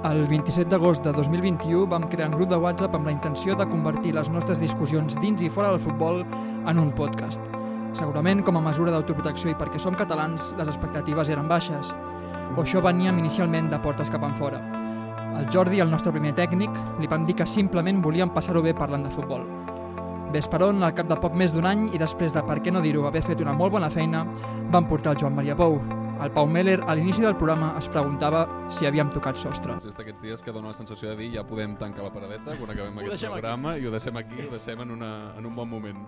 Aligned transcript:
El 0.00 0.22
27 0.26 0.70
d'agost 0.72 1.04
de 1.04 1.12
2021 1.12 1.84
vam 1.86 2.06
crear 2.08 2.30
un 2.30 2.36
grup 2.38 2.48
de 2.48 2.56
WhatsApp 2.56 2.94
amb 2.96 3.06
la 3.06 3.12
intenció 3.12 3.52
de 3.54 3.66
convertir 3.68 4.14
les 4.16 4.30
nostres 4.32 4.58
discussions 4.58 5.18
dins 5.20 5.42
i 5.44 5.50
fora 5.52 5.68
del 5.74 5.82
futbol 5.84 6.22
en 6.24 6.80
un 6.80 6.88
podcast. 6.96 7.44
Segurament, 7.92 8.40
com 8.40 8.56
a 8.56 8.62
mesura 8.64 8.94
d'autoprotecció 8.94 9.52
i 9.52 9.58
perquè 9.60 9.78
som 9.78 9.94
catalans, 9.94 10.54
les 10.56 10.72
expectatives 10.72 11.28
eren 11.28 11.52
baixes. 11.52 11.92
O 12.56 12.64
això 12.64 12.80
veníem 12.80 13.20
inicialment 13.20 13.68
de 13.68 13.78
portes 13.84 14.08
cap 14.08 14.24
en 14.24 14.34
fora. 14.40 14.64
Al 15.36 15.52
Jordi, 15.52 15.84
el 15.84 15.92
nostre 15.92 16.16
primer 16.16 16.32
tècnic, 16.32 16.72
li 16.98 17.06
vam 17.06 17.28
dir 17.28 17.36
que 17.36 17.46
simplement 17.46 18.00
volíem 18.00 18.32
passar-ho 18.32 18.64
bé 18.64 18.72
parlant 18.72 19.04
de 19.04 19.12
futbol. 19.12 19.44
Ves 20.32 20.48
per 20.48 20.64
on, 20.64 20.80
al 20.82 20.96
cap 20.96 21.12
de 21.12 21.20
poc 21.20 21.36
més 21.36 21.52
d'un 21.52 21.68
any 21.68 21.90
i 21.92 22.00
després 22.00 22.32
de, 22.32 22.40
per 22.40 22.62
què 22.64 22.72
no 22.72 22.80
dir-ho, 22.80 23.04
haver 23.06 23.26
fet 23.26 23.44
una 23.44 23.52
molt 23.52 23.76
bona 23.76 23.92
feina, 23.92 24.24
vam 24.72 24.88
portar 24.88 25.12
el 25.12 25.20
Joan 25.20 25.36
Maria 25.36 25.58
Pou. 25.58 25.99
El 26.20 26.30
Pau 26.36 26.46
Meller, 26.46 26.82
a 26.84 26.94
l'inici 26.94 27.22
del 27.24 27.36
programa, 27.40 27.70
es 27.78 27.86
preguntava 27.88 28.42
si 28.68 28.84
havíem 28.84 29.08
tocat 29.14 29.38
sostre. 29.40 29.78
És 29.80 29.96
d'aquests 29.96 30.20
dies 30.20 30.42
que 30.44 30.52
dona 30.52 30.74
la 30.74 30.76
sensació 30.76 31.08
de 31.08 31.16
dir 31.16 31.30
ja 31.38 31.44
podem 31.48 31.78
tancar 31.80 32.04
la 32.04 32.12
paradeta 32.12 32.58
quan 32.58 32.74
acabem 32.74 32.98
aquest 33.00 33.14
deixem 33.16 33.32
aquí. 33.32 33.40
programa 33.40 33.76
i 33.80 33.86
ho 33.86 33.92
deixem 33.94 34.20
aquí, 34.20 34.42
ho 34.44 34.50
deixem 34.52 34.82
en, 34.84 34.90
una, 34.98 35.10
en 35.38 35.48
un 35.48 35.54
bon 35.56 35.70
moment. 35.70 36.02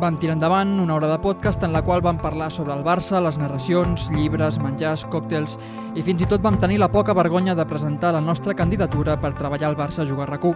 Vam 0.00 0.16
tirar 0.16 0.38
endavant 0.38 0.78
una 0.80 0.94
hora 0.94 1.10
de 1.10 1.18
podcast 1.20 1.64
en 1.66 1.74
la 1.74 1.82
qual 1.84 2.00
vam 2.00 2.20
parlar 2.22 2.48
sobre 2.54 2.72
el 2.72 2.84
Barça, 2.86 3.20
les 3.20 3.36
narracions, 3.36 4.08
llibres, 4.14 4.56
menjars, 4.62 5.04
còctels 5.12 5.58
i 5.98 6.04
fins 6.06 6.22
i 6.22 6.28
tot 6.30 6.40
vam 6.40 6.56
tenir 6.62 6.78
la 6.78 6.88
poca 6.88 7.12
vergonya 7.18 7.56
de 7.58 7.66
presentar 7.66 8.14
la 8.14 8.22
nostra 8.24 8.54
candidatura 8.54 9.18
per 9.20 9.34
treballar 9.34 9.68
al 9.68 9.76
Barça 9.76 10.06
a 10.06 10.08
jugar 10.08 10.30
RAC1. 10.30 10.54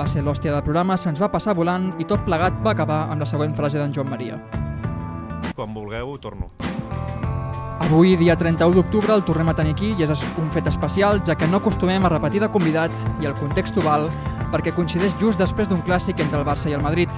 Va 0.00 0.08
ser 0.08 0.24
l'hòstia 0.24 0.56
del 0.56 0.64
programa, 0.64 0.96
se'ns 0.96 1.20
va 1.20 1.30
passar 1.30 1.54
volant 1.54 1.92
i 2.00 2.08
tot 2.08 2.24
plegat 2.26 2.58
va 2.64 2.72
acabar 2.74 3.04
amb 3.12 3.22
la 3.22 3.28
següent 3.28 3.54
frase 3.54 3.78
d'en 3.78 3.94
Joan 3.94 4.10
Maria. 4.10 4.40
Quan 5.54 5.76
vulgueu, 5.76 6.16
torno. 6.18 6.48
Avui, 7.82 8.14
dia 8.16 8.36
31 8.38 8.76
d'octubre, 8.76 9.10
el 9.10 9.24
tornem 9.26 9.48
a 9.50 9.54
tenir 9.58 9.72
aquí 9.74 9.88
i 9.98 10.04
és 10.04 10.20
un 10.38 10.50
fet 10.54 10.68
especial, 10.70 11.18
ja 11.26 11.34
que 11.34 11.48
no 11.50 11.58
acostumem 11.58 12.04
a 12.06 12.12
repetir 12.12 12.38
de 12.38 12.48
convidat 12.54 12.94
i 13.18 13.26
el 13.26 13.34
context 13.34 13.76
ho 13.76 13.82
val 13.82 14.06
perquè 14.52 14.70
coincideix 14.76 15.16
just 15.18 15.42
després 15.42 15.66
d'un 15.66 15.82
clàssic 15.82 16.22
entre 16.22 16.38
el 16.38 16.46
Barça 16.46 16.70
i 16.70 16.76
el 16.78 16.84
Madrid. 16.84 17.10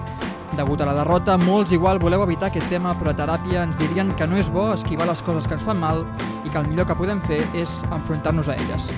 Degut 0.57 0.81
a 0.81 0.87
la 0.89 0.95
derrota, 0.97 1.37
molts 1.37 1.75
igual 1.77 2.01
voleu 2.01 2.25
evitar 2.25 2.49
aquest 2.49 2.71
tema, 2.73 2.95
però 2.97 3.13
a 3.13 3.19
teràpia 3.19 3.67
ens 3.69 3.77
dirien 3.77 4.15
que 4.17 4.27
no 4.27 4.41
és 4.41 4.49
bo 4.49 4.71
esquivar 4.73 5.09
les 5.11 5.21
coses 5.27 5.45
que 5.45 5.59
ens 5.59 5.67
fan 5.69 5.83
mal 5.83 6.01
i 6.47 6.49
que 6.49 6.59
el 6.63 6.71
millor 6.71 6.89
que 6.89 6.97
podem 6.97 7.21
fer 7.29 7.43
és 7.53 7.83
enfrontar-nos 7.91 8.49
a 8.49 8.57
elles. 8.57 8.89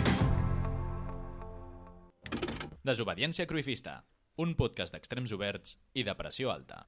Desobediència 2.86 3.48
Cruifista, 3.50 4.04
un 4.38 4.54
podcast 4.54 4.94
d'extrems 4.94 5.34
oberts 5.34 5.80
i 5.98 6.06
de 6.06 6.14
pressió 6.14 6.54
alta. 6.54 6.84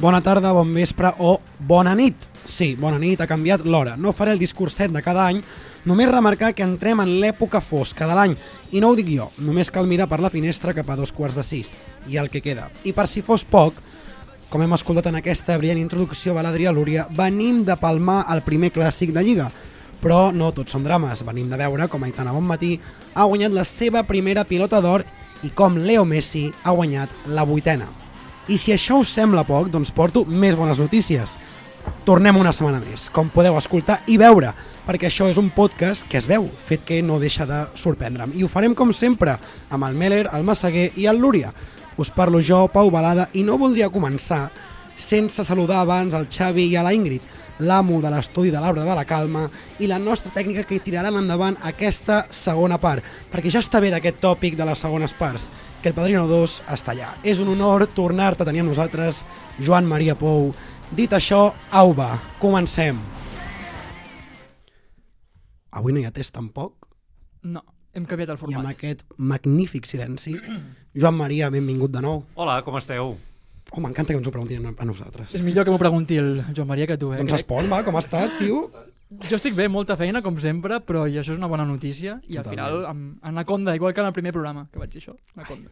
Bona 0.00 0.22
tarda, 0.24 0.54
bon 0.56 0.70
vespre 0.72 1.10
o 1.20 1.42
bona 1.68 1.92
nit. 1.92 2.16
Sí, 2.48 2.70
bona 2.80 2.96
nit, 2.96 3.20
ha 3.20 3.26
canviat 3.28 3.66
l'hora. 3.68 3.98
No 4.00 4.14
faré 4.16 4.32
el 4.32 4.38
discurset 4.40 4.88
de 4.94 5.02
cada 5.04 5.26
any, 5.28 5.42
només 5.84 6.08
remarcar 6.08 6.54
que 6.56 6.64
entrem 6.64 7.02
en 7.04 7.18
l'època 7.20 7.60
fosca 7.60 8.08
de 8.08 8.16
l'any. 8.16 8.36
I 8.72 8.80
no 8.80 8.88
ho 8.88 8.96
dic 8.96 9.10
jo, 9.12 9.26
només 9.44 9.68
cal 9.68 9.90
mirar 9.90 10.08
per 10.08 10.22
la 10.24 10.32
finestra 10.32 10.72
cap 10.72 10.88
a 10.88 10.96
dos 10.96 11.12
quarts 11.12 11.36
de 11.36 11.44
sis. 11.44 11.74
I 12.08 12.16
el 12.16 12.32
que 12.32 12.40
queda. 12.40 12.70
I 12.88 12.96
per 12.96 13.10
si 13.12 13.20
fos 13.20 13.44
poc, 13.44 13.76
com 14.48 14.64
hem 14.64 14.72
escoltat 14.72 15.12
en 15.12 15.20
aquesta 15.20 15.58
brillant 15.60 15.84
introducció 15.84 16.32
de 16.32 16.48
l'Adrià 16.48 16.72
Lúria, 16.72 17.04
venim 17.12 17.60
de 17.68 17.76
palmar 17.76 18.22
el 18.32 18.40
primer 18.40 18.72
clàssic 18.72 19.12
de 19.12 19.20
Lliga. 19.20 19.52
Però 20.00 20.30
no 20.32 20.48
tots 20.56 20.72
són 20.72 20.88
drames, 20.88 21.26
venim 21.28 21.52
de 21.52 21.60
veure 21.60 21.92
com 21.92 22.08
Aitana 22.08 22.32
Bonmatí 22.32 22.78
ha 23.12 23.28
guanyat 23.28 23.52
la 23.52 23.68
seva 23.68 24.08
primera 24.08 24.48
pilota 24.48 24.80
d'or 24.80 25.04
i 25.44 25.52
com 25.52 25.76
Leo 25.76 26.08
Messi 26.08 26.48
ha 26.64 26.72
guanyat 26.72 27.28
la 27.28 27.44
vuitena. 27.44 27.99
I 28.50 28.56
si 28.58 28.72
això 28.74 28.96
us 28.98 29.12
sembla 29.14 29.44
poc, 29.46 29.68
doncs 29.70 29.92
porto 29.94 30.24
més 30.26 30.56
bones 30.58 30.80
notícies. 30.82 31.36
Tornem 32.02 32.34
una 32.34 32.50
setmana 32.50 32.80
més, 32.82 33.04
com 33.14 33.28
podeu 33.30 33.54
escoltar 33.54 34.00
i 34.10 34.16
veure, 34.18 34.50
perquè 34.88 35.06
això 35.06 35.28
és 35.30 35.38
un 35.38 35.52
podcast 35.54 36.02
que 36.10 36.18
es 36.18 36.26
veu, 36.26 36.48
fet 36.66 36.82
que 36.88 36.98
no 36.98 37.20
deixa 37.22 37.46
de 37.46 37.60
sorprendre'm. 37.78 38.34
I 38.34 38.42
ho 38.42 38.50
farem 38.50 38.74
com 38.74 38.90
sempre, 38.90 39.36
amb 39.70 39.86
el 39.86 39.94
Meller, 39.94 40.24
el 40.34 40.42
Massaguer 40.42 40.88
i 40.98 41.06
el 41.06 41.22
Lúria. 41.22 41.52
Us 41.96 42.10
parlo 42.10 42.42
jo, 42.42 42.64
Pau 42.74 42.90
Balada, 42.90 43.28
i 43.38 43.46
no 43.46 43.60
voldria 43.60 43.92
començar 43.94 44.48
sense 44.98 45.46
saludar 45.46 45.84
abans 45.84 46.18
el 46.18 46.26
Xavi 46.26 46.66
i 46.72 46.76
a 46.76 46.82
la 46.82 46.92
Ingrid, 46.96 47.22
l'amo 47.62 48.02
de 48.02 48.10
l'estudi 48.10 48.50
de 48.50 48.58
l'arbre 48.58 48.82
de 48.82 48.98
la 48.98 49.06
calma 49.06 49.46
i 49.78 49.86
la 49.86 50.02
nostra 50.02 50.34
tècnica 50.34 50.66
que 50.66 50.82
tiraran 50.82 51.22
endavant 51.22 51.54
aquesta 51.70 52.24
segona 52.34 52.82
part, 52.82 53.06
perquè 53.30 53.54
ja 53.54 53.62
està 53.62 53.78
bé 53.78 53.94
d'aquest 53.94 54.18
tòpic 54.18 54.58
de 54.58 54.66
les 54.66 54.82
segones 54.82 55.14
parts, 55.14 55.46
que 55.82 55.88
el 55.88 55.94
Padrino 55.96 56.26
2 56.28 56.58
està 56.74 56.92
allà. 56.94 57.08
És 57.24 57.40
un 57.40 57.48
honor 57.54 57.86
tornar-te 57.96 58.44
a 58.44 58.48
tenir 58.48 58.60
amb 58.64 58.70
nosaltres, 58.72 59.22
Joan 59.60 59.86
Maria 59.88 60.14
Pou. 60.18 60.52
Dit 60.96 61.12
això, 61.16 61.52
au 61.70 61.94
va, 61.96 62.12
comencem. 62.42 62.98
Avui 65.70 65.94
no 65.94 66.00
hi 66.02 66.06
ha 66.08 66.12
test 66.14 66.34
tampoc, 66.34 66.88
No, 67.42 67.62
hem 67.96 68.04
canviat 68.04 68.28
el 68.28 68.36
i 68.36 68.36
amb 68.36 68.42
format. 68.52 68.74
aquest 68.74 69.04
magnífic 69.16 69.86
silenci, 69.88 70.34
Joan 70.94 71.14
Maria, 71.16 71.48
benvingut 71.48 71.90
de 71.94 72.02
nou. 72.04 72.24
Hola, 72.34 72.58
com 72.66 72.76
esteu? 72.76 73.14
Oh, 73.70 73.80
m'encanta 73.80 74.12
que 74.12 74.18
ens 74.18 74.26
ho 74.26 74.32
preguntin 74.34 74.66
a 74.66 74.84
nosaltres. 74.84 75.32
És 75.34 75.42
millor 75.46 75.64
que 75.64 75.70
m'ho 75.70 75.78
pregunti 75.78 76.18
el 76.18 76.42
Joan 76.56 76.68
Maria 76.68 76.86
que 76.90 76.98
tu, 76.98 77.12
eh? 77.14 77.18
Doncs 77.22 77.32
respon, 77.32 77.70
va, 77.70 77.84
com 77.86 77.96
estàs, 77.96 78.34
tio? 78.38 78.66
Jo 79.10 79.34
estic 79.40 79.56
bé, 79.58 79.64
molta 79.66 79.96
feina, 79.98 80.20
com 80.22 80.36
sempre, 80.38 80.76
però 80.86 81.02
i 81.10 81.16
això 81.18 81.32
és 81.34 81.38
una 81.40 81.48
bona 81.50 81.64
notícia. 81.66 82.20
I 82.30 82.36
al 82.38 82.44
Totalment. 82.44 82.50
final, 82.50 82.84
amb 82.86 83.24
Anaconda, 83.26 83.74
igual 83.74 83.92
que 83.92 84.00
en 84.00 84.06
el 84.06 84.12
primer 84.14 84.32
programa, 84.32 84.68
que 84.70 84.78
vaig 84.78 84.90
dir 84.94 85.00
això, 85.02 85.16
Anaconda. 85.34 85.70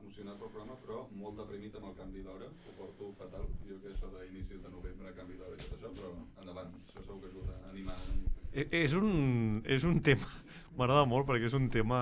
Emocionat 0.00 0.38
pel 0.40 0.48
programa, 0.54 0.78
però 0.86 1.02
molt 1.20 1.36
deprimit 1.42 1.74
amb 1.76 1.90
el 1.90 1.94
canvi 1.98 2.22
d'hora. 2.24 2.46
Ho 2.48 2.72
porto 2.78 3.10
fatal. 3.18 3.44
Jo 3.68 3.76
que 3.82 3.92
això 3.92 4.08
d'inicis 4.14 4.62
de 4.62 4.70
novembre, 4.72 5.12
canvi 5.18 5.36
d'hora 5.36 5.52
i 5.52 5.60
tot 5.66 5.74
això, 5.76 5.90
però 5.98 6.14
endavant. 6.40 6.70
Això 6.88 7.04
segur 7.04 7.20
que 7.20 7.28
ajuda 7.28 7.58
a 7.60 7.70
animar 7.74 7.96
una 8.06 8.16
mica. 8.22 8.48
E- 8.56 8.84
És 8.84 8.94
un, 8.94 9.62
és 9.66 9.84
un 9.84 10.00
tema, 10.00 10.30
m'agrada 10.78 11.04
molt 11.04 11.26
perquè 11.28 11.44
és 11.50 11.58
un 11.58 11.68
tema 11.68 12.00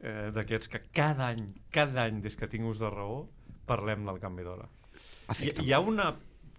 eh, 0.00 0.30
d'aquests 0.32 0.68
que 0.72 0.80
cada 0.90 1.28
any, 1.34 1.50
cada 1.70 2.06
any 2.08 2.22
des 2.24 2.34
que 2.36 2.48
tinc 2.48 2.64
ús 2.64 2.80
de 2.80 2.88
raó, 2.88 3.26
parlem 3.66 4.06
del 4.08 4.18
canvi 4.24 4.42
d'hora. 4.42 4.70
Hi, 5.36 5.52
hi 5.66 5.72
ha 5.74 5.80
una, 5.84 6.14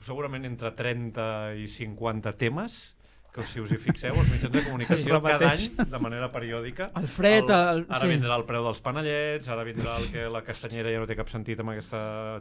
segurament 0.06 0.46
entre 0.46 0.70
30 0.76 1.56
i 1.58 1.66
50 1.68 2.36
temes 2.38 2.94
que 3.38 3.46
si 3.48 3.62
us 3.62 3.72
hi 3.72 3.78
fixeu, 3.80 4.16
els 4.18 4.28
mitjans 4.32 4.52
de 4.56 4.64
comunicació 4.66 5.20
cada 5.24 5.52
any, 5.54 5.68
de 5.94 6.00
manera 6.04 6.28
periòdica. 6.34 6.90
El 7.00 7.08
fred, 7.08 7.50
el- 7.54 7.84
ara 7.88 8.02
sí. 8.04 8.10
vindrà 8.12 8.36
el 8.40 8.46
preu 8.50 8.66
dels 8.66 8.82
panellets, 8.82 9.48
ara 9.54 9.64
vindrà 9.68 9.94
el 10.02 10.08
que 10.12 10.26
la 10.34 10.42
castanyera 10.48 10.92
ja 10.94 11.00
no 11.04 11.08
té 11.10 11.16
cap 11.20 11.30
sentit 11.32 11.62
amb 11.64 11.72
aquest 11.76 11.94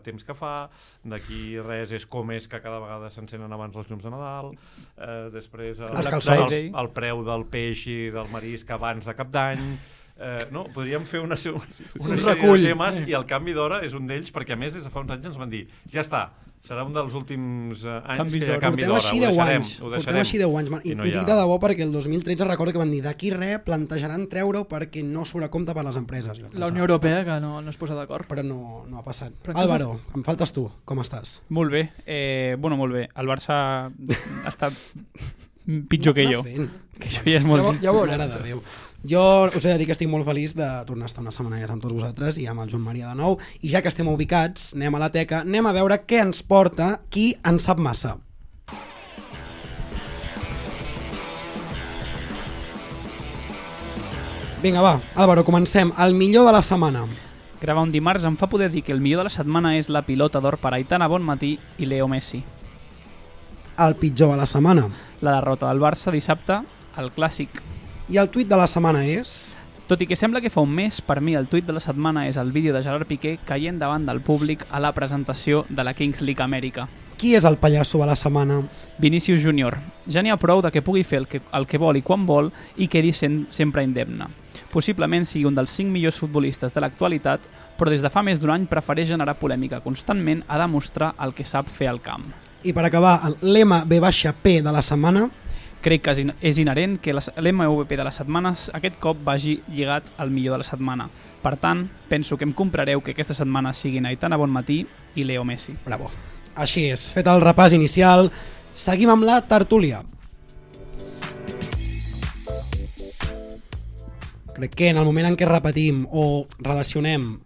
temps 0.08 0.24
que 0.24 0.34
fa, 0.34 0.54
d'aquí 1.04 1.58
res 1.60 1.92
és 1.92 2.06
com 2.10 2.32
és 2.34 2.48
que 2.48 2.60
cada 2.64 2.80
vegada 2.82 3.10
s'encenen 3.12 3.52
abans 3.52 3.76
els 3.76 3.90
llums 3.92 4.02
de 4.08 4.10
Nadal, 4.16 4.50
eh, 4.96 5.28
després 5.32 5.78
el, 5.80 5.92
el, 5.92 6.72
el 6.82 6.90
preu 6.96 7.22
del 7.26 7.44
peix 7.52 7.86
i 7.92 8.00
del 8.10 8.28
marisc 8.32 8.70
abans 8.74 9.04
de 9.06 9.14
cap 9.14 9.30
d'any, 9.30 9.62
Eh, 10.16 10.46
no, 10.48 10.62
podríem 10.72 11.02
fer 11.04 11.20
una, 11.20 11.36
una 11.36 11.58
Un 11.60 12.06
sèrie 12.16 12.22
recull. 12.24 12.62
de 12.62 12.70
temes 12.70 13.00
i 13.04 13.12
el 13.12 13.26
canvi 13.28 13.52
d'hora 13.52 13.82
és 13.84 13.92
un 13.92 14.06
d'ells 14.08 14.30
perquè 14.32 14.54
a 14.54 14.56
més 14.56 14.72
des 14.72 14.86
de 14.86 14.88
fa 14.88 15.02
uns 15.02 15.10
anys 15.12 15.26
ens 15.28 15.36
van 15.36 15.50
dir 15.52 15.66
ja 15.92 16.00
està, 16.00 16.22
serà 16.66 16.82
un 16.84 16.92
dels 16.96 17.14
últims 17.14 17.84
eh, 17.86 17.94
anys 18.02 18.18
Canvis 18.18 18.32
que 18.34 18.38
hi 18.40 18.42
ha 18.42 18.52
d'hora. 18.56 18.60
canvi 18.64 18.82
Portem 18.82 18.90
d'hora, 18.90 19.02
així 19.06 19.16
ho 19.16 19.20
10 19.20 19.30
deixarem, 19.36 19.56
anys. 19.62 19.70
ho 19.76 19.82
Portem 19.84 19.96
deixarem. 20.00 20.20
així 20.20 20.38
10 20.42 20.56
anys. 20.60 20.70
man. 20.74 20.80
I, 20.84 20.90
I 20.90 20.94
no 20.98 21.04
i 21.04 21.08
hi 21.08 21.12
ha- 21.12 21.18
dic 21.20 21.28
de 21.30 21.36
debò 21.40 21.58
perquè 21.62 21.82
el 21.86 21.92
2013 21.94 22.44
recordo 22.50 22.72
que 22.74 22.78
van 22.82 22.90
dir 22.90 23.02
d'aquí 23.04 23.30
res 23.30 23.60
plantejaran 23.64 24.26
treure-ho 24.28 24.64
perquè 24.68 25.04
no 25.06 25.24
surt 25.24 25.44
a 25.46 25.50
compte 25.50 25.74
per 25.74 25.84
les 25.86 25.96
empreses. 25.96 26.40
La 26.52 26.66
Unió 26.66 26.82
Europea, 26.88 27.24
que 27.24 27.38
no, 27.40 27.60
no 27.62 27.70
es 27.70 27.76
posa 27.76 27.94
d'acord. 27.94 28.26
Però 28.26 28.42
no, 28.42 28.84
no 28.88 28.98
ha 28.98 29.04
passat. 29.06 29.32
Però 29.42 29.54
Álvaro, 29.62 30.00
em 30.14 30.24
faltes 30.26 30.52
tu. 30.52 30.66
Com 30.84 30.98
estàs? 31.04 31.40
Molt 31.48 31.70
bé. 31.70 31.84
Eh, 32.06 32.56
bueno, 32.58 32.76
molt 32.76 32.92
bé. 32.92 33.08
El 33.14 33.26
Barça 33.30 33.60
ha 33.86 34.48
estat 34.48 34.72
pitjor 35.88 36.14
que 36.14 36.26
jo. 36.32 36.42
Fent. 36.46 36.68
Que 36.96 37.08
això 37.10 37.24
ja 37.28 37.36
és 37.40 37.44
molt... 37.44 37.62
Ja, 37.62 37.88
ja 37.88 37.92
ho 37.92 38.00
Mare 38.06 38.16
veurem. 38.16 38.30
de 38.36 38.42
Déu. 38.48 38.62
Jo 39.06 39.50
us 39.54 39.64
he 39.64 39.70
de 39.70 39.78
dir 39.78 39.86
que 39.86 39.94
estic 39.94 40.08
molt 40.10 40.26
feliç 40.26 40.56
de 40.58 40.66
tornar 40.86 41.06
a 41.06 41.10
estar 41.10 41.22
una 41.22 41.30
setmana 41.30 41.60
més 41.60 41.70
amb 41.70 41.82
tots 41.82 41.94
vosaltres 41.94 42.40
i 42.42 42.46
amb 42.50 42.64
el 42.64 42.70
Joan 42.72 42.82
Maria 42.82 43.12
de 43.12 43.20
nou. 43.20 43.36
I 43.62 43.70
ja 43.70 43.82
que 43.82 43.90
estem 43.92 44.08
ubicats, 44.10 44.72
anem 44.74 44.96
a 44.96 45.02
la 45.04 45.10
teca, 45.14 45.44
anem 45.46 45.68
a 45.68 45.74
veure 45.76 46.00
què 46.08 46.24
ens 46.24 46.42
porta 46.42 46.96
qui 47.12 47.28
en 47.46 47.60
sap 47.62 47.78
massa. 47.78 48.16
Vinga, 54.64 54.82
va, 54.82 54.96
Álvaro, 55.14 55.44
comencem. 55.46 55.92
El 56.02 56.16
millor 56.18 56.48
de 56.48 56.56
la 56.56 56.64
setmana. 56.66 57.04
Gravar 57.60 57.86
un 57.86 57.92
dimarts 57.94 58.26
em 58.26 58.34
fa 58.40 58.50
poder 58.50 58.72
dir 58.72 58.82
que 58.82 58.92
el 58.96 59.04
millor 59.04 59.22
de 59.22 59.28
la 59.28 59.36
setmana 59.36 59.76
és 59.78 59.92
la 59.92 60.02
pilota 60.02 60.42
d'or 60.42 60.58
per 60.58 60.74
Aitana 60.74 61.06
Bonmatí 61.06 61.54
i 61.78 61.86
Leo 61.86 62.08
Messi. 62.10 62.42
El 63.78 63.94
pitjor 64.00 64.34
de 64.34 64.42
la 64.42 64.50
setmana. 64.50 64.88
La 65.22 65.38
derrota 65.38 65.70
del 65.70 65.84
Barça 65.84 66.10
dissabte, 66.10 66.64
el 66.98 67.14
clàssic. 67.14 67.62
I 68.06 68.20
el 68.22 68.28
tuit 68.30 68.46
de 68.46 68.54
la 68.54 68.68
setmana 68.70 69.00
és... 69.02 69.56
Tot 69.90 69.98
i 70.02 70.06
que 70.06 70.14
sembla 70.18 70.38
que 70.42 70.50
fa 70.50 70.62
un 70.62 70.70
mes, 70.70 71.00
per 71.02 71.20
mi 71.22 71.34
el 71.34 71.48
tuit 71.50 71.66
de 71.66 71.74
la 71.74 71.80
setmana 71.82 72.24
és 72.28 72.36
el 72.38 72.52
vídeo 72.54 72.72
de 72.74 72.82
Gerard 72.82 73.06
Piqué 73.06 73.32
caient 73.46 73.80
davant 73.82 74.04
del 74.06 74.20
públic 74.22 74.62
a 74.70 74.78
la 74.82 74.92
presentació 74.94 75.64
de 75.68 75.82
la 75.82 75.94
Kings 75.94 76.22
League 76.22 76.42
Amèrica. 76.42 76.86
Qui 77.18 77.32
és 77.34 77.46
el 77.48 77.56
pallasso 77.58 77.98
de 77.98 78.06
la 78.06 78.14
setmana? 78.14 78.60
Vinícius 79.02 79.42
Júnior. 79.42 79.78
Ja 80.06 80.22
n'hi 80.22 80.30
ha 80.30 80.38
prou 80.38 80.62
de 80.62 80.70
que 80.70 80.84
pugui 80.86 81.02
fer 81.02 81.18
el 81.24 81.26
que, 81.26 81.40
el 81.50 81.66
que 81.66 81.80
vol 81.82 81.98
i 81.98 82.02
quan 82.06 82.26
vol 82.30 82.52
i 82.76 82.86
quedi 82.86 83.10
sent 83.10 83.48
sempre 83.50 83.82
indemne. 83.82 84.28
Possiblement 84.70 85.26
sigui 85.26 85.48
un 85.50 85.58
dels 85.58 85.74
5 85.74 85.90
millors 85.90 86.20
futbolistes 86.22 86.74
de 86.74 86.82
l'actualitat, 86.84 87.48
però 87.74 87.90
des 87.90 88.06
de 88.06 88.12
fa 88.12 88.22
més 88.22 88.38
d'un 88.38 88.54
any 88.54 88.68
prefereix 88.70 89.10
generar 89.10 89.34
polèmica 89.40 89.82
constantment 89.82 90.44
a 90.46 90.60
demostrar 90.62 91.16
el 91.26 91.34
que 91.34 91.46
sap 91.46 91.74
fer 91.74 91.90
al 91.90 92.02
camp. 92.04 92.30
I 92.62 92.70
per 92.74 92.86
acabar, 92.86 93.18
el 93.26 93.38
lema 93.54 93.82
B-P 93.82 94.60
de 94.62 94.74
la 94.74 94.82
setmana, 94.82 95.26
Crec 95.86 96.02
que 96.02 96.10
és 96.10 96.18
in- 96.18 96.32
és 96.42 96.58
inherent 96.58 96.96
que 96.98 97.12
l'MVP 97.14 97.94
de 97.96 98.02
les 98.02 98.16
setmanes 98.18 98.70
aquest 98.74 98.96
cop 98.98 99.20
vagi 99.22 99.60
lligat 99.70 100.08
al 100.18 100.32
millor 100.34 100.56
de 100.56 100.64
la 100.64 100.66
setmana. 100.66 101.08
Per 101.42 101.52
tant, 101.62 101.84
penso 102.08 102.36
que 102.36 102.42
em 102.42 102.52
comprareu 102.52 103.04
que 103.06 103.12
aquesta 103.14 103.34
setmana 103.38 103.70
siguin 103.72 104.06
Aitana 104.10 104.36
Bonmatí 104.36 104.80
i 105.14 105.22
Leo 105.24 105.44
Messi. 105.44 105.76
bravo. 105.84 106.10
Així 106.56 106.86
és, 106.90 107.10
fet 107.12 107.26
el 107.28 107.40
repàs 107.40 107.72
inicial, 107.76 108.32
seguim 108.74 109.10
amb 109.10 109.22
la 109.28 109.42
tertúlia. 109.46 110.02
Crec 114.54 114.74
que 114.74 114.88
en 114.88 114.96
el 114.96 115.04
moment 115.04 115.26
en 115.28 115.36
què 115.36 115.46
repetim 115.46 116.06
o 116.10 116.46
relacionem 116.58 117.38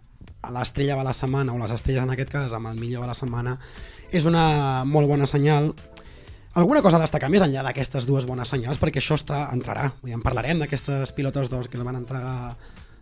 l'estrella 0.49 0.95
de 0.95 1.03
la 1.03 1.13
setmana 1.13 1.53
o 1.53 1.59
les 1.59 1.71
estrelles 1.75 2.01
en 2.03 2.09
aquest 2.15 2.31
cas 2.31 2.53
amb 2.53 2.67
el 2.71 2.79
millor 2.79 3.01
de 3.03 3.07
la 3.11 3.13
setmana 3.13 3.59
és 4.11 4.25
una 4.25 4.83
molt 4.85 5.07
bona 5.07 5.27
senyal 5.27 5.73
alguna 6.53 6.81
cosa 6.81 6.97
a 6.97 7.03
destacar 7.03 7.29
més 7.31 7.43
enllà 7.45 7.63
d'aquestes 7.63 8.07
dues 8.09 8.27
bones 8.27 8.49
senyals 8.51 8.79
perquè 8.81 8.99
això 8.99 9.17
està 9.19 9.47
entrarà, 9.53 9.91
Vull 10.01 10.11
dir, 10.11 10.17
en 10.17 10.23
parlarem 10.25 10.59
d'aquestes 10.59 11.13
pilotes 11.17 11.49
d'os 11.49 11.69
que 11.71 11.79
el 11.79 11.87
van 11.87 11.99
entregar 12.01 12.55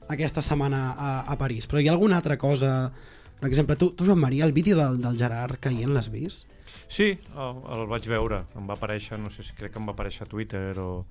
aquesta 0.10 0.42
setmana 0.42 0.94
a, 0.94 1.10
a 1.30 1.38
París 1.38 1.68
però 1.70 1.82
hi 1.82 1.90
ha 1.90 1.96
alguna 1.96 2.18
altra 2.22 2.38
cosa 2.38 2.92
per 3.40 3.48
exemple, 3.48 3.78
tu, 3.80 3.92
tu 3.96 4.06
Joan 4.06 4.20
Maria, 4.20 4.44
el 4.44 4.52
vídeo 4.52 4.76
del, 4.76 5.00
del 5.02 5.18
Gerard 5.18 5.62
caient 5.64 5.94
l'has 5.96 6.10
vist? 6.12 6.50
Sí, 6.92 7.14
el, 7.16 7.60
el 7.72 7.86
vaig 7.88 8.08
veure. 8.12 8.42
Em 8.60 8.68
va 8.68 8.76
aparèixer, 8.76 9.20
no 9.22 9.32
sé 9.32 9.46
si 9.48 9.56
crec 9.56 9.72
que 9.72 9.80
em 9.80 9.88
va 9.88 9.96
aparèixer 9.96 10.26
a 10.26 10.30
Twitter 10.30 10.74
o 10.82 11.06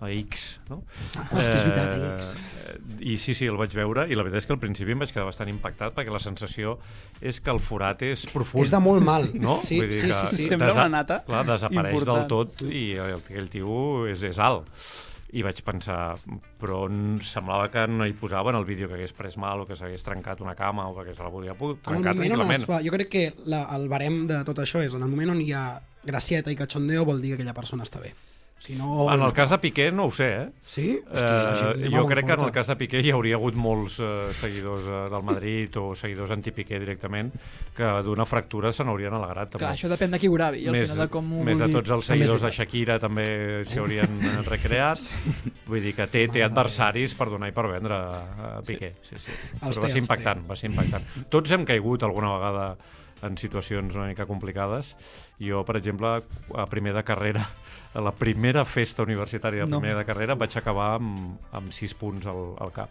a 0.00 0.08
X, 0.10 0.60
no? 0.70 0.80
Ah, 1.14 1.26
hosti, 1.28 1.44
és 1.44 1.66
veritat, 1.66 1.90
a 1.92 2.12
X. 2.16 2.30
Eh, 2.64 2.76
I 3.12 3.16
sí, 3.20 3.34
sí, 3.36 3.44
el 3.50 3.58
vaig 3.60 3.74
veure 3.76 4.06
i 4.08 4.16
la 4.16 4.24
veritat 4.24 4.40
és 4.40 4.48
que 4.48 4.54
al 4.56 4.60
principi 4.62 4.94
em 4.96 5.02
vaig 5.04 5.12
quedar 5.12 5.26
bastant 5.28 5.50
impactat 5.52 5.92
perquè 5.96 6.12
la 6.14 6.22
sensació 6.22 6.78
és 7.20 7.40
que 7.44 7.52
el 7.52 7.60
forat 7.60 8.00
és 8.08 8.24
profund. 8.32 8.64
És 8.64 8.72
de 8.72 8.80
molt 8.80 9.04
mal. 9.04 9.28
No? 9.44 9.58
Sí, 9.64 9.78
Vull 9.80 9.92
dir 9.92 10.00
sí, 10.00 10.08
que 10.08 10.18
sí, 10.32 10.36
sí. 10.36 10.48
Sembla 10.54 10.72
una 10.72 10.88
nata 11.00 11.20
Clar, 11.26 11.44
desapareix 11.48 11.94
important. 11.94 12.16
del 12.16 12.28
tot 12.32 12.64
i 12.66 12.84
el, 12.96 13.14
aquell 13.20 13.48
tio 13.52 14.06
és, 14.10 14.24
és 14.24 14.40
alt. 14.40 14.68
I 15.30 15.44
vaig 15.46 15.60
pensar, 15.62 16.16
però 16.58 16.80
semblava 17.22 17.68
que 17.70 17.84
no 17.86 18.08
hi 18.08 18.16
posaven 18.18 18.56
el 18.58 18.64
vídeo 18.66 18.88
que 18.90 18.96
hagués 18.96 19.12
pres 19.14 19.36
mal 19.38 19.60
o 19.62 19.66
que 19.68 19.76
s'hagués 19.78 20.02
trencat 20.02 20.40
una 20.42 20.56
cama 20.58 20.88
o 20.88 20.96
que 21.04 21.14
se 21.14 21.22
la 21.22 21.30
volia 21.30 21.52
el 21.54 21.76
trencar 21.84 22.16
tranquil·lament. 22.16 22.66
fa, 22.66 22.80
jo 22.82 22.90
crec 22.96 23.12
que 23.12 23.22
la, 23.46 23.66
el 23.76 23.86
barem 23.92 24.24
de 24.26 24.40
tot 24.48 24.58
això 24.64 24.82
és 24.82 24.96
en 24.96 25.04
el 25.06 25.12
moment 25.12 25.36
on 25.36 25.44
hi 25.44 25.52
ha 25.54 25.62
gracieta 26.02 26.50
i 26.50 26.58
cachondeo 26.58 27.04
vol 27.06 27.20
dir 27.22 27.36
que 27.36 27.42
aquella 27.42 27.54
persona 27.54 27.86
està 27.86 28.02
bé. 28.02 28.10
Si 28.60 28.74
no... 28.76 29.06
En 29.08 29.22
el 29.24 29.32
cas 29.32 29.48
de 29.48 29.56
Piqué 29.58 29.86
no 29.90 30.04
ho 30.04 30.12
sé, 30.12 30.26
eh? 30.36 30.48
Sí? 30.60 30.98
Hosti, 31.00 31.22
gent 31.24 31.86
Eh, 31.86 31.92
jo 31.94 32.02
crec 32.04 32.26
que 32.28 32.34
en 32.36 32.42
el 32.44 32.52
cas 32.52 32.68
de 32.68 32.76
Piqué 32.76 33.00
hi 33.00 33.12
hauria 33.16 33.38
hagut 33.38 33.56
molts 33.56 33.96
eh, 34.04 34.34
seguidors 34.36 34.84
eh, 34.84 34.98
del 35.08 35.24
Madrid 35.24 35.78
o 35.80 35.94
seguidors 35.96 36.34
anti-Piqué 36.36 36.76
directament 36.82 37.32
que 37.76 37.88
d'una 38.04 38.26
fractura 38.28 38.74
se 38.76 38.84
n'haurien 38.84 39.16
alegrat. 39.16 39.54
També. 39.54 39.64
Clar, 39.64 39.72
això 39.78 39.88
depèn 39.88 40.12
de 40.12 40.20
qui 40.20 40.28
ho 40.28 40.36
gravi, 40.36 40.66
al 40.68 40.76
més, 40.76 40.90
final 40.90 41.06
de 41.06 41.08
com 41.16 41.32
ho 41.38 41.48
més 41.48 41.64
de 41.64 41.70
tots 41.72 41.96
els 41.96 42.12
seguidors 42.12 42.44
de. 42.44 42.52
Shakira 42.60 43.00
també 43.00 43.26
s'hi 43.64 43.80
haurien 43.80 44.20
eh, 44.28 44.36
recreat. 44.50 45.08
Vull 45.70 45.80
dir 45.88 45.96
que 45.96 46.10
té, 46.12 46.28
té 46.28 46.44
adversaris 46.44 47.16
per 47.16 47.30
donar 47.32 47.48
i 47.48 47.56
per 47.56 47.64
vendre 47.72 47.96
a 47.96 48.54
Piqué. 48.66 48.92
Sí, 49.08 49.16
sí. 49.16 49.32
Els 49.62 49.70
Però 49.70 49.88
va 49.88 49.94
ser 49.96 50.04
impactant, 50.04 50.44
va 50.44 50.60
ser 50.60 50.68
impactant. 50.68 51.08
Tots 51.32 51.56
hem 51.56 51.64
caigut 51.64 52.04
alguna 52.04 52.36
vegada 52.36 52.72
en 53.22 53.36
situacions 53.38 53.94
una 53.94 54.06
mica 54.08 54.26
complicades. 54.26 54.96
Jo, 55.40 55.64
per 55.64 55.76
exemple, 55.80 56.14
a 56.56 56.66
primer 56.66 56.94
de 56.96 57.04
carrera, 57.04 57.44
a 57.94 58.00
la 58.00 58.12
primera 58.12 58.64
festa 58.64 59.02
universitària 59.02 59.64
de 59.66 59.70
No. 59.70 59.80
primer 59.80 59.96
de 59.98 60.04
carrera 60.08 60.34
vaig 60.34 60.56
acabar 60.56 60.94
amb, 60.98 61.38
amb 61.52 61.72
6 61.72 61.94
punts 62.00 62.26
al, 62.26 62.54
al 62.58 62.72
cap. 62.72 62.90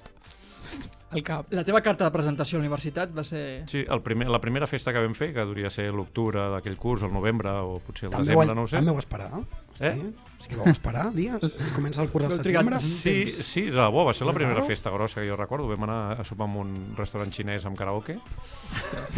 al 1.11 1.23
cap. 1.23 1.47
La 1.53 1.63
teva 1.65 1.81
carta 1.81 2.05
de 2.05 2.11
presentació 2.13 2.57
a 2.57 2.59
la 2.59 2.67
universitat 2.67 3.09
va 3.15 3.23
ser... 3.23 3.63
Sí, 3.67 3.83
el 3.89 4.01
primer, 4.05 4.27
la 4.29 4.39
primera 4.39 4.67
festa 4.67 4.93
que 4.93 5.01
vam 5.01 5.15
fer, 5.17 5.31
que 5.33 5.45
duria 5.45 5.69
ser 5.73 5.89
l'octubre 5.91 6.49
d'aquell 6.53 6.77
curs, 6.77 7.03
el 7.03 7.13
novembre 7.13 7.49
o 7.65 7.79
potser 7.79 8.07
el 8.09 8.13
També, 8.13 8.33
desembre, 8.35 8.55
no 8.55 8.67
ho 8.67 8.67
sé. 8.67 8.77
també 8.77 8.91
ho 8.93 8.99
esperar. 8.99 9.31
Eh? 9.79 9.93
Sí 9.95 10.13
que 10.47 10.55
vau 10.55 10.69
esperar 10.71 11.09
dies. 11.11 11.57
Comença 11.75 12.03
el 12.03 12.09
curs 12.13 12.29
al 12.29 12.37
setembre. 12.37 12.79
Sí, 12.79 13.27
sí, 13.27 13.65
de 13.67 13.77
debò, 13.79 14.05
va 14.07 14.13
ser 14.15 14.27
la 14.29 14.35
primera 14.37 14.63
festa 14.67 14.93
grossa 14.93 15.19
que 15.19 15.27
jo 15.27 15.35
recordo. 15.39 15.67
Vam 15.67 15.83
anar 15.87 15.99
a 16.21 16.25
sopar 16.27 16.47
en 16.47 16.57
un 16.61 16.73
restaurant 16.97 17.33
xinès 17.33 17.65
amb 17.67 17.77
karaoke 17.79 18.19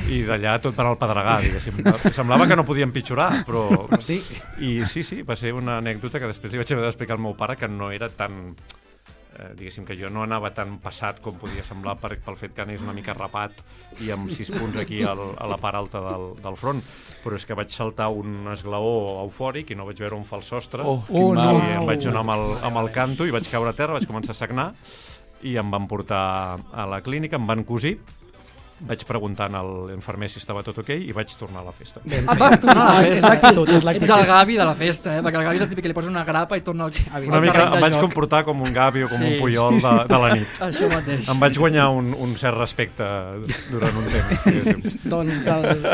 i 0.10 0.22
d'allà 0.28 0.58
tot 0.64 0.78
per 0.78 0.88
al 0.88 0.98
pedregar, 1.02 1.40
diguéssim. 1.46 1.84
Semblava 2.16 2.48
que 2.50 2.58
no 2.58 2.66
podia 2.66 2.88
empitjorar, 2.88 3.44
però... 3.46 3.68
Sí. 4.02 4.22
I 4.66 4.86
sí, 4.90 5.04
sí, 5.06 5.22
va 5.28 5.38
ser 5.38 5.54
una 5.54 5.78
anècdota 5.82 6.20
que 6.22 6.32
després 6.32 6.54
li 6.54 6.62
vaig 6.62 6.74
haver 6.74 6.88
d'explicar 6.88 7.20
al 7.20 7.26
meu 7.28 7.38
pare 7.38 7.58
que 7.60 7.70
no 7.70 7.92
era 7.94 8.10
tan 8.10 8.56
eh, 9.38 9.52
diguéssim 9.56 9.86
que 9.88 9.96
jo 10.00 10.10
no 10.10 10.24
anava 10.24 10.52
tan 10.54 10.78
passat 10.84 11.22
com 11.22 11.36
podia 11.40 11.64
semblar 11.64 11.98
per, 12.02 12.18
pel 12.24 12.36
fet 12.40 12.54
que 12.56 12.62
anés 12.66 12.82
una 12.84 12.94
mica 12.94 13.14
rapat 13.14 13.64
i 14.04 14.12
amb 14.12 14.30
sis 14.32 14.52
punts 14.52 14.78
aquí 14.78 15.02
al, 15.04 15.22
a 15.38 15.48
la 15.48 15.58
part 15.58 15.76
alta 15.80 16.02
del, 16.04 16.28
del 16.42 16.58
front 16.60 16.82
però 17.24 17.36
és 17.40 17.46
que 17.46 17.54
vaig 17.58 17.70
saltar 17.72 18.10
un 18.12 18.48
esglaó 18.52 19.22
eufòric 19.24 19.72
i 19.72 19.76
no 19.80 19.86
vaig 19.88 20.00
veure 20.02 20.16
on 20.20 20.26
fa 20.26 20.38
el 20.40 20.44
sostre 20.48 20.84
Oh, 20.86 21.02
Oh, 21.10 21.34
no. 21.34 21.42
mal. 21.42 21.62
i 21.62 21.76
em 21.80 21.86
vaig 21.88 22.04
donar 22.04 22.26
amb 22.26 22.36
el, 22.38 22.46
amb 22.72 22.78
el 22.84 22.92
canto 22.92 23.26
i 23.28 23.32
vaig 23.32 23.48
caure 23.52 23.70
a 23.72 23.78
terra, 23.78 23.94
vaig 24.00 24.08
començar 24.10 24.32
a 24.36 24.40
sagnar 24.42 24.72
i 25.44 25.56
em 25.58 25.72
van 25.74 25.88
portar 25.90 26.60
a 26.72 26.84
la 26.86 27.00
clínica, 27.02 27.36
em 27.40 27.48
van 27.50 27.64
cosir 27.66 27.96
vaig 28.88 29.04
preguntant 29.06 29.54
a 29.56 29.62
l'infermer 29.64 30.28
si 30.32 30.40
estava 30.42 30.64
tot 30.66 30.78
ok 30.82 30.90
i 30.96 31.12
vaig 31.14 31.30
tornar 31.38 31.62
a 31.62 31.66
la 31.70 31.74
festa. 31.76 32.02
Ah, 32.26 32.34
vas 32.40 32.60
tornar 32.60 32.86
a 32.88 32.94
la 32.96 33.04
és 33.06 33.14
festa. 33.20 33.30
l'actitud, 33.30 33.70
és 33.70 33.86
Ets 33.86 34.10
el. 34.10 34.26
Gavi 34.32 34.58
de 34.58 34.66
la 34.66 34.74
festa, 34.76 35.16
eh? 35.18 35.22
Perquè 35.22 35.38
el 35.42 35.46
Gavi 35.48 35.56
és 35.62 35.66
el 35.66 35.70
típic 35.70 35.86
que 35.86 35.92
li 35.92 35.98
posa 35.98 36.10
una 36.10 36.24
grapa 36.26 36.58
i 36.58 36.64
torna 36.66 36.88
al, 36.90 36.92
al 37.14 37.28
Una 37.30 37.42
mica 37.46 37.66
em 37.68 37.82
vaig 37.86 37.94
joc. 37.94 38.02
comportar 38.08 38.44
com 38.48 38.62
un 38.66 38.74
Gavi 38.74 39.04
o 39.06 39.10
com 39.12 39.18
Sí, 39.22 39.34
un 39.36 39.40
Puyol 39.42 39.78
de, 39.82 39.94
de 40.10 40.22
la 40.26 40.34
nit. 40.36 40.62
Això 40.70 40.90
mateix. 40.92 41.30
Em 41.30 41.40
vaig 41.46 41.58
guanyar 41.62 41.90
un, 41.94 42.14
un 42.18 42.36
cert 42.42 42.58
respecte 42.58 43.06
durant 43.72 44.02
un 44.02 44.10
temps. 44.16 44.98
Doncs 45.06 45.44
del... 45.46 45.86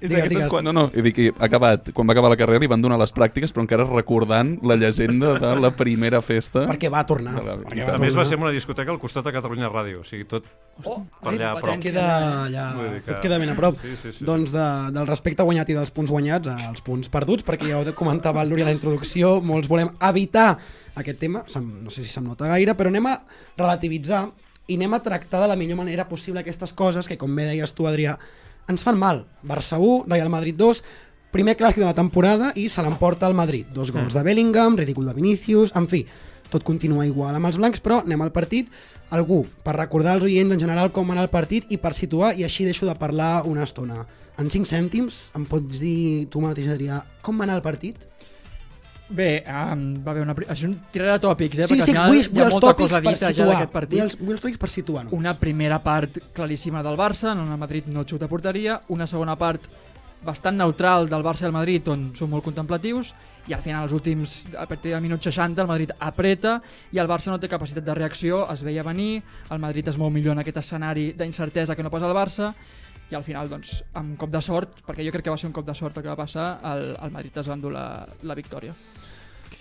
És 0.00 0.10
Digues, 0.10 0.28
digues. 0.30 0.46
quan, 0.46 0.62
no, 0.64 0.72
no, 0.72 0.90
he 0.94 1.02
dit 1.02 1.14
que 1.14 1.24
ha 1.36 1.44
acabat, 1.48 1.90
quan 1.92 2.06
va 2.06 2.12
acabar 2.14 2.30
la 2.30 2.36
carrera 2.38 2.60
li 2.62 2.68
van 2.70 2.80
donar 2.80 2.98
les 3.00 3.10
pràctiques, 3.12 3.50
però 3.52 3.62
encara 3.64 3.84
recordant 3.84 4.58
la 4.62 4.76
llegenda 4.76 5.38
de 5.40 5.50
la 5.60 5.70
primera 5.74 6.20
festa. 6.22 6.66
Perquè 6.68 6.90
va 6.90 7.04
tornar. 7.06 7.34
La- 7.42 7.56
Perquè 7.58 7.80
i 7.82 7.82
va 7.82 7.94
A 7.94 7.98
més, 7.98 8.14
va 8.14 8.22
tornar. 8.22 8.26
ser 8.26 8.36
en 8.38 8.42
una 8.44 8.52
discoteca 8.54 8.90
al 8.92 9.00
costat 9.00 9.24
de 9.24 9.32
Catalunya 9.32 9.68
Ràdio, 9.68 10.00
o 10.00 10.04
sigui, 10.04 10.24
tot 10.24 10.44
Oh, 10.84 11.04
per 11.20 11.32
allà 11.32 11.50
a 11.56 11.60
prop. 11.60 11.80
Queda 11.82 12.44
allà, 12.46 12.66
que- 13.02 13.12
tot 13.12 13.20
queda 13.20 13.38
ben 13.38 13.48
a 13.50 13.56
prop. 13.56 13.74
Sí, 13.82 13.96
sí, 13.96 14.12
sí, 14.12 14.24
doncs 14.24 14.52
de, 14.52 14.66
del 14.92 15.06
respecte 15.08 15.42
guanyat 15.42 15.68
i 15.70 15.74
dels 15.74 15.90
punts 15.90 16.10
guanyats 16.10 16.46
als 16.46 16.80
punts 16.80 17.08
perduts, 17.08 17.42
perquè 17.44 17.66
ja 17.68 17.80
ho 17.80 17.94
comentava 17.94 18.42
el 18.42 18.48
Luri 18.50 18.62
a 18.62 18.66
la 18.66 18.72
introducció, 18.72 19.40
molts 19.42 19.66
volem 19.66 19.90
evitar 20.00 20.56
aquest 20.94 21.18
tema, 21.18 21.42
no 21.82 21.90
sé 21.90 22.02
si 22.02 22.08
se'm 22.08 22.24
nota 22.24 22.46
gaire, 22.46 22.76
però 22.76 22.86
anem 22.94 23.06
a 23.06 23.20
relativitzar 23.56 24.28
i 24.68 24.76
anem 24.76 24.94
a 24.94 25.00
tractar 25.02 25.40
de 25.42 25.48
la 25.48 25.56
millor 25.56 25.78
manera 25.78 26.06
possible 26.08 26.40
aquestes 26.40 26.72
coses 26.76 27.08
que, 27.08 27.16
com 27.16 27.34
bé 27.34 27.46
deies 27.48 27.72
tu, 27.74 27.86
Adrià, 27.88 28.18
ens 28.68 28.84
fan 28.84 28.98
mal. 29.00 29.24
Barça 29.42 29.78
1, 29.80 30.04
Real 30.06 30.28
Madrid 30.28 30.56
2, 30.56 30.82
primer 31.32 31.56
clàssic 31.56 31.80
de 31.80 31.88
la 31.88 31.96
temporada 31.96 32.52
i 32.56 32.68
se 32.68 32.84
l'emporta 32.84 33.26
el 33.26 33.36
Madrid. 33.36 33.66
Dos 33.74 33.90
gols 33.92 34.14
de 34.14 34.22
Bellingham, 34.22 34.76
ridícul 34.76 35.08
de 35.08 35.14
Vinícius, 35.16 35.74
en 35.76 35.88
fi, 35.88 36.04
tot 36.52 36.64
continua 36.64 37.06
igual 37.06 37.36
amb 37.36 37.48
els 37.48 37.58
blancs, 37.60 37.80
però 37.84 38.02
anem 38.04 38.22
al 38.24 38.32
partit. 38.32 38.68
Algú, 39.12 39.42
per 39.64 39.76
recordar 39.76 40.16
als 40.16 40.28
oients 40.28 40.52
en 40.52 40.60
general 40.60 40.92
com 40.92 41.10
anar 41.10 41.24
el 41.24 41.32
partit 41.32 41.68
i 41.72 41.80
per 41.80 41.94
situar, 41.96 42.34
i 42.36 42.44
així 42.44 42.68
deixo 42.68 42.88
de 42.88 42.96
parlar 42.96 43.42
una 43.48 43.64
estona. 43.64 44.04
En 44.38 44.52
5 44.52 44.68
cèntims, 44.68 45.28
em 45.36 45.48
pots 45.48 45.80
dir 45.80 46.28
tu 46.30 46.44
mateix, 46.44 46.68
Adrià, 46.70 47.02
com 47.24 47.40
va 47.40 47.48
anar 47.48 47.58
el 47.58 47.64
partit? 47.64 48.04
Bé, 49.08 49.42
um, 49.48 49.84
va 50.04 50.12
haver 50.12 50.22
una... 50.26 50.34
Això 50.36 50.66
és 50.66 50.68
un 50.68 50.74
tiraré 50.92 51.14
de 51.14 51.22
tòpics, 51.24 51.62
eh? 51.62 51.66
sí, 51.66 51.72
perquè 51.72 51.86
sí, 51.86 51.90
al 51.90 51.94
final 51.94 52.10
vull, 52.12 52.20
hi 52.20 52.28
vull 52.28 52.42
ha 52.42 52.46
els 52.48 52.56
molta 52.58 52.72
cosa 52.76 53.00
dita 53.00 53.30
ja 53.32 53.46
d'aquest 53.48 53.72
partit. 53.72 53.96
Vull 53.96 54.04
els, 54.04 54.16
vull 54.20 54.36
els 54.36 54.44
tòpics 54.44 54.60
per 54.60 54.70
situar 54.72 55.04
només. 55.06 55.16
Una 55.16 55.32
primera 55.40 55.78
part 55.84 56.18
claríssima 56.36 56.82
del 56.84 56.98
Barça, 57.00 57.32
on 57.32 57.46
el 57.46 57.60
Madrid 57.60 57.88
no 57.88 58.04
xuta 58.04 58.28
porteria, 58.28 58.82
una 58.92 59.06
segona 59.08 59.36
part 59.40 59.70
bastant 60.24 60.58
neutral 60.58 61.08
del 61.08 61.24
Barça 61.24 61.46
i 61.46 61.48
el 61.48 61.54
Madrid, 61.54 61.88
on 61.88 62.08
són 62.18 62.32
molt 62.32 62.44
contemplatius, 62.44 63.14
i 63.48 63.54
al 63.56 63.62
final, 63.64 63.86
els 63.86 63.94
últims, 63.96 64.34
a 64.52 64.66
partir 64.68 64.92
del 64.92 65.00
minut 65.00 65.24
60, 65.24 65.62
el 65.62 65.70
Madrid 65.70 65.94
apreta 66.04 66.58
i 66.92 67.00
el 67.00 67.08
Barça 67.08 67.32
no 67.32 67.38
té 67.40 67.48
capacitat 67.48 67.86
de 67.86 67.94
reacció, 67.96 68.42
es 68.52 68.64
veia 68.66 68.84
venir, 68.84 69.22
el 69.48 69.62
Madrid 69.62 69.88
es 69.88 69.96
mou 69.96 70.10
millor 70.12 70.36
en 70.36 70.42
aquest 70.42 70.60
escenari 70.64 71.12
d'incertesa 71.16 71.78
que 71.78 71.86
no 71.86 71.94
pas 71.94 72.04
el 72.04 72.16
Barça, 72.16 72.52
i 73.08 73.16
al 73.16 73.24
final, 73.24 73.48
doncs, 73.48 73.78
amb 73.96 74.18
cop 74.20 74.28
de 74.34 74.40
sort, 74.44 74.82
perquè 74.84 75.06
jo 75.06 75.14
crec 75.14 75.24
que 75.28 75.32
va 75.32 75.40
ser 75.40 75.48
un 75.48 75.56
cop 75.56 75.64
de 75.64 75.74
sort 75.78 75.96
el 75.96 76.04
que 76.04 76.12
va 76.12 76.18
passar, 76.18 76.58
el, 76.74 76.90
el 76.92 77.14
Madrid 77.14 77.38
es 77.40 77.48
va 77.48 77.56
endur 77.56 77.72
la, 77.72 77.86
la 78.28 78.36
victòria. 78.36 78.74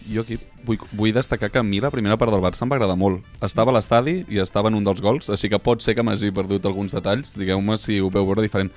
Jo 0.08 0.24
aquí 0.24 0.38
vull, 0.66 0.80
vull 0.96 1.16
destacar 1.16 1.50
que 1.52 1.60
a 1.60 1.66
mi 1.66 1.82
la 1.84 1.92
primera 1.92 2.18
part 2.20 2.32
del 2.34 2.44
Barça 2.44 2.64
em 2.66 2.72
va 2.72 2.78
agradar 2.80 2.98
molt. 3.00 3.26
Estava 3.44 3.74
a 3.74 3.78
l'estadi 3.78 4.22
i 4.32 4.42
estava 4.44 4.72
en 4.72 4.80
un 4.80 4.88
dels 4.88 5.02
gols, 5.04 5.30
així 5.34 5.50
que 5.52 5.60
pot 5.60 5.84
ser 5.84 5.96
que 5.98 6.06
m'hagi 6.06 6.32
perdut 6.36 6.66
alguns 6.66 6.96
detalls, 6.96 7.36
digueu-me 7.38 7.78
si 7.82 8.00
ho 8.02 8.12
veu 8.14 8.28
veure 8.30 8.46
diferent. 8.46 8.72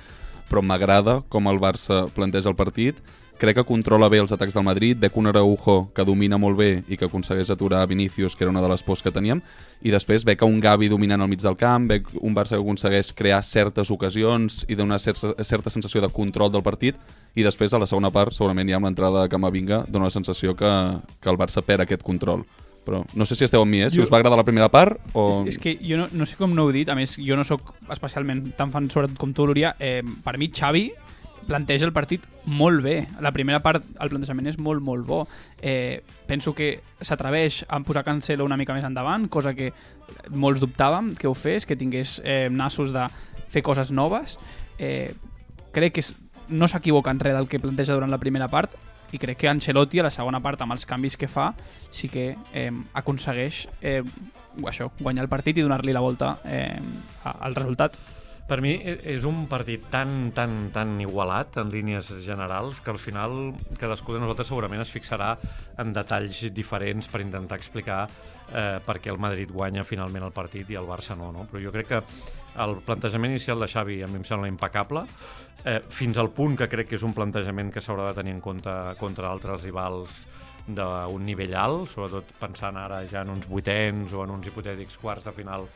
Però 0.51 0.63
m'agrada 0.63 1.21
com 1.31 1.47
el 1.47 1.61
Barça 1.63 2.03
planteja 2.15 2.51
el 2.51 2.59
partit, 2.59 2.99
crec 3.41 3.57
que 3.57 3.63
controla 3.65 4.07
bé 4.11 4.19
els 4.21 4.31
atacs 4.31 4.53
del 4.53 4.63
Madrid, 4.63 4.99
ve 5.01 5.09
un 5.17 5.27
Araujo 5.31 5.89
que 5.95 6.05
domina 6.05 6.37
molt 6.37 6.59
bé 6.59 6.83
i 6.87 6.97
que 6.97 7.07
aconsegueix 7.09 7.49
aturar 7.49 7.87
Vinícius, 7.89 8.35
que 8.37 8.43
era 8.45 8.51
una 8.53 8.61
de 8.61 8.69
les 8.69 8.83
pors 8.85 9.01
que 9.01 9.11
teníem, 9.11 9.41
i 9.81 9.89
després 9.91 10.23
ve 10.23 10.37
que 10.37 10.45
un 10.45 10.59
Gavi 10.61 10.87
dominant 10.93 11.21
al 11.25 11.27
mig 11.31 11.41
del 11.41 11.57
camp, 11.57 11.89
ve 11.89 12.03
un 12.21 12.35
Barça 12.37 12.55
que 12.55 12.61
aconsegueix 12.61 13.11
crear 13.17 13.41
certes 13.43 13.89
ocasions 13.91 14.61
i 14.69 14.75
donar 14.77 14.99
certa, 15.01 15.33
certa 15.43 15.69
sensació 15.73 16.01
de 16.05 16.09
control 16.13 16.51
del 16.53 16.63
partit, 16.63 16.95
i 17.35 17.41
després 17.43 17.73
a 17.73 17.79
la 17.81 17.87
segona 17.89 18.11
part, 18.11 18.31
segurament 18.37 18.69
ja 18.69 18.77
amb 18.77 18.85
l'entrada 18.85 19.23
de 19.25 19.29
Camavinga, 19.33 19.85
dona 19.89 20.05
la 20.11 20.11
sensació 20.13 20.55
que, 20.55 20.71
que 21.19 21.29
el 21.29 21.37
Barça 21.41 21.61
perd 21.65 21.81
aquest 21.87 22.03
control. 22.03 22.45
però 22.81 23.03
no 23.13 23.25
sé 23.29 23.35
si 23.37 23.45
esteu 23.45 23.61
amb 23.61 23.69
mi, 23.69 23.77
eh? 23.85 23.91
Si 23.93 23.97
Jo- 23.99 24.03
us 24.03 24.09
va 24.11 24.17
agradar 24.17 24.37
la 24.39 24.43
primera 24.43 24.67
part 24.67 24.97
o... 25.13 25.27
És, 25.29 25.53
és 25.53 25.57
que 25.61 25.75
jo 25.85 25.99
no, 25.99 26.07
no 26.17 26.25
sé 26.25 26.33
com 26.35 26.49
no 26.57 26.63
ho 26.65 26.71
he 26.71 26.73
dit, 26.73 26.89
a 26.89 26.95
més, 26.97 27.13
jo 27.21 27.35
no 27.37 27.43
sóc 27.45 27.75
especialment 27.93 28.39
tan 28.57 28.71
fan 28.73 28.87
sobretot 28.89 29.19
com 29.21 29.35
tu, 29.37 29.45
Lúria. 29.45 29.75
Eh, 29.79 30.01
per 30.25 30.33
mi, 30.41 30.47
Xavi 30.49 30.87
planteja 31.47 31.85
el 31.87 31.93
partit 31.93 32.25
molt 32.45 32.83
bé. 32.83 33.07
La 33.21 33.31
primera 33.31 33.61
part, 33.63 33.85
el 33.99 34.11
plantejament 34.11 34.49
és 34.51 34.59
molt, 34.59 34.83
molt 34.83 35.05
bo. 35.07 35.21
Eh, 35.61 36.01
penso 36.27 36.53
que 36.57 36.81
s'atreveix 36.99 37.63
a 37.67 37.79
posar 37.85 38.05
Cancelo 38.07 38.45
una 38.45 38.57
mica 38.57 38.73
més 38.73 38.87
endavant, 38.87 39.27
cosa 39.29 39.53
que 39.57 39.71
molts 40.29 40.61
dubtàvem 40.61 41.13
que 41.17 41.29
ho 41.29 41.35
fes, 41.35 41.65
que 41.65 41.77
tingués 41.77 42.19
eh, 42.25 42.49
nassos 42.51 42.93
de 42.93 43.07
fer 43.51 43.63
coses 43.63 43.91
noves. 43.91 44.37
Eh, 44.79 45.13
crec 45.71 45.97
que 45.99 46.05
no 46.51 46.67
s'equivoca 46.67 47.11
en 47.11 47.19
res 47.19 47.35
del 47.37 47.47
que 47.47 47.59
planteja 47.59 47.95
durant 47.95 48.11
la 48.11 48.19
primera 48.19 48.49
part 48.51 48.73
i 49.11 49.19
crec 49.19 49.41
que 49.43 49.49
Ancelotti 49.49 49.99
a 49.99 50.07
la 50.07 50.11
segona 50.11 50.39
part 50.43 50.61
amb 50.63 50.75
els 50.75 50.85
canvis 50.87 51.17
que 51.19 51.27
fa 51.27 51.51
sí 51.91 52.07
que 52.11 52.35
eh, 52.53 52.71
aconsegueix 52.95 53.65
eh, 53.81 54.03
això, 54.67 54.89
guanyar 54.99 55.25
el 55.25 55.31
partit 55.31 55.57
i 55.57 55.65
donar-li 55.65 55.95
la 55.95 56.03
volta 56.03 56.37
eh, 56.45 56.79
al 57.23 57.55
resultat. 57.55 57.97
Per 58.47 58.59
mi 58.63 58.73
e- 58.75 58.97
és 59.13 59.25
un 59.27 59.45
partit 59.47 59.85
tan, 59.93 60.31
tan, 60.35 60.69
tan 60.73 60.97
igualat 60.99 61.57
en 61.61 61.71
línies 61.71 62.09
generals 62.25 62.81
que 62.83 62.91
al 62.91 62.99
final 62.99 63.53
cadascú 63.79 64.15
de 64.15 64.21
nosaltres 64.23 64.51
segurament 64.51 64.83
es 64.83 64.91
fixarà 64.91 65.35
en 65.79 65.93
detalls 65.95 66.43
diferents 66.51 67.07
per 67.07 67.21
intentar 67.23 67.59
explicar 67.61 68.01
eh, 68.51 68.79
per 68.83 68.97
què 68.99 69.13
el 69.13 69.21
Madrid 69.21 69.51
guanya 69.51 69.85
finalment 69.87 70.27
el 70.27 70.35
partit 70.35 70.69
i 70.69 70.79
el 70.79 70.89
Barça 70.89 71.15
no, 71.15 71.31
no? 71.31 71.47
Però 71.47 71.63
jo 71.63 71.71
crec 71.71 71.91
que 71.93 72.03
el 72.61 72.77
plantejament 72.85 73.31
inicial 73.31 73.61
de 73.63 73.69
Xavi 73.71 74.01
a 74.03 74.09
mi 74.11 74.19
em 74.19 74.27
sembla 74.27 74.49
impecable, 74.51 75.05
eh, 75.63 75.79
fins 75.89 76.17
al 76.19 76.31
punt 76.35 76.57
que 76.59 76.67
crec 76.67 76.91
que 76.91 76.99
és 76.99 77.05
un 77.07 77.15
plantejament 77.15 77.71
que 77.71 77.83
s'haurà 77.83 78.09
de 78.09 78.19
tenir 78.19 78.35
en 78.35 78.41
compte 78.43 78.73
contra 78.99 79.31
altres 79.31 79.63
rivals 79.63 80.25
d'un 80.77 81.25
nivell 81.25 81.55
alt, 81.57 81.89
sobretot 81.91 82.35
pensant 82.39 82.77
ara 82.77 83.01
ja 83.09 83.25
en 83.25 83.33
uns 83.33 83.47
vuitens 83.49 84.13
o 84.13 84.23
en 84.25 84.35
uns 84.37 84.47
hipotètics 84.47 84.97
quarts 85.01 85.27
de 85.27 85.33
final 85.35 85.67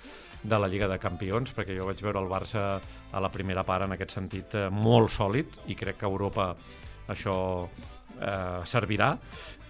de 0.45 0.59
la 0.59 0.69
Lliga 0.69 0.87
de 0.87 0.99
Campions, 1.01 1.53
perquè 1.55 1.75
jo 1.77 1.87
vaig 1.87 2.01
veure 2.05 2.21
el 2.21 2.29
Barça 2.29 2.65
a 3.11 3.21
la 3.21 3.31
primera 3.33 3.63
part 3.65 3.85
en 3.85 3.95
aquest 3.95 4.13
sentit 4.17 4.53
eh, 4.55 4.67
molt 4.69 5.11
sòlid 5.13 5.61
i 5.71 5.77
crec 5.77 5.99
que 6.01 6.09
Europa 6.09 6.51
això 7.09 7.37
eh, 7.65 8.61
servirà. 8.69 9.15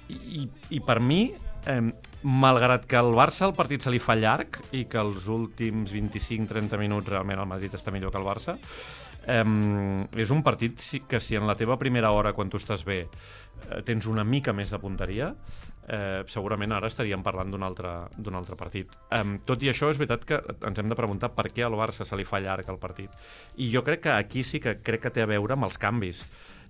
I, 0.10 0.44
i, 0.76 0.82
per 0.86 1.00
mi, 1.02 1.30
eh, 1.66 1.80
malgrat 2.26 2.86
que 2.90 3.00
al 3.00 3.14
Barça 3.16 3.48
el 3.48 3.56
partit 3.58 3.86
se 3.86 3.94
li 3.94 4.02
fa 4.04 4.18
llarg 4.20 4.60
i 4.76 4.86
que 4.90 5.02
els 5.02 5.30
últims 5.32 5.94
25-30 5.96 6.80
minuts 6.82 7.10
realment 7.10 7.42
el 7.42 7.50
Madrid 7.50 7.74
està 7.78 7.94
millor 7.94 8.14
que 8.14 8.22
el 8.22 8.28
Barça, 8.28 8.60
eh, 9.28 10.22
és 10.22 10.32
un 10.32 10.44
partit 10.44 10.82
que 11.08 11.20
si 11.20 11.36
en 11.36 11.48
la 11.48 11.56
teva 11.56 11.80
primera 11.82 12.12
hora, 12.12 12.34
quan 12.34 12.50
tu 12.50 12.58
estàs 12.58 12.86
bé, 12.86 13.06
eh, 13.06 13.82
tens 13.86 14.06
una 14.08 14.24
mica 14.24 14.54
més 14.54 14.72
de 14.72 14.80
punteria, 14.80 15.34
eh, 15.88 16.24
segurament 16.32 16.74
ara 16.74 16.90
estaríem 16.90 17.24
parlant 17.24 17.52
d'un 17.52 17.64
altre, 17.66 17.92
altre 18.34 18.58
partit. 18.58 18.94
Um, 19.14 19.38
tot 19.46 19.62
i 19.64 19.70
això, 19.72 19.90
és 19.92 20.00
veritat 20.02 20.26
que 20.26 20.42
ens 20.68 20.82
hem 20.82 20.90
de 20.90 20.98
preguntar 20.98 21.32
per 21.36 21.50
què 21.54 21.66
al 21.66 21.78
Barça 21.78 22.08
se 22.08 22.18
li 22.18 22.26
fa 22.26 22.42
llarg 22.42 22.70
el 22.70 22.82
partit. 22.82 23.12
I 23.58 23.70
jo 23.74 23.84
crec 23.86 24.06
que 24.08 24.16
aquí 24.16 24.44
sí 24.44 24.60
que 24.60 24.80
crec 24.82 25.06
que 25.06 25.14
té 25.14 25.22
a 25.22 25.30
veure 25.30 25.54
amb 25.54 25.70
els 25.70 25.78
canvis. 25.78 26.26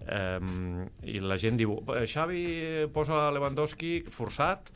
Um, 0.05 0.83
I 1.07 1.19
la 1.23 1.37
gent 1.37 1.57
diu, 1.57 1.79
"Eh, 1.95 2.05
Xavi 2.05 2.87
posa 2.93 3.31
Lewandowski 3.31 4.03
forçat, 4.11 4.71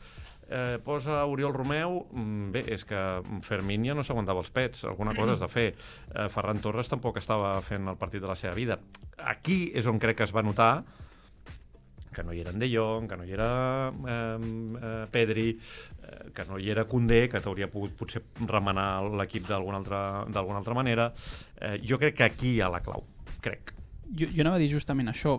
eh, 0.50 0.78
posa 0.84 1.22
Oriol 1.30 1.54
Romeu 1.54 2.00
mm, 2.10 2.50
bé, 2.54 2.64
és 2.74 2.84
que 2.84 3.00
Fermín 3.46 3.86
ja 3.86 3.96
no 3.96 4.04
s'aguantava 4.06 4.42
els 4.42 4.50
pets 4.54 4.84
alguna 4.90 5.14
cosa 5.16 5.36
has 5.36 5.44
de 5.44 5.50
fer 5.50 5.68
eh, 5.70 6.26
Ferran 6.32 6.60
Torres 6.60 6.90
tampoc 6.90 7.20
estava 7.22 7.54
fent 7.64 7.88
el 7.88 8.00
partit 8.00 8.22
de 8.22 8.30
la 8.30 8.38
seva 8.38 8.56
vida 8.58 8.80
aquí 9.30 9.70
és 9.74 9.86
on 9.86 10.02
crec 10.02 10.20
que 10.20 10.28
es 10.28 10.34
va 10.34 10.44
notar 10.46 10.72
que 12.10 12.24
no 12.26 12.34
hi 12.34 12.40
era 12.42 12.50
en 12.50 12.58
De 12.58 12.66
Jong, 12.66 13.06
que 13.08 13.16
no 13.16 13.24
hi 13.24 13.34
era 13.36 13.50
eh, 13.88 15.06
Pedri, 15.10 15.50
eh, 15.54 16.30
que 16.34 16.46
no 16.48 16.58
hi 16.58 16.70
era 16.72 16.84
Koundé, 16.90 17.28
que 17.30 17.40
t'hauria 17.42 17.70
pogut 17.70 17.94
potser 17.96 18.24
remenar 18.50 18.88
l'equip 19.20 19.46
d'alguna 19.48 19.78
altra, 19.78 20.02
altra 20.26 20.74
manera. 20.74 21.12
Eh, 21.56 21.78
jo 21.86 22.00
crec 22.02 22.18
que 22.18 22.26
aquí 22.26 22.56
hi 22.56 22.60
ha 22.60 22.70
la 22.72 22.82
clau, 22.82 23.06
crec. 23.40 23.74
Jo, 24.10 24.26
jo 24.26 24.42
anava 24.42 24.58
a 24.58 24.62
dir 24.64 24.70
justament 24.72 25.12
això. 25.12 25.38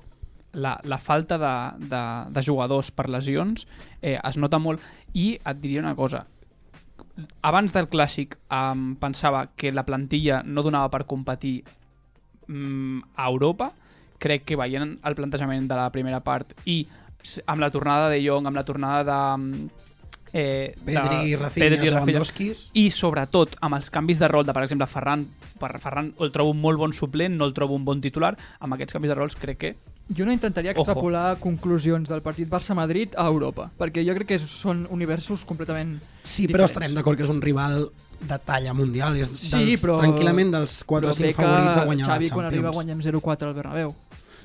La, 0.53 0.75
la 0.83 0.97
falta 0.99 1.37
de, 1.39 1.55
de, 1.87 2.03
de 2.35 2.43
jugadors 2.43 2.91
per 2.91 3.07
lesions 3.07 3.67
eh, 4.01 4.17
es 4.17 4.37
nota 4.37 4.59
molt. 4.59 4.83
I 5.13 5.37
et 5.39 5.61
diria 5.63 5.83
una 5.83 5.95
cosa 5.95 6.25
abans 7.41 7.73
del 7.73 7.89
clàssic 7.91 8.37
em 8.53 8.95
pensava 9.01 9.45
que 9.57 9.71
la 9.73 9.85
plantilla 9.87 10.41
no 10.45 10.63
donava 10.63 10.89
per 10.93 11.05
competir 11.09 11.61
mm, 12.47 13.15
a 13.15 13.27
Europa. 13.29 13.71
Crec 14.21 14.45
que 14.45 14.57
veient 14.59 14.97
el 15.03 15.17
plantejament 15.17 15.67
de 15.69 15.77
la 15.77 15.89
primera 15.93 16.21
part 16.23 16.53
i 16.65 16.83
amb 17.45 17.61
la 17.61 17.69
tornada 17.73 18.09
de 18.09 18.21
Jong, 18.25 18.47
amb 18.47 18.57
la 18.57 18.65
tornada 18.65 19.03
de... 19.07 19.69
Eh, 20.33 20.73
Pedri, 20.85 21.31
de, 21.31 21.35
Rafinha, 21.37 21.65
Pedri, 21.65 21.89
Rafinha, 21.89 21.99
Lewandowski. 21.99 22.53
i 22.73 22.89
sobretot 22.89 23.57
amb 23.59 23.75
els 23.75 23.89
canvis 23.91 24.17
de 24.19 24.27
rol 24.31 24.45
de, 24.45 24.53
per 24.53 24.63
exemple, 24.63 24.87
Ferran 24.87 25.25
per 25.59 25.77
Ferran 25.77 26.13
el 26.19 26.31
trobo 26.31 26.51
un 26.51 26.61
molt 26.61 26.79
bon 26.79 26.93
suplent, 26.93 27.35
no 27.35 27.45
el 27.45 27.53
trobo 27.53 27.75
un 27.75 27.83
bon 27.83 27.99
titular 27.99 28.37
amb 28.59 28.73
aquests 28.73 28.93
canvis 28.93 29.09
de 29.11 29.15
rols 29.15 29.35
crec 29.35 29.57
que 29.57 29.75
Jo 30.15 30.25
no 30.25 30.31
intentaria 30.33 30.71
Ojo. 30.71 30.81
extrapolar 30.81 31.37
conclusions 31.39 32.09
del 32.09 32.21
partit 32.21 32.47
Barça-Madrid 32.49 33.13
a 33.17 33.27
Europa, 33.27 33.69
perquè 33.77 34.03
jo 34.07 34.15
crec 34.15 34.27
que 34.27 34.39
són 34.39 34.87
universos 34.89 35.43
completament 35.45 35.99
Sí, 36.23 36.43
però 36.47 36.47
diferents. 36.65 36.71
estarem 36.71 36.95
d'acord 36.95 37.17
que 37.17 37.23
és 37.23 37.29
un 37.29 37.41
rival 37.41 37.89
de 38.21 38.39
talla 38.39 38.73
mundial. 38.73 39.15
És 39.17 39.29
Sí, 39.29 39.55
dels, 39.65 39.81
però- 39.83 39.99
tranquil·lament 40.01 40.51
dels 40.51 40.83
4 40.83 41.09
o 41.09 41.13
Però 41.13 41.17
bé 41.21 41.33
5 41.33 41.41
favorits 41.43 41.77
a 41.77 41.85
guanyar 41.85 42.07
Xavi 42.07 42.27
la 42.27 42.33
quan 42.33 42.45
arriba 42.45 42.71
Champions. 42.71 42.75
guanyem 42.75 43.01
0-4 43.01 43.47
al 43.47 43.53
Bernabéu. 43.53 43.95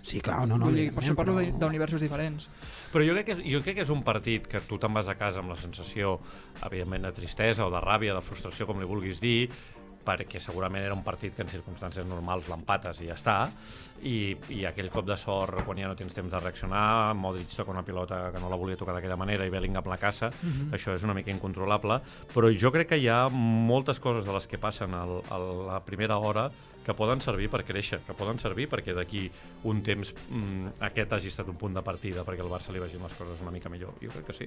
Sí, 0.03 0.21
clar, 0.21 0.47
no, 0.47 0.57
no. 0.57 0.67
Vull 0.67 0.75
dir, 0.77 0.93
per 0.95 1.03
això 1.03 1.15
parlo 1.17 1.35
però- 1.35 1.45
de- 1.47 1.59
d'universos 1.59 2.01
diferents. 2.01 2.49
Però 2.97 3.05
jo 3.05 3.13
crec, 3.13 3.27
que 3.29 3.35
és, 3.35 3.41
jo 3.53 3.59
crec 3.61 3.75
que 3.77 3.85
és 3.85 3.91
un 3.93 4.01
partit 4.01 4.47
que 4.49 4.61
tu 4.65 4.79
te'n 4.81 4.95
vas 4.97 5.11
a 5.13 5.15
casa 5.21 5.43
amb 5.43 5.51
la 5.53 5.57
sensació, 5.61 6.15
evidentment, 6.65 7.03
de 7.05 7.11
tristesa 7.13 7.67
o 7.67 7.73
de 7.75 7.83
ràbia, 7.85 8.15
de 8.17 8.23
frustració, 8.25 8.65
com 8.65 8.81
li 8.81 8.89
vulguis 8.89 9.21
dir, 9.21 9.51
perquè 10.07 10.41
segurament 10.43 10.85
era 10.85 10.95
un 10.95 11.03
partit 11.07 11.35
que 11.37 11.45
en 11.45 11.51
circumstàncies 11.51 12.07
normals 12.09 12.49
l'empates 12.51 13.03
i 13.03 13.11
ja 13.11 13.17
està, 13.19 13.37
i, 14.03 14.37
i 14.55 14.63
aquell 14.69 14.91
cop 14.95 15.09
de 15.09 15.17
sort 15.21 15.65
quan 15.67 15.81
ja 15.83 15.91
no 15.91 15.99
tens 15.99 16.15
temps 16.15 16.31
de 16.33 16.43
reaccionar, 16.43 17.15
Modric 17.19 17.51
toca 17.57 17.75
una 17.75 17.85
pilota 17.87 18.31
que 18.33 18.43
no 18.43 18.51
la 18.53 18.61
volia 18.61 18.79
tocar 18.79 18.95
d'aquella 18.97 19.19
manera 19.19 19.47
i 19.47 19.53
Bellingham 19.53 19.91
la 19.91 19.99
caça, 20.01 20.31
això 20.77 20.95
és 20.95 21.05
una 21.07 21.15
mica 21.17 21.35
incontrolable, 21.35 22.01
però 22.33 22.53
jo 22.53 22.73
crec 22.75 22.95
que 22.95 23.03
hi 23.03 23.11
ha 23.11 23.27
moltes 23.33 24.01
coses 24.01 24.25
de 24.25 24.33
les 24.33 24.47
que 24.47 24.63
passen 24.63 24.95
al, 24.95 25.21
a 25.31 25.39
la 25.39 25.83
primera 25.85 26.19
hora 26.19 26.49
que 26.87 26.95
poden 26.95 27.21
servir 27.21 27.49
per 27.51 27.65
créixer, 27.67 27.99
que 28.07 28.15
poden 28.15 28.39
servir 28.39 28.69
perquè 28.71 28.95
d'aquí 28.95 29.25
un 29.67 29.83
temps 29.83 30.13
mm, 30.15 30.77
aquest 30.87 31.17
hagi 31.17 31.33
estat 31.33 31.51
un 31.51 31.59
punt 31.59 31.75
de 31.75 31.83
partida 31.83 32.23
perquè 32.23 32.47
el 32.47 32.53
Barça 32.53 32.71
li 32.71 32.83
vagin 32.83 33.03
les 33.03 33.17
coses 33.19 33.43
una 33.43 33.51
mica 33.51 33.73
millor. 33.73 33.99
Jo 33.99 34.15
crec 34.15 34.29
que 34.31 34.37
sí. 34.39 34.47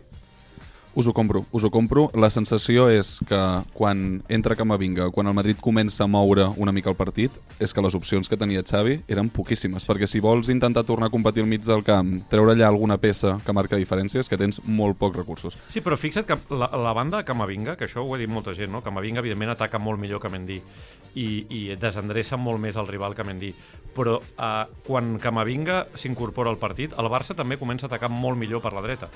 Us 0.96 1.06
ho 1.06 1.14
compro, 1.14 1.46
us 1.52 1.64
ho 1.64 1.70
compro. 1.70 2.08
La 2.18 2.32
sensació 2.34 2.88
és 2.90 3.20
que 3.30 3.40
quan 3.78 4.24
entra 4.28 4.58
Camavinga, 4.58 5.12
quan 5.14 5.30
el 5.30 5.36
Madrid 5.38 5.60
comença 5.62 6.04
a 6.04 6.10
moure 6.10 6.48
una 6.58 6.74
mica 6.74 6.90
el 6.90 6.98
partit, 6.98 7.36
és 7.62 7.74
que 7.74 7.84
les 7.86 7.94
opcions 7.96 8.28
que 8.28 8.38
tenia 8.40 8.64
Xavi 8.66 8.98
eren 9.08 9.30
poquíssimes, 9.30 9.86
perquè 9.86 10.10
si 10.10 10.20
vols 10.20 10.50
intentar 10.50 10.84
tornar 10.88 11.12
a 11.12 11.14
competir 11.14 11.46
al 11.46 11.50
mig 11.52 11.62
del 11.68 11.86
camp, 11.86 12.16
treure 12.32 12.56
allà 12.56 12.68
alguna 12.68 12.98
peça 12.98 13.38
que 13.46 13.54
marca 13.54 13.78
diferències, 13.78 14.28
que 14.28 14.40
tens 14.42 14.64
molt 14.66 14.98
pocs 14.98 15.22
recursos. 15.22 15.60
Sí, 15.70 15.86
però 15.86 15.98
fixa't 15.98 16.26
que 16.26 16.40
la, 16.50 16.72
la 16.74 16.94
banda 16.98 17.22
de 17.22 17.28
Camavinga, 17.30 17.78
que 17.78 17.86
això 17.86 18.02
ho 18.02 18.16
ha 18.16 18.20
dit 18.22 18.30
molta 18.30 18.58
gent, 18.58 18.74
no? 18.74 18.82
Camavinga 18.82 19.22
evidentment 19.22 19.54
ataca 19.54 19.78
molt 19.78 20.02
millor 20.02 20.24
que 20.24 20.34
Mendy 20.34 20.58
i, 21.14 21.30
i 21.54 21.62
desendreça 21.80 22.38
molt 22.38 22.62
més 22.62 22.78
el 22.82 22.90
rival 22.90 23.14
que 23.16 23.26
Mendy 23.28 23.54
però 23.96 24.18
eh, 24.22 24.66
quan 24.86 25.18
Camavinga 25.20 25.88
s'incorpora 25.98 26.52
al 26.54 26.58
partit, 26.62 26.94
el 26.98 27.10
Barça 27.12 27.36
també 27.36 27.58
comença 27.58 27.88
a 27.88 27.90
atacar 27.92 28.10
molt 28.14 28.38
millor 28.40 28.62
per 28.64 28.74
la 28.74 28.84
dreta. 28.86 29.10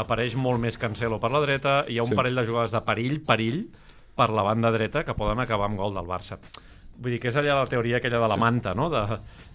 Apareix 0.00 0.36
molt 0.38 0.60
més 0.62 0.78
Cancelo 0.80 1.18
per 1.20 1.30
la 1.34 1.40
dreta, 1.44 1.84
hi 1.88 1.98
ha 1.98 2.02
un 2.06 2.10
Sí. 2.10 2.14
sí. 2.14 2.20
parell 2.22 2.36
de 2.40 2.46
jugades 2.46 2.72
de 2.74 2.80
perill, 2.86 3.20
perill, 3.26 3.62
per 4.16 4.30
la 4.30 4.42
banda 4.42 4.70
dreta 4.74 5.04
que 5.04 5.14
poden 5.14 5.40
acabar 5.40 5.68
amb 5.70 5.78
gol 5.78 5.94
del 5.94 6.06
Barça. 6.08 6.38
Vull 7.00 7.14
dir 7.14 7.20
que 7.20 7.28
és 7.28 7.36
allà 7.40 7.54
la 7.56 7.66
teoria 7.70 7.96
aquella 7.96 8.18
de 8.20 8.28
la 8.28 8.36
manta, 8.36 8.74
no? 8.74 8.90
De, 8.92 9.00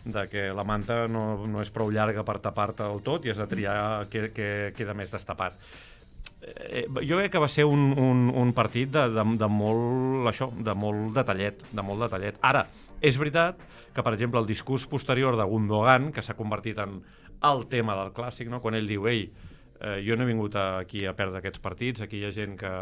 de 0.06 0.28
que 0.30 0.48
la 0.54 0.64
manta 0.66 1.08
no, 1.08 1.46
no 1.46 1.62
és 1.62 1.70
prou 1.70 1.92
llarga 1.94 2.24
per 2.26 2.40
tapar-te 2.42 2.84
el 2.88 3.04
tot 3.06 3.26
i 3.26 3.30
has 3.34 3.38
de 3.38 3.46
triar 3.48 4.08
que, 4.10 4.32
que 4.34 4.48
queda 4.78 4.94
més 4.98 5.12
destapat 5.14 5.54
eh, 6.42 6.86
jo 7.06 7.18
crec 7.20 7.32
que 7.34 7.42
va 7.42 7.48
ser 7.50 7.66
un, 7.66 7.92
un, 7.98 8.26
un 8.34 8.54
partit 8.54 8.90
de, 8.94 9.08
de, 9.14 9.24
de 9.38 9.48
molt 9.50 10.30
això, 10.30 10.50
de 10.58 10.74
molt 10.78 11.14
detallet, 11.16 11.64
de 11.72 11.86
molt 11.86 12.06
detallet. 12.06 12.38
Ara, 12.42 12.66
és 13.02 13.18
veritat 13.20 13.60
que, 13.96 14.04
per 14.04 14.14
exemple, 14.14 14.40
el 14.40 14.48
discurs 14.50 14.86
posterior 14.92 15.38
de 15.40 15.48
Gundogan, 15.48 16.12
que 16.14 16.24
s'ha 16.26 16.38
convertit 16.38 16.80
en 16.84 17.00
el 17.46 17.68
tema 17.72 17.96
del 18.00 18.14
clàssic, 18.16 18.50
no? 18.52 18.62
quan 18.64 18.78
ell 18.78 18.88
diu, 18.90 19.08
ei, 19.12 19.28
eh, 19.80 20.00
jo 20.06 20.16
no 20.16 20.26
he 20.26 20.30
vingut 20.30 20.56
aquí 20.60 21.06
a 21.06 21.16
perdre 21.18 21.42
aquests 21.42 21.62
partits, 21.64 22.04
aquí 22.06 22.22
hi 22.22 22.28
ha 22.28 22.34
gent 22.36 22.58
que... 22.60 22.74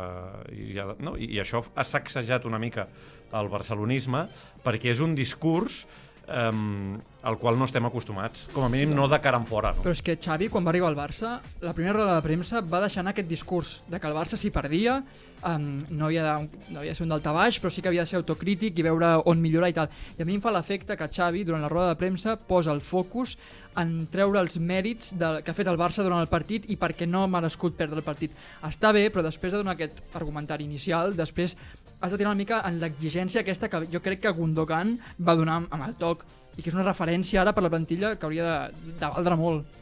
I, 0.53 0.77
ha, 0.79 0.87
no? 1.03 1.15
I, 1.17 1.33
i 1.37 1.41
això 1.43 1.63
ha 1.75 1.85
sacsejat 1.87 2.47
una 2.49 2.61
mica 2.61 2.87
el 3.33 3.49
barcelonisme, 3.49 4.27
perquè 4.65 4.93
és 4.93 5.01
un 5.03 5.15
discurs 5.17 5.83
um, 6.27 6.99
al 7.23 7.37
qual 7.39 7.57
no 7.59 7.65
estem 7.65 7.85
acostumats. 7.87 8.47
Com 8.53 8.65
a 8.65 8.71
mínim 8.71 8.93
no 8.95 9.07
de 9.11 9.19
cara 9.23 9.39
en 9.39 9.45
fora. 9.47 9.73
No? 9.75 9.83
Però 9.85 9.93
és 9.95 10.03
que 10.03 10.17
Xavi, 10.19 10.49
quan 10.51 10.65
va 10.65 10.73
arribar 10.73 10.91
al 10.91 10.97
Barça, 10.99 11.37
la 11.63 11.75
primera 11.75 11.97
roda 11.99 12.17
de 12.17 12.25
premsa 12.25 12.61
va 12.61 12.83
deixar 12.83 13.03
anar 13.03 13.13
aquest 13.15 13.29
discurs 13.29 13.77
de 13.89 13.99
que 13.99 14.09
el 14.09 14.17
Barça 14.17 14.39
si 14.39 14.51
perdia 14.51 15.01
um, 15.47 15.83
no, 15.89 16.05
havia 16.05 16.23
de, 16.23 16.61
no 16.71 16.81
havia 16.81 16.93
de 16.93 16.97
ser 16.97 17.05
un 17.05 17.13
daltabaix, 17.13 17.59
però 17.61 17.71
sí 17.73 17.83
que 17.83 17.91
havia 17.91 18.05
de 18.05 18.11
ser 18.11 18.19
autocrític 18.19 18.79
i 18.79 18.85
veure 18.85 19.15
on 19.29 19.41
millorar 19.43 19.71
i 19.71 19.77
tal. 19.77 19.91
I 20.17 20.23
a 20.23 20.27
mi 20.27 20.37
em 20.37 20.43
fa 20.43 20.53
l'efecte 20.55 20.97
que 20.99 21.09
Xavi, 21.09 21.43
durant 21.47 21.63
la 21.63 21.71
roda 21.71 21.93
de 21.93 21.99
premsa, 21.99 22.35
posa 22.35 22.73
el 22.75 22.83
focus 22.83 23.37
en 23.79 24.03
treure 24.13 24.41
els 24.43 24.59
mèrits 24.61 25.15
de, 25.17 25.29
que 25.43 25.51
ha 25.51 25.57
fet 25.57 25.69
el 25.69 25.79
Barça 25.79 26.05
durant 26.05 26.21
el 26.21 26.31
partit 26.31 26.67
i 26.69 26.77
perquè 26.79 27.07
no 27.09 27.23
ha 27.23 27.31
merescut 27.31 27.77
perdre 27.77 28.03
el 28.03 28.07
partit. 28.07 28.35
Està 28.67 28.93
bé, 28.95 29.07
però 29.13 29.25
després 29.25 29.53
de 29.53 29.63
donar 29.63 29.77
aquest 29.77 30.03
argumentari 30.13 30.67
inicial, 30.67 31.15
després 31.17 31.57
has 32.03 32.11
de 32.11 32.17
tirar 32.19 32.33
una 32.33 32.37
mica 32.39 32.59
en 32.67 32.81
l'exigència 32.81 33.41
aquesta 33.41 33.69
que 33.71 33.85
jo 33.87 34.01
crec 34.03 34.19
que 34.25 34.31
Gundogan 34.35 34.97
va 35.23 35.37
donar 35.39 35.61
amb- 35.63 35.87
el 35.87 35.93
toc 35.95 36.25
i 36.57 36.61
que 36.61 36.67
és 36.69 36.75
una 36.75 36.83
referència 36.83 37.41
ara 37.41 37.53
per 37.55 37.63
la 37.63 37.71
plantilla 37.71 38.15
que 38.19 38.27
hauria 38.27 38.43
de, 38.43 38.91
de 38.99 39.09
valdre 39.15 39.37
molt. 39.39 39.79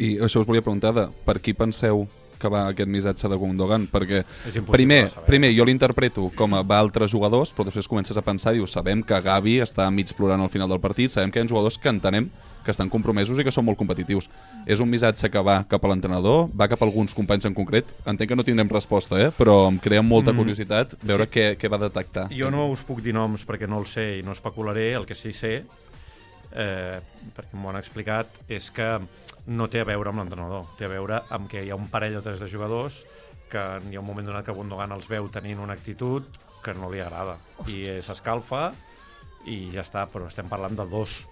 I 0.00 0.16
això 0.24 0.40
us 0.40 0.48
volia 0.48 0.64
preguntar 0.64 0.94
de 0.96 1.04
per 1.26 1.36
qui 1.44 1.52
penseu 1.54 2.06
que 2.40 2.48
va 2.50 2.64
aquest 2.72 2.90
missatge 2.90 3.28
de 3.30 3.36
Gundogan, 3.38 3.84
perquè 3.92 4.24
primer, 4.72 5.04
primer 5.28 5.52
jo 5.54 5.64
l'interpreto 5.68 6.30
com 6.36 6.56
a 6.58 6.64
va 6.66 6.80
altres 6.82 7.12
jugadors, 7.12 7.52
però 7.54 7.68
després 7.68 7.86
comences 7.88 8.16
a 8.18 8.24
pensar, 8.26 8.52
dius, 8.56 8.72
sabem 8.74 9.04
que 9.06 9.20
Gavi 9.22 9.60
està 9.62 9.86
mig 9.94 10.10
plorant 10.16 10.42
al 10.42 10.50
final 10.50 10.68
del 10.68 10.80
partit, 10.82 11.12
sabem 11.14 11.30
que 11.30 11.38
hi 11.38 11.44
ha 11.44 11.48
jugadors 11.48 11.78
que 11.78 11.92
entenem 11.92 12.26
que 12.64 12.72
estan 12.72 12.88
compromesos 12.90 13.38
i 13.38 13.44
que 13.44 13.52
són 13.52 13.64
molt 13.68 13.78
competitius. 13.78 14.28
És 14.66 14.80
un 14.80 14.88
missatge 14.90 15.30
que 15.30 15.42
va 15.44 15.60
cap 15.68 15.84
a 15.84 15.88
l'entrenador, 15.92 16.48
va 16.56 16.68
cap 16.68 16.82
a 16.82 16.86
alguns 16.88 17.14
companys 17.14 17.44
en 17.46 17.54
concret. 17.54 17.92
Entenc 18.06 18.30
que 18.32 18.36
no 18.36 18.44
tindrem 18.44 18.68
resposta, 18.72 19.20
eh? 19.20 19.30
però 19.36 19.68
em 19.68 19.78
crea 19.78 20.02
molta 20.02 20.32
Mm. 20.32 20.36
curiositat 20.42 20.96
veure 21.02 21.28
què, 21.28 21.56
què 21.60 21.68
va 21.70 21.78
detectar. 21.78 22.28
Jo 22.32 22.50
no 22.50 22.70
us 22.72 22.82
puc 22.82 23.00
dir 23.04 23.12
noms 23.14 23.44
perquè 23.46 23.68
no 23.68 23.78
el 23.78 23.86
sé 23.86 24.18
i 24.18 24.22
no 24.22 24.32
especularé, 24.32 24.94
el 24.94 25.04
que 25.06 25.14
sí 25.14 25.32
sé, 25.32 25.64
eh, 26.54 27.00
perquè 27.36 27.54
m'ho 27.58 27.70
han 27.70 27.76
explicat, 27.80 28.28
és 28.48 28.70
que 28.70 28.98
no 29.46 29.68
té 29.68 29.80
a 29.80 29.84
veure 29.88 30.10
amb 30.10 30.22
l'entrenador, 30.22 30.64
té 30.78 30.86
a 30.86 30.88
veure 30.92 31.22
amb 31.30 31.48
que 31.50 31.64
hi 31.64 31.70
ha 31.70 31.76
un 31.76 31.88
parell 31.92 32.16
o 32.16 32.22
tres 32.22 32.40
de 32.40 32.48
jugadors 32.48 33.04
que 33.50 33.60
hi 33.90 33.94
ha 33.96 34.00
un 34.00 34.06
moment 34.06 34.26
donat 34.26 34.44
que 34.46 34.54
Gundogan 34.56 34.92
els 34.96 35.06
veu 35.10 35.28
tenint 35.28 35.60
una 35.60 35.74
actitud 35.76 36.24
que 36.64 36.72
no 36.74 36.88
li 36.90 37.00
agrada 37.04 37.36
i 37.68 37.82
eh, 37.86 38.00
s'escalfa 38.02 38.72
i 39.46 39.70
ja 39.74 39.82
està, 39.84 40.06
però 40.08 40.26
estem 40.30 40.48
parlant 40.48 40.74
de 40.78 40.86
dos 40.88 41.26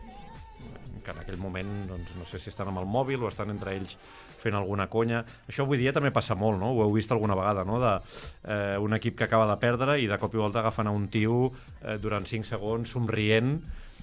que 1.02 1.10
en 1.10 1.18
aquell 1.22 1.38
moment 1.40 1.70
doncs, 1.90 2.14
no 2.18 2.26
sé 2.28 2.38
si 2.38 2.50
estan 2.52 2.70
amb 2.70 2.82
el 2.82 2.86
mòbil 2.86 3.24
o 3.24 3.30
estan 3.30 3.50
entre 3.50 3.74
ells 3.74 3.96
fent 4.42 4.56
alguna 4.58 4.88
conya. 4.90 5.22
Això 5.50 5.66
avui 5.66 5.78
dia 5.78 5.92
també 5.94 6.10
passa 6.14 6.34
molt, 6.38 6.58
no? 6.60 6.72
Ho 6.74 6.82
heu 6.84 6.96
vist 6.96 7.12
alguna 7.14 7.36
vegada, 7.38 7.66
no? 7.66 7.78
De, 7.82 7.92
eh, 8.44 8.78
un 8.82 8.94
equip 8.98 9.18
que 9.18 9.28
acaba 9.28 9.46
de 9.50 9.58
perdre 9.62 9.98
i 10.02 10.08
de 10.10 10.18
cop 10.18 10.34
i 10.34 10.42
volta 10.42 10.62
agafen 10.62 10.90
a 10.90 10.94
un 10.94 11.08
tio 11.12 11.52
eh, 11.82 11.98
durant 12.02 12.26
5 12.26 12.50
segons 12.54 12.94
somrient 12.96 13.56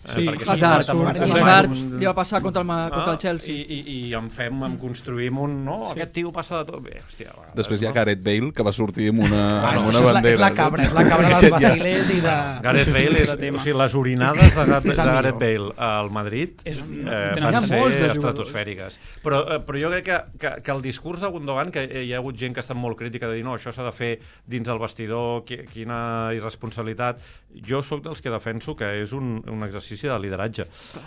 Sí, 0.10 0.24
perquè 0.26 0.46
s'ha 0.46 0.54
Hazard, 0.54 0.90
Hazard, 1.36 1.74
li 2.00 2.06
va 2.08 2.14
passar 2.16 2.40
contra 2.42 2.62
el, 2.64 2.68
Ma- 2.68 2.90
contra 2.90 3.12
el 3.12 3.18
Ah, 3.18 3.22
Chelsea. 3.22 3.54
I, 3.54 3.80
i, 3.80 3.80
i 4.10 4.14
en 4.18 4.30
fem, 4.32 4.62
en 4.64 4.78
construïm 4.80 5.38
un... 5.44 5.58
No, 5.66 5.82
sí. 5.86 5.92
aquest 5.98 6.14
tio 6.16 6.32
passa 6.32 6.62
de 6.62 6.70
tot. 6.72 6.80
Bé, 6.86 7.02
hòstia, 7.04 7.34
va, 7.36 7.50
Després 7.58 7.82
hi 7.84 7.88
ha? 7.90 7.92
Gareth 7.94 8.24
Bale, 8.24 8.52
que 8.56 8.64
va 8.64 8.72
sortir 8.74 9.10
amb 9.12 9.26
una, 9.28 9.42
Ah, 9.60 9.74
amb 9.76 9.90
una 9.92 10.00
és 10.00 10.06
la, 10.06 10.14
bandera. 10.14 10.34
és 10.34 10.40
la 10.40 10.50
cabra, 10.56 10.84
és 10.88 10.94
la 10.96 11.04
cabra 11.10 11.34
dels 11.36 11.52
batailers 11.54 12.10
i 12.16 12.20
de... 12.24 12.38
Gareth 12.64 12.94
Bale, 12.96 13.20
és, 13.26 13.34
de 13.44 13.52
o 13.52 13.60
sigui, 13.60 13.76
les 13.82 13.96
orinades 14.00 14.56
de, 14.56 14.66
de 14.72 14.96
el 14.96 15.12
Gareth. 15.20 15.40
Bale 15.44 15.74
al 15.90 16.10
Madrid 16.16 16.64
És 16.66 16.80
eh, 16.80 17.36
van 17.44 17.60
ser 17.68 17.82
de 17.90 18.08
estratosfèriques. 18.14 19.00
Però, 19.26 19.44
eh, 19.58 19.60
però 19.68 19.84
jo 19.84 19.92
crec 19.94 20.08
que, 20.08 20.20
que, 20.40 20.54
que 20.64 20.72
el 20.72 20.82
discurs 20.82 21.20
de 21.22 21.28
Gundogan, 21.36 21.72
que 21.76 21.86
hi 22.06 22.14
ha 22.14 22.18
hagut 22.24 22.40
gent 22.40 22.56
que 22.56 22.64
ha 22.64 22.66
estat 22.66 22.80
molt 22.80 22.98
crítica 22.98 23.28
de 23.28 23.36
dir 23.42 23.44
no, 23.46 23.58
això 23.60 23.74
s'ha 23.76 23.84
de 23.86 23.94
fer 23.96 24.14
dins 24.48 24.68
el 24.72 24.80
vestidor, 24.80 25.44
qui, 25.46 25.60
quina 25.74 26.00
irresponsabilitat, 26.38 27.20
jo 27.66 27.84
sóc 27.84 28.04
dels 28.06 28.22
que 28.22 28.32
defenso 28.34 28.76
que 28.80 28.88
és 29.04 29.12
un, 29.18 29.40
un 29.50 29.64
exercici 29.68 29.89
de 29.98 30.20
lideratge 30.20 30.66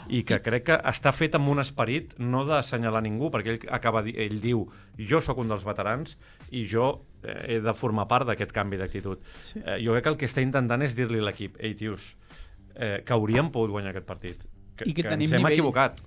i 0.08 0.22
que 0.26 0.40
crec 0.42 0.64
que 0.64 0.76
està 0.90 1.12
fet 1.12 1.34
amb 1.34 1.48
un 1.48 1.58
esperit 1.60 2.14
no 2.18 2.44
d'assenyalar 2.44 3.02
ningú, 3.02 3.30
perquè 3.30 3.48
ell, 3.54 3.60
acaba, 3.70 4.02
ell 4.06 4.40
diu 4.40 4.66
jo 4.98 5.20
sóc 5.20 5.38
un 5.38 5.48
dels 5.48 5.64
veterans 5.64 6.16
i 6.50 6.66
jo 6.66 7.04
eh, 7.22 7.56
he 7.56 7.60
de 7.60 7.74
formar 7.74 8.08
part 8.08 8.26
d'aquest 8.26 8.52
canvi 8.52 8.76
d'actitud. 8.76 9.18
Sí. 9.42 9.60
Eh, 9.64 9.78
jo 9.84 9.92
crec 9.92 10.02
que 10.04 10.10
el 10.10 10.16
que 10.18 10.26
està 10.26 10.42
intentant 10.42 10.82
és 10.82 10.96
dir-li 10.96 11.18
a 11.18 11.28
l'equip, 11.28 11.56
ei, 11.60 11.74
tios, 11.74 12.16
eh, 12.74 13.02
que 13.06 13.12
hauríem 13.12 13.50
pogut 13.52 13.70
guanyar 13.70 13.90
aquest 13.94 14.06
partit. 14.06 14.42
Que, 14.76 14.88
I 14.88 14.92
que 14.94 15.02
tenim 15.02 15.28
ens 15.28 15.32
hem 15.34 15.42
nivell. 15.42 15.52
equivocat. 15.58 16.00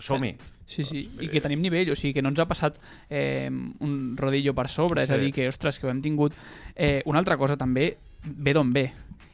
Som-hi. 0.00 0.36
Sí, 0.70 0.84
sí, 0.86 1.00
i 1.20 1.26
que 1.28 1.40
tenim 1.42 1.60
nivell, 1.60 1.90
o 1.90 1.96
sigui, 1.98 2.14
que 2.14 2.22
no 2.22 2.30
ens 2.30 2.38
ha 2.38 2.46
passat 2.46 2.76
eh, 3.10 3.50
un 3.50 4.16
rodillo 4.16 4.54
per 4.54 4.68
sobre, 4.70 5.02
és 5.02 5.10
a 5.10 5.16
Sí. 5.18 5.20
dir, 5.26 5.32
que, 5.34 5.48
ostres, 5.48 5.78
que 5.78 5.86
ho 5.86 5.90
hem 5.90 6.00
tingut... 6.00 6.32
Eh, 6.76 7.02
una 7.06 7.18
altra 7.18 7.36
cosa 7.36 7.56
també, 7.58 7.96
ve 8.24 8.54
d'on 8.54 8.72
ve. 8.72 8.92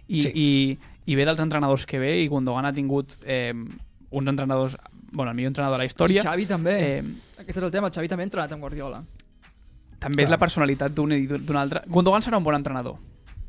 I, 0.09 0.21
Sí. 0.21 0.31
i, 0.35 0.79
I 1.07 1.15
ve 1.15 1.25
dels 1.25 1.41
entrenadors 1.41 1.87
que 1.87 1.99
ve, 1.99 2.21
i 2.23 2.29
Gundogan 2.29 2.67
ha 2.67 2.73
tingut 2.73 3.19
eh, 3.25 3.53
uns 4.11 4.29
entrenadors... 4.29 4.77
Bueno, 5.13 5.31
el 5.31 5.37
millor 5.37 5.49
entrenador 5.49 5.79
de 5.79 5.85
la 5.85 5.87
història. 5.87 6.21
I 6.21 6.27
Xavi 6.27 6.47
també. 6.47 6.73
Eh, 6.99 7.03
Aquest 7.39 7.57
és 7.57 7.63
el 7.65 7.71
tema, 7.71 7.87
el 7.89 7.93
Xavi 7.95 8.09
també 8.11 8.25
ha 8.25 8.27
entrenat 8.29 8.53
amb 8.53 8.61
Guardiola. 8.61 9.05
també 9.99 10.23
és 10.23 10.29
Clar. 10.29 10.35
la 10.37 10.39
personalitat 10.39 10.93
d'un 10.93 11.13
i 11.13 11.27
d'un 11.27 11.57
altre. 11.57 11.81
Gundogan 11.89 12.21
serà 12.23 12.37
un 12.37 12.45
bon 12.45 12.55
entrenador. 12.55 12.97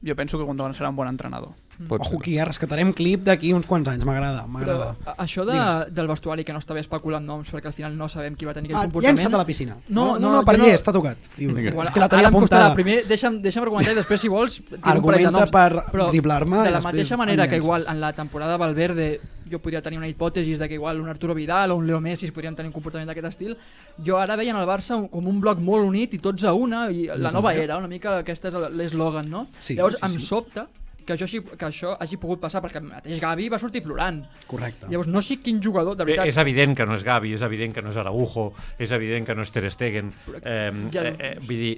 Jo 0.06 0.16
penso 0.16 0.38
que 0.38 0.46
Gundogan 0.46 0.74
serà 0.74 0.90
un 0.90 0.96
bon 0.96 1.08
entrenador. 1.10 1.50
Pot 1.88 2.02
Ojo 2.02 2.18
aquí, 2.18 2.38
eh? 2.40 2.44
rescatarem 2.46 2.90
clip 2.92 3.22
d'aquí 3.22 3.52
uns 3.54 3.68
quants 3.70 3.88
anys, 3.92 4.04
m'agrada, 4.04 4.48
m'agrada. 4.50 4.96
això 5.18 5.44
de, 5.46 5.52
Digues. 5.54 5.94
del 5.94 6.08
vestuari, 6.10 6.44
que 6.44 6.52
no 6.52 6.58
està 6.58 6.74
bé 6.74 6.80
especular 6.82 7.20
amb 7.20 7.28
noms, 7.28 7.52
perquè 7.54 7.68
al 7.70 7.74
final 7.74 7.96
no 7.96 8.08
sabem 8.10 8.34
qui 8.36 8.46
va 8.46 8.54
tenir 8.56 8.72
aquell 8.72 8.80
Ah, 8.82 8.86
comportament... 8.88 9.20
llença't 9.20 9.36
a 9.36 9.38
la 9.38 9.46
piscina. 9.46 9.78
No, 9.90 10.14
no, 10.16 10.20
no, 10.20 10.32
no, 10.38 10.44
per 10.44 10.58
no- 10.58 10.66
llest, 10.66 10.84
t'ha 10.86 10.94
tocat. 10.96 11.18
Diu, 11.38 11.54
Vinga. 11.54 11.84
és 11.84 11.92
que 11.92 12.00
la 12.00 12.10
tenia 12.10 12.28
apuntada. 12.30 12.74
Primer, 12.74 13.04
deixa'm, 13.08 13.38
deixa'm 13.44 13.62
argumentar 13.62 13.92
i 13.94 13.96
després, 13.96 14.22
si 14.22 14.28
vols, 14.28 14.62
Argumenta 14.82 15.30
noms. 15.30 15.52
per 15.52 15.84
driblar-me 16.10 16.64
de 16.66 16.72
la 16.72 16.82
mateixa 16.82 17.16
manera 17.18 17.48
que 17.48 17.58
igual 17.58 17.86
en 17.88 18.00
la 18.02 18.12
temporada 18.14 18.54
de 18.54 18.58
Valverde 18.58 19.22
jo 19.50 19.60
podria 19.60 19.82
tenir 19.82 19.98
una 20.00 20.08
hipòtesi 20.10 20.56
de 20.58 20.68
que 20.68 20.74
igual 20.74 21.00
un 21.00 21.08
Arturo 21.08 21.34
Vidal 21.34 21.72
o 21.72 21.76
un 21.78 21.86
Leo 21.88 22.02
Messi 22.02 22.32
podrien 22.32 22.56
tenir 22.56 22.68
un 22.68 22.74
comportament 22.74 23.08
d'aquest 23.08 23.28
estil, 23.28 23.56
jo 24.04 24.18
ara 24.18 24.36
veien 24.36 24.58
el 24.58 24.66
Barça 24.68 24.98
com 25.10 25.28
un 25.28 25.40
bloc 25.40 25.60
molt 25.60 25.86
unit 25.86 26.14
i 26.16 26.20
tots 26.20 26.44
a 26.44 26.54
una, 26.54 26.90
i 26.92 27.06
la 27.16 27.32
nova 27.32 27.54
era, 27.54 27.78
una 27.78 27.88
mica 27.88 28.18
aquesta 28.18 28.50
és 28.50 28.54
l'eslògan, 28.74 29.30
no? 29.30 29.46
Sí, 29.60 29.76
Llavors, 29.76 30.00
sí, 30.02 30.06
em 30.06 30.18
sí. 30.20 30.26
sobta 30.26 30.68
que 31.08 31.16
això, 31.16 31.26
hagi- 31.26 31.58
que 31.58 31.66
això 31.70 31.96
hagi 32.00 32.18
pogut 32.22 32.42
passar 32.44 32.62
perquè 32.62 32.82
el 32.84 32.88
mateix 32.92 33.20
Gavi 33.24 33.48
va 33.50 33.58
sortir 33.58 33.82
plorant. 33.86 34.22
Correcte. 34.46 34.90
Llavors, 34.92 35.08
no 35.10 35.22
sé 35.24 35.40
quin 35.42 35.62
jugador, 35.64 35.96
de 35.98 36.04
Eh, 36.04 36.12
veritat... 36.12 36.28
És 36.28 36.38
evident 36.38 36.76
que 36.78 36.86
no 36.86 36.94
és 37.00 37.04
Gavi, 37.08 37.34
és 37.34 37.42
evident 37.48 37.74
que 37.74 37.82
no 37.82 37.90
és 37.96 37.98
Araujo, 37.98 38.52
és 38.78 38.92
evident 38.92 39.26
que 39.26 39.36
no 39.36 39.42
és 39.48 39.52
Ter 39.56 39.66
Stegen. 39.72 40.12
Eh, 40.44 40.72
Ja- 40.94 41.06
eh, 41.08 41.16
eh, 41.20 41.38
vull 41.40 41.58
dir, 41.64 41.76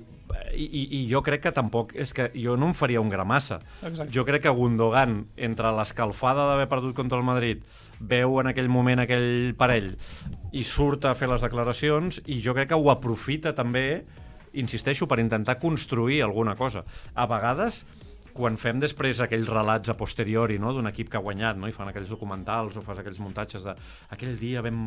i, 0.53 0.65
i, 0.65 0.81
i 0.99 1.01
jo 1.09 1.21
crec 1.25 1.41
que 1.47 1.51
tampoc... 1.55 1.93
És 1.95 2.11
que 2.13 2.27
jo 2.35 2.55
no 2.57 2.67
em 2.69 2.73
faria 2.77 3.01
un 3.01 3.09
gramassa. 3.09 3.59
Exacte. 3.81 4.11
Jo 4.13 4.25
crec 4.25 4.43
que 4.43 4.49
Gundogan, 4.53 5.27
entre 5.37 5.71
l'escalfada 5.77 6.45
d'haver 6.49 6.67
perdut 6.69 6.95
contra 6.97 7.17
el 7.17 7.23
Madrid, 7.25 7.63
veu 7.99 8.39
en 8.41 8.47
aquell 8.51 8.69
moment 8.69 8.99
aquell 9.03 9.53
parell 9.59 9.93
i 10.53 10.63
surt 10.63 11.05
a 11.05 11.15
fer 11.17 11.27
les 11.29 11.41
declaracions 11.45 12.21
i 12.27 12.41
jo 12.41 12.53
crec 12.55 12.69
que 12.71 12.77
ho 12.77 12.89
aprofita 12.93 13.53
també, 13.57 14.03
insisteixo, 14.53 15.05
per 15.07 15.19
intentar 15.19 15.59
construir 15.59 16.21
alguna 16.23 16.55
cosa. 16.55 16.83
A 17.13 17.25
vegades 17.29 17.83
quan 18.35 18.57
fem 18.59 18.79
després 18.81 19.21
aquells 19.23 19.49
relats 19.51 19.91
a 19.91 19.95
posteriori 19.97 20.59
no, 20.61 20.73
d'un 20.75 20.89
equip 20.89 21.09
que 21.11 21.19
ha 21.19 21.23
guanyat 21.23 21.59
no, 21.59 21.69
i 21.69 21.75
fan 21.75 21.89
aquells 21.91 22.11
documentals 22.11 22.77
o 22.79 22.83
fas 22.85 23.01
aquells 23.01 23.19
muntatges 23.23 23.65
de 23.67 23.75
aquell 24.15 24.37
dia 24.39 24.63
vam, 24.65 24.79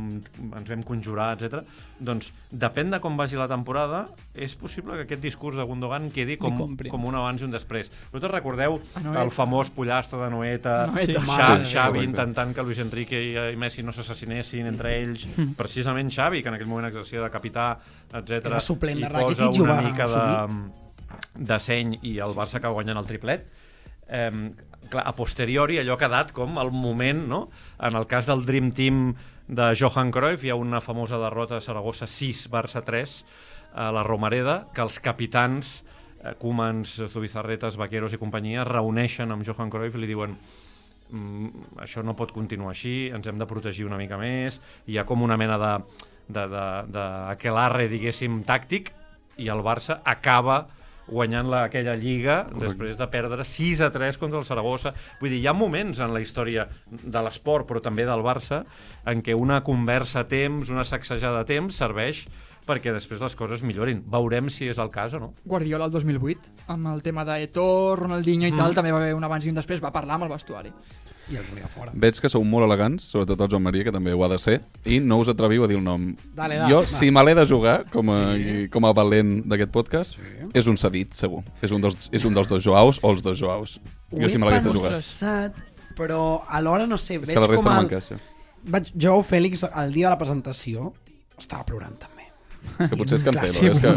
ens 0.42 0.68
vam 0.68 0.84
conjurar, 0.86 1.32
etc. 1.36 1.62
doncs 1.98 2.32
depèn 2.50 2.92
de 2.92 3.00
com 3.02 3.16
vagi 3.18 3.38
la 3.40 3.48
temporada 3.50 4.04
és 4.34 4.54
possible 4.58 4.96
que 4.98 5.06
aquest 5.06 5.22
discurs 5.24 5.58
de 5.58 5.66
Gundogan 5.68 6.10
quedi 6.14 6.38
com, 6.40 6.76
com 6.76 7.08
un 7.08 7.18
abans 7.18 7.42
i 7.42 7.46
un 7.46 7.54
després. 7.54 7.90
Vosaltres 8.12 8.34
recordeu 8.34 8.78
Anoeta. 8.98 9.22
el 9.24 9.32
famós 9.34 9.72
pollastre 9.74 10.20
de 10.22 10.30
Noeta, 10.32 10.76
Anoeta. 10.88 11.24
Mare 11.26 11.58
de 11.62 11.70
Xavi 11.72 12.00
Déu. 12.00 12.08
intentant 12.10 12.54
que 12.54 12.66
Luis 12.66 12.80
Enrique 12.82 13.18
i, 13.18 13.32
i 13.52 13.58
Messi 13.60 13.84
no 13.86 13.94
s'assassinessin 13.94 14.68
entre 14.70 14.94
ells, 14.98 15.26
precisament 15.58 16.10
Xavi, 16.12 16.42
que 16.42 16.52
en 16.52 16.58
aquell 16.58 16.70
moment 16.70 16.90
exercia 16.90 17.22
de 17.22 17.32
capità, 17.32 17.72
etc. 18.12 18.38
Era 18.52 18.62
suplent 18.62 19.00
de 19.00 19.08
i 19.08 19.12
Rakitic 19.12 19.44
posa 19.46 19.58
i 19.58 19.60
ho 19.60 19.66
una 19.66 19.80
va 19.80 19.90
mica 19.90 20.08
de, 20.08 20.22
assumir. 20.22 20.81
De 21.34 21.58
seny 21.60 21.98
i 22.02 22.18
el 22.24 22.36
Barça 22.36 22.58
acaba 22.58 22.76
guanyant 22.78 23.00
el 23.00 23.08
triplet 23.08 23.46
eh, 24.08 24.30
clar, 24.90 25.04
a 25.06 25.12
posteriori 25.16 25.78
allò 25.80 25.96
ha 25.96 26.02
quedat 26.02 26.32
com 26.36 26.58
el 26.60 26.72
moment 26.74 27.24
no? 27.28 27.44
en 27.80 27.96
el 27.98 28.08
cas 28.10 28.28
del 28.28 28.44
Dream 28.48 28.72
Team 28.76 29.04
de 29.48 29.72
Johan 29.78 30.12
Cruyff 30.14 30.44
hi 30.44 30.52
ha 30.52 30.58
una 30.58 30.80
famosa 30.80 31.20
derrota 31.20 31.58
a 31.58 31.64
Saragossa 31.64 32.06
6 32.06 32.46
Barça 32.52 32.84
3 32.84 33.16
a 33.74 33.90
la 33.94 34.04
Romareda 34.06 34.66
que 34.74 34.84
els 34.84 34.98
capitans 35.00 35.80
eh, 36.22 36.34
Koemans, 36.38 36.98
Zubizarretas, 37.12 37.78
Vaqueros 37.80 38.12
i 38.12 38.20
companyia 38.20 38.66
reuneixen 38.68 39.32
amb 39.32 39.46
Johan 39.46 39.72
Cruyff 39.72 39.96
i 39.96 40.02
li 40.02 40.10
diuen 40.10 40.36
mm, 41.10 41.80
això 41.84 42.04
no 42.04 42.16
pot 42.18 42.32
continuar 42.34 42.72
així, 42.74 43.10
ens 43.14 43.28
hem 43.28 43.40
de 43.40 43.48
protegir 43.48 43.86
una 43.88 44.00
mica 44.00 44.18
més, 44.20 44.60
hi 44.86 44.98
ha 44.98 45.06
com 45.08 45.24
una 45.24 45.38
mena 45.40 45.58
de, 45.60 45.72
de, 46.28 46.46
de, 46.52 46.66
de 46.92 47.06
aquelarre, 47.32 47.88
diguéssim, 47.92 48.42
tàctic, 48.48 48.92
i 49.40 49.48
el 49.52 49.64
Barça 49.64 50.00
acaba 50.04 50.66
guanyant 51.12 51.48
la, 51.52 51.64
aquella 51.68 51.94
lliga 51.96 52.42
Correcte. 52.44 52.64
després 52.66 52.98
de 52.98 53.06
perdre 53.12 53.44
6 53.44 53.80
a 53.86 53.90
3 53.94 54.18
contra 54.18 54.40
el 54.40 54.46
Saragossa. 54.48 54.94
Vull 55.20 55.30
dir, 55.30 55.42
hi 55.42 55.46
ha 55.46 55.52
moments 55.54 56.00
en 56.00 56.14
la 56.14 56.20
història 56.24 56.66
de 56.90 57.22
l'esport, 57.22 57.68
però 57.68 57.82
també 57.84 58.06
del 58.08 58.24
Barça, 58.24 58.64
en 59.06 59.22
què 59.22 59.36
una 59.38 59.60
conversa 59.62 60.24
a 60.24 60.28
temps, 60.28 60.70
una 60.72 60.84
sacsejada 60.88 61.44
a 61.44 61.48
temps, 61.48 61.76
serveix 61.76 62.24
perquè 62.62 62.92
després 62.94 63.18
les 63.20 63.34
coses 63.34 63.62
millorin. 63.66 64.04
Veurem 64.06 64.46
si 64.48 64.68
és 64.70 64.78
el 64.78 64.88
cas 64.94 65.14
o 65.14 65.18
no. 65.18 65.32
Guardiola 65.44 65.88
el 65.88 65.90
2008, 65.90 66.52
amb 66.70 66.86
el 66.92 67.00
tema 67.02 67.24
d'Eto, 67.26 67.96
Ronaldinho 67.98 68.46
i 68.46 68.52
Mm. 68.52 68.56
tal, 68.56 68.74
també 68.74 68.92
va 68.92 68.98
haver 69.00 69.14
un 69.18 69.24
abans 69.24 69.44
i 69.46 69.50
un 69.50 69.56
després, 69.58 69.82
va 69.82 69.90
parlar 69.90 70.14
amb 70.14 70.24
el 70.28 70.30
vestuari. 70.30 70.70
I 71.30 71.36
el 71.38 71.44
volia 71.48 71.68
fora. 71.70 71.92
Veig 71.94 72.18
que 72.20 72.28
sou 72.28 72.42
molt 72.44 72.66
elegants, 72.66 73.04
sobretot 73.12 73.40
el 73.44 73.50
Joan 73.52 73.62
Maria, 73.62 73.84
que 73.86 73.92
també 73.94 74.12
ho 74.12 74.24
ha 74.26 74.28
de 74.32 74.38
ser, 74.42 74.56
i 74.84 74.98
no 75.00 75.20
us 75.22 75.30
atreviu 75.30 75.64
a 75.64 75.68
dir 75.70 75.76
el 75.78 75.84
nom. 75.84 76.08
Dale, 76.34 76.58
dale, 76.58 76.70
jo, 76.72 76.80
va. 76.82 76.90
si 76.90 77.10
me 77.14 77.22
l'he 77.24 77.34
de 77.38 77.46
jugar 77.46 77.76
com 77.92 78.10
a, 78.10 78.18
sí. 78.34 78.68
com 78.74 78.84
a 78.88 78.92
valent 78.92 79.42
d'aquest 79.48 79.70
podcast, 79.72 80.18
Sí. 80.18 80.48
és 80.52 80.66
un 80.66 80.76
cedit, 80.76 81.14
segur. 81.14 81.42
És 81.62 81.70
un, 81.70 81.80
dels, 81.80 82.08
és 82.12 82.24
un 82.24 82.34
dels 82.34 82.48
dos 82.50 82.64
Joaus 82.64 82.98
o 83.02 83.12
els 83.14 83.22
dos 83.22 83.38
Joaus. 83.38 83.78
Jo 84.10 84.28
si 84.28 84.38
me 84.38 84.46
l'hagués 84.46 84.64
de 84.64 84.74
jugar. 84.74 84.90
pensat, 84.92 85.54
però 85.96 86.42
alhora 86.48 86.86
no 86.86 86.98
sé, 86.98 87.14
És 87.14 87.26
veig 87.26 87.36
que 87.36 87.40
la 87.40 87.46
resta 87.46 87.78
com 87.78 87.92
el... 87.92 88.20
Vaig, 88.64 88.92
Joao 88.94 89.22
Fèlix, 89.26 89.64
el 89.64 89.92
dia 89.92 90.06
de 90.06 90.10
la 90.14 90.18
presentació, 90.18 90.92
estava 91.38 91.64
plorant 91.64 91.96
també. 91.98 92.21
És 92.78 92.88
que 92.90 92.96
potser 92.96 93.16
és 93.18 93.24
Cancelo. 93.26 93.52
Sí, 93.52 93.66
és 93.66 93.80
que, 93.80 93.92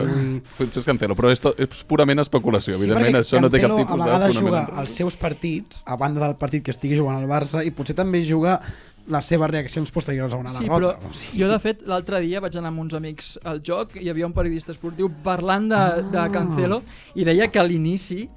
potser 0.57 0.81
és 0.81 0.85
Cancelo, 0.85 1.15
però 1.15 1.31
és, 1.31 1.41
to, 1.41 1.53
és 1.57 1.83
purament 1.87 2.19
especulació. 2.21 2.75
Evidentment, 2.75 3.15
perquè 3.15 3.23
això 3.25 3.41
no 3.41 3.49
té 3.49 3.61
cap 3.61 3.71
Cancelo 3.71 3.85
tipus 3.85 4.01
a 4.01 4.03
de 4.05 4.11
vegades 4.11 4.35
fonament. 4.35 4.67
juga 4.69 4.81
els 4.83 4.91
seus 4.99 5.15
partits, 5.17 5.83
a 5.85 5.95
banda 5.97 6.21
del 6.25 6.35
partit 6.35 6.63
que 6.65 6.71
estigui 6.75 6.97
jugant 6.99 7.17
al 7.21 7.27
Barça, 7.29 7.63
i 7.65 7.71
potser 7.71 7.95
també 7.95 8.23
juga 8.25 8.59
les 9.07 9.25
seves 9.29 9.49
reaccions 9.51 9.91
posteriors 9.93 10.33
a 10.33 10.37
una 10.41 10.49
Sí, 10.49 10.65
però 10.65 10.79
derrota. 10.93 11.07
O 11.07 11.13
sigui, 11.13 11.41
jo, 11.43 11.47
de 11.51 11.59
fet, 11.61 11.83
l'altre 11.85 12.19
dia 12.21 12.39
vaig 12.41 12.55
anar 12.57 12.71
amb 12.73 12.79
uns 12.81 12.93
amics 12.97 13.35
al 13.43 13.61
joc 13.61 13.95
i 13.99 14.05
hi 14.05 14.09
havia 14.09 14.25
un 14.25 14.33
periodista 14.33 14.71
esportiu 14.73 15.11
parlant 15.23 15.67
de, 15.69 15.75
Ah. 15.75 16.01
de 16.01 16.23
Cancelo 16.33 16.81
i 17.13 17.23
deia 17.23 17.47
que 17.51 17.59
a 17.59 17.63
l'inici, 17.63 18.27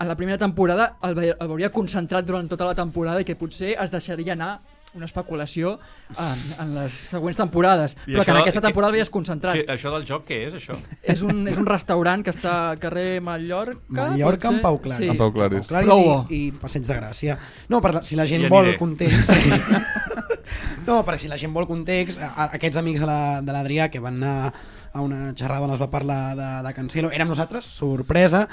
en 0.00 0.08
la 0.08 0.16
primera 0.16 0.38
temporada, 0.38 0.96
el, 1.02 1.14
ve- 1.14 1.36
el 1.38 1.48
veuria 1.48 1.70
concentrat 1.70 2.24
durant 2.24 2.48
tota 2.48 2.64
la 2.64 2.74
temporada 2.74 3.20
i 3.20 3.24
que 3.24 3.36
potser 3.36 3.76
es 3.78 3.90
deixaria 3.90 4.32
anar 4.32 4.60
una 4.96 5.04
especulació 5.04 5.74
en, 6.16 6.40
en 6.58 6.74
les 6.74 6.92
següents 7.12 7.36
temporades, 7.36 7.96
I 8.06 8.14
però 8.16 8.24
que 8.24 8.30
en 8.30 8.36
això- 8.36 8.42
aquesta 8.42 8.60
que- 8.60 8.66
temporada 8.68 8.92
veies 8.96 9.10
concentrat. 9.10 9.54
Que, 9.60 9.66
això 9.76 9.92
del 9.92 10.06
joc, 10.08 10.24
què 10.28 10.38
és, 10.46 10.54
això? 10.56 10.76
És, 11.02 11.22
un, 11.22 11.46
és 11.48 11.58
un 11.60 11.66
restaurant 11.66 12.24
que 12.24 12.32
està 12.32 12.54
al 12.72 12.78
carrer 12.82 13.20
Mallorca. 13.20 13.78
Mallorca 13.88 14.48
amb 14.48 14.62
Pau 14.64 14.80
Claris. 14.80 15.04
Sí. 15.04 15.10
Amb 15.12 15.18
Pau 15.22 15.32
Claris. 15.32 15.66
Claris 15.68 15.86
Prou 15.92 16.04
bo. 16.04 16.16
i, 16.30 16.46
i 16.46 16.52
Passeig 16.52 16.86
de 16.88 16.96
Gràcia. 16.98 17.38
No, 17.68 17.80
per, 17.84 17.94
la- 17.98 18.04
si 18.04 18.16
la 18.16 18.26
gent 18.26 18.46
Hi 18.46 18.48
vol 18.48 18.64
aniré. 18.72 18.78
context... 18.78 19.30
no, 20.86 21.00
perquè 21.04 21.18
si 21.24 21.28
la 21.30 21.38
gent 21.40 21.52
vol 21.54 21.66
context, 21.68 22.20
aquests 22.22 22.78
amics 22.80 23.00
de 23.02 23.06
la- 23.08 23.42
de 23.42 23.52
l'Adrià 23.54 23.88
que 23.90 24.00
van 24.02 24.16
anar 24.22 24.52
a 24.96 25.02
una 25.04 25.32
xerrada 25.36 25.66
on 25.66 25.74
es 25.74 25.80
va 25.80 25.90
parlar 25.92 26.34
de, 26.38 26.46
de 26.66 26.72
Cancelo, 26.74 27.10
érem 27.12 27.28
nosaltres, 27.28 27.66
sorpresa, 27.68 28.46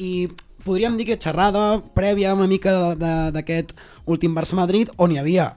i 0.00 0.28
podríem 0.64 0.96
dir 0.96 1.06
que 1.10 1.18
xerrada 1.20 1.80
prèvia 1.96 2.32
una 2.34 2.46
mica 2.48 2.94
d'aquest 2.96 3.74
últim 4.08 4.34
Barça-Madrid, 4.36 4.94
on 4.96 5.12
hi 5.12 5.18
havia 5.20 5.50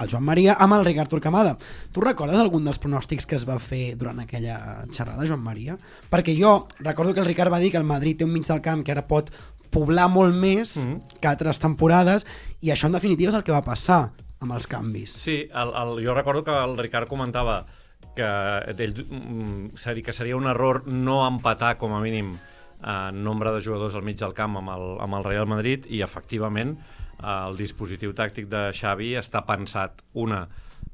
el 0.00 0.10
Joan 0.10 0.24
Maria 0.24 0.56
amb 0.58 0.74
el 0.74 0.84
Ricard 0.84 1.10
Turcamada. 1.12 1.56
Tu 1.92 2.02
recordes 2.04 2.40
algun 2.40 2.64
dels 2.64 2.80
pronòstics 2.82 3.26
que 3.28 3.36
es 3.38 3.46
va 3.48 3.58
fer 3.62 3.96
durant 4.00 4.20
aquella 4.22 4.86
xerrada, 4.92 5.26
Joan 5.28 5.44
Maria? 5.44 5.76
Perquè 6.10 6.34
jo 6.38 6.66
recordo 6.80 7.14
que 7.14 7.20
el 7.20 7.28
Ricard 7.28 7.52
va 7.52 7.60
dir 7.62 7.70
que 7.70 7.80
el 7.80 7.88
Madrid 7.88 8.18
té 8.18 8.24
un 8.24 8.32
mig 8.32 8.46
del 8.48 8.62
camp 8.64 8.84
que 8.84 8.94
ara 8.94 9.06
pot 9.06 9.30
poblar 9.70 10.08
molt 10.10 10.34
més 10.34 10.76
mm 10.76 10.82
-hmm. 10.82 11.20
que 11.20 11.28
altres 11.28 11.58
temporades 11.58 12.26
i 12.60 12.70
això 12.70 12.86
en 12.86 12.92
definitiva 12.92 13.30
és 13.30 13.36
el 13.36 13.44
que 13.44 13.52
va 13.52 13.62
passar 13.62 14.12
amb 14.40 14.52
els 14.52 14.66
canvis. 14.66 15.12
Sí, 15.12 15.48
el, 15.52 15.72
el, 15.74 16.04
jo 16.06 16.14
recordo 16.14 16.42
que 16.44 16.50
el 16.50 16.76
Ricard 16.78 17.08
comentava 17.08 17.66
que, 18.16 18.24
ell, 18.78 19.06
mm, 19.08 19.76
seria, 19.76 20.02
que 20.02 20.12
seria 20.12 20.36
un 20.36 20.46
error 20.46 20.86
no 20.86 21.26
empatar 21.26 21.76
com 21.78 21.92
a 21.92 22.00
mínim 22.00 22.36
en 22.82 23.22
nombre 23.22 23.52
de 23.52 23.60
jugadors 23.60 23.94
al 23.94 24.02
mig 24.02 24.18
del 24.18 24.32
camp 24.32 24.56
amb 24.56 24.72
el, 24.72 24.86
amb 25.04 25.14
el 25.18 25.24
Real 25.24 25.46
Madrid 25.46 25.84
i 25.88 26.00
efectivament 26.02 26.78
el 27.20 27.56
dispositiu 27.58 28.14
tàctic 28.16 28.48
de 28.50 28.70
Xavi 28.76 29.14
està 29.20 29.42
pensat, 29.46 30.02
una, 30.14 30.46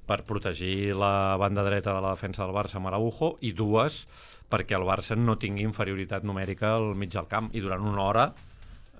per 0.07 0.23
protegir 0.27 0.95
la 0.95 1.37
banda 1.41 1.65
dreta 1.67 1.95
de 1.95 2.03
la 2.03 2.15
defensa 2.15 2.45
del 2.45 2.55
Barça 2.55 2.79
amb 2.79 2.91
Araujo 2.91 3.37
i 3.43 3.53
dues, 3.53 4.05
perquè 4.51 4.77
el 4.79 4.87
Barça 4.87 5.17
no 5.19 5.39
tingui 5.39 5.67
inferioritat 5.67 6.27
numèrica 6.27 6.77
al 6.77 6.95
mig 6.95 7.11
del 7.15 7.27
camp. 7.31 7.51
I 7.53 7.63
durant 7.65 7.83
una 7.83 8.05
hora 8.05 8.27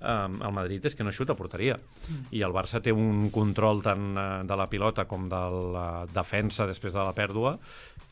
eh, 0.01 0.27
el 0.27 0.53
Madrid 0.53 0.85
és 0.85 0.95
que 0.95 1.07
no 1.07 1.15
xuta 1.15 1.37
porteria. 1.39 1.77
I 2.35 2.43
el 2.43 2.55
Barça 2.55 2.81
té 2.83 2.91
un 2.91 3.29
control 3.33 3.81
tant 3.85 4.09
eh, 4.13 4.27
de 4.47 4.59
la 4.59 4.67
pilota 4.67 5.07
com 5.07 5.29
de 5.31 5.43
la 5.77 5.89
defensa 6.11 6.67
després 6.67 6.93
de 6.93 7.03
la 7.03 7.15
pèrdua 7.15 7.57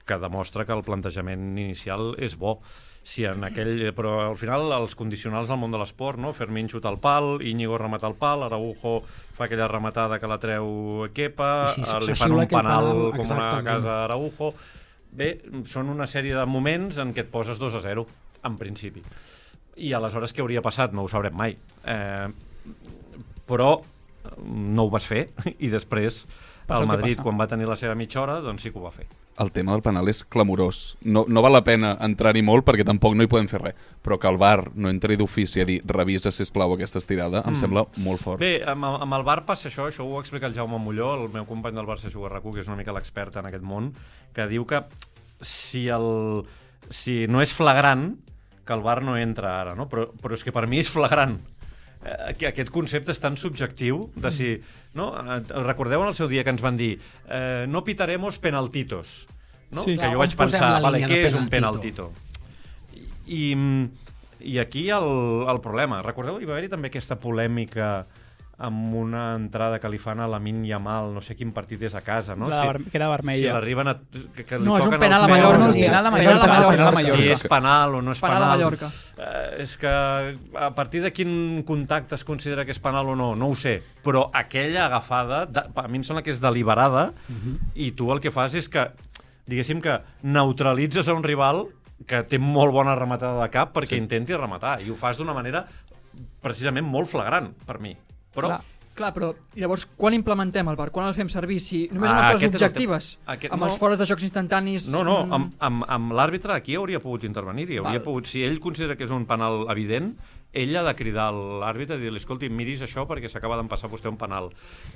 que 0.06 0.20
demostra 0.22 0.66
que 0.66 0.76
el 0.76 0.86
plantejament 0.86 1.56
inicial 1.58 2.14
és 2.22 2.38
bo 2.38 2.60
si 3.06 3.26
en 3.30 3.44
aquell, 3.46 3.92
però 3.94 4.16
al 4.32 4.38
final 4.42 4.72
els 4.74 4.96
condicionals 4.98 5.52
del 5.52 5.60
món 5.62 5.74
de 5.74 5.78
l'esport, 5.78 6.18
no? 6.18 6.34
Fermín 6.34 6.70
xuta 6.72 6.90
al 6.90 6.98
pal, 7.02 7.38
Íñigo 7.46 7.78
remata 7.78 8.10
el 8.10 8.18
pal, 8.18 8.48
Araujo 8.48 8.98
fa 9.36 9.46
aquella 9.46 9.70
rematada 9.70 10.18
que 10.18 10.30
la 10.32 10.40
treu 10.42 11.06
Kepa, 11.14 11.52
sí, 11.76 11.84
sí, 11.86 11.92
eh, 11.92 12.02
li 12.02 12.18
fan 12.18 12.34
un 12.34 12.48
penal, 12.50 12.90
penal, 12.90 13.06
com 13.14 13.38
una 13.38 13.64
casa 13.68 14.02
Araujo 14.08 14.56
bé, 15.16 15.36
són 15.70 15.94
una 15.94 16.10
sèrie 16.10 16.34
de 16.36 16.50
moments 16.50 16.98
en 17.00 17.14
què 17.14 17.28
et 17.28 17.32
poses 17.32 17.62
2 17.62 17.78
a 17.78 17.84
0 17.86 18.08
en 18.50 18.58
principi 18.58 19.06
i 19.76 19.92
aleshores 19.94 20.34
què 20.34 20.44
hauria 20.44 20.64
passat? 20.64 20.94
No 20.96 21.06
ho 21.06 21.12
sabrem 21.12 21.36
mai. 21.36 21.56
Eh, 21.84 22.28
però 23.46 23.76
no 24.46 24.86
ho 24.86 24.92
vas 24.94 25.06
fer 25.08 25.28
i 25.60 25.70
després 25.70 26.24
el 26.68 26.88
Madrid, 26.88 27.16
passa. 27.16 27.24
quan 27.24 27.40
va 27.40 27.48
tenir 27.48 27.68
la 27.68 27.76
seva 27.76 27.94
mitja 27.96 28.22
hora, 28.22 28.40
doncs 28.42 28.62
sí 28.64 28.72
que 28.72 28.80
ho 28.80 28.84
va 28.84 28.92
fer. 28.92 29.06
El 29.38 29.52
tema 29.52 29.74
del 29.74 29.82
penal 29.84 30.08
és 30.08 30.24
clamorós. 30.26 30.96
No, 31.04 31.26
no 31.28 31.42
val 31.42 31.52
la 31.54 31.64
pena 31.64 31.98
entrar-hi 32.02 32.42
molt 32.42 32.66
perquè 32.66 32.86
tampoc 32.86 33.14
no 33.16 33.24
hi 33.24 33.28
podem 33.28 33.48
fer 33.52 33.62
res. 33.62 33.76
Però 34.02 34.18
que 34.18 34.28
el 34.28 34.38
VAR 34.38 34.72
no 34.76 34.90
entri 34.90 35.18
d'ofici 35.18 35.62
a 35.62 35.66
dir 35.66 35.82
revisa, 35.86 36.32
sisplau, 36.32 36.74
aquesta 36.74 36.98
estirada, 37.00 37.44
em 37.46 37.52
Mm. 37.52 37.56
sembla 37.60 37.86
molt 37.98 38.22
fort. 38.22 38.40
Bé, 38.40 38.64
amb, 38.66 38.84
el- 38.86 39.02
amb 39.02 39.14
el 39.14 39.24
Bar 39.24 39.46
passa 39.46 39.68
això, 39.70 39.90
això 39.90 40.06
ho 40.06 40.20
explica 40.22 40.48
el 40.48 40.54
Jaume 40.56 40.80
Molló, 40.80 41.14
el 41.26 41.30
meu 41.30 41.46
company 41.46 41.76
del 41.76 41.86
Barça 41.86 42.10
Juga 42.10 42.30
RAC1, 42.30 42.54
que 42.54 42.62
és 42.62 42.68
una 42.68 42.78
mica 42.78 42.94
l'expert 42.94 43.36
en 43.36 43.46
aquest 43.46 43.64
món, 43.64 43.94
que 44.34 44.48
diu 44.48 44.66
que 44.66 44.84
si, 45.42 45.90
el, 45.90 46.46
si 46.90 47.28
no 47.28 47.42
és 47.42 47.54
flagrant, 47.54 48.16
que 48.66 48.74
el 48.74 48.82
Bar 48.82 49.04
no 49.04 49.16
entra 49.18 49.62
ara, 49.62 49.76
no? 49.76 49.88
Però, 49.88 50.08
però 50.14 50.34
és 50.34 50.44
que 50.44 50.52
per 50.52 50.66
mi 50.68 50.80
és 50.80 50.90
flagrant. 50.90 51.40
Eh, 52.06 52.36
que 52.38 52.50
aquest 52.52 52.70
concepte 52.70 53.14
és 53.16 53.22
tan 53.22 53.38
subjectiu 53.40 54.06
de 54.14 54.32
si... 54.34 54.50
No? 54.96 55.10
Recordeu 55.66 56.04
en 56.04 56.12
el 56.12 56.18
seu 56.18 56.30
dia 56.32 56.44
que 56.46 56.54
ens 56.54 56.62
van 56.64 56.78
dir 56.78 56.94
eh, 57.28 57.66
no 57.68 57.82
pitaremos 57.84 58.38
penaltitos. 58.40 59.26
No? 59.74 59.82
Sí. 59.82 59.96
Que 59.98 60.12
jo 60.14 60.22
vaig 60.22 60.36
pensar, 60.38 60.78
vale, 60.84 61.02
què 61.10 61.24
és 61.26 61.36
un 61.36 61.50
penaltito? 61.50 62.12
I, 63.26 63.56
i 64.46 64.60
aquí 64.62 64.86
el, 64.94 65.10
el 65.50 65.62
problema. 65.66 66.04
Recordeu, 66.06 66.38
hi 66.38 66.46
va 66.46 66.56
haver-hi 66.56 66.70
també 66.72 66.94
aquesta 66.94 67.18
polèmica 67.20 68.06
amb 68.58 68.94
una 68.96 69.36
entrada 69.36 69.82
que 69.84 69.90
li 69.92 69.98
fan 70.00 70.22
a 70.24 70.28
la 70.32 70.38
Min 70.40 70.62
Yamal, 70.64 71.10
no 71.14 71.20
sé 71.24 71.36
quin 71.36 71.52
partit 71.56 71.82
és 71.84 71.96
a 71.98 72.02
casa, 72.06 72.38
no? 72.40 72.48
La 72.48 72.62
que 72.78 72.96
era 72.96 73.10
vermella. 73.12 73.42
Si 73.42 73.52
l'arriben 73.52 73.90
a... 73.92 73.96
Que, 74.36 74.46
que 74.48 74.60
li 74.60 74.64
No, 74.64 74.78
és 74.80 74.88
un 74.88 74.96
penal 75.02 75.26
a. 75.26 75.28
Mallorca. 75.28 75.66
No, 75.66 75.72
Sí, 75.74 75.84
penal 75.84 76.08
a 76.08 76.14
Mallorca, 76.14 76.46
penal 76.46 76.64
a 76.64 76.70
penal 76.72 76.88
a 76.88 76.96
Mallorca. 76.96 77.22
Si 77.22 77.34
és 77.36 77.44
penal 77.52 77.98
o 77.98 78.02
no 78.02 78.16
és 78.16 78.22
Penal 78.24 78.46
penal. 78.64 78.78
a. 78.88 78.92
Eh, 79.26 79.64
és 79.66 79.76
que 79.82 79.92
a 79.92 80.70
partir 80.78 81.04
de 81.04 81.12
quin 81.12 81.64
contacte 81.68 82.16
es 82.16 82.24
considera 82.24 82.64
que 82.64 82.72
és 82.72 82.80
penal 82.80 83.12
o 83.12 83.18
no, 83.20 83.34
no 83.36 83.52
ho 83.52 83.58
sé. 83.60 83.82
Però 84.06 84.30
aquella 84.34 84.86
agafada, 84.86 85.44
de, 85.46 85.66
a 85.76 85.88
mi 85.92 86.00
em 86.00 86.08
sembla 86.08 86.24
que 86.24 86.32
és 86.32 86.40
deliberada, 86.44 87.10
i 87.76 87.92
tu 87.92 88.12
el 88.16 88.24
que 88.24 88.32
fas 88.32 88.56
és 88.56 88.72
que, 88.72 88.88
diguéssim 89.52 89.84
que 89.84 90.00
neutralitzes 90.24 91.10
a 91.12 91.18
un 91.18 91.28
rival 91.28 91.66
que 92.08 92.24
té 92.28 92.40
molt 92.40 92.74
bona 92.76 92.96
rematada 92.96 93.42
de 93.44 93.52
cap 93.52 93.72
perquè 93.76 93.96
sí. 93.96 94.02
intenti 94.02 94.36
rematar, 94.36 94.80
i 94.84 94.90
ho 94.92 94.98
fas 95.00 95.20
d'una 95.20 95.36
manera 95.36 95.66
precisament 96.44 96.88
molt 96.88 97.10
flagrant, 97.12 97.52
per 97.68 97.80
mi. 97.84 97.96
Però 98.36 98.50
Clar, 98.50 98.62
clar, 98.96 99.14
però 99.16 99.34
llavors 99.60 99.86
quan 99.98 100.14
implementem 100.16 100.68
el 100.72 100.76
VAR? 100.80 100.90
Quan 100.92 101.08
el 101.10 101.16
fem 101.18 101.28
servir? 101.32 101.58
Si 101.60 101.90
només 101.92 102.10
Ah, 102.12 102.30
amb 102.30 102.34
les 102.36 102.44
el 102.44 102.50
objectives, 102.54 103.10
tema. 103.18 103.34
Aquest- 103.36 103.52
amb 103.54 103.62
no. 103.62 103.68
els 103.68 103.78
fores 103.78 104.00
de 104.00 104.06
jocs 104.06 104.24
instantanis... 104.24 104.88
No, 104.92 105.04
no, 105.04 105.26
mm, 105.26 105.34
amb, 105.34 105.54
amb, 105.60 105.84
amb 105.88 106.12
l'àrbitre 106.16 106.54
aquí 106.56 106.76
hauria 106.76 107.02
pogut 107.04 107.24
intervenir-hi. 107.28 107.78
Hauria 107.82 108.00
Val. 108.00 108.04
pogut, 108.04 108.28
si 108.28 108.44
ell 108.44 108.60
considera 108.60 108.96
que 108.96 109.04
és 109.04 109.12
un 109.12 109.26
penal 109.26 109.66
evident, 109.70 110.14
ell 110.56 110.72
ha 110.78 110.84
de 110.88 110.94
cridar 110.96 111.26
a 111.28 111.32
l'àrbitre 111.36 111.98
i 111.98 112.00
dir-li, 112.06 112.18
escolti, 112.22 112.48
miris 112.50 112.82
això 112.86 113.04
perquè 113.06 113.28
s'acaba 113.28 113.58
d'empassar 113.60 113.90
vostè 113.92 114.08
un 114.08 114.16
penal. 114.16 114.48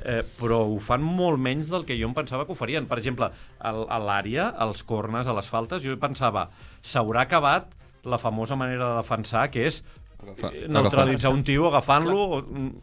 Eh, 0.06 0.23
però 0.39 0.62
ho 0.63 0.80
fan 0.80 1.02
molt 1.04 1.38
menys 1.38 1.67
del 1.67 1.84
que 1.84 1.97
jo 1.99 2.08
em 2.08 2.13
pensava 2.15 2.45
que 2.45 2.54
ho 2.54 2.56
farien. 2.56 2.88
Per 2.88 2.97
exemple, 2.97 3.28
al- 3.60 3.86
a 3.89 3.99
l'àrea, 3.99 4.54
als 4.58 4.84
cornes, 4.88 5.28
a 5.28 5.34
les 5.36 5.49
faltes, 5.52 5.84
jo 5.84 5.97
pensava, 5.99 6.49
s'haurà 6.82 7.23
acabat 7.28 7.75
la 8.06 8.17
famosa 8.17 8.56
manera 8.56 8.93
de 8.93 9.02
defensar, 9.02 9.49
que 9.52 9.65
és 9.67 9.84
Neutralitzar 10.19 11.29
agafar. 11.29 11.34
un 11.34 11.43
tio 11.47 11.67
agafant-lo 11.69 12.23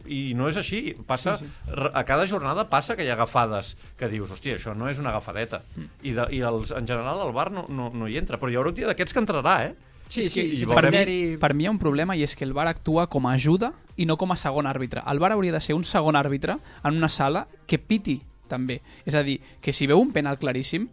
i 0.08 0.20
no 0.34 0.48
és 0.48 0.56
així, 0.60 0.94
passa 1.06 1.36
sí, 1.36 1.44
sí. 1.44 1.74
a 1.92 2.04
cada 2.08 2.26
jornada 2.26 2.64
passa 2.70 2.96
que 2.96 3.04
hi 3.04 3.10
ha 3.10 3.16
agafades 3.18 3.74
que 3.98 4.08
dius, 4.08 4.32
hòstia, 4.32 4.56
això 4.56 4.72
no 4.76 4.88
és 4.88 5.00
una 5.02 5.12
agafadeta 5.12 5.60
I, 6.02 6.14
de, 6.16 6.24
i 6.32 6.40
els, 6.40 6.72
en 6.72 6.88
general 6.88 7.20
el 7.26 7.34
bar 7.36 7.50
no, 7.52 7.66
no, 7.68 7.90
no 7.92 8.08
hi 8.08 8.16
entra, 8.18 8.40
però 8.40 8.50
hi 8.50 8.56
haurà 8.56 8.72
un 8.72 8.78
dia 8.78 8.88
d'aquests 8.88 9.12
que 9.12 9.22
entrarà, 9.22 9.58
eh? 9.68 9.74
Sí, 10.08 10.22
sí, 10.22 10.42
i 10.52 10.56
sense 10.56 10.74
per, 10.74 10.86
mi, 10.90 11.36
per 11.40 11.52
mi 11.54 11.64
hi 11.64 11.68
ha 11.68 11.74
un 11.74 11.80
problema 11.82 12.14
i 12.16 12.22
és 12.22 12.36
que 12.38 12.46
el 12.46 12.54
VAR 12.54 12.68
actua 12.70 13.08
com 13.10 13.26
a 13.26 13.34
ajuda 13.34 13.72
i 13.98 14.06
no 14.06 14.16
com 14.16 14.32
a 14.32 14.36
segon 14.38 14.68
àrbitre. 14.70 15.02
El 15.10 15.18
VAR 15.18 15.32
hauria 15.34 15.54
de 15.56 15.60
ser 15.60 15.74
un 15.74 15.84
segon 15.84 16.16
àrbitre 16.16 16.56
en 16.56 16.94
una 16.94 17.10
sala 17.10 17.46
que 17.66 17.80
piti 17.82 18.20
també. 18.46 18.80
És 19.04 19.18
a 19.18 19.24
dir, 19.26 19.40
que 19.60 19.74
si 19.74 19.88
veu 19.90 20.00
un 20.00 20.12
penal 20.14 20.38
claríssim, 20.38 20.86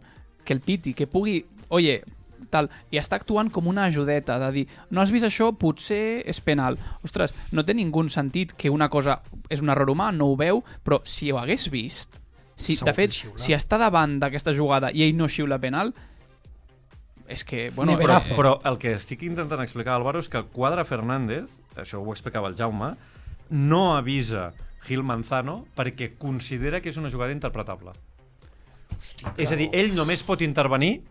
que 0.44 0.52
el 0.52 0.60
piti, 0.60 0.94
que 0.98 1.06
pugui... 1.06 1.44
Oye, 1.68 2.02
tal, 2.50 2.70
i 2.90 2.98
està 3.00 3.16
actuant 3.16 3.50
com 3.50 3.66
una 3.70 3.86
ajudeta 3.90 4.38
de 4.38 4.50
dir, 4.52 4.66
no 4.90 5.00
has 5.00 5.12
vist 5.14 5.26
això, 5.26 5.52
potser 5.56 6.22
és 6.26 6.40
penal. 6.40 6.78
Ostres, 7.02 7.34
no 7.52 7.64
té 7.64 7.74
ningú 7.74 8.02
sentit 8.08 8.52
que 8.56 8.70
una 8.70 8.88
cosa 8.88 9.20
és 9.48 9.62
un 9.62 9.70
error 9.70 9.90
humà, 9.90 10.10
no 10.12 10.32
ho 10.32 10.36
veu, 10.36 10.64
però 10.82 11.00
si 11.04 11.30
ho 11.32 11.38
hagués 11.38 11.70
vist, 11.70 12.20
si, 12.56 12.76
Segur 12.76 12.90
de 12.90 12.94
fet, 12.94 13.20
si 13.36 13.54
està 13.54 13.78
davant 13.78 14.18
d'aquesta 14.20 14.52
jugada 14.54 14.90
i 14.94 15.02
ell 15.02 15.16
no 15.16 15.28
xiula 15.28 15.58
penal, 15.58 15.92
és 17.26 17.42
que, 17.44 17.70
bueno, 17.70 17.96
Però, 17.96 18.04
Brazo. 18.04 18.36
però 18.36 18.60
el 18.68 18.76
que 18.78 18.92
estic 18.98 19.22
intentant 19.24 19.62
explicar, 19.62 19.94
Álvaro, 19.96 20.20
és 20.20 20.28
que 20.28 20.38
el 20.38 20.50
quadre 20.52 20.84
Fernández, 20.84 21.48
això 21.76 22.02
ho 22.02 22.12
explicava 22.12 22.48
el 22.48 22.56
Jaume, 22.58 22.94
no 23.50 23.96
avisa 23.96 24.52
Gil 24.84 25.02
Manzano 25.02 25.64
perquè 25.76 26.12
considera 26.18 26.80
que 26.80 26.90
és 26.92 26.98
una 27.00 27.10
jugada 27.10 27.32
interpretable. 27.32 27.92
és 29.36 29.50
a 29.50 29.56
dir, 29.56 29.70
ell 29.72 29.94
només 29.94 30.22
pot 30.22 30.42
intervenir 30.42 31.02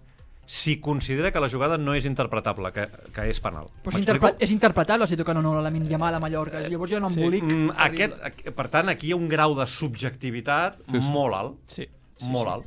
si 0.45 0.77
considera 0.82 1.32
que 1.32 1.39
la 1.39 1.47
jugada 1.49 1.77
no 1.77 1.93
és 1.95 2.06
interpretable, 2.06 2.71
que, 2.75 2.88
que 3.15 3.29
és 3.32 3.39
penal. 3.39 3.69
Però 3.84 3.93
és, 3.95 4.01
interpre 4.03 4.34
és 4.43 4.51
interpretable 4.51 5.08
si 5.08 5.15
toquen 5.17 5.38
o 5.39 5.41
no 5.41 5.53
la 5.56 5.62
Lamin 5.69 5.88
Yamal 5.88 6.15
a 6.15 6.19
Mallorca. 6.19 6.60
Llavors 6.67 6.91
hi 6.91 6.95
ha 6.95 6.99
un 6.99 7.08
embolic. 7.10 7.43
Mm, 7.43 7.49
terrible. 7.49 7.84
aquest, 7.88 8.17
aqu- 8.29 8.53
per 8.58 8.67
tant, 8.73 8.89
aquí 8.91 9.08
hi 9.08 9.13
ha 9.15 9.19
un 9.19 9.29
grau 9.32 9.56
de 9.56 9.65
subjectivitat 9.67 10.77
Sí, 10.89 10.99
sí. 10.99 11.08
molt 11.08 11.36
alt. 11.36 11.56
Sí, 11.67 11.88
Sí, 12.15 12.29
molt 12.29 12.47
alt. 12.51 12.65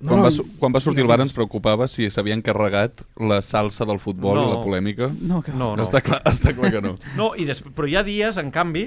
No, 0.00 0.14
Quan, 0.14 0.20
no, 0.22 0.28
va, 0.30 0.44
quan 0.58 0.72
va 0.72 0.80
sortir 0.80 1.02
el 1.02 1.08
bar 1.10 1.18
ens 1.20 1.34
preocupava 1.36 1.84
si 1.90 2.06
s'havien 2.08 2.40
carregat 2.40 3.02
la 3.20 3.42
salsa 3.44 3.84
del 3.84 3.98
futbol 4.00 4.38
No. 4.38 4.44
i 4.46 4.54
la 4.54 4.60
polèmica. 4.64 5.10
No, 5.20 5.42
que... 5.44 5.52
No, 5.52 5.74
no. 5.76 5.82
Està, 5.84 6.00
clar, 6.00 6.22
està 6.30 6.54
clar 6.56 6.70
que 6.72 6.80
no. 6.80 6.94
No, 7.20 7.34
i 7.36 7.44
després, 7.44 7.74
però 7.76 7.88
hi 7.90 7.96
ha 8.00 8.04
dies, 8.06 8.38
en 8.40 8.48
canvi, 8.54 8.86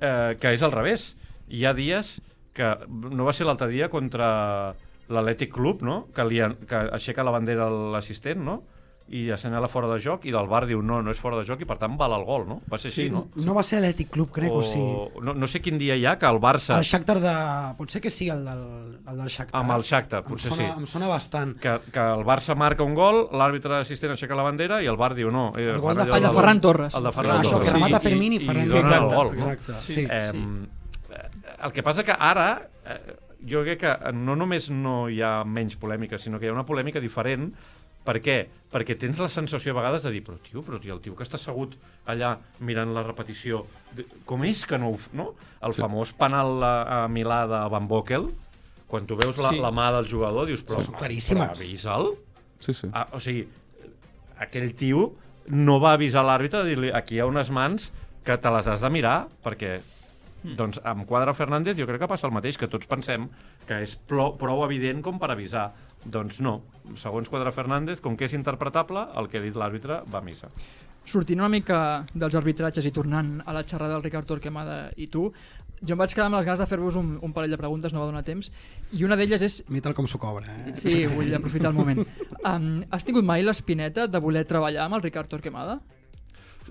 eh, 0.00 0.36
que 0.40 0.54
és 0.56 0.62
al 0.64 0.72
revés. 0.72 1.10
Hi 1.52 1.66
ha 1.68 1.74
dies 1.76 2.20
que 2.56 2.70
no 2.88 3.26
va 3.28 3.34
ser 3.36 3.44
l'altre 3.48 3.68
dia 3.68 3.90
contra 3.92 4.74
l'Atlètic 5.08 5.52
Club, 5.54 5.82
no? 5.82 6.06
que, 6.14 6.24
li, 6.28 6.42
que 6.68 6.82
aixeca 6.92 7.24
la 7.24 7.30
bandera 7.34 7.70
l'assistent, 7.70 8.42
no? 8.44 8.62
i 9.08 9.30
assenyala 9.32 9.70
fora 9.72 9.88
de 9.88 9.96
joc, 10.04 10.26
i 10.28 10.32
del 10.34 10.44
bar 10.50 10.66
diu 10.68 10.82
no, 10.84 10.98
no 11.00 11.08
és 11.14 11.16
fora 11.16 11.38
de 11.38 11.44
joc, 11.48 11.62
i 11.64 11.64
per 11.64 11.78
tant 11.80 11.94
val 11.96 12.12
el 12.12 12.26
gol, 12.28 12.42
no? 12.44 12.58
Va 12.68 12.76
ser 12.76 12.90
així, 12.90 13.06
no? 13.08 13.22
no 13.40 13.54
va 13.56 13.62
ser 13.64 13.78
l'Atlètic 13.80 14.10
Club, 14.12 14.28
crec, 14.36 14.52
o, 14.52 14.58
sí. 14.60 14.82
no, 15.24 15.32
no 15.32 15.46
sé 15.48 15.62
quin 15.64 15.78
dia 15.80 15.94
hi 15.96 16.04
ha 16.04 16.18
que 16.20 16.28
el 16.28 16.36
Barça, 16.42 16.76
El 16.76 16.84
Shakhtar 16.84 17.16
de... 17.22 17.32
Potser 17.78 18.02
que 18.04 18.10
sí, 18.12 18.28
el 18.28 18.42
del, 18.44 18.60
el 19.08 19.22
del 19.22 19.30
Shakhtar. 19.32 19.62
Amb 19.62 19.72
el 19.78 19.86
Shakhtar, 19.88 20.20
potser 20.26 20.50
em 20.50 20.56
sona, 20.58 20.66
sí. 20.66 20.80
Em 20.82 20.86
sona 20.90 21.08
bastant. 21.08 21.54
que, 21.62 21.72
que 21.94 22.04
el 22.18 22.24
Barça 22.28 22.52
marca 22.54 22.84
un 22.84 22.92
gol, 22.98 23.22
l'àrbitre 23.32 23.78
assistent 23.80 24.12
aixeca 24.12 24.36
la 24.36 24.44
bandera 24.44 24.82
i 24.84 24.90
el 24.92 25.00
bar 25.00 25.14
diu 25.16 25.32
no. 25.32 25.46
Eh, 25.56 25.70
El 25.72 25.80
gol 25.80 25.96
de 25.96 26.04
El 26.04 26.26
de 26.28 26.34
Ferran 26.36 26.60
Torres. 26.68 26.98
El 27.00 27.08
de 27.08 27.14
Ferran 27.16 27.40
Això, 27.40 27.54
Torres. 27.56 27.70
que 27.70 27.78
remata 27.78 28.02
Sí, 28.02 28.08
Fermín 28.10 28.36
i 28.36 28.42
i, 28.42 28.44
Ferran 28.44 28.68
i 28.68 28.74
donen 28.74 28.92
el 28.92 29.08
Torres. 29.08 29.16
gol. 29.16 29.32
No? 29.40 29.48
Exacte, 29.54 29.80
sí. 29.88 30.04
Eh, 30.04 31.24
el 31.64 31.72
que 31.72 31.82
passa 31.82 32.04
que 32.04 32.12
ara 32.12 32.50
eh, 32.84 33.00
jo 33.46 33.62
crec 33.62 33.80
que 33.80 34.12
no 34.12 34.34
només 34.36 34.70
no 34.70 35.08
hi 35.08 35.20
ha 35.22 35.44
menys 35.44 35.76
polèmica, 35.76 36.18
sinó 36.18 36.38
que 36.38 36.46
hi 36.46 36.48
ha 36.50 36.56
una 36.56 36.66
polèmica 36.66 37.00
diferent. 37.00 37.52
Per 38.08 38.16
què? 38.24 38.36
Perquè 38.72 38.94
tens 38.96 39.18
la 39.20 39.28
sensació 39.28 39.74
a 39.74 39.76
vegades 39.82 40.02
de 40.06 40.10
dir 40.14 40.22
però 40.24 40.38
tio, 40.40 40.62
però 40.64 40.78
tio, 40.80 40.94
el 40.94 41.00
tio 41.04 41.14
que 41.14 41.22
està 41.26 41.36
assegut 41.36 41.74
allà 42.08 42.38
mirant 42.64 42.94
la 42.94 43.02
repetició, 43.04 43.66
com 44.24 44.44
és 44.48 44.64
que 44.66 44.78
no 44.80 44.94
ho... 44.94 44.98
No? 45.12 45.34
El 45.60 45.74
Sí. 45.74 45.82
famós 45.82 46.14
penal 46.16 46.62
a, 46.64 47.04
a 47.04 47.08
Milà 47.08 47.42
de 47.50 47.60
Van 47.68 47.86
Bokel, 47.90 48.30
quan 48.88 49.04
tu 49.06 49.14
veus 49.18 49.36
la, 49.36 49.50
Sí. 49.50 49.58
la 49.60 49.70
mà 49.70 49.90
del 49.92 50.08
jugador, 50.08 50.46
dius, 50.48 50.64
però, 50.64 50.80
Són 50.80 50.94
claríssimes. 50.96 51.50
però 51.50 51.58
avisa'l. 51.60 52.08
Sí, 52.60 52.72
sí. 52.72 52.88
Ah, 52.94 53.06
o 53.12 53.20
sigui, 53.20 53.46
aquell 54.38 54.72
tio 54.78 55.12
no 55.48 55.78
va 55.80 55.92
avisar 55.98 56.24
l'àrbitre 56.24 56.62
de 56.64 56.70
dir-li 56.70 56.90
aquí 56.94 57.16
hi 57.16 57.20
ha 57.20 57.26
unes 57.28 57.50
mans 57.50 57.90
que 58.24 58.36
te 58.38 58.50
les 58.52 58.66
has 58.68 58.80
de 58.84 58.90
mirar 58.90 59.26
perquè 59.44 59.80
doncs 60.42 60.80
amb 60.86 61.06
Quadra 61.08 61.34
Fernández 61.34 61.78
jo 61.78 61.86
crec 61.88 62.02
que 62.04 62.10
passa 62.10 62.28
el 62.28 62.34
mateix, 62.34 62.58
que 62.58 62.70
tots 62.70 62.88
pensem 62.90 63.28
que 63.68 63.82
és 63.84 63.96
prou, 64.08 64.34
prou 64.38 64.64
evident 64.66 65.02
com 65.04 65.18
per 65.18 65.32
avisar. 65.34 65.70
Doncs 66.04 66.40
no, 66.44 66.60
segons 66.96 67.28
Quadra 67.28 67.52
Fernández, 67.52 68.00
com 68.00 68.16
que 68.16 68.28
és 68.28 68.36
interpretable, 68.38 69.08
el 69.18 69.28
que 69.28 69.40
ha 69.40 69.44
dit 69.44 69.56
l'àrbitre 69.56 70.02
va 70.06 70.22
a 70.22 70.24
missa. 70.24 70.50
Sortint 71.08 71.40
una 71.40 71.48
mica 71.48 72.04
dels 72.12 72.36
arbitratges 72.36 72.84
i 72.84 72.92
tornant 72.92 73.38
a 73.46 73.54
la 73.56 73.64
xerrada 73.64 73.96
del 73.96 74.04
Ricard 74.04 74.28
Torquemada 74.28 74.90
i 74.96 75.08
tu, 75.08 75.30
jo 75.80 75.94
em 75.94 76.00
vaig 76.00 76.12
quedar 76.12 76.26
amb 76.28 76.36
les 76.36 76.46
ganes 76.46 76.60
de 76.60 76.66
fer-vos 76.68 76.98
un, 77.00 77.14
un 77.24 77.32
parell 77.34 77.54
de 77.54 77.58
preguntes, 77.60 77.94
no 77.94 78.02
va 78.02 78.10
donar 78.10 78.24
temps, 78.26 78.50
i 78.92 79.04
una 79.06 79.16
d'elles 79.16 79.42
és... 79.46 79.60
A 79.64 79.72
mi 79.72 79.82
tal 79.84 79.96
com 79.96 80.08
s'ho 80.10 80.20
cobra, 80.20 80.52
eh? 80.52 80.74
Sí, 80.78 81.06
vull 81.10 81.32
aprofitar 81.38 81.72
el 81.72 81.78
moment. 81.78 82.02
Um, 82.38 82.68
has 82.94 83.06
tingut 83.08 83.26
mai 83.26 83.42
l'espineta 83.46 84.06
de 84.10 84.20
voler 84.22 84.44
treballar 84.48 84.84
amb 84.84 84.98
el 84.98 85.06
Ricard 85.06 85.30
Torquemada? 85.32 85.78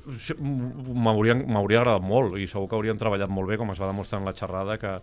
M'hauria 0.08 1.82
agradat 1.82 2.04
molt 2.04 2.38
i 2.40 2.48
segur 2.48 2.70
que 2.70 2.78
haurien 2.78 3.00
treballat 3.00 3.32
molt 3.32 3.52
bé, 3.52 3.58
com 3.60 3.74
es 3.74 3.82
va 3.82 3.90
demostrar 3.92 4.22
en 4.22 4.30
la 4.30 4.36
xerrada, 4.38 4.78
que, 4.80 4.94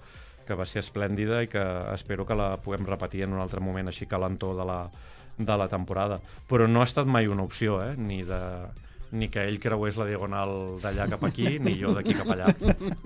que 0.46 0.56
va 0.56 0.66
ser 0.68 0.80
esplèndida 0.84 1.42
i 1.44 1.50
que 1.52 1.64
espero 1.94 2.26
que 2.28 2.36
la 2.38 2.54
puguem 2.62 2.86
repetir 2.88 3.24
en 3.26 3.36
un 3.36 3.42
altre 3.44 3.60
moment 3.64 3.90
així 3.90 4.08
calentó 4.08 4.54
de 4.56 4.64
la, 4.68 4.80
de 5.36 5.58
la 5.60 5.68
temporada. 5.68 6.20
Però 6.48 6.68
no 6.68 6.80
ha 6.80 6.88
estat 6.88 7.06
mai 7.10 7.28
una 7.28 7.44
opció, 7.44 7.80
eh? 7.84 7.94
ni, 7.96 8.22
de, 8.24 8.40
ni 9.14 9.28
que 9.32 9.44
ell 9.46 9.58
creués 9.62 9.98
la 10.00 10.06
diagonal 10.08 10.54
d'allà 10.82 11.06
cap 11.12 11.24
aquí, 11.28 11.58
ni 11.64 11.76
jo 11.80 11.94
d'aquí 11.96 12.16
cap 12.18 12.30
allà. 12.34 12.50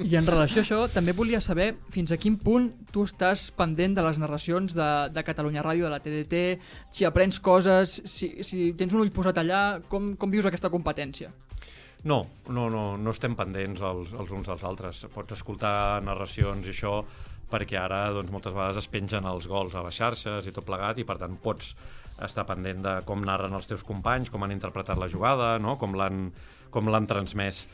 I 0.04 0.16
en 0.20 0.28
relació 0.28 0.62
a 0.62 0.66
això, 0.66 0.80
també 0.92 1.14
volia 1.16 1.40
saber 1.44 1.72
fins 1.94 2.12
a 2.12 2.20
quin 2.20 2.38
punt 2.40 2.70
tu 2.92 3.04
estàs 3.08 3.48
pendent 3.56 3.98
de 3.98 4.06
les 4.06 4.20
narracions 4.22 4.76
de, 4.76 4.88
de 5.14 5.26
Catalunya 5.26 5.64
Ràdio, 5.66 5.88
de 5.88 5.92
la 5.92 6.00
TDT, 6.04 6.62
si 6.94 7.08
aprens 7.08 7.40
coses, 7.40 8.00
si, 8.06 8.36
si 8.46 8.72
tens 8.78 8.96
un 8.96 9.04
ull 9.04 9.14
posat 9.14 9.42
allà, 9.42 9.62
com, 9.90 10.14
com 10.18 10.32
vius 10.32 10.48
aquesta 10.48 10.72
competència? 10.72 11.32
No, 12.06 12.20
no, 12.48 12.68
no, 12.70 12.82
no 12.96 13.10
estem 13.10 13.34
pendents 13.38 13.82
els, 13.82 14.12
els 14.14 14.30
uns 14.30 14.46
dels 14.46 14.62
altres. 14.64 15.02
Pots 15.14 15.34
escoltar 15.34 15.98
narracions 16.06 16.68
i 16.68 16.74
això 16.74 17.00
perquè 17.48 17.78
ara 17.80 18.04
doncs, 18.14 18.30
moltes 18.30 18.54
vegades 18.54 18.82
es 18.82 18.90
pengen 18.92 19.26
els 19.26 19.48
gols 19.50 19.74
a 19.74 19.82
les 19.86 19.96
xarxes 19.96 20.46
i 20.46 20.54
tot 20.54 20.66
plegat 20.68 21.00
i 21.00 21.06
per 21.08 21.16
tant 21.20 21.38
pots 21.42 21.72
estar 22.24 22.44
pendent 22.46 22.82
de 22.84 22.94
com 23.08 23.22
narren 23.24 23.54
els 23.54 23.68
teus 23.70 23.84
companys, 23.86 24.30
com 24.30 24.42
han 24.44 24.54
interpretat 24.54 24.98
la 24.98 25.08
jugada, 25.10 25.56
no? 25.62 25.76
com 25.78 25.94
l'han 25.94 27.08
transmès. 27.10 27.64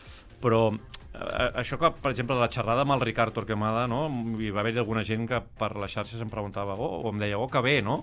Però 0.45 0.67
eh, 0.73 1.49
això 1.63 1.79
que, 1.81 1.91
per 1.97 2.13
exemple, 2.13 2.37
la 2.39 2.51
xerrada 2.53 2.85
amb 2.85 2.97
el 2.97 3.05
Ricard 3.05 3.35
Torquemada, 3.37 3.87
no? 3.91 4.07
hi 4.41 4.53
va 4.55 4.61
haver 4.65 4.77
alguna 4.79 5.05
gent 5.07 5.29
que 5.31 5.41
per 5.41 5.73
les 5.81 5.97
xarxes 5.97 6.21
em 6.21 6.33
preguntava, 6.33 6.77
oh, 6.77 7.01
o 7.05 7.13
em 7.13 7.25
deia, 7.25 7.41
oh, 7.41 7.49
que 7.49 7.65
bé, 7.65 7.81
no? 7.85 8.03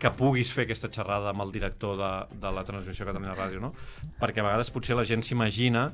Que 0.00 0.10
puguis 0.16 0.50
fer 0.56 0.64
aquesta 0.64 0.88
xerrada 0.92 1.34
amb 1.34 1.44
el 1.44 1.52
director 1.52 1.98
de, 2.00 2.12
de 2.40 2.52
la 2.56 2.64
transmissió 2.64 3.04
Catalunya 3.08 3.36
Ràdio, 3.36 3.60
no? 3.60 3.74
Perquè 4.20 4.40
a 4.40 4.46
vegades 4.48 4.72
potser 4.72 4.96
la 4.96 5.04
gent 5.04 5.22
s'imagina 5.26 5.90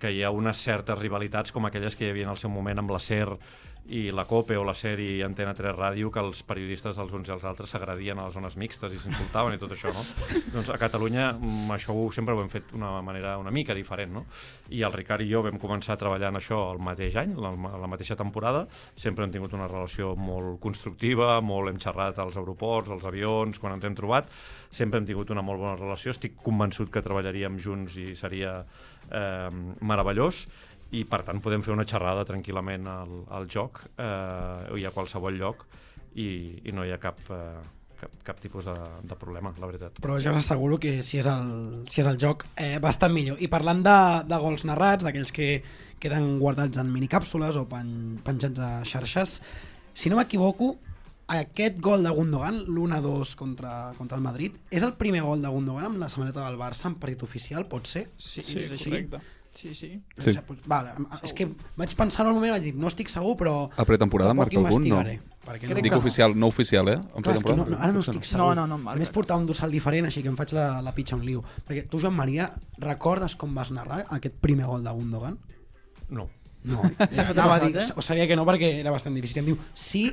que 0.00 0.10
hi 0.10 0.24
ha 0.24 0.32
unes 0.34 0.60
certes 0.64 0.98
rivalitats 0.98 1.52
com 1.52 1.68
aquelles 1.68 1.96
que 1.96 2.06
hi 2.06 2.14
havia 2.14 2.26
en 2.26 2.32
el 2.32 2.40
seu 2.40 2.50
moment 2.50 2.80
amb 2.80 2.94
la 2.94 3.00
SER 3.00 3.36
i 3.92 4.10
la 4.12 4.24
COPE 4.24 4.56
o 4.56 4.64
la 4.64 4.72
SER 4.74 4.96
i 5.04 5.08
Antena 5.26 5.52
3 5.56 5.74
Ràdio 5.76 6.10
que 6.12 6.22
els 6.24 6.40
periodistes 6.46 6.96
dels 6.96 7.12
uns 7.12 7.28
i 7.28 7.34
els 7.34 7.44
altres 7.44 7.74
s'agradien 7.74 8.18
a 8.18 8.26
les 8.26 8.36
zones 8.36 8.56
mixtes 8.56 8.94
i 8.94 9.00
s'insultaven 9.00 9.56
i 9.56 9.60
tot 9.60 9.74
això, 9.76 9.92
no? 9.92 10.04
doncs 10.54 10.70
a 10.72 10.78
Catalunya 10.80 11.32
mm, 11.34 11.74
això 11.76 11.92
ho, 11.92 12.06
sempre 12.14 12.32
ho 12.34 12.40
hem 12.40 12.48
fet 12.52 12.72
d'una 12.72 13.02
manera 13.04 13.36
una 13.40 13.52
mica 13.52 13.76
diferent, 13.76 14.14
no? 14.16 14.24
I 14.72 14.80
el 14.88 14.96
Ricard 14.96 15.26
i 15.26 15.28
jo 15.28 15.44
vam 15.44 15.60
començar 15.60 15.98
a 15.98 16.00
treballar 16.00 16.32
en 16.32 16.40
això 16.40 16.62
el 16.72 16.80
mateix 16.80 17.18
any, 17.20 17.36
la, 17.36 17.52
la 17.52 17.90
mateixa 17.90 18.16
temporada, 18.16 18.64
sempre 18.96 19.26
hem 19.26 19.34
tingut 19.34 19.52
una 19.58 19.68
relació 19.68 20.14
molt 20.16 20.56
constructiva, 20.64 21.36
molt 21.44 21.68
hem 21.68 21.80
xerrat 21.82 22.22
als 22.24 22.40
aeroports, 22.40 22.94
als 22.94 23.04
avions, 23.10 23.60
quan 23.60 23.76
ens 23.76 23.84
hem 23.84 23.98
trobat, 23.98 24.32
sempre 24.72 25.00
hem 25.00 25.08
tingut 25.08 25.30
una 25.34 25.44
molt 25.44 25.60
bona 25.60 25.76
relació, 25.76 26.14
estic 26.14 26.40
convençut 26.40 26.88
que 26.92 27.04
treballaríem 27.04 27.60
junts 27.60 27.98
i 28.00 28.14
seria 28.16 28.62
eh, 29.10 29.50
meravellós, 29.84 30.46
i 30.94 31.04
per 31.08 31.22
tant 31.26 31.40
podem 31.42 31.62
fer 31.64 31.74
una 31.74 31.86
xerrada 31.88 32.24
tranquil·lament 32.28 32.86
al, 32.90 33.14
al 33.34 33.48
joc 33.50 33.82
eh, 33.98 34.78
i 34.78 34.84
a 34.86 34.92
qualsevol 34.94 35.38
lloc 35.40 35.64
i, 36.14 36.28
i 36.62 36.74
no 36.74 36.84
hi 36.86 36.92
ha 36.94 37.00
cap, 37.02 37.18
eh, 37.34 37.62
cap, 38.00 38.14
cap 38.28 38.40
tipus 38.42 38.68
de, 38.68 38.74
de 39.02 39.18
problema, 39.18 39.52
la 39.58 39.70
veritat. 39.70 39.98
Però 40.04 40.20
ja 40.22 40.34
us 40.34 40.42
asseguro 40.44 40.78
que 40.82 41.00
si 41.02 41.18
és 41.22 41.28
el, 41.30 41.84
si 41.90 42.02
és 42.04 42.10
el 42.10 42.20
joc 42.22 42.46
eh, 42.54 42.78
bastant 42.82 43.14
millor. 43.14 43.40
I 43.42 43.50
parlant 43.50 43.82
de, 43.86 43.98
de 44.30 44.40
gols 44.42 44.66
narrats, 44.68 45.06
d'aquells 45.06 45.34
que 45.34 45.50
queden 46.02 46.36
guardats 46.38 46.78
en 46.78 46.90
minicàpsules 46.92 47.58
o 47.58 47.66
pen, 47.70 48.18
penjats 48.24 48.62
a 48.62 48.72
xarxes, 48.86 49.38
si 49.94 50.10
no 50.10 50.18
m'equivoco, 50.18 50.74
aquest 51.34 51.78
gol 51.80 52.04
de 52.04 52.10
Gundogan, 52.12 52.58
l'1-2 52.68 53.34
contra, 53.38 53.92
contra 53.96 54.18
el 54.18 54.24
Madrid, 54.24 54.58
és 54.70 54.84
el 54.84 54.92
primer 55.00 55.22
gol 55.24 55.40
de 55.40 55.48
Gundogan 55.48 55.88
amb 55.88 56.02
la 56.02 56.10
samarreta 56.12 56.44
del 56.44 56.58
Barça 56.60 56.90
en 56.90 56.98
partit 57.00 57.22
oficial, 57.24 57.64
pot 57.70 57.88
ser? 57.88 58.10
Sí, 58.18 58.42
Sí, 58.44 58.66
correcte. 58.68 59.22
Sí, 59.54 59.74
sí. 59.74 59.90
Sí. 60.18 60.18
O 60.18 60.22
sigui, 60.26 60.42
pues, 60.48 60.64
vale, 60.66 60.96
és 61.22 61.32
que 61.36 61.46
vaig 61.78 61.94
pensar 61.98 62.26
al 62.26 62.34
moment 62.34 62.50
i 62.50 62.54
vaig 62.56 62.66
dir, 62.66 62.74
no 62.74 62.90
estic 62.90 63.12
segur, 63.12 63.36
però... 63.38 63.54
A 63.70 63.86
pretemporada 63.86 64.34
marca 64.34 64.58
algun, 64.58 64.88
no? 64.90 65.02
perquè 65.44 65.68
Crec 65.68 65.82
Dic 65.82 65.92
que 65.92 65.98
no. 65.98 66.02
oficial, 66.02 66.34
no 66.38 66.48
oficial, 66.48 66.88
eh? 66.88 66.98
En 67.14 67.24
Clar, 67.24 67.36
és 67.36 67.44
que 67.44 67.56
no, 67.56 67.66
no, 67.68 67.78
ara 67.78 67.92
no 67.92 68.02
estic 68.02 68.24
segur. 68.24 68.40
No, 68.40 68.54
no, 68.56 68.66
no 68.70 68.78
marca. 68.80 68.96
A 68.98 69.02
més 69.02 69.12
portar 69.14 69.36
un 69.40 69.46
dorsal 69.48 69.74
diferent, 69.74 70.08
així 70.08 70.24
que 70.24 70.32
em 70.32 70.38
faig 70.38 70.54
la, 70.56 70.68
la 70.84 70.94
pitxa 70.96 71.18
un 71.18 71.24
liu. 71.26 71.42
Perquè 71.68 71.84
tu, 71.90 72.00
Joan 72.02 72.16
Maria, 72.16 72.48
recordes 72.82 73.36
com 73.40 73.52
vas 73.56 73.70
narrar 73.76 74.04
aquest 74.16 74.40
primer 74.44 74.70
gol 74.70 74.86
de 74.86 74.96
Gundogan? 74.96 75.38
No. 76.10 76.30
No, 76.64 76.80
t'ha 76.96 77.26
anava 77.34 77.58
a 77.58 77.60
dir, 77.66 77.74
eh? 77.76 77.90
ho 77.92 78.00
sabia 78.00 78.24
que 78.24 78.36
no 78.38 78.46
perquè 78.48 78.78
era 78.80 78.92
bastant 78.94 79.16
difícil. 79.16 79.42
Em 79.42 79.50
diu, 79.52 79.58
sí, 79.76 80.06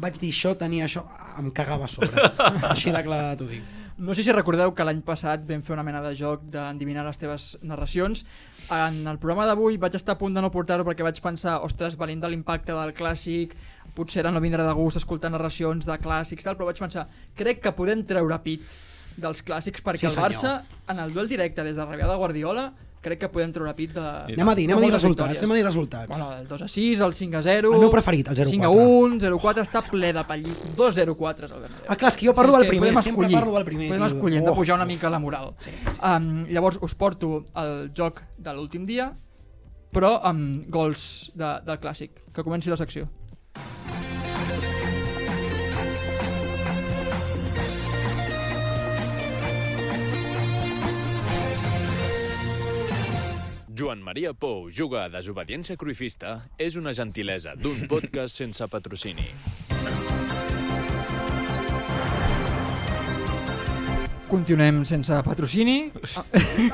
vaig 0.00 0.16
dir 0.16 0.32
això, 0.32 0.54
tenia 0.56 0.86
això, 0.88 1.04
em 1.36 1.50
cagava 1.52 1.84
a 1.84 1.92
sobre. 1.92 2.30
Així 2.72 2.94
de 2.94 3.02
clar 3.04 3.36
t'ho 3.36 3.50
dic. 3.50 3.77
No 3.98 4.14
sé 4.14 4.22
si 4.22 4.30
recordeu 4.30 4.70
que 4.78 4.84
l'any 4.86 5.00
passat 5.02 5.42
vam 5.46 5.62
fer 5.66 5.72
una 5.74 5.82
mena 5.82 5.98
de 6.04 6.12
joc 6.14 6.44
d'endivinar 6.54 7.02
les 7.02 7.18
teves 7.18 7.46
narracions. 7.66 8.22
En 8.70 9.00
el 9.10 9.18
programa 9.18 9.46
d'avui 9.48 9.78
vaig 9.82 9.96
estar 9.98 10.14
a 10.14 10.20
punt 10.20 10.36
de 10.38 10.44
no 10.44 10.52
portar-ho 10.54 10.86
perquè 10.86 11.02
vaig 11.02 11.18
pensar, 11.24 11.56
ostres, 11.66 11.96
venint 11.98 12.22
de 12.22 12.30
l'impacte 12.30 12.76
del 12.76 12.94
clàssic, 12.94 13.56
potser 13.96 14.22
ara 14.22 14.30
no 14.30 14.42
vindrà 14.44 14.62
de 14.68 14.76
gust 14.78 15.00
escoltar 15.00 15.32
narracions 15.34 15.88
de 15.88 15.96
clàssics, 15.98 16.46
tal, 16.46 16.54
però 16.54 16.68
vaig 16.70 16.78
pensar, 16.78 17.08
crec 17.34 17.58
que 17.64 17.74
podem 17.74 18.06
treure 18.06 18.38
pit 18.44 18.78
dels 19.18 19.42
clàssics 19.42 19.82
perquè 19.82 20.06
Sí, 20.06 20.12
el 20.12 20.22
Barça, 20.22 20.60
en 20.86 21.02
el 21.02 21.10
duel 21.16 21.26
directe 21.26 21.66
des 21.66 21.74
de 21.74 21.88
Revià 21.88 22.06
de 22.06 22.20
Guardiola, 22.22 22.68
crec 23.02 23.20
que 23.22 23.28
podem 23.32 23.52
treure 23.54 23.72
pit 23.78 23.92
de... 23.94 24.02
Anem 24.02 24.48
a 24.50 24.54
dir, 24.58 24.64
anem 24.68 24.78
a 24.78 24.82
dir 24.86 24.90
resultats, 24.92 25.32
victòries. 25.32 25.42
anem 25.42 25.52
a 25.52 25.58
dir 25.58 25.64
resultats. 25.66 26.08
Bueno, 26.10 26.26
el 26.36 26.48
2 26.48 26.62
a 26.62 26.68
6, 26.68 27.00
el 27.06 27.14
5 27.14 27.36
a 27.38 27.42
0... 27.46 27.72
El 27.74 27.80
meu 27.84 27.90
preferit, 27.92 28.28
el 28.32 28.36
0-4. 28.36 28.50
5 28.50 28.64
a 28.64 28.70
1, 28.70 29.20
0 29.20 29.36
a 29.38 29.42
4, 29.46 29.64
està 29.68 29.82
ple 29.90 30.12
de 30.16 30.24
pallís. 30.28 30.58
2 30.76 30.94
0 30.98 31.14
4 31.16 31.46
és 31.46 31.52
el 31.52 31.60
Bernabéu. 31.66 31.86
Ah, 31.88 31.96
clar, 31.96 32.10
és 32.12 32.16
que 32.20 32.26
jo 32.26 32.34
parlo 32.34 32.52
Sí, 32.56 32.58
del 32.62 32.68
primer, 32.74 32.90
sempre 32.96 33.10
escollir, 33.12 33.38
parlo 33.38 33.54
del 33.58 33.64
primer, 33.68 33.88
Podem 33.94 34.06
escollir, 34.08 34.38
hem 34.40 34.44
de 34.44 34.50
Oh. 34.50 34.54
pujar 34.58 34.76
una 34.76 34.86
mica 34.86 35.10
la 35.10 35.18
moral. 35.18 35.54
Sí, 35.60 35.70
sí, 35.70 35.92
sí. 35.94 36.00
Um, 36.02 36.44
llavors 36.50 36.78
us 36.82 36.94
porto 36.94 37.44
el 37.54 37.90
joc 37.96 38.22
de 38.36 38.52
l'últim 38.54 38.84
dia, 38.86 39.12
però 39.92 40.18
amb 40.22 40.66
gols 40.68 41.30
de, 41.34 41.54
del 41.64 41.78
clàssic. 41.80 42.24
Que 42.34 42.42
comenci 42.44 42.68
la 42.70 42.76
secció. 42.76 43.08
Joan 53.78 54.00
Maria 54.02 54.32
Pou 54.34 54.64
juga 54.74 55.04
a 55.04 55.10
Desobediència 55.12 55.76
Cruifista 55.78 56.32
és 56.58 56.74
una 56.80 56.90
gentilesa 56.90 57.54
d'un 57.54 57.84
podcast 57.86 58.42
sense 58.42 58.66
patrocini. 58.72 59.28
Continuem 64.28 64.82
sense 64.84 65.16
patrocini. 65.24 65.90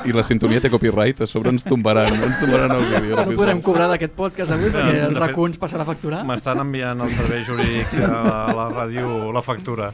I 0.04 0.14
la 0.14 0.24
sintonia 0.26 0.58
té 0.60 0.70
copyright, 0.72 1.22
a 1.22 1.28
sobre 1.30 1.52
ens 1.54 1.62
tombaran, 1.66 2.10
ens 2.10 2.40
tombaran 2.42 2.74
el 2.74 2.84
vídeo. 2.90 3.16
No 3.20 3.36
podrem 3.38 3.62
cobrar 3.62 3.86
d'aquest 3.92 4.16
podcast 4.18 4.56
avui 4.56 4.72
perquè 4.74 4.96
de 4.98 5.06
el 5.06 5.14
RAC1 5.14 5.52
ens 5.52 5.60
passarà 5.62 5.86
a 5.86 5.88
facturar. 5.88 6.24
M'estan 6.26 6.64
enviant 6.64 7.06
els 7.06 7.14
serveis 7.14 7.46
jurídics 7.46 8.02
a 8.08 8.20
la 8.58 8.68
ràdio 8.72 9.30
la 9.34 9.42
factura. 9.46 9.92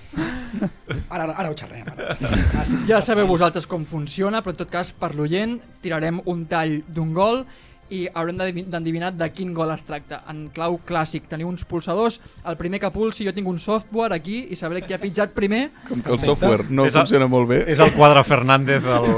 Ara, 1.10 1.28
ara 1.28 1.50
ho 1.50 1.54
xerrem. 1.56 1.84
Ara 1.92 2.08
ho 2.08 2.16
xerrem. 2.16 2.46
Ah. 2.56 2.84
Ja 2.88 3.00
sabeu 3.04 3.28
vosaltres 3.28 3.68
com 3.68 3.84
funciona, 3.86 4.40
però 4.40 4.56
en 4.56 4.62
tot 4.64 4.72
cas, 4.72 4.94
per 4.96 5.12
l'oient, 5.14 5.58
tirarem 5.84 6.22
un 6.32 6.46
tall 6.50 6.80
d'un 6.88 7.12
gol 7.14 7.44
i 7.44 7.69
haurem 8.14 8.36
d'adivi- 8.38 8.64
d'endevinar 8.70 9.12
de 9.12 9.28
quin 9.34 9.52
gol 9.54 9.70
es 9.74 9.82
tracta. 9.82 10.22
En 10.30 10.48
clau 10.54 10.78
clàssic, 10.86 11.26
teniu 11.28 11.48
uns 11.48 11.64
pulsadors, 11.64 12.20
el 12.46 12.56
primer 12.56 12.78
que 12.80 12.90
pulsi, 12.94 13.24
jo 13.26 13.32
tinc 13.34 13.48
un 13.50 13.58
software 13.58 14.14
aquí 14.14 14.46
i 14.50 14.56
sabré 14.56 14.82
qui 14.82 14.94
ha 14.94 14.98
pitjat 15.02 15.32
primer. 15.34 15.70
Com 15.88 16.00
que 16.02 16.12
el 16.12 16.20
software 16.20 16.66
no 16.70 16.86
És 16.86 16.94
el- 16.94 17.00
funciona 17.02 17.26
molt 17.26 17.48
bé, 17.48 17.64
És 17.70 17.78
el 17.80 17.92
quadre 17.92 18.22
Fernández 18.24 18.82
del... 18.82 19.08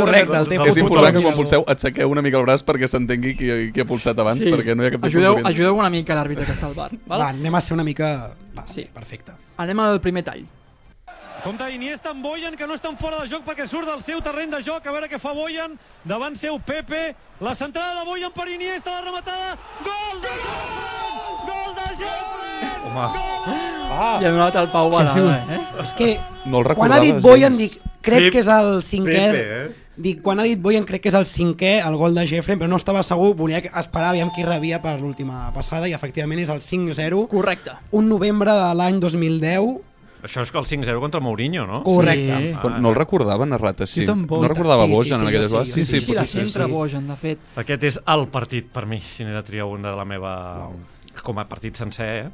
Correcte, 0.00 0.36
el 0.36 0.48
té 0.48 0.58
és 0.68 0.76
important 0.82 1.16
que 1.16 1.22
quan 1.22 1.34
pulseu 1.36 1.64
aixequeu 1.66 2.10
una 2.10 2.22
mica 2.22 2.38
el 2.38 2.44
braç 2.46 2.64
perquè 2.66 2.88
s'entengui 2.90 3.34
qui, 3.38 3.50
qui 3.72 3.80
ha 3.80 3.86
pulsat 3.88 4.18
abans, 4.18 4.40
perquè 4.42 4.74
no 4.76 4.82
hi 4.84 4.88
ha 4.90 4.94
cap 4.96 5.00
tipus 5.02 5.14
ajudeu, 5.16 5.40
ajudeu 5.46 5.76
una 5.78 5.90
mica 5.90 6.14
l'àrbitre 6.18 6.44
que 6.46 6.52
està 6.56 6.66
al 6.70 6.74
bar. 6.74 6.90
Val? 7.06 7.20
Va, 7.20 7.28
anem 7.30 7.54
a 7.54 7.60
ser 7.60 7.74
una 7.78 7.84
mica... 7.84 8.32
Va, 8.56 8.66
Sí. 8.66 8.82
sí. 8.82 8.88
perfecte. 8.92 9.32
Anem 9.62 9.78
al 9.80 10.00
primer 10.00 10.24
tall. 10.24 10.42
Compte 11.44 11.70
Iniesta 11.72 12.10
amb 12.10 12.22
Boyan, 12.22 12.56
que 12.56 12.66
no 12.66 12.74
estan 12.74 12.96
fora 12.98 13.22
de 13.22 13.28
joc 13.30 13.44
perquè 13.46 13.66
surt 13.68 13.88
del 13.88 14.02
seu 14.04 14.20
terreny 14.20 14.50
de 14.52 14.60
joc. 14.62 14.84
A 14.86 14.92
veure 14.92 15.08
què 15.08 15.18
fa 15.18 15.32
Boyan. 15.32 15.78
Davant 16.04 16.36
seu 16.36 16.58
Pepe. 16.60 17.14
La 17.40 17.54
centrada 17.54 18.00
de 18.00 18.06
Boyan 18.06 18.32
per 18.34 18.48
Iniesta, 18.48 18.90
la 18.98 19.00
rematada. 19.06 19.56
Gol 19.84 20.20
de 20.20 20.34
Jeffrey! 20.36 21.46
Gol 21.48 21.74
de! 21.78 21.80
Home. 22.90 23.06
Ah. 23.90 24.18
I 24.20 24.24
ha 24.26 24.30
donat 24.32 24.56
el 24.56 24.68
Pau 24.72 24.88
Balada, 24.90 25.36
eh? 25.50 25.60
És 25.82 25.92
que 25.96 26.14
No 26.46 26.60
el 26.62 26.74
quan 26.74 26.92
ha 26.92 27.00
dit 27.02 27.18
Boyan, 27.22 27.56
dic, 27.58 27.76
crec 28.02 28.26
Pep- 28.26 28.32
que 28.34 28.40
és 28.42 28.48
el 28.50 28.80
cinquè... 28.86 29.12
Pepe, 29.30 29.44
eh? 29.60 29.68
Dic, 30.00 30.22
quan 30.24 30.40
ha 30.40 30.46
dit 30.48 30.60
Boyan, 30.62 30.86
crec 30.88 31.02
que 31.04 31.10
és 31.12 31.16
el 31.18 31.26
cinquè, 31.28 31.74
el 31.84 31.96
gol 32.00 32.14
de 32.16 32.24
Jeffrey, 32.26 32.56
però 32.56 32.68
no 32.72 32.78
estava 32.80 33.02
segur, 33.04 33.34
volia 33.36 33.60
que- 33.60 33.70
esperar 33.76 34.14
aviam 34.14 34.30
qui 34.32 34.44
rebia 34.46 34.80
per 34.80 34.94
l'última 35.00 35.50
passada, 35.52 35.88
i 35.88 35.92
efectivament 35.96 36.40
és 36.40 36.48
el 36.52 36.62
5-0. 36.64 37.26
Correcte. 37.28 37.74
Un 37.92 38.08
novembre 38.08 38.54
de 38.56 38.70
l'any 38.80 39.00
2010. 39.02 39.76
Això 40.22 40.42
és 40.44 40.50
que 40.52 40.58
el 40.60 40.66
5-0 40.68 41.00
contra 41.00 41.20
Mourinho, 41.20 41.66
no? 41.66 41.82
Correcte. 41.82 42.36
Sí. 42.36 42.52
Però 42.60 42.78
no 42.80 42.90
el 42.92 42.96
recordava 42.98 43.46
narrat 43.46 43.80
així. 43.86 44.02
Jo 44.04 44.12
tampoc. 44.12 44.42
No 44.42 44.48
recordava 44.52 44.84
Sí, 44.84 44.90
sí, 44.90 44.94
Bojan 44.96 45.18
sí, 45.18 45.22
en 45.24 45.28
aquelles 45.28 45.46
sí, 45.48 45.52
vegades. 45.54 45.72
sí, 45.72 45.84
Sí, 45.84 46.00
sí, 46.00 46.00
Sí, 46.06 46.12
la 46.12 46.20
potser 46.22 46.44
centre 46.44 46.64
sí. 46.66 46.70
Bojan, 46.72 47.08
de 47.08 47.16
fet. 47.16 47.38
Aquest 47.64 47.82
és 47.84 48.00
el 48.06 48.26
partit 48.28 48.68
per 48.72 48.86
mi, 48.86 49.00
si 49.00 49.24
n'he 49.24 49.32
de 49.34 49.42
triar 49.42 49.66
un 49.66 49.82
de 49.82 49.96
la 49.96 50.04
meva... 50.04 50.34
Com 51.22 51.38
a 51.38 51.44
partit 51.48 51.76
sencer, 51.76 52.10
eh? 52.26 52.30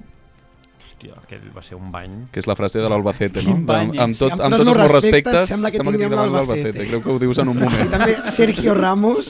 Hòstia, 0.96 1.12
aquell 1.20 1.50
va 1.52 1.60
ser 1.60 1.76
un 1.76 1.90
bany. 1.92 2.12
Que 2.32 2.40
és 2.40 2.46
la 2.48 2.54
frase 2.56 2.80
de 2.80 2.88
l'Albacete, 2.88 3.42
no? 3.44 3.58
Bany, 3.68 3.90
Amb, 3.90 4.00
amb, 4.00 4.14
eh? 4.14 4.18
tot, 4.18 4.32
amb 4.32 4.46
amb 4.46 4.54
tots 4.56 4.68
els 4.70 4.78
meus 4.78 4.92
respectes, 4.94 5.34
respectes, 5.34 5.48
sembla 5.50 5.70
que 5.70 5.76
sembla 5.76 5.92
que 5.92 5.98
tinguem 5.98 6.08
tinc 6.08 6.16
davant 6.16 6.32
l'Albacete. 6.32 6.86
Creu 6.88 7.02
que 7.04 7.10
ho 7.12 7.18
dius 7.20 7.38
en 7.42 7.48
un 7.52 7.58
I 7.58 7.64
moment. 7.66 7.90
també 7.92 8.14
Sergio 8.32 8.74
Ramos, 8.74 9.28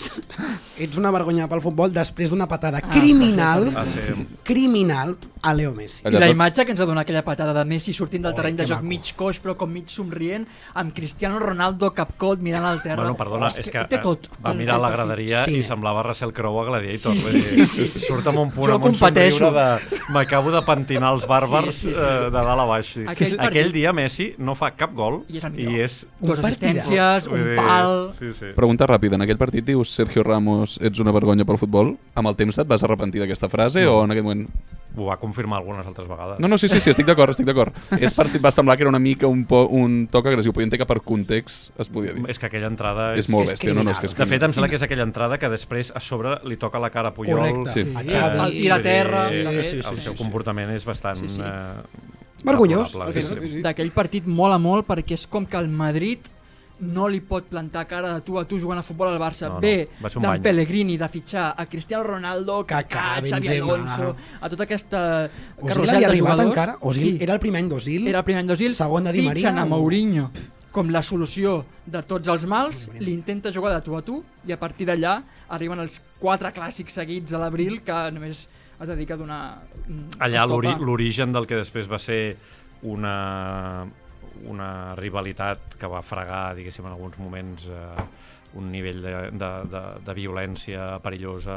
ets 0.78 0.96
una 1.00 1.10
vergonya 1.10 1.48
pel 1.50 1.60
futbol 1.64 1.90
després 1.92 2.30
d'una 2.30 2.46
patada 2.46 2.80
criminal, 2.86 3.72
Va 3.74 3.82
ser... 3.90 4.14
criminal 4.46 5.16
a 5.42 5.52
Leo 5.54 5.72
Messi. 5.74 6.02
I 6.06 6.10
la 6.14 6.28
imatge 6.30 6.64
que 6.66 6.72
ens 6.74 6.80
va 6.80 6.86
donar 6.86 7.02
aquella 7.02 7.24
patada 7.26 7.52
de 7.54 7.64
Messi 7.68 7.92
sortint 7.94 8.22
del 8.24 8.32
Oi, 8.32 8.36
terreny 8.38 8.56
de 8.56 8.62
que 8.64 8.68
joc 8.70 8.78
maco. 8.82 8.88
mig 8.88 9.10
coix 9.18 9.42
però 9.42 9.56
com 9.58 9.70
mig 9.70 9.90
somrient 9.90 10.46
amb 10.74 10.94
Cristiano 10.94 11.38
Ronaldo 11.42 11.90
capcot 11.94 12.38
mirant 12.42 12.64
al 12.66 12.80
terra. 12.82 13.02
Bueno, 13.02 13.16
perdona, 13.18 13.50
Oh, 13.50 13.58
és 13.60 13.70
que 13.70 13.78
ho 13.78 13.86
té 13.90 13.98
tot. 13.98 14.30
va 14.44 14.52
el- 14.52 14.58
mirar 14.58 14.76
el 14.76 14.82
la 14.82 14.90
graderia 14.90 15.44
Sí. 15.44 15.58
i 15.58 15.62
semblava 15.62 16.02
Russell 16.02 16.32
Crowe 16.32 16.62
a 16.62 16.64
Gladiator. 16.70 17.14
Sí, 17.14 17.42
sí, 17.42 17.42
sí, 17.42 17.66
sí, 17.66 17.86
sí. 17.88 18.06
Surt 18.06 18.26
amb 18.26 18.38
un 18.38 18.50
punt, 18.50 18.66
Jo 18.70 18.74
amb 18.76 18.84
un 18.86 18.92
competeixo. 18.92 19.38
somriure 19.50 19.80
de... 19.90 20.02
M'acabo 20.12 20.50
de 20.50 20.62
pentinar 20.62 21.12
els 21.14 21.26
bàrbars 21.56 21.80
Sí, 21.80 21.88
sí, 21.88 21.94
sí. 21.94 22.00
eh, 22.00 22.20
de 22.26 22.30
dalt 22.36 22.62
a 22.62 22.66
baix. 22.70 22.92
Sí. 22.92 23.04
Aquell 23.06 23.34
Aquell, 23.34 23.40
partit- 23.66 23.72
dia 23.74 23.92
Messi 23.96 24.28
no 24.38 24.54
fa 24.54 24.70
cap 24.76 24.94
gol 24.94 25.22
I 25.28 25.38
és 25.40 25.48
i 25.56 25.80
és... 25.80 25.98
Un 26.20 26.36
assistències, 26.36 27.26
un 27.32 27.44
pal... 27.56 27.96
Sí, 28.18 28.32
sí. 28.36 28.52
Pregunta 28.56 28.86
ràpida, 28.88 29.16
en 29.18 29.26
aquell 29.26 29.38
partit 29.40 29.64
dius 29.66 29.90
Sergio 29.96 30.22
Ramos, 30.26 30.78
ets 30.82 31.00
una 31.02 31.12
vergonya 31.16 31.44
pel 31.48 31.58
futbol? 31.60 31.96
Amb 32.14 32.28
el 32.32 32.36
temps 32.38 32.58
et 32.62 32.68
vas 32.68 32.82
arrepentir 32.86 33.20
d'aquesta 33.24 33.48
frase 33.52 33.84
No. 33.86 33.98
o 34.00 34.04
en 34.04 34.10
aquell 34.16 34.24
moment... 34.26 34.48
Ho 34.96 35.04
va 35.10 35.18
confirmar 35.20 35.58
algunes 35.58 35.84
altres 35.84 36.06
vegades. 36.08 36.38
No, 36.40 36.48
no, 36.48 36.56
sí, 36.56 36.70
sí, 36.72 36.78
sí 36.80 36.88
estic 36.88 37.04
d'acord, 37.04 37.34
estic 37.34 37.44
d'acord. 37.44 37.74
És 38.00 38.14
per 38.16 38.24
si 38.32 38.38
et 38.38 38.44
va 38.44 38.48
semblar 38.54 38.78
que 38.78 38.84
era 38.86 38.88
una 38.88 38.98
mica 39.02 39.26
un, 39.28 39.42
po, 39.44 39.66
un 39.68 40.06
toc 40.08 40.24
agressiu, 40.30 40.54
però 40.56 40.62
jo 40.64 40.68
entenc 40.70 40.80
que 40.80 40.86
per 40.88 41.02
context 41.04 41.68
es 41.78 41.90
podia 41.92 42.14
dir. 42.16 42.22
És 42.32 42.38
que 42.40 42.46
aquella 42.48 42.70
entrada 42.72 43.10
és... 43.12 43.26
És 43.26 43.28
molt 43.28 43.50
bèstia, 43.52 43.74
no, 43.76 43.84
no, 43.84 43.92
és 43.92 44.00
que 44.00 44.08
és 44.08 44.14
De 44.16 44.24
fet, 44.30 44.46
em 44.48 44.54
sembla 44.56 44.70
que 44.72 44.78
és 44.80 44.86
aquella 44.86 45.04
entrada 45.04 45.36
que 45.36 45.50
després 45.52 45.92
a 45.92 46.00
sobre 46.00 46.38
li 46.48 46.56
toca 46.56 46.80
la 46.80 46.88
cara 46.94 47.12
a 47.12 47.14
Puyol. 47.14 47.36
Correcte. 47.42 47.74
Sí. 47.74 47.84
A 47.92 48.06
Sí, 48.06 48.14
Xavi. 48.14 48.40
el 48.46 48.56
tira 48.56 48.78
a 48.78 48.82
terra... 48.86 49.22
Sí, 49.28 49.42
també. 49.44 49.66
sí, 49.68 49.82
el 49.84 50.00
seu 50.00 50.16
comportament 50.16 50.72
és 50.72 50.88
bastant... 50.88 51.20
Sí, 51.20 51.28
sí. 51.28 51.42
Eh, 51.46 52.44
Vergonyós. 52.44 52.92
reprobable, 52.92 53.22
sí, 53.22 53.26
sí. 53.28 53.34
Sí, 53.40 53.48
sí. 53.56 53.62
D'aquell 53.62 53.90
partit 53.92 54.26
mola 54.26 54.58
molt 54.58 54.86
perquè 54.86 55.14
és 55.18 55.26
com 55.26 55.46
que 55.46 55.56
el 55.58 55.68
Madrid 55.68 56.18
no 56.78 57.06
li 57.08 57.22
pot 57.24 57.46
plantar 57.48 57.86
cara 57.88 58.12
de 58.12 58.20
tu 58.20 58.38
a 58.38 58.44
tu 58.44 58.58
jugant 58.60 58.78
a 58.78 58.82
futbol 58.84 59.08
al 59.08 59.18
Barça. 59.18 59.48
No, 59.48 59.60
no, 59.60 60.10
un 60.20 60.22
d'en. 60.26 60.42
Pellegrini 60.44 60.98
de 61.00 61.08
fitxar 61.08 61.54
a 61.56 61.64
Cristiano 61.66 62.04
Ronaldo, 62.04 62.66
Kaká, 62.66 63.22
Xavi 63.22 63.30
Benzema. 63.30 63.72
Alonso, 63.72 64.16
a 64.40 64.50
tota 64.52 64.64
aquesta 64.64 65.30
carrusel 65.56 65.88
havia 65.88 66.00
de 66.00 66.12
arribat 66.12 66.18
jugadors. 66.36 66.48
encara? 66.50 66.76
Ozil, 66.80 67.16
Sí. 67.16 67.24
Era 67.24 67.32
el 67.34 67.40
primer 67.40 67.62
any 67.62 67.68
d'Ozil? 67.70 68.06
Era 68.06 68.18
el 68.18 68.24
primer 68.24 68.40
any 68.42 68.48
d'Ozil, 68.48 68.74
Segon 68.74 69.04
de 69.04 69.12
Di 69.12 69.22
Maria, 69.22 69.34
fitxen 69.34 69.58
a 69.58 69.64
Mourinho 69.64 70.30
com 70.70 70.90
la 70.90 71.00
solució 71.00 71.64
de 71.86 72.02
tots 72.02 72.28
els 72.28 72.44
mals, 72.44 72.90
li 73.00 73.14
intenta 73.14 73.50
jugar 73.50 73.72
de 73.72 73.80
tu 73.80 73.96
a 73.96 74.02
tu 74.02 74.22
i 74.44 74.52
a 74.52 74.58
partir 74.60 74.84
d'allà 74.86 75.22
arriben 75.48 75.80
els 75.80 76.02
quatre 76.20 76.52
clàssics 76.52 76.92
seguits 76.92 77.32
a 77.32 77.38
l'abril 77.38 77.80
que 77.82 78.10
només 78.12 78.46
es 78.80 78.88
dedica 78.88 79.14
a 79.14 79.20
donar 79.20 79.42
Allà 80.20 80.44
l'origen 80.46 81.32
del 81.32 81.46
que 81.48 81.60
després 81.62 81.88
va 81.90 81.98
ser 82.02 82.36
una, 82.86 83.86
una 84.44 84.70
rivalitat 84.98 85.76
que 85.80 85.88
va 85.90 86.02
fregar, 86.04 86.54
diguéssim, 86.58 86.86
en 86.86 86.96
alguns 86.96 87.18
moments 87.18 87.68
eh, 87.72 88.08
un 88.56 88.70
nivell 88.72 89.00
de, 89.04 89.14
de, 89.32 89.52
de, 89.72 89.84
de 90.04 90.16
violència 90.16 90.96
perillosa 91.04 91.56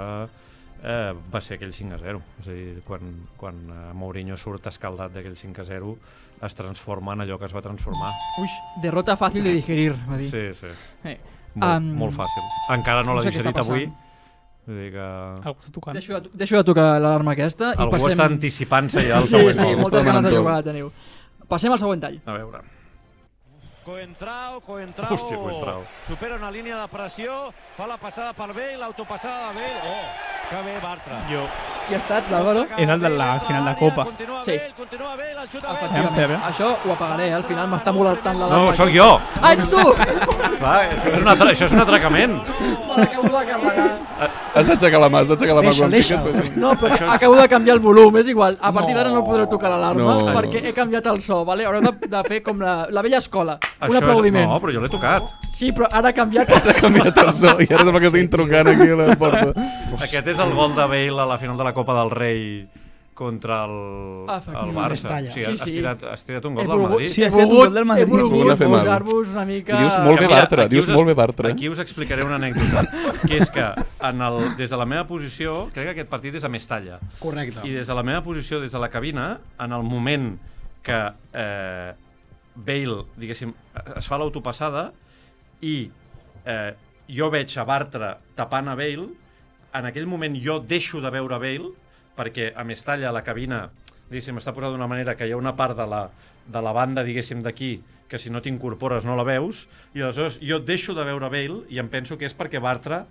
eh, 0.83 1.11
va 1.33 1.41
ser 1.43 1.57
aquell 1.59 1.73
5 1.75 1.97
a 1.97 2.01
0. 2.01 2.21
És 2.41 2.47
a 2.47 2.55
dir, 2.55 2.79
quan, 2.87 3.13
quan 3.39 3.59
eh, 3.67 3.81
Mourinho 3.99 4.37
surt 4.39 4.71
escaldat 4.71 5.13
d'aquell 5.15 5.37
5 5.39 5.63
a 5.63 5.67
0 5.67 5.95
es 6.47 6.55
transforma 6.55 7.17
en 7.17 7.25
allò 7.25 7.39
que 7.39 7.49
es 7.49 7.55
va 7.55 7.63
transformar. 7.63 8.13
Uix, 8.39 8.55
derrota 8.83 9.17
fàcil 9.19 9.43
de 9.43 9.57
digerir, 9.59 9.91
va 10.07 10.19
dir. 10.21 10.29
Sí, 10.31 10.45
sí. 10.55 10.71
Eh. 11.03 11.17
Molt, 11.49 11.65
Um, 11.65 11.87
molt 11.97 12.13
fàcil. 12.13 12.43
Encara 12.75 13.01
no 13.01 13.09
no 13.09 13.17
l'ha 13.17 13.23
digerit 13.25 13.57
avui. 13.57 13.87
Vull 14.69 14.77
dir 14.83 14.89
que... 14.93 15.05
Algú 15.49 15.63
està 15.63 15.71
tocant. 15.73 15.95
Deixo 15.97 16.13
de, 16.13 16.29
deixo 16.37 16.59
de 16.59 16.65
tocar 16.67 16.89
l'alarma 17.01 17.33
aquesta 17.33 17.71
i 17.73 17.79
Algú 17.81 17.95
passem... 17.95 18.11
està 18.13 18.27
anticipant-se 18.29 19.05
ja 19.07 19.15
al 19.17 19.25
Sí, 19.25 19.33
següent 19.33 19.57
sí, 19.57 19.69
moltes 19.79 20.03
ganes 20.05 20.27
de 20.27 20.33
jugar 20.35 20.59
teniu. 20.67 20.91
Passem 21.49 21.73
al 21.73 21.81
següent 21.81 22.03
tall. 22.03 22.19
A 22.29 22.35
veure. 22.37 22.61
Coentrao, 23.93 24.61
Coentrao, 24.61 25.09
Hòstia, 25.13 25.35
Coentrao. 25.37 25.81
supera 26.07 26.35
una 26.35 26.51
línia 26.51 26.75
de 26.77 26.87
pressió, 26.87 27.49
fa 27.75 27.87
la 27.87 27.97
passada 27.97 28.33
per 28.37 28.53
Bale, 28.53 28.77
l'autopassada 28.77 29.49
de 29.49 29.57
Bale, 29.57 29.79
oh, 29.81 30.05
que 30.49 30.61
bé 30.67 30.75
Bartra. 30.83 31.17
Jo. 31.31 31.41
Qui 31.87 31.95
ha 31.95 31.97
estat, 31.97 32.27
l'Àlvaro? 32.29 32.67
És 32.77 32.89
el 32.93 32.99
de 33.01 33.09
la 33.09 33.39
final 33.47 33.65
de 33.65 33.73
Copa. 33.79 34.03
Continua 34.05 34.43
Sí. 34.45 34.51
Bale, 34.59 34.73
continua 34.77 35.15
Bale, 35.15 35.41
el 35.41 35.49
xut 35.49 35.63
a 35.63 35.67
Bale. 35.73 35.79
Efectivament. 35.79 36.11
Espera, 36.11 36.35
espera. 36.35 36.51
Això 36.51 36.67
ho 36.85 36.93
apagaré, 36.93 37.27
eh? 37.29 37.33
al 37.33 37.43
final 37.49 37.67
m'està 37.73 37.91
molestant 37.91 38.37
No, 38.37 38.45
l'alarma. 38.47 38.75
sóc 38.77 38.89
jo! 38.93 39.09
Ah, 39.41 39.53
ets 39.53 39.67
tu! 39.69 39.81
Clar, 40.59 40.77
això, 40.85 41.09
és 41.09 41.17
un 41.23 41.27
atra 41.33 41.49
això 41.55 41.65
és 41.65 41.73
un 41.73 41.81
atracament. 41.81 42.37
Acabo 42.99 43.39
de 43.39 43.45
carregar. 43.49 43.89
Has 44.53 44.65
d'aixecar 44.67 44.99
la 44.99 45.07
mà, 45.09 45.19
has 45.23 45.27
d'aixecar 45.29 45.55
la 45.55 45.61
mà 45.61 45.69
Deixa, 45.69 45.81
quan 45.81 45.91
deixa. 45.91 46.17
piques. 46.21 46.41
Pues... 46.49 46.57
No, 46.57 46.71
però 46.77 47.09
acabo 47.13 47.35
de 47.37 47.47
canviar 47.47 47.75
el 47.77 47.81
volum, 47.81 48.17
és 48.17 48.27
igual. 48.27 48.57
A 48.61 48.71
partir 48.71 48.93
d'ara 48.95 49.09
no 49.09 49.23
podreu 49.25 49.47
tocar 49.49 49.69
l'alarma 49.71 50.03
No. 50.19 50.33
perquè 50.35 50.61
he 50.65 50.73
canviat 50.73 51.05
el 51.07 51.21
so, 51.21 51.43
vale? 51.45 51.65
Haureu 51.65 51.81
de, 51.81 52.07
de 52.07 52.23
fer 52.27 52.41
com 52.43 52.59
la, 52.61 52.85
la 52.89 53.01
vella 53.01 53.17
escola. 53.17 53.57
Això 53.79 53.89
Un 53.91 53.95
és- 53.95 54.01
aplaudiment. 54.03 54.49
No, 54.49 54.59
però 54.59 54.73
jo 54.75 54.81
l'he 54.83 54.89
tocat. 54.91 55.23
Sí, 55.55 55.71
però 55.71 55.87
ara 55.91 56.09
ha 56.09 56.13
canviat... 56.13 56.49
Ha 56.69 56.73
canviat 56.81 57.17
el 57.23 57.31
so 57.31 57.55
i 57.63 57.67
ara 57.71 57.85
sembla 57.87 57.99
que 58.03 58.07
estic 58.11 58.29
trucant 58.31 58.67
aquí 58.73 58.89
a 58.91 58.95
la 58.99 59.15
porta. 59.15 59.53
Aquest 60.03 60.27
és 60.35 60.39
el 60.39 60.51
gol 60.53 60.75
de 60.75 60.85
Bale 60.91 61.21
a 61.21 61.25
la 61.25 61.37
final 61.39 61.57
de 61.57 61.63
la 61.63 61.73
Copa 61.73 61.95
del 62.01 62.11
Rei 62.11 62.43
contra 63.19 63.65
el, 63.65 64.25
Ah, 64.31 64.37
el. 64.47 64.69
Barça. 64.75 64.89
Mestalla. 64.93 65.29
O 65.29 65.33
sigui, 65.33 65.43
Sí, 65.45 65.51
has, 65.51 65.59
sí. 65.67 65.71
tirat, 65.75 66.03
has 66.07 66.21
tirat 66.23 66.45
un 66.47 66.53
He 66.53 66.55
gol 66.55 66.67
del 66.67 66.77
volgut, 66.77 66.91
Madrid. 66.99 67.09
Sí, 67.11 67.21
he 67.21 67.25
has 67.27 67.33
fet 67.35 67.43
un 67.43 67.49
volgut, 67.49 67.65
gol 67.65 67.73
del 67.73 67.83
he 67.83 67.87
Madrid. 67.89 68.07
volgut 68.13 68.57
fer 68.61 68.67
mal. 68.69 68.79
posar-vos 68.85 69.27
una 69.33 69.43
mica... 69.45 69.73
I 69.75 69.81
dius 69.83 69.97
molt 70.05 70.19
bé 70.23 70.27
Bartra, 70.31 70.63
aquí 70.63 70.75
dius 70.75 70.87
us- 70.87 70.93
molt 70.95 71.07
bé 71.07 71.13
Bartra. 71.19 71.49
Aquí 71.51 71.67
us 71.69 71.79
explicaré 71.83 72.23
una 72.23 72.35
anècdota, 72.39 72.85
que 73.27 73.37
és 73.41 73.49
que 73.51 73.65
en 74.07 74.21
el, 74.21 74.39
des 74.55 74.69
de 74.71 74.77
la 74.79 74.85
meva 74.87 75.03
posició, 75.07 75.65
crec 75.73 75.89
que 75.89 75.95
aquest 75.97 76.09
partit 76.09 76.35
és 76.39 76.43
a 76.47 76.49
Mestalla, 76.53 76.99
Correcte. 77.19 77.59
i 77.67 77.73
des 77.75 77.87
de 77.87 77.93
la 77.99 78.03
meva 78.07 78.21
posició, 78.23 78.61
des 78.63 78.71
de 78.71 78.79
la 78.79 78.87
cabina, 78.89 79.33
en 79.59 79.71
el 79.73 79.83
moment 79.83 80.37
que 80.81 81.01
eh, 81.33 81.91
Bale, 82.65 83.03
diguéssim, 83.19 83.53
es 83.95 84.07
fa 84.09 84.19
l'autopassada 84.19 84.89
i 85.65 85.75
eh, 86.45 86.71
jo 87.09 87.29
veig 87.33 87.55
a 87.57 87.65
Bartra 87.67 88.15
tapant 88.37 88.69
a 88.69 88.77
Bale, 88.79 89.07
en 89.75 89.85
aquell 89.85 90.09
moment 90.09 90.35
jo 90.41 90.59
deixo 90.59 91.01
de 91.01 91.11
veure 91.13 91.39
Bale 91.41 91.71
perquè 92.17 92.51
a 92.55 92.65
Mestalla 92.67 93.13
la 93.15 93.23
cabina 93.23 93.67
diguéssim, 94.09 94.39
està 94.41 94.53
posada 94.55 94.73
d'una 94.73 94.89
manera 94.89 95.15
que 95.15 95.27
hi 95.27 95.33
ha 95.33 95.39
una 95.39 95.55
part 95.55 95.77
de 95.77 95.85
la, 95.87 96.03
de 96.49 96.61
la 96.65 96.73
banda, 96.73 97.05
diguéssim, 97.05 97.43
d'aquí 97.45 97.77
que 98.09 98.17
si 98.17 98.31
no 98.33 98.41
t'incorpores 98.41 99.05
no 99.05 99.15
la 99.15 99.23
veus. 99.23 99.67
I 99.93 100.01
aleshores 100.01 100.39
jo 100.41 100.57
deixo 100.65 100.95
de 100.97 101.05
veure 101.05 101.29
Bale 101.29 101.61
i 101.69 101.79
em 101.79 101.89
penso 101.93 102.17
que 102.17 102.25
és 102.25 102.35
perquè 102.35 102.61
Bartra 102.61 103.03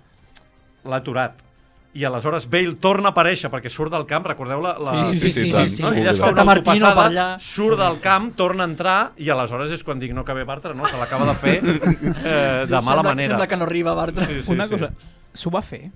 l'ha 0.84 0.99
aturat 0.99 1.47
i 1.95 2.05
aleshores 2.05 2.45
Bale 2.51 2.74
torna 2.78 3.09
a 3.09 3.12
aparèixer 3.14 3.49
perquè 3.51 3.70
surt 3.72 3.91
del 3.95 4.05
camp, 4.07 4.26
recordeu 4.28 4.61
la... 4.62 4.74
la... 4.78 4.93
Sí, 4.95 5.14
sí, 5.18 5.30
sí, 5.30 5.47
sí, 5.47 5.53
sí, 5.53 5.68
sí. 5.78 5.82
No? 5.82 5.93
Ella 5.97 6.11
es 6.12 6.18
fa 6.20 6.28
una 6.30 6.45
Martino 6.45 6.74
per 6.76 6.84
autopassada, 6.84 7.07
allà. 7.09 7.39
surt 7.41 7.78
del 7.80 7.97
camp, 8.05 8.28
torna 8.36 8.66
a 8.66 8.68
entrar 8.70 8.99
i 9.16 9.30
aleshores 9.32 9.72
és 9.74 9.82
quan 9.82 9.99
dic 9.99 10.12
no 10.14 10.24
que 10.24 10.36
ve 10.36 10.45
Bartra, 10.45 10.74
no, 10.76 10.84
se 10.86 10.99
l'acaba 11.01 11.26
de 11.32 11.34
fer 11.41 11.57
eh, 11.64 12.66
de 12.68 12.76
mala 12.76 12.82
sembla, 12.82 13.03
manera. 13.03 13.28
Sembla 13.32 13.49
que 13.49 13.57
no 13.57 13.64
arriba, 13.64 13.95
Bartra. 13.95 14.26
Sí, 14.26 14.43
sí, 14.43 14.53
Una 14.53 14.66
sí. 14.68 14.76
cosa, 14.76 14.93
s'ho 15.32 15.51
va 15.51 15.62
fer? 15.64 15.89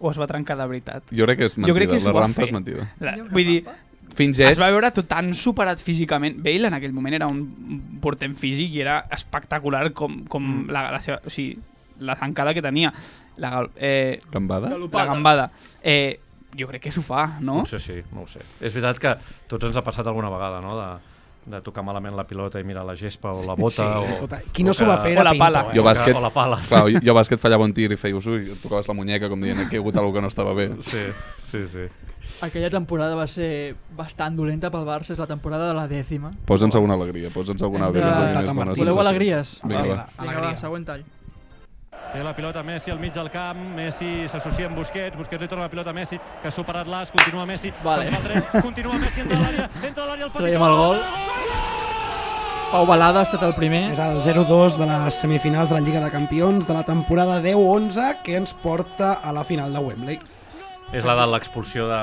O 0.00 0.10
es 0.14 0.16
va 0.22 0.26
trencar 0.30 0.56
de 0.56 0.66
veritat? 0.70 1.10
Jo 1.12 1.26
crec 1.28 1.42
que 1.42 1.48
és 1.50 1.54
Jo 1.58 1.60
mentida, 1.60 1.76
crec 1.76 1.90
que 1.98 2.04
la 2.06 2.12
rampa 2.22 2.40
fer. 2.40 2.46
és 2.48 2.52
mentida. 2.56 2.86
La, 3.04 3.16
vull 3.28 3.44
dir, 3.44 3.58
Fins 4.16 4.40
és... 4.40 4.48
es 4.56 4.58
va 4.58 4.70
veure 4.72 4.88
tot 4.96 5.06
tan 5.06 5.28
superat 5.36 5.78
físicament. 5.84 6.38
Bale 6.42 6.66
en 6.70 6.74
aquell 6.74 6.94
moment 6.96 7.14
era 7.14 7.28
un 7.30 7.44
portent 8.02 8.32
físic 8.34 8.72
i 8.74 8.80
era 8.82 9.04
espectacular 9.12 9.92
com, 9.92 10.22
com 10.26 10.42
Mm. 10.42 10.70
la, 10.72 10.86
la 10.96 11.00
seva... 11.04 11.20
O 11.26 11.30
sigui, 11.30 11.58
la 12.00 12.16
zancada 12.16 12.52
que 12.54 12.62
tenia. 12.64 12.92
La, 13.36 13.50
gal- 13.50 13.70
eh, 13.76 14.20
Gambada? 14.32 14.68
la 14.76 15.04
gambada. 15.06 15.50
Eh, 15.82 16.18
jo 16.58 16.66
crec 16.66 16.82
que 16.88 16.92
s'ho 16.92 17.02
fa, 17.06 17.36
no? 17.40 17.60
Potser 17.62 17.78
sí, 17.80 18.00
no 18.12 18.24
ho 18.24 18.26
sé. 18.26 18.40
És 18.60 18.74
veritat 18.74 18.98
que 18.98 19.14
tots 19.48 19.68
ens 19.70 19.76
ha 19.78 19.84
passat 19.86 20.06
alguna 20.10 20.28
vegada, 20.32 20.60
no?, 20.64 20.74
de, 20.80 20.90
de 21.50 21.60
tocar 21.64 21.82
malament 21.82 22.12
la 22.18 22.24
pilota 22.28 22.60
i 22.60 22.64
mirar 22.68 22.82
la 22.84 22.92
gespa 22.98 23.30
o 23.32 23.40
la 23.46 23.54
bota. 23.56 23.86
Sí, 23.86 24.14
o, 24.16 24.18
tota... 24.26 24.40
Qui 24.52 24.62
no 24.66 24.74
s'ho 24.76 24.84
va 24.86 24.98
fer 25.02 25.12
era 25.14 25.22
la 25.24 25.30
Pinto, 25.32 25.44
pala. 25.46 25.62
eh? 25.70 25.76
Jo 25.78 25.82
bàsquet, 25.86 26.14
o 26.18 26.20
la 26.20 26.30
pala. 26.34 26.58
clar, 26.68 26.82
jo, 26.90 27.00
jo 27.06 27.14
bàsquet 27.16 27.40
fallava 27.40 27.64
un 27.64 27.72
tir 27.74 27.88
i 27.94 27.96
feies, 27.96 28.26
ui, 28.28 28.42
et 28.50 28.60
tocaves 28.62 28.86
la 28.90 28.94
muñeca, 28.98 29.30
com 29.32 29.40
dient, 29.40 29.62
que 29.70 29.76
hi 29.76 29.80
ha 29.80 29.82
hagut 29.84 29.96
alguna 29.96 30.18
que 30.18 30.22
no 30.26 30.28
estava 30.34 30.52
bé. 30.58 30.68
Sí, 30.84 31.06
sí, 31.50 31.66
sí. 31.70 31.86
Aquella 32.44 32.68
temporada 32.70 33.14
va 33.16 33.26
ser 33.28 33.74
bastant 33.96 34.36
dolenta 34.36 34.70
pel 34.72 34.84
Barça, 34.88 35.12
és 35.12 35.18
la 35.20 35.26
temporada 35.28 35.66
de 35.68 35.74
la 35.76 35.86
dècima. 35.88 36.30
Posa'ns 36.48 36.74
alguna 36.76 36.94
alegria, 36.96 37.30
posa'ns 37.34 37.62
alguna 37.62 37.88
alegria. 37.88 38.52
Voleu 38.76 39.00
alegries? 39.00 39.58
Vinga, 39.64 39.82
va. 39.88 40.06
Vinga, 40.20 40.40
va, 40.44 40.52
següent 40.60 40.86
tall. 40.88 41.02
Té 42.12 42.22
la 42.26 42.32
pilota 42.34 42.62
Messi 42.66 42.90
al 42.90 42.98
mig 42.98 43.12
del 43.14 43.28
camp, 43.30 43.58
Messi 43.76 44.26
s'associa 44.28 44.66
amb 44.66 44.76
Busquets, 44.80 45.14
Busquets 45.16 45.44
li 45.44 45.48
torna 45.48 45.68
la 45.68 45.70
pilota 45.70 45.92
a 45.92 45.94
Messi, 45.94 46.18
que 46.42 46.48
ha 46.48 46.50
superat 46.50 46.88
l'As, 46.90 47.12
continua 47.14 47.44
Messi, 47.46 47.70
Vale. 47.84 48.08
3, 48.10 48.48
continua 48.64 48.98
Messi, 48.98 49.20
entra 49.22 49.38
a 49.38 49.42
l'àrea, 49.44 49.68
entra 49.86 50.02
a 50.02 50.08
l'àrea 50.08 50.26
el 50.26 50.32
petit 50.32 50.42
Traiem 50.42 50.64
el 50.66 50.74
gol. 50.80 50.98
Pau 52.70 52.86
Balada 52.86 53.22
ha 53.22 53.26
estat 53.26 53.42
el 53.46 53.54
primer. 53.54 53.84
És 53.94 53.98
el 54.02 54.20
0-2 54.22 54.76
de 54.78 54.86
les 54.90 55.14
semifinals 55.22 55.70
de 55.70 55.78
la 55.78 55.80
Lliga 55.86 56.02
de 56.04 56.10
Campions 56.14 56.66
de 56.68 56.74
la 56.74 56.84
temporada 56.86 57.40
10-11 57.42 58.20
que 58.26 58.36
ens 58.38 58.52
porta 58.54 59.14
a 59.22 59.32
la 59.34 59.42
final 59.46 59.72
de 59.74 59.78
Wembley. 59.82 60.20
És 60.94 61.06
la 61.06 61.16
de 61.18 61.26
l'expulsió 61.30 61.86
de, 61.90 62.02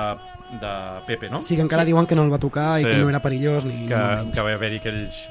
de 0.59 0.73
Pepe, 1.07 1.29
no? 1.31 1.39
Sí 1.43 1.55
que 1.55 1.63
encara 1.63 1.83
diuen 1.87 2.07
que 2.07 2.15
no 2.19 2.23
el 2.27 2.31
va 2.31 2.39
tocar 2.39 2.79
i 2.79 2.83
Sí. 2.83 2.89
que 2.91 2.97
no 2.99 3.09
era 3.11 3.19
perillós 3.23 3.63
ni... 3.67 3.85
que, 3.87 4.01
que 4.35 4.43
va 4.43 4.53
haver-hi 4.55 4.79
aquells, 4.83 5.21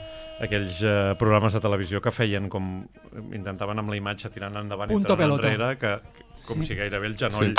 aquells 0.40 0.82
uh, 0.84 1.14
programes 1.18 1.54
de 1.56 1.60
televisió 1.64 2.00
que 2.04 2.12
feien 2.12 2.48
com 2.52 2.84
intentaven 3.32 3.78
amb 3.80 3.88
la 3.92 3.96
imatge 3.96 4.28
tirant 4.34 4.56
endavant 4.60 4.90
i 4.90 4.94
Punto 4.98 5.14
tirant 5.14 5.22
pelota. 5.24 5.50
enrere 5.52 5.78
que, 5.80 5.92
que 6.12 6.46
com 6.46 6.60
Sí. 6.62 6.66
si 6.72 6.74
gairebé 6.76 7.06
el 7.06 7.16
genoll 7.16 7.54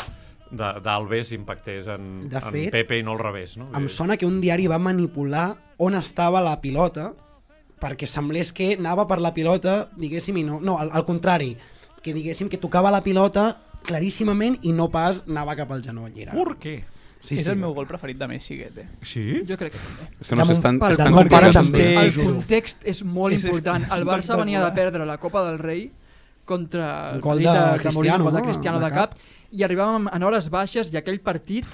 de- 0.51 0.73
d'Alves 0.83 1.31
impactés 1.33 1.87
en, 1.87 2.29
De 2.29 2.37
en 2.37 2.51
fet, 2.53 2.71
Pepe 2.71 2.99
i 2.99 3.03
no 3.03 3.13
al 3.17 3.19
revés 3.19 3.57
no? 3.57 3.69
Em 3.75 3.87
sona 3.89 4.15
que 4.17 4.25
un 4.25 4.39
diari 4.41 4.67
va 4.67 4.77
manipular 4.79 5.55
on 5.77 5.95
estava 5.95 6.39
la 6.41 6.59
pilota 6.61 7.13
perquè 7.81 8.07
semblés 8.09 8.53
que 8.53 8.73
anava 8.77 9.07
per 9.07 9.19
la 9.21 9.33
pilota, 9.33 9.89
diguéssim, 9.97 10.37
i 10.37 10.43
no... 10.43 10.59
No, 10.59 10.79
al, 10.81 10.89
al 10.93 11.03
contrari, 11.05 11.51
que 12.01 12.13
diguéssim 12.13 12.49
que 12.49 12.57
tocava 12.57 12.89
la 12.89 13.03
pilota 13.05 13.57
claríssimament 13.85 14.57
i 14.65 14.71
no 14.73 14.87
pas 14.89 15.23
anava 15.27 15.53
cap 15.55 15.71
al 15.71 15.83
genoll. 15.85 16.11
Era... 16.17 16.33
Per 16.33 16.55
què? 16.57 16.73
Sí, 17.19 17.35
és 17.35 17.43
sí. 17.43 17.49
el 17.49 17.57
meu 17.57 17.73
gol 17.73 17.87
preferit 17.87 18.17
de 18.17 18.27
Messi, 18.27 18.55
aquest, 18.61 18.77
eh? 18.77 18.87
Sí? 19.01 19.23
Jo 19.47 19.57
crec 19.57 19.73
que 19.73 19.79
també. 19.79 20.09
És 20.21 20.29
que 20.29 20.35
no 20.35 20.45
sé, 20.45 20.53
estan, 20.53 20.77
Del 20.79 20.91
estan 20.91 21.13
pare 21.29 21.47
els 21.47 21.55
també. 21.55 21.87
El 22.05 22.13
context 22.15 22.85
és 22.85 23.03
molt 23.03 23.33
És- 23.33 23.43
és- 23.43 23.49
important. 23.49 23.83
és 23.83 23.91
El 23.97 24.05
Barça 24.05 24.37
venia 24.37 24.63
de 24.63 24.71
perdre 24.71 25.05
la 25.05 25.17
Copa 25.17 25.43
del 25.49 25.57
Rei 25.59 25.91
contra 26.45 27.09
Un 27.11 27.15
el 27.15 27.21
gol 27.21 27.39
de 27.39 27.43
Mourinho, 27.49 27.77
Cristiano, 27.81 28.31
de 28.31 28.39
no? 28.39 28.43
Cristiano 28.45 28.79
De 28.79 28.85
de 28.85 28.91
cap, 28.91 29.15
i 29.51 29.63
arribàvem 29.63 30.07
en 30.13 30.23
hores 30.23 30.49
baixes 30.49 30.93
i 30.93 30.97
aquell 30.97 31.19
partit 31.21 31.65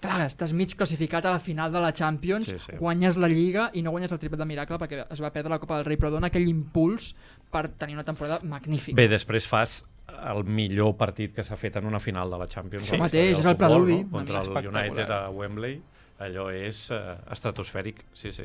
Clar, 0.00 0.22
estàs 0.24 0.54
mig 0.56 0.70
classificat 0.74 1.26
a 1.26 1.30
la 1.34 1.38
final 1.44 1.70
de 1.70 1.78
la 1.78 1.92
Champions, 1.92 2.46
Sí, 2.46 2.54
sí. 2.58 2.72
guanyes 2.78 3.18
la 3.18 3.28
Lliga 3.28 3.66
i 3.74 3.82
no 3.82 3.90
guanyes 3.90 4.10
el 4.10 4.18
triplet 4.18 4.38
de 4.40 4.46
miracle 4.46 4.78
perquè 4.78 5.04
es 5.12 5.20
va 5.20 5.30
perdre 5.30 5.50
la 5.50 5.58
Copa 5.58 5.76
del 5.76 5.84
Rei, 5.84 5.98
però 5.98 6.08
dona 6.08 6.28
aquell 6.28 6.48
impuls 6.48 7.14
per 7.52 7.68
tenir 7.68 7.96
una 7.96 8.04
temporada 8.04 8.40
magnífica. 8.42 8.96
Bé, 8.96 9.08
després 9.08 9.46
fas 9.46 9.84
el 10.32 10.44
millor 10.44 10.96
partit 11.00 11.34
que 11.36 11.44
s'ha 11.46 11.56
fet 11.60 11.78
en 11.80 11.86
una 11.88 12.00
final 12.00 12.30
de 12.30 12.38
la 12.40 12.48
Champions. 12.50 12.88
Sí, 12.88 12.98
mateix, 13.00 13.38
és 13.38 13.46
el 13.46 13.56
preludi. 13.60 14.02
No? 14.04 14.18
Contra 14.18 14.42
el. 14.42 14.68
United 14.72 15.14
a 15.16 15.22
Wembley. 15.34 15.80
Allò 16.20 16.50
és 16.52 16.90
uh, 16.92 17.14
estratosfèric, 17.32 18.02
sí, 18.12 18.32
sí. 18.36 18.44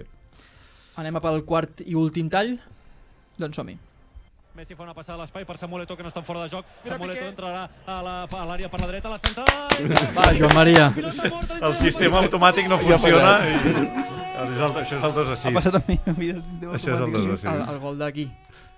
Anem 0.96 1.18
a 1.20 1.22
pel 1.24 1.42
quart 1.44 1.84
i 1.84 1.98
últim 2.00 2.30
tall? 2.32 2.54
Doncs 3.36 3.60
som-hi. 3.60 3.76
Messi 4.56 4.78
fa 4.78 4.86
una 4.86 4.94
passada 4.96 5.18
a 5.18 5.26
l'espai 5.26 5.44
per 5.44 5.58
Samuel 5.60 5.84
Eto'o, 5.84 5.98
que 6.00 6.04
no 6.06 6.08
està 6.08 6.22
en 6.22 6.28
fora 6.30 6.46
de 6.46 6.54
joc. 6.54 6.70
Mira, 6.86 6.96
Samuel 6.96 7.10
Piqué. 7.12 7.26
Eto'o 7.26 7.34
entrarà 7.34 7.64
a 7.92 8.46
l'àrea 8.48 8.70
per 8.72 8.80
la 8.80 8.88
dreta, 8.88 9.10
a 9.10 9.18
la 9.18 9.20
centrada... 9.20 9.66
Va, 10.16 10.30
Joan 10.38 10.56
Maria. 10.56 10.86
El 11.60 11.76
sistema 11.82 12.22
automàtic 12.24 12.72
no 12.72 12.80
funciona 12.80 13.34
i... 13.44 13.58
Això 14.46 14.96
és 14.96 15.04
el 15.04 15.14
2 15.18 15.34
a 15.34 15.36
6. 15.42 15.46
Ha 15.50 15.54
passat 15.58 15.76
a 15.76 15.84
mi 15.84 16.00
a 16.00 16.14
mi 16.16 16.32
el 16.32 16.40
sistema 16.40 16.80
Això 16.80 16.94
és 16.94 17.02
el 17.02 17.06
automàtic. 17.10 17.28
2 17.34 17.36
a 17.36 17.44
6. 17.44 17.52
El, 17.52 17.76
el 17.76 17.84
gol 17.84 18.00
d'aquí. 18.00 18.26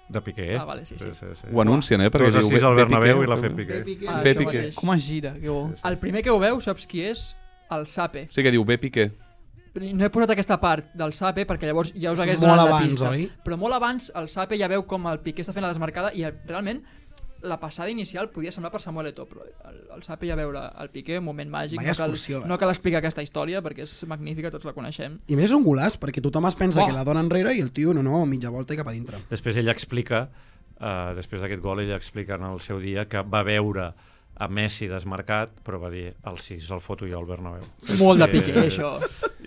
De 0.09 0.21
Piqué. 0.21 0.55
Ah, 0.55 0.63
vale, 0.63 0.85
sí, 0.85 0.95
sí. 0.97 1.05
Ho 1.51 1.61
anuncien, 1.61 1.99
eh? 2.01 2.09
Perquè 2.09 2.29
2 2.31 2.35
a 2.35 2.39
diu, 2.39 2.49
6 2.49 2.63
al 2.63 2.75
Bernabéu 2.75 3.23
i 3.23 3.27
l'ha 3.27 3.35
ve- 3.35 3.41
fet 3.49 3.55
Piqué. 3.57 4.07
Ah, 4.07 4.21
Bé 4.23 4.33
Piqué. 4.35 4.45
mateix. 4.45 4.75
Com 4.75 4.93
es 4.93 5.03
gira, 5.05 5.33
que 5.39 5.49
bo. 5.49 5.71
El 5.83 5.97
primer 5.99 6.23
que 6.23 6.29
ho 6.31 6.39
veu, 6.39 6.61
saps 6.61 6.87
qui 6.87 7.01
és? 7.01 7.35
El 7.69 7.85
Sape. 7.87 8.27
Sí 8.27 8.41
que 8.43 8.51
diu, 8.51 8.63
bé 8.63 8.77
Piqué. 8.77 9.11
No 9.93 10.05
he 10.05 10.09
posat 10.09 10.31
aquesta 10.31 10.55
part 10.59 10.87
del 10.97 11.11
Sape 11.13 11.45
perquè 11.45 11.67
llavors 11.67 11.91
ja 11.93 12.11
us 12.11 12.17
És 12.17 12.23
hagués 12.23 12.39
donat 12.39 12.55
la 12.57 12.63
abans, 12.63 12.85
pista. 12.87 13.09
oi? 13.11 13.29
Però 13.45 13.57
molt 13.57 13.75
abans 13.75 14.11
el 14.15 14.27
Sape 14.29 14.57
ja 14.57 14.67
veu 14.71 14.85
com 14.87 15.05
el 15.11 15.19
Piqué 15.19 15.43
està 15.43 15.53
fent 15.53 15.61
la 15.61 15.67
desmarcada 15.69 16.09
i 16.15 16.23
eh, 16.23 16.31
realment 16.47 16.81
la 17.41 17.59
passada 17.59 17.89
inicial 17.89 18.29
podia 18.33 18.51
semblar 18.51 18.71
per 18.73 18.81
Samuel 18.81 19.11
Eto'o, 19.11 19.27
però 19.29 19.43
el, 19.69 19.77
el 19.95 20.03
Sape 20.03 20.27
ja 20.29 20.35
veure 20.35 20.63
el 20.81 20.89
Piqué, 20.89 21.19
un 21.19 21.25
moment 21.27 21.49
màgic, 21.51 21.77
Vaya 21.77 21.93
no 21.93 21.97
cal, 21.99 22.09
excursió, 22.15 22.41
eh? 22.43 22.47
no 22.49 22.57
cal 22.57 22.71
explicar 22.73 22.99
aquesta 23.03 23.21
història 23.25 23.61
perquè 23.61 23.85
és 23.85 23.93
magnífica, 24.09 24.51
tots 24.53 24.65
la 24.65 24.73
coneixem. 24.73 25.19
I 25.27 25.37
més 25.37 25.49
és 25.51 25.55
un 25.55 25.63
golaç, 25.65 25.99
perquè 26.01 26.23
tothom 26.23 26.47
es 26.49 26.55
pensa 26.57 26.83
Oh. 26.83 26.87
que 26.87 26.93
la 26.97 27.03
dona 27.07 27.21
enrere 27.21 27.53
i 27.55 27.61
el 27.61 27.71
tio, 27.71 27.93
no, 27.93 28.01
no, 28.03 28.25
mitja 28.25 28.49
volta 28.49 28.73
i 28.73 28.77
cap 28.77 28.87
a 28.87 28.95
dintre. 28.95 29.21
Després 29.29 29.57
ell 29.57 29.69
explica, 29.69 30.27
uh, 30.79 31.13
després 31.15 31.41
d'aquest 31.41 31.61
gol, 31.61 31.81
ell 31.81 31.93
explica 31.95 32.35
en 32.35 32.43
el 32.51 32.59
seu 32.61 32.79
dia 32.79 33.07
que 33.07 33.21
va 33.21 33.43
veure 33.43 33.93
a 34.39 34.47
Messi 34.47 34.87
desmarcat, 34.89 35.55
però 35.65 35.79
va 35.81 35.89
dir, 35.89 36.11
el 36.29 36.37
6 36.43 36.69
el 36.75 36.81
foto 36.85 37.07
jo 37.09 37.17
al 37.17 37.25
Bernabéu. 37.29 37.65
Molt 37.97 38.21
de 38.21 38.27
Eh, 38.27 38.31
Piqué, 38.35 38.53
això. 38.67 38.91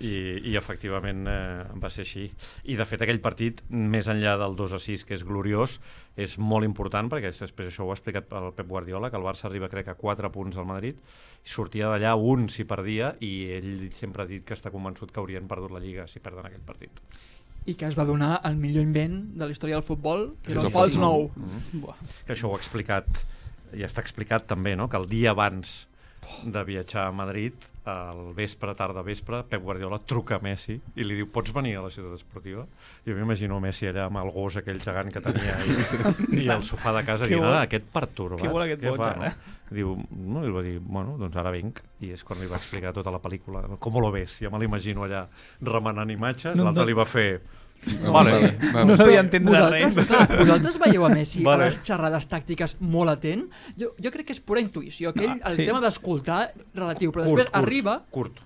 I, 0.01 0.51
i 0.51 0.55
efectivament 0.57 1.27
eh, 1.29 1.63
va 1.79 1.91
ser 1.93 2.03
així. 2.03 2.25
I 2.67 2.75
de 2.75 2.87
fet 2.89 3.03
aquell 3.05 3.21
partit, 3.23 3.61
més 3.69 4.09
enllà 4.11 4.35
del 4.41 4.55
2 4.59 4.75
a 4.75 4.79
6, 4.81 5.05
que 5.07 5.15
és 5.15 5.23
gloriós, 5.23 5.77
és 6.19 6.37
molt 6.41 6.67
important, 6.67 7.07
perquè 7.11 7.31
després 7.31 7.69
això 7.69 7.85
ho 7.85 7.91
ha 7.91 7.97
explicat 7.97 8.31
el 8.35 8.51
Pep 8.57 8.67
Guardiola, 8.67 9.11
que 9.11 9.19
el 9.19 9.27
Barça 9.27 9.47
arriba 9.47 9.69
crec 9.71 9.91
a 9.93 9.97
4 9.99 10.31
punts 10.33 10.57
al 10.57 10.67
Madrid, 10.67 10.97
i 11.45 11.49
sortia 11.49 11.91
d'allà 11.91 12.15
un 12.17 12.49
si 12.49 12.65
perdia, 12.67 13.15
i 13.21 13.51
ell 13.57 13.87
sempre 13.95 14.25
ha 14.25 14.29
dit 14.29 14.43
que 14.43 14.57
està 14.57 14.73
convençut 14.73 15.11
que 15.11 15.21
haurien 15.21 15.47
perdut 15.47 15.71
la 15.71 15.83
Lliga 15.83 16.07
si 16.07 16.19
perden 16.19 16.49
aquell 16.49 16.65
partit. 16.65 16.99
I 17.69 17.75
que 17.77 17.85
es 17.85 17.93
va 17.97 18.07
donar 18.09 18.39
el 18.49 18.55
millor 18.57 18.81
invent 18.81 19.35
de 19.37 19.45
la 19.45 19.53
història 19.53 19.77
del 19.77 19.85
futbol, 19.85 20.31
que 20.41 20.55
és 20.55 20.57
el 20.57 20.71
fals 20.73 20.97
nou. 20.97 21.29
Buah. 21.77 21.95
que 22.25 22.33
això 22.33 22.49
ho 22.49 22.55
ha 22.55 22.59
explicat 22.59 23.21
ja 23.77 23.87
està 23.87 24.03
explicat 24.03 24.47
també, 24.49 24.75
no? 24.75 24.89
que 24.89 24.99
el 24.99 25.07
dia 25.11 25.31
abans 25.35 25.81
de 26.45 26.63
viatjar 26.63 27.07
a 27.07 27.11
Madrid 27.11 27.53
al 27.89 28.33
vespre, 28.37 28.75
tarda 28.77 29.01
vespre, 29.01 29.41
Pep 29.49 29.63
Guardiola 29.63 29.97
truca 30.05 30.37
a 30.37 30.43
Messi 30.43 30.75
i 30.77 31.05
li 31.05 31.15
diu, 31.17 31.27
pots 31.33 31.53
venir 31.55 31.73
a 31.79 31.85
la 31.87 31.89
ciutat 31.93 32.13
esportiva? 32.19 32.65
Jo 33.07 33.15
m'imagino 33.17 33.57
Messi 33.63 33.89
allà 33.89 34.05
amb 34.05 34.21
el 34.21 34.29
gos 34.33 34.59
aquell 34.61 34.81
gegant 34.83 35.09
que 35.13 35.23
tenia 35.25 35.55
i, 35.65 36.43
i 36.43 36.51
el 36.53 36.61
sofà 36.67 36.93
de 36.99 37.01
casa 37.07 37.29
dient, 37.29 37.47
ah, 37.49 37.63
aquest 37.65 37.89
pertorbat. 37.93 38.43
Que 38.43 38.53
bo 38.53 38.61
aquest 38.61 38.83
què 38.83 38.93
boig, 38.93 39.01
ara." 39.07 39.31
no? 39.31 39.57
Diu, 39.71 39.95
no, 40.11 40.43
i 40.43 40.51
va 40.51 40.61
dir, 40.65 40.75
bueno, 40.83 41.15
doncs 41.17 41.37
ara 41.39 41.53
vinc. 41.55 41.79
I 42.03 42.11
és 42.17 42.25
quan 42.27 42.41
li 42.41 42.49
va 42.51 42.59
explicar 42.59 42.91
tota 42.93 43.13
la 43.13 43.21
pel·lícula. 43.23 43.63
Com 43.79 43.97
lo 44.03 44.11
ves? 44.11 44.35
Ja 44.43 44.51
me 44.51 44.59
l'imagino 44.59 45.05
allà 45.07 45.23
remenant 45.63 46.11
imatges. 46.11 46.57
No, 46.59 46.67
L'altre 46.67 46.83
no. 46.83 46.89
li 46.91 46.97
va 46.97 47.07
fer... 47.07 47.29
No, 48.03 48.11
Vale. 48.13 48.57
No 48.85 48.95
sabia 48.95 49.19
entendre 49.23 49.55
Vosaltres, 49.55 49.95
res. 49.95 50.07
clar, 50.11 50.27
vosaltres 50.37 50.77
veieu 50.83 51.05
a 51.05 51.09
Messi 51.09 51.43
Vale. 51.43 51.63
a 51.63 51.69
les 51.71 51.79
xerrades 51.81 52.27
tàctiques 52.29 52.75
molt 52.79 53.09
atent? 53.15 53.47
Jo, 53.79 53.93
jo 53.97 54.11
crec 54.13 54.27
que 54.29 54.35
és 54.37 54.41
pura 54.41 54.61
intuïció, 54.61 55.13
que 55.15 55.23
ell, 55.25 55.37
Ah, 55.41 55.49
el 55.49 55.55
sí. 55.57 55.65
tema 55.65 55.81
d'escoltar 55.81 56.53
relatiu, 56.75 57.11
però 57.11 57.25
Curt, 57.25 57.37
després 57.39 57.49
curt, 57.49 57.63
arriba... 57.63 57.95
Curt. 58.11 58.37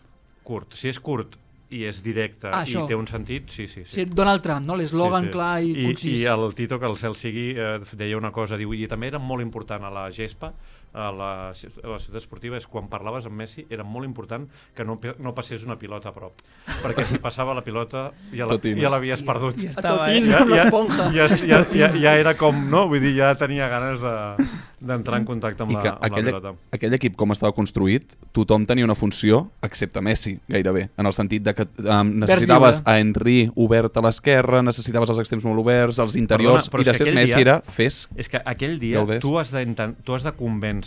curt. 0.43 0.73
Si 0.79 0.87
és 0.87 0.99
curt 0.99 1.35
i 1.75 1.83
és 1.83 1.99
directe 2.05 2.47
Ah, 2.53 2.63
i 2.63 2.75
té 2.87 2.95
un 2.95 3.07
sentit, 3.09 3.49
sí, 3.51 3.67
sí. 3.67 3.81
Sí, 3.89 4.05
Donald 4.05 4.41
Trump, 4.45 4.65
no? 4.69 4.75
L'eslògan 4.77 5.31
clar 5.33 5.63
i, 5.65 5.71
I, 5.73 5.85
concís. 5.89 6.19
I 6.21 6.25
el 6.31 6.53
Tito, 6.55 6.79
que 6.79 6.85
el 6.85 6.95
cel 7.01 7.15
sigui, 7.19 7.49
eh, 7.57 7.79
deia 7.97 8.15
una 8.17 8.31
cosa, 8.31 8.55
diu, 8.55 8.71
i 8.73 8.85
també 8.87 9.07
era 9.11 9.19
molt 9.19 9.41
important 9.43 9.83
a 9.83 9.89
la 9.91 10.05
gespa, 10.15 10.53
a 10.95 11.11
la, 11.11 11.29
a 11.51 11.87
la 11.91 11.99
ciutat 11.99 12.21
esportiva, 12.21 12.55
és 12.57 12.65
quan 12.71 12.87
parlaves 12.87 13.25
amb 13.27 13.35
Messi, 13.35 13.65
era 13.69 13.83
molt 13.83 14.07
important 14.07 14.47
que 14.73 14.85
no, 14.87 14.95
no 15.19 15.33
passés 15.35 15.65
una 15.67 15.75
pilota 15.77 16.09
a 16.09 16.15
prop. 16.15 16.39
Perquè 16.81 17.03
si 17.05 17.19
passava 17.19 17.53
la 17.53 17.61
pilota 17.65 18.07
ja 18.31 18.45
la- 18.47 18.55
Totins. 18.55 18.79
ja 18.81 18.89
l'havies 18.93 19.21
perdut. 19.27 19.59
Ja 19.59 19.69
A 19.69 19.75
estava, 19.75 20.07
eh? 20.13 20.21
l'esponja. 20.21 21.09
ja, 21.13 21.27
ja, 21.43 21.59
ja, 21.75 21.89
ja 21.99 22.15
era 22.17 22.33
com, 22.39 22.63
no? 22.71 22.87
Vull 22.87 23.01
dir, 23.03 23.15
ja 23.17 23.33
tenia 23.35 23.67
ganes 23.71 23.99
de- 23.99 24.47
d'entrar 24.85 25.17
en 25.19 25.25
contacte 25.25 25.63
amb 25.63 25.71
I 25.71 25.75
la, 25.75 25.79
amb 25.81 26.01
la 26.01 26.07
aquell, 26.07 26.25
pilota. 26.29 26.51
aquell 26.75 26.93
equip 26.93 27.15
com 27.17 27.31
estava 27.33 27.51
construït, 27.57 28.11
tothom 28.35 28.65
tenia 28.69 28.85
una 28.85 28.93
funció, 28.95 29.49
excepte 29.65 30.01
Messi, 30.03 30.35
gairebé, 30.47 30.89
en 30.99 31.05
el 31.09 31.13
sentit 31.15 31.41
de 31.43 31.53
que 31.57 31.65
um, 31.81 32.11
necessitaves 32.21 32.81
lliure. 32.83 32.91
a 32.91 32.99
Henry 32.99 33.37
obert 33.55 33.97
a 33.97 34.03
l'esquerra, 34.05 34.61
necessitaves 34.61 35.09
els 35.09 35.19
extrems 35.23 35.43
molt 35.47 35.63
oberts, 35.63 35.97
els 36.03 36.15
interiors, 36.19 36.69
Perdona, 36.69 36.83
i 36.85 36.91
després 36.91 37.15
Messi 37.15 37.33
dia- 37.33 37.41
era 37.47 37.55
fes... 37.65 38.03
És 38.15 38.29
que 38.29 38.41
aquell 38.45 38.77
dia 38.79 39.01
tu 39.23 39.37
has, 39.39 39.51
de, 39.55 39.65
tu 40.05 40.13
has 40.13 40.23
de 40.27 40.35
convèncer 40.37 40.84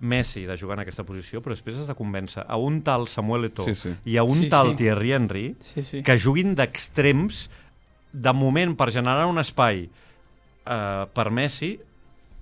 Messi 0.00 0.44
de 0.46 0.54
jugar 0.56 0.76
en 0.78 0.84
aquesta 0.84 1.02
posició, 1.02 1.40
però 1.42 1.56
després 1.56 1.80
has 1.80 1.88
de 1.90 1.94
convèncer 1.98 2.44
a 2.46 2.56
un 2.62 2.82
tal 2.86 3.08
Samuel 3.10 3.48
Eto'o 3.48 3.64
Sí, 3.66 3.74
sí. 3.74 3.94
i 4.06 4.16
a 4.16 4.22
un 4.22 4.44
Sí, 4.44 4.48
tal 4.52 4.70
sí. 4.70 4.76
Thierry 4.82 5.12
Henry 5.16 5.46
Sí, 5.58 5.82
sí. 5.82 6.02
que 6.06 6.14
juguin 6.18 6.54
d'extrems 6.54 7.48
de 8.12 8.32
moment 8.32 8.76
per 8.78 8.92
generar 8.94 9.26
un 9.26 9.38
espai 9.42 9.88
eh, 9.88 11.04
per 11.12 11.30
Messi 11.34 11.72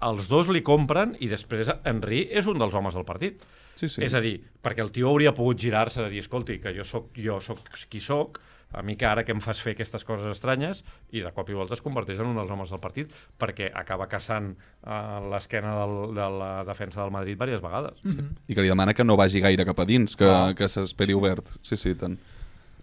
els 0.06 0.28
dos 0.28 0.50
li 0.52 0.60
compren 0.60 1.14
i 1.24 1.28
després 1.32 1.70
Henry 1.88 2.26
és 2.30 2.46
un 2.46 2.58
dels 2.60 2.74
homes 2.76 2.92
del 2.94 3.06
partit. 3.08 3.40
Sí, 3.76 3.88
sí. 3.88 4.02
És 4.04 4.12
a 4.14 4.20
dir, 4.20 4.34
perquè 4.62 4.84
el 4.84 4.92
tio 4.92 5.08
hauria 5.08 5.32
pogut 5.36 5.58
girar-se 5.60 6.02
de 6.04 6.10
dir, 6.12 6.20
escolti, 6.20 6.58
que 6.60 6.72
jo 6.76 6.84
sóc, 6.84 7.08
jo 7.16 7.40
sóc 7.40 7.60
qui 7.88 8.00
sóc, 8.00 8.38
a 8.76 8.82
mi 8.84 8.94
que 9.00 9.06
ara 9.08 9.24
que 9.24 9.32
em 9.32 9.40
fas 9.40 9.58
fer 9.64 9.72
aquestes 9.72 10.04
coses 10.04 10.28
estranyes, 10.28 10.82
i 11.16 11.22
de 11.24 11.32
cop 11.32 11.48
i 11.48 11.56
volta 11.56 11.74
es 11.74 11.80
converteix 11.82 12.20
en 12.20 12.28
un 12.28 12.36
dels 12.36 12.50
homes 12.52 12.68
del 12.70 12.80
partit, 12.82 13.08
perquè 13.40 13.70
acaba 13.72 14.06
caçant 14.12 14.52
uh, 14.52 15.18
l'esquena 15.32 15.72
del, 15.80 16.14
de 16.14 16.28
la 16.38 16.50
defensa 16.68 17.00
del 17.02 17.10
Madrid 17.14 17.34
diverses 17.38 17.62
vegades. 17.64 17.98
Mhm. 18.04 18.30
I 18.48 18.54
que 18.54 18.62
li 18.62 18.68
demana 18.68 18.92
que 18.94 19.04
no 19.04 19.16
vagi 19.16 19.40
gaire 19.40 19.64
cap 19.64 19.80
a 19.80 19.84
dins, 19.88 20.14
que, 20.16 20.28
Ah. 20.28 20.52
que 20.54 20.68
s'esperi 20.68 21.14
obert. 21.16 21.48
Sí, 21.62 21.76
sí, 21.76 21.94
tant. 21.96 22.18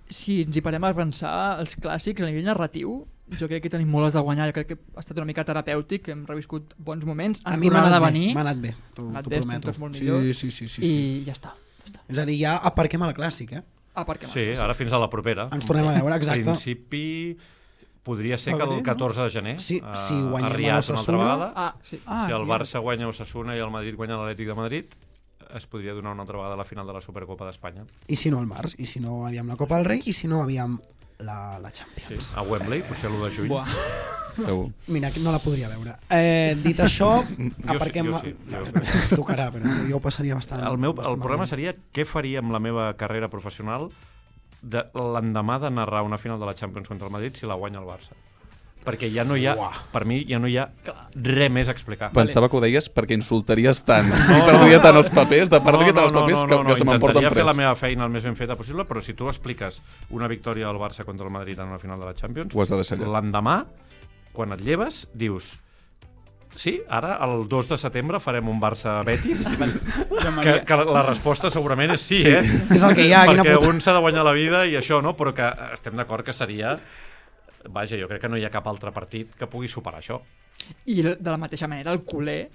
Si 0.09 0.41
ens 0.43 0.57
hi 0.57 0.61
parem 0.61 0.83
a 0.83 0.93
pensar, 0.93 1.59
els 1.59 1.77
clàssics 1.79 2.21
a 2.21 2.27
nivell 2.27 2.45
narratiu, 2.45 3.05
jo 3.39 3.47
crec 3.47 3.63
que 3.63 3.69
tenim 3.71 3.87
moltes 3.89 4.13
de 4.13 4.19
guanyar, 4.21 4.49
jo 4.49 4.53
crec 4.57 4.67
que 4.67 4.77
ha 4.95 4.99
estat 4.99 5.17
una 5.17 5.25
mica 5.25 5.45
terapèutic, 5.47 6.09
hem 6.11 6.25
reviscut 6.27 6.73
bons 6.77 7.05
moments, 7.07 7.39
A 7.45 7.55
mi 7.57 7.69
m'ha 7.69 7.79
tornat 7.79 7.85
a 7.85 7.95
anat 7.97 8.01
bé, 8.03 8.11
venir 8.11 8.33
m'ha 8.35 8.41
anat 8.41 8.57
bé, 8.61 8.73
t'ho 8.93 9.07
bé, 9.09 9.19
estem 9.21 9.41
prometo. 9.41 9.67
tots 9.69 9.79
molt 9.79 9.95
sí, 9.95 10.03
millors. 10.03 10.37
sí, 10.37 10.51
sí, 10.51 10.67
sí, 10.67 10.81
i 10.81 10.89
sí. 10.89 11.23
ja 11.25 11.33
està. 11.33 11.53
Ja 11.83 11.87
està. 11.89 11.99
És 12.09 12.19
a 12.19 12.25
dir, 12.25 12.37
ja 12.43 12.57
aparquem 12.57 13.01
al 13.01 13.13
clàssic, 13.15 13.53
eh? 13.53 13.63
Ah, 13.95 14.05
perquè 14.05 14.27
Sí, 14.27 14.45
ara 14.59 14.73
fins 14.73 14.93
a 14.93 14.99
la 14.99 15.09
propera. 15.09 15.49
Ens 15.53 15.65
tornem 15.65 15.87
a 15.87 15.93
veure, 15.99 16.15
En 16.15 16.21
exacte. 16.21 16.43
principi, 16.43 17.37
podria 18.03 18.37
ser 18.37 18.55
que 18.57 18.63
el 18.63 18.67
Febrer, 18.69 18.81
no? 18.81 18.83
14 18.83 19.21
de 19.21 19.29
gener 19.29 19.59
Sí, 19.59 19.77
eh, 19.77 19.95
si 19.95 20.13
guanyem 20.15 20.49
a 20.49 20.53
Riad 20.55 20.89
una 20.89 20.99
altra 20.99 21.17
vegada. 21.17 21.53
Ah, 21.55 21.75
sí. 21.83 22.01
Ah, 22.05 22.25
si 22.27 22.33
el 22.33 22.45
ja. 22.45 22.49
Barça 22.57 22.81
guanya 22.81 23.07
Osasuna 23.07 23.55
i 23.55 23.59
el 23.59 23.69
Madrid 23.71 23.95
guanya 23.95 24.17
l'Atlètic 24.17 24.47
de 24.47 24.55
Madrid, 24.55 24.85
es 25.53 25.67
podria 25.67 25.93
donar 25.93 26.13
una 26.13 26.23
altra 26.23 26.37
vegada 26.37 26.55
la 26.57 26.65
final 26.65 26.87
de 26.87 26.93
la 26.93 27.01
Supercopa 27.01 27.45
d'Espanya. 27.45 27.85
I 28.07 28.15
si 28.15 28.31
no 28.31 28.39
el 28.41 28.47
març, 28.47 28.73
i 28.79 28.85
si 28.85 28.99
no 28.99 29.25
aviam 29.27 29.47
la 29.47 29.55
Copa 29.55 29.77
del 29.77 29.85
Rei, 29.85 30.01
i 30.05 30.13
si 30.13 30.27
no 30.27 30.41
aviam 30.41 30.79
la, 31.23 31.57
la 31.59 31.71
Champions. 31.71 32.29
Sí. 32.31 32.35
A 32.37 32.43
Wembley, 32.43 32.81
potser 32.87 33.09
l'1 33.09 33.23
de 33.25 33.31
juny. 33.37 33.49
Buah. 33.49 33.67
Segur. 34.33 34.71
Mira, 34.89 35.11
no 35.21 35.31
la 35.31 35.37
podria 35.39 35.67
veure. 35.69 35.93
Eh, 36.09 36.55
dit 36.63 36.79
això, 36.81 37.11
Jo 37.67 37.75
aparquem... 37.75 38.09
sí, 38.21 38.31
jo 38.49 38.63
sí, 38.65 38.71
No, 38.73 38.81
jo- 38.81 39.17
Tocarà, 39.19 39.51
però 39.53 39.75
jo 39.89 39.99
ho 39.99 40.01
passaria 40.01 40.33
bastant. 40.39 40.63
El, 40.65 40.77
meu, 40.81 40.89
el 40.91 40.97
bastant 40.97 41.19
problema 41.21 41.43
malament. 41.45 41.51
seria 41.53 41.75
què 41.93 42.05
faria 42.09 42.41
amb 42.41 42.51
la 42.55 42.59
meva 42.63 42.87
carrera 42.97 43.29
professional 43.29 43.91
de 44.63 44.81
l'endemà 44.95 45.59
de 45.59 45.69
narrar 45.75 46.01
una 46.07 46.17
final 46.17 46.39
de 46.41 46.47
la 46.49 46.55
Champions 46.55 46.87
contra 46.87 47.05
el 47.09 47.13
Madrid 47.13 47.35
si 47.37 47.45
la 47.45 47.53
guanya 47.59 47.79
el 47.83 47.85
Barça. 47.85 48.15
Perquè 48.83 49.07
ja 49.13 49.23
no 49.23 49.37
hi 49.39 49.45
ha, 49.47 49.53
per 49.93 50.03
mi, 50.09 50.17
ja 50.27 50.39
no 50.43 50.49
hi 50.51 50.57
ha 50.59 50.65
res 51.15 51.51
més 51.55 51.69
a 51.69 51.71
explicar. 51.71 52.09
Pensava 52.11 52.49
que 52.51 52.57
ho 52.59 52.61
deies 52.63 52.89
perquè 52.91 53.15
insultaries 53.15 53.79
tant 53.87 54.09
i 54.37 54.39
perdria 54.43 54.81
tant 54.83 54.99
els 54.99 55.09
papers, 55.13 55.47
de 55.53 55.61
perdre 55.63 55.93
tant 55.93 56.03
els 56.09 56.15
papers 56.17 56.43
que, 56.43 56.57
que 56.67 56.77
se 56.81 56.87
m'emporten 56.89 57.23
Intentaria 57.23 57.31
fer 57.31 57.45
la 57.45 57.53
pres. 57.53 57.61
meva 57.63 57.75
feina 57.79 58.03
el 58.03 58.11
més 58.11 58.27
ben 58.27 58.35
feta 58.35 58.57
possible, 58.59 58.83
però 58.89 58.99
si 58.99 59.15
tu 59.15 59.29
expliques 59.31 59.79
una 60.11 60.27
victòria 60.27 60.67
del 60.67 60.81
Barça 60.81 61.05
contra 61.07 61.25
el 61.27 61.31
Madrid 61.31 61.59
en 61.63 61.71
una 61.71 61.79
final 61.79 61.99
de 61.99 62.11
la 62.11 62.13
Champions, 62.13 62.51
Ho 62.55 62.61
has 62.61 62.75
de 62.75 62.97
l'endemà, 63.07 63.61
quan 64.33 64.51
et 64.51 64.63
lleves, 64.65 65.05
dius 65.13 65.53
sí, 66.53 66.75
ara 66.85 67.15
el 67.25 67.47
2 67.49 67.69
de 67.71 67.77
setembre 67.81 68.19
farem 68.21 68.45
un 68.51 68.59
Barça-Betis? 68.61 69.39
que, 70.43 70.59
que 70.67 70.75
la 70.85 71.01
resposta 71.07 71.49
segurament 71.49 71.95
és 71.95 72.03
sí, 72.03 72.19
Sí, 72.21 72.29
eh? 72.29 72.43
és 72.75 72.83
el 72.83 72.93
que 72.93 73.07
hi 73.07 73.13
ha, 73.15 73.23
quina 73.25 73.41
Perquè 73.47 73.57
puta. 73.57 73.71
un 73.71 73.81
s'ha 73.81 73.95
de 73.95 74.03
guanyar 74.05 74.27
la 74.27 74.35
vida 74.37 74.65
i 74.69 74.75
això, 74.77 74.99
no? 75.01 75.15
Però 75.17 75.33
que 75.33 75.47
estem 75.73 75.95
d'acord 75.97 76.25
que 76.27 76.35
seria... 76.35 76.77
Vaja, 77.69 77.95
jo 77.99 78.07
crec 78.07 78.21
que 78.21 78.29
no 78.29 78.37
hi 78.37 78.45
ha 78.45 78.49
cap 78.51 78.67
altre 78.67 78.91
partit 78.91 79.35
que 79.35 79.47
pugui 79.47 79.67
superar 79.67 80.01
això. 80.01 80.21
I 80.85 81.01
de 81.03 81.29
la 81.31 81.37
mateixa 81.37 81.67
manera, 81.67 81.91
el 81.91 82.01
culer, 82.03 82.49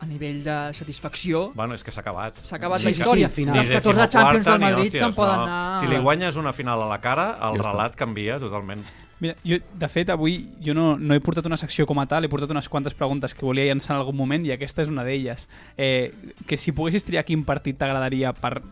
a 0.00 0.06
nivell 0.06 0.44
de 0.44 0.56
satisfacció, 0.74 1.50
Bueno, 1.54 1.74
és 1.74 1.82
que 1.82 1.90
s'ha 1.90 2.00
acabat. 2.00 2.36
s'ha 2.44 2.56
acabat 2.56 2.78
Sí, 2.78 2.84
la 2.84 2.90
història. 2.90 3.28
sí, 3.28 3.34
final. 3.34 3.56
Els 3.58 3.68
Ni 3.68 3.74
14 3.74 4.00
decimoquarta, 4.00 4.18
Champions 4.18 4.46
del 4.46 4.60
Madrid 4.60 4.92
hòsties, 4.92 5.00
se'n 5.00 5.14
poden 5.14 5.36
no. 5.36 5.42
anar... 5.44 5.80
Si 5.80 5.86
li 5.88 5.98
guanyes 5.98 6.36
una 6.36 6.52
final 6.52 6.82
a 6.82 6.86
la 6.86 7.00
cara, 7.00 7.30
el 7.48 7.56
Ja 7.56 7.62
està. 7.62 7.72
relat 7.72 7.96
canvia 7.96 8.38
totalment. 8.38 8.84
Mira, 9.20 9.34
jo, 9.42 9.56
de 9.74 9.88
fet, 9.88 10.10
avui 10.14 10.36
jo 10.62 10.74
no, 10.74 10.96
no 10.96 11.14
he 11.14 11.18
portat 11.20 11.44
una 11.46 11.56
secció 11.56 11.84
com 11.86 11.98
a 11.98 12.06
tal, 12.06 12.24
he 12.24 12.28
portat 12.28 12.50
unes 12.54 12.68
quantes 12.68 12.94
preguntes 12.94 13.34
que 13.34 13.44
volia 13.44 13.64
llançar 13.72 13.96
en 13.96 14.00
algun 14.02 14.14
moment 14.16 14.46
i 14.46 14.52
aquesta 14.52 14.82
és 14.82 14.88
una 14.88 15.02
d'elles. 15.02 15.48
Eh, 15.76 16.12
que 16.46 16.56
si 16.56 16.70
poguessis 16.70 17.02
triar 17.04 17.24
quin 17.24 17.42
partit 17.44 17.76
t'agradaria 17.76 18.32
per 18.32 18.62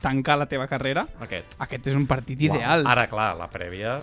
tancar 0.00 0.38
la 0.38 0.46
teva 0.46 0.68
carrera, 0.68 1.08
Aquest. 1.20 1.56
aquest 1.58 1.86
és 1.88 1.94
un 1.96 2.06
partit 2.06 2.40
ideal. 2.40 2.86
Ara, 2.86 3.08
clar, 3.08 3.36
la 3.36 3.48
prèvia... 3.50 4.00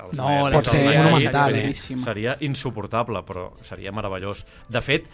els 0.00 0.16
No, 0.18 0.30
la 0.48 0.58
Pot 0.58 0.70
ser 0.72 0.82
monumental, 0.86 1.54
seria 1.54 1.70
eh? 1.70 2.00
Seria 2.04 2.36
insuportable, 2.46 3.22
però 3.26 3.46
seria 3.66 3.92
meravellós. 3.94 4.44
De 4.68 4.82
fet, 4.84 5.06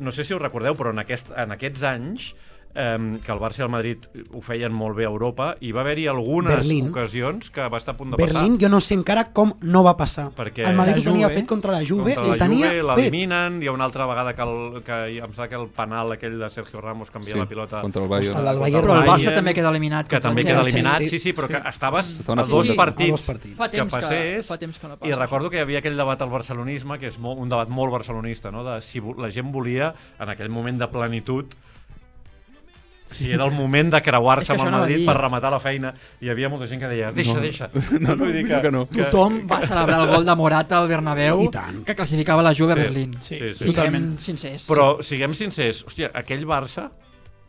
no 0.00 0.12
sé 0.12 0.26
si 0.26 0.34
us 0.36 0.42
recordeu, 0.42 0.76
però 0.78 0.92
en, 0.94 1.00
aquest, 1.02 1.32
en 1.36 1.54
aquests 1.56 1.86
anys 1.88 2.30
eh, 2.76 3.18
que 3.24 3.32
el 3.32 3.38
Barça 3.40 3.60
i 3.60 3.62
el 3.62 3.70
Madrid 3.70 4.04
ho 4.32 4.40
feien 4.42 4.72
molt 4.72 4.96
bé 4.96 5.04
a 5.06 5.08
Europa, 5.08 5.56
hi 5.60 5.72
va 5.72 5.80
haver-hi 5.80 6.06
algunes 6.06 6.54
Berlín. 6.54 6.90
ocasions 6.90 7.50
que 7.50 7.66
va 7.68 7.78
estar 7.78 7.94
a 7.94 7.96
punt 7.96 8.12
de 8.14 8.22
Berlín, 8.22 8.58
jo 8.60 8.68
no 8.68 8.80
sé 8.80 8.94
encara 8.94 9.32
com 9.32 9.54
no 9.62 9.82
va 9.82 9.96
passar. 9.96 10.30
Perquè- 10.36 10.68
el 10.68 10.76
Madrid 10.76 10.98
ho 11.00 11.04
tenia 11.10 11.26
Juve, 11.28 11.34
fet 11.40 11.46
contra 11.46 11.72
la 11.72 11.80
Juve, 11.86 12.14
Contra 12.14 12.24
ho 12.24 12.28
la 12.34 12.36
tenia 12.36 12.66
Juve, 12.68 12.82
fet. 12.82 12.96
l'eliminen, 12.96 13.62
hi 13.62 13.66
ha 13.66 13.72
una 13.72 13.84
altra 13.84 14.06
vegada 14.06 14.34
que, 14.34 14.42
el, 14.42 14.82
que 14.84 14.98
em 15.18 15.24
sembla 15.32 15.48
que 15.48 15.54
el 15.56 15.68
penal 15.68 16.12
aquell 16.12 16.38
de 16.38 16.50
Sergio 16.50 16.80
Ramos 16.80 17.10
canvia 17.10 17.32
Sí, 17.32 17.38
la 17.38 17.46
pilota 17.46 17.80
contra 17.80 18.02
el 18.02 18.08
Bayern. 18.08 18.36
El 18.36 18.44
contra 18.44 18.60
Bayern. 18.60 18.86
Però 18.86 19.00
el 19.02 19.08
Barça 19.08 19.34
també 19.34 19.54
queda 19.54 19.70
eliminat. 19.70 20.06
que 20.08 20.20
també 20.20 20.42
el 20.42 20.46
queda 20.46 20.60
eliminat, 20.60 20.98
sí, 20.98 21.06
sí, 21.06 21.18
sí, 21.18 21.32
però 21.32 21.48
que 21.48 21.62
estaves 21.68 22.18
Estaven 22.20 22.38
a 22.38 22.42
a 22.42 22.46
dos. 22.46 22.54
A 22.66 22.68
dos 22.68 22.76
partits, 22.76 23.26
partits. 23.26 23.56
Fa 23.56 23.68
temps 23.68 23.92
que 23.94 24.00
que- 24.00 24.06
passés 24.06 24.46
fa 24.46 24.58
temps 24.58 24.78
que 24.78 24.86
no 24.88 24.94
i 24.94 24.96
passa, 24.98 25.16
recordo 25.16 25.46
això. 25.46 25.50
que 25.50 25.56
hi 25.56 25.60
havia 25.60 25.78
aquell 25.78 25.96
debat 25.96 26.20
al 26.22 26.30
barcelonisme 26.30 26.98
que 26.98 27.06
és 27.06 27.18
molt, 27.18 27.38
un 27.40 27.48
debat 27.48 27.68
molt 27.68 27.90
barcelonista 27.92 28.50
no? 28.50 28.62
de 28.64 28.80
si 28.80 29.00
la 29.16 29.30
gent 29.30 29.50
volia 29.52 29.94
en 30.20 30.28
aquell 30.28 30.48
moment 30.50 30.78
de 30.78 30.86
plenitud 30.88 31.46
si 33.06 33.30
era 33.32 33.44
el 33.46 33.52
moment 33.54 33.92
de 33.94 34.00
creuar-se 34.02 34.52
que 34.52 34.60
amb 34.60 34.68
el 34.68 34.74
a 34.74 34.78
Madrid 34.80 35.04
per 35.06 35.14
rematar 35.16 35.50
la 35.54 35.60
feina 35.62 35.94
hi 36.20 36.28
havia 36.28 36.48
molta 36.50 36.66
gent 36.66 36.80
que 36.82 36.88
deia 36.90 37.12
deixa, 37.12 37.34
No. 37.34 37.40
deixa 37.40 37.70
No, 38.00 38.10
no, 38.10 38.16
Vull 38.24 38.32
dir 38.34 38.42
millor 38.44 38.62
que 38.62 38.72
no. 38.74 38.84
Tothom 38.90 39.40
va 39.50 39.60
celebrar 39.62 40.00
el 40.02 40.10
gol 40.14 40.26
de 40.26 40.34
Morata 40.36 40.78
al 40.78 40.88
Bernabéu 40.88 41.40
I 41.40 41.48
tant. 41.54 41.84
que 41.86 41.94
classificava 41.94 42.42
la 42.42 42.52
Juve 42.54 42.72
a 42.72 42.76
Sí. 42.76 42.82
Berlín. 42.82 43.14
Sí, 43.20 43.36
Sí, 43.36 43.52
sí. 43.52 43.58
Siguem 43.64 43.74
totalment. 43.74 44.18
sincers. 44.20 44.66
però 44.68 44.88
siguem 45.02 45.34
sincers, 45.34 45.84
hòstia, 45.86 46.10
aquell 46.14 46.44
Barça 46.44 46.90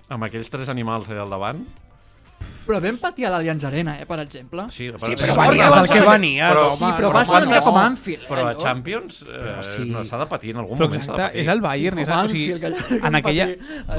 amb 0.10 0.24
aquells 0.24 0.49
tres 0.49 0.70
animals 0.70 1.10
allà 1.10 1.24
al 1.26 1.30
davant 1.30 1.66
Però 2.68 2.82
vam 2.84 2.98
patir 3.00 3.26
a 3.26 3.30
l'Allianz 3.32 3.64
Arena, 3.64 3.94
eh, 4.02 4.06
per 4.06 4.20
exemple. 4.20 4.66
sí, 4.68 4.88
Sí, 4.88 4.92
Però 4.92 4.98
però 5.00 5.50
venies 5.50 5.72
del 5.74 5.88
que 5.88 6.02
venies, 6.10 6.52
Però- 6.52 6.76
Sí, 6.76 6.84
home. 6.84 6.94
però 6.98 7.08
però 7.08 7.14
va 7.14 7.26
ser 7.26 7.48
no? 7.48 7.62
com 7.62 7.78
Anfield. 7.78 8.28
però 8.28 8.40
eh, 8.40 8.52
a? 8.52 8.56
Champions 8.58 9.22
eh, 9.22 9.26
Però 9.32 9.64
sí. 9.64 9.86
no 9.90 10.04
s'ha 10.04 10.18
de 10.18 10.26
patir 10.28 10.50
en 10.52 10.58
algun 10.58 10.78
Però 10.78 10.86
moment 10.90 11.02
exacte, 11.02 11.40
és 11.40 11.48
el 11.48 11.62
Bayern. 11.62 12.00
És, 12.00 12.10
Com 12.10 12.26
o 12.26 12.28
sigui, 12.28 12.60
que 12.60 12.68
allà- 12.68 13.06
en 13.08 13.12
que 13.12 13.18
aquella, 13.18 13.48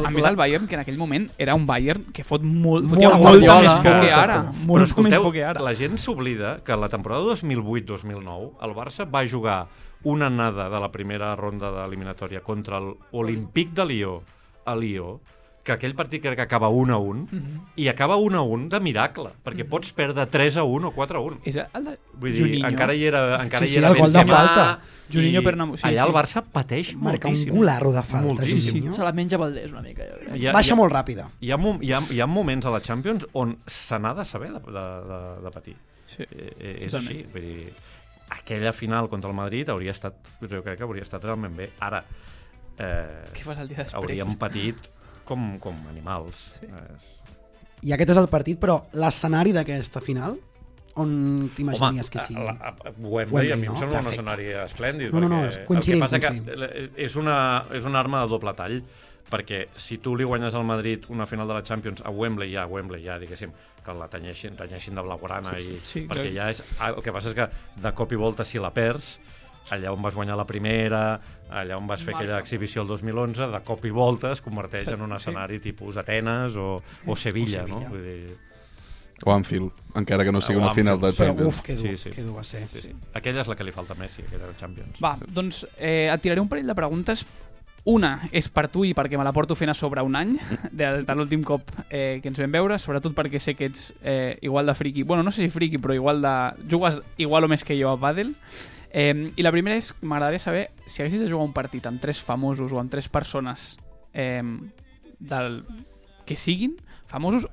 a 0.07 0.11
més, 0.11 0.24
el 0.24 0.36
Bayern, 0.36 0.66
que 0.68 0.74
en 0.74 0.80
aquell 0.82 0.99
moment 0.99 1.30
era 1.39 1.55
un 1.55 1.66
Bayern 1.66 2.05
que 2.12 2.22
fot 2.24 2.43
molt, 2.43 2.84
Molt 2.84 2.95
fotia 2.95 3.09
molta 3.09 3.22
Guardiola. 3.30 3.61
més 3.62 3.72
por 3.74 3.82
que 3.82 4.01
Que- 4.07 4.12
ara. 4.12 4.34
Però 4.43 4.53
Molt 4.66 4.80
més 4.82 4.89
escolteu, 4.91 5.22
por 5.22 5.32
que 5.32 5.45
ara. 5.45 5.61
la 5.62 5.74
gent 5.74 5.97
s'oblida 5.97 6.62
que 6.62 6.76
la 6.76 6.89
temporada 6.91 7.22
2008-2009 7.22 8.53
el 8.62 8.74
Barça 8.74 9.07
va 9.11 9.26
jugar 9.26 9.66
una 10.05 10.26
anada 10.26 10.68
de 10.68 10.78
la 10.78 10.93
primera 10.93 11.34
ronda 11.36 11.70
d'eliminatòria 11.72 12.41
contra 12.43 12.78
l'Olimpíc 12.80 13.70
de 13.72 13.84
Lió 13.86 14.22
a 14.64 14.76
Lió, 14.76 15.20
que 15.68 15.74
aquell 15.76 15.94
partit 15.94 16.22
crec 16.24 16.36
que 16.40 16.46
acaba 16.48 16.70
1 16.72 16.94
a 16.94 16.98
1, 16.98 17.26
Mhm. 17.30 17.60
i 17.76 17.88
acaba 17.92 18.16
1 18.16 18.38
a 18.38 18.42
1 18.42 18.68
de 18.72 18.80
miracle, 18.80 19.30
perquè 19.44 19.66
pots 19.68 19.92
perdre 19.92 20.24
3 20.26 20.56
a 20.56 20.64
1 20.64 20.88
o 20.88 20.92
4 20.96 21.18
a 21.18 21.22
1. 21.22 21.38
És 21.44 21.56
el 21.60 21.84
de 21.84 21.98
Vull 22.14 22.32
dir, 22.32 22.40
Juninho. 22.40 22.68
encara 22.68 22.94
hi 22.94 23.04
era, 23.04 23.42
encara 23.42 23.66
Sí, 23.66 23.70
hi 23.70 23.74
sí, 23.74 23.78
era 23.78 23.88
el 23.92 23.96
gol 23.98 24.12
de 24.12 24.24
falta. 24.24 24.78
Juninho 25.10 25.40
i 25.40 25.44
Pernambu- 25.44 25.76
sí, 25.78 25.86
allà 25.88 26.02
sí. 26.02 26.08
el 26.08 26.14
Barça 26.14 26.42
pateix 26.42 26.94
Marca 26.96 27.28
un 27.28 27.32
moltíssim. 27.34 27.54
gularro 27.54 27.92
de 27.92 28.02
falta, 28.02 28.26
Moltíssim. 28.26 28.74
Juninho. 28.74 28.94
Se 28.94 29.02
la 29.02 29.12
menja 29.12 29.38
Valdés 29.38 29.70
una 29.72 29.80
mica, 29.82 30.02
jo 30.04 30.18
crec. 30.20 30.36
Hi 30.36 30.46
ha- 30.48 30.52
Baixa 30.52 30.68
hi 30.68 30.72
ha- 30.72 30.76
molt 30.76 30.92
ràpida. 30.92 31.28
Hi 31.40 31.50
ha, 31.52 31.56
hi, 31.80 31.92
ha, 31.92 32.00
hi 32.10 32.20
ha 32.20 32.26
moments 32.26 32.66
a 32.66 32.70
la 32.70 32.80
Champions 32.82 33.26
on 33.32 33.56
se 33.66 33.98
n'ha 33.98 34.12
de 34.14 34.24
saber 34.24 34.50
de, 34.52 34.58
de, 34.60 34.72
de, 35.08 35.42
de 35.44 35.50
patir. 35.50 35.76
Sí. 36.06 36.22
Eh, 36.24 36.56
eh, 36.60 36.78
és 36.82 36.92
Totalment. 36.92 37.16
així. 37.16 37.32
Vull 37.32 37.42
dir, 37.42 37.72
aquella 38.30 38.72
final 38.74 39.08
contra 39.08 39.30
el 39.30 39.36
Madrid 39.36 39.66
hauria 39.70 39.92
estat, 39.92 40.14
jo 40.42 40.62
crec 40.62 40.76
que 40.76 40.82
hauria 40.84 41.02
estat 41.02 41.22
realment 41.24 41.56
bé. 41.56 41.70
Ara, 41.80 42.04
eh, 42.78 43.24
Què 43.32 43.40
fas 43.44 43.58
el 43.58 43.68
dia 43.68 43.78
després? 43.78 43.94
hauríem 43.94 44.34
patit 44.38 44.76
com, 45.29 45.59
com 45.62 45.76
animals. 45.93 46.47
Sí. 46.59 46.66
Eh, 46.66 47.89
I 47.89 47.93
aquest 47.95 48.11
és 48.16 48.18
el 48.18 48.26
partit, 48.33 48.59
però 48.59 48.81
l'escenari 48.99 49.53
d'aquesta 49.55 50.01
final, 50.03 50.39
on 50.99 51.11
t'imaginies 51.55 52.09
que 52.11 52.18
sigui? 52.24 52.43
a, 52.43 52.57
a, 52.59 52.72
a 52.72 52.91
Wembley, 52.97 53.12
Wembley, 53.12 53.53
a 53.55 53.59
mi 53.61 53.68
em 53.68 53.72
no? 53.74 53.79
sembla 53.79 54.01
un 54.01 54.09
Perfecte. 54.09 54.16
escenari 54.16 54.49
esplèndid. 54.64 55.12
No, 55.14 55.20
no, 55.22 55.29
no, 55.31 55.43
perquè 55.45 55.66
coincidim, 55.68 56.01
El 56.03 56.03
que 56.03 56.09
passa 56.09 56.18
que 56.24 56.33
coincidim. 56.33 56.64
eh, 56.66 57.05
és 57.07 57.14
una, 57.20 57.37
és 57.79 57.87
una 57.87 58.01
arma 58.03 58.24
de 58.24 58.33
doble 58.33 58.55
tall, 58.59 58.81
perquè 59.31 59.61
si 59.79 59.99
tu 60.03 60.16
li 60.16 60.24
guanyes 60.26 60.57
al 60.59 60.64
Madrid 60.66 61.05
una 61.12 61.26
final 61.31 61.47
de 61.47 61.55
la 61.61 61.62
Champions 61.62 62.03
a 62.03 62.11
Wembley, 62.11 62.51
ja, 62.57 62.64
a 62.64 62.66
Wembley, 62.72 63.05
ja, 63.05 63.18
diguéssim, 63.20 63.53
que 63.85 63.95
la 63.95 64.09
tenyeixin, 64.11 64.57
tenyeixin 64.59 64.97
de 64.99 65.05
blaugrana, 65.07 65.53
sí, 65.61 65.76
i, 65.76 65.79
Sí, 65.87 66.03
perquè 66.09 66.33
clar. 66.33 66.35
ja 66.35 66.51
és... 66.57 66.62
El 66.89 66.99
que 67.05 67.12
passa 67.14 67.31
és 67.31 67.37
que 67.39 67.47
de 67.85 67.93
cop 67.95 68.11
i 68.12 68.18
volta, 68.18 68.43
si 68.49 68.59
la 68.59 68.72
perds, 68.74 69.18
allà 69.70 69.92
on 69.92 70.02
vas 70.02 70.14
guanyar 70.14 70.36
la 70.36 70.46
primera, 70.46 71.20
allà 71.50 71.76
on 71.78 71.86
vas 71.86 72.00
fer 72.02 72.14
Marca. 72.14 72.24
aquella 72.26 72.40
exhibició 72.40 72.82
el 72.82 72.88
2011, 72.88 73.46
de 73.52 73.60
cop 73.64 73.84
i 73.84 73.90
volta 73.90 74.32
es 74.32 74.40
converteix 74.42 74.88
en 74.94 75.02
un 75.02 75.12
escenari 75.12 75.58
tipus 75.60 75.96
Atenes 75.96 76.56
o, 76.56 76.82
o 77.06 77.16
Sevilla, 77.16 77.64
O 77.64 77.66
Sevilla. 77.66 77.88
no? 77.88 77.90
Vull 77.90 78.02
dir, 78.04 78.36
O 79.26 79.32
Anfield, 79.34 79.72
encara 79.98 80.22
que 80.24 80.30
no 80.30 80.40
sigui 80.40 80.60
O 80.60 80.62
una 80.62 80.74
final 80.74 81.00
de. 81.00 81.08
Però 81.10 81.26
Champions. 81.32 81.48
uf, 81.56 81.62
que 81.66 81.74
dur, 81.74 81.88
Sí, 81.88 81.96
sí. 81.96 82.10
que 82.14 82.22
dur 82.22 82.36
va 82.36 82.44
ser. 82.44 82.68
sí, 82.68 82.82
sí. 82.82 82.92
Aquella 83.14 83.40
és 83.42 83.48
la 83.50 83.56
que 83.58 83.64
li 83.66 83.72
falta 83.72 83.92
a 83.94 83.98
Messi, 83.98 84.22
aquella 84.22 84.46
de 84.46 84.56
Champions. 84.60 85.00
Va, 85.02 85.14
doncs 85.26 85.64
eh, 85.76 86.06
et 86.12 86.20
tiraré 86.22 86.40
un 86.40 86.48
parell 86.48 86.66
de 86.70 86.74
preguntes. 86.78 87.26
Una 87.88 88.28
és 88.36 88.46
per 88.52 88.66
tu 88.68 88.82
i 88.84 88.92
perquè 88.92 89.16
me 89.16 89.24
la 89.24 89.32
porto 89.32 89.54
fent 89.56 89.70
a 89.70 89.74
sobre 89.74 90.02
un 90.04 90.14
any, 90.14 90.36
des 90.70 91.06
de 91.06 91.14
l'últim 91.16 91.42
cop 91.42 91.62
eh, 91.88 92.18
que 92.22 92.28
ens 92.28 92.38
vam 92.38 92.52
veure, 92.52 92.76
sobretot 92.78 93.14
perquè 93.16 93.40
sé 93.40 93.54
que 93.56 93.64
ets 93.70 93.94
eh, 94.02 94.36
igual 94.42 94.66
de 94.66 94.74
friki, 94.74 95.02
bueno, 95.08 95.22
no 95.24 95.30
sé 95.32 95.40
si 95.42 95.48
friki, 95.48 95.78
però 95.78 95.94
igual 95.96 96.20
de... 96.22 96.34
jugues 96.70 97.00
igual 97.16 97.44
o 97.44 97.48
més 97.48 97.64
que 97.64 97.78
jo 97.80 97.88
a 97.90 97.96
pàdel. 97.98 98.34
Eh, 98.91 99.32
I 99.36 99.45
la 99.45 99.53
primera 99.53 99.76
és, 99.76 99.93
m'agradaria 100.01 100.41
saber 100.41 100.68
si 100.86 101.03
haguessis 101.03 101.20
de 101.20 101.28
jugar 101.28 101.47
un 101.47 101.55
partit 101.57 101.86
amb 101.86 102.01
tres 102.01 102.22
famosos 102.24 102.72
o 102.72 102.80
amb 102.80 102.91
tres 102.91 103.09
persones 103.09 103.76
eh, 104.12 104.43
del 105.18 105.62
que 106.28 106.36
siguin, 106.36 106.76
famosos 107.09 107.49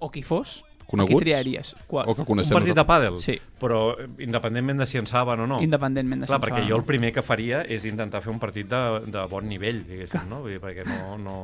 o 0.00 0.10
qui 0.10 0.22
fos, 0.22 0.64
Coneguts? 0.90 1.14
qui 1.14 1.24
triaries? 1.24 1.74
Qual? 1.86 2.08
O 2.10 2.14
que 2.14 2.22
Un 2.24 2.26
coneixem 2.26 2.56
partit 2.58 2.74
de 2.76 2.84
pàdel? 2.84 3.18
Sí, 3.22 3.36
Però 3.60 3.94
eh, 3.98 4.08
independentment 4.26 4.80
de 4.82 4.86
si 4.90 4.98
en 4.98 5.06
saben 5.06 5.40
o 5.40 5.46
no. 5.46 5.60
independentment 5.62 6.22
de 6.22 6.26
Clar, 6.26 6.40
si 6.40 6.42
ens 6.42 6.48
perquè 6.50 6.64
o 6.66 6.68
jo 6.68 6.76
el 6.80 6.84
primer 6.88 7.12
que 7.12 7.22
faria 7.22 7.62
és 7.62 7.84
intentar 7.86 8.20
fer 8.24 8.32
un 8.32 8.38
partit 8.42 8.66
de, 8.68 8.82
de 9.06 9.24
bon 9.30 9.46
nivell, 9.48 9.84
diguéssim, 9.86 10.26
no? 10.28 10.42
Vull 10.42 10.56
dir, 10.56 10.60
perquè 10.60 10.84
no, 10.88 11.16
no... 11.18 11.36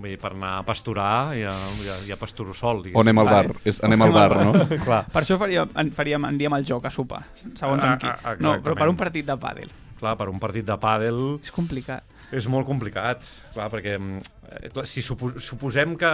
Vull 0.00 0.14
dir, 0.14 0.18
per 0.22 0.30
anar 0.32 0.54
a 0.60 0.62
pasturar 0.64 1.34
ja, 1.36 1.52
ja, 1.84 1.96
ja 2.08 2.16
pasturo 2.16 2.54
sol, 2.56 2.78
O 2.78 2.82
diguéssim. 2.86 3.02
anem 3.02 3.18
al 3.20 3.26
bar, 3.28 3.46
Vale. 3.50 3.60
és, 3.68 3.82
anem 3.84 4.00
al 4.06 4.12
bar, 4.16 4.30
no? 4.40 4.52
Clar, 4.86 5.02
Per 5.12 5.20
això 5.22 5.36
faríem, 5.36 5.68
en- 5.76 5.90
faríem, 5.92 6.24
aniríem 6.24 6.54
al 6.56 6.64
joc 6.64 6.86
a 6.88 6.90
sopar, 6.94 7.20
segons 7.52 7.84
Ah, 7.84 7.90
amb 7.92 8.00
qui. 8.00 8.06
ah, 8.08 8.16
ah, 8.24 8.34
no, 8.40 8.54
però 8.64 8.78
per 8.78 8.88
un 8.88 8.96
partit 8.96 9.26
de 9.28 9.36
pàdel. 9.36 9.68
clar, 10.00 10.14
per 10.16 10.30
un 10.32 10.38
partit 10.40 10.64
de 10.64 10.78
pàdel 10.80 11.18
És 11.42 11.50
complicat. 11.52 12.02
és 12.32 12.46
molt 12.48 12.64
complicat, 12.64 13.20
clar, 13.52 13.68
perquè 13.68 13.98
mm, 13.98 14.22
eh, 14.62 14.68
clar, 14.72 14.86
si 14.86 15.02
supo, 15.02 15.34
suposem 15.38 15.92
que, 16.00 16.12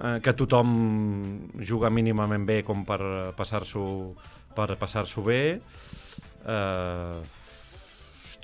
eh, 0.00 0.18
que 0.24 0.34
tothom 0.36 0.70
juga 1.60 1.90
mínimament 1.90 2.46
bé 2.46 2.62
com 2.66 2.84
per 2.88 3.00
eh, 3.00 3.32
passar-s'ho 3.36 3.86
per 4.54 4.76
passar-s'ho 4.78 5.22
bé, 5.26 5.40
eh, 6.46 7.22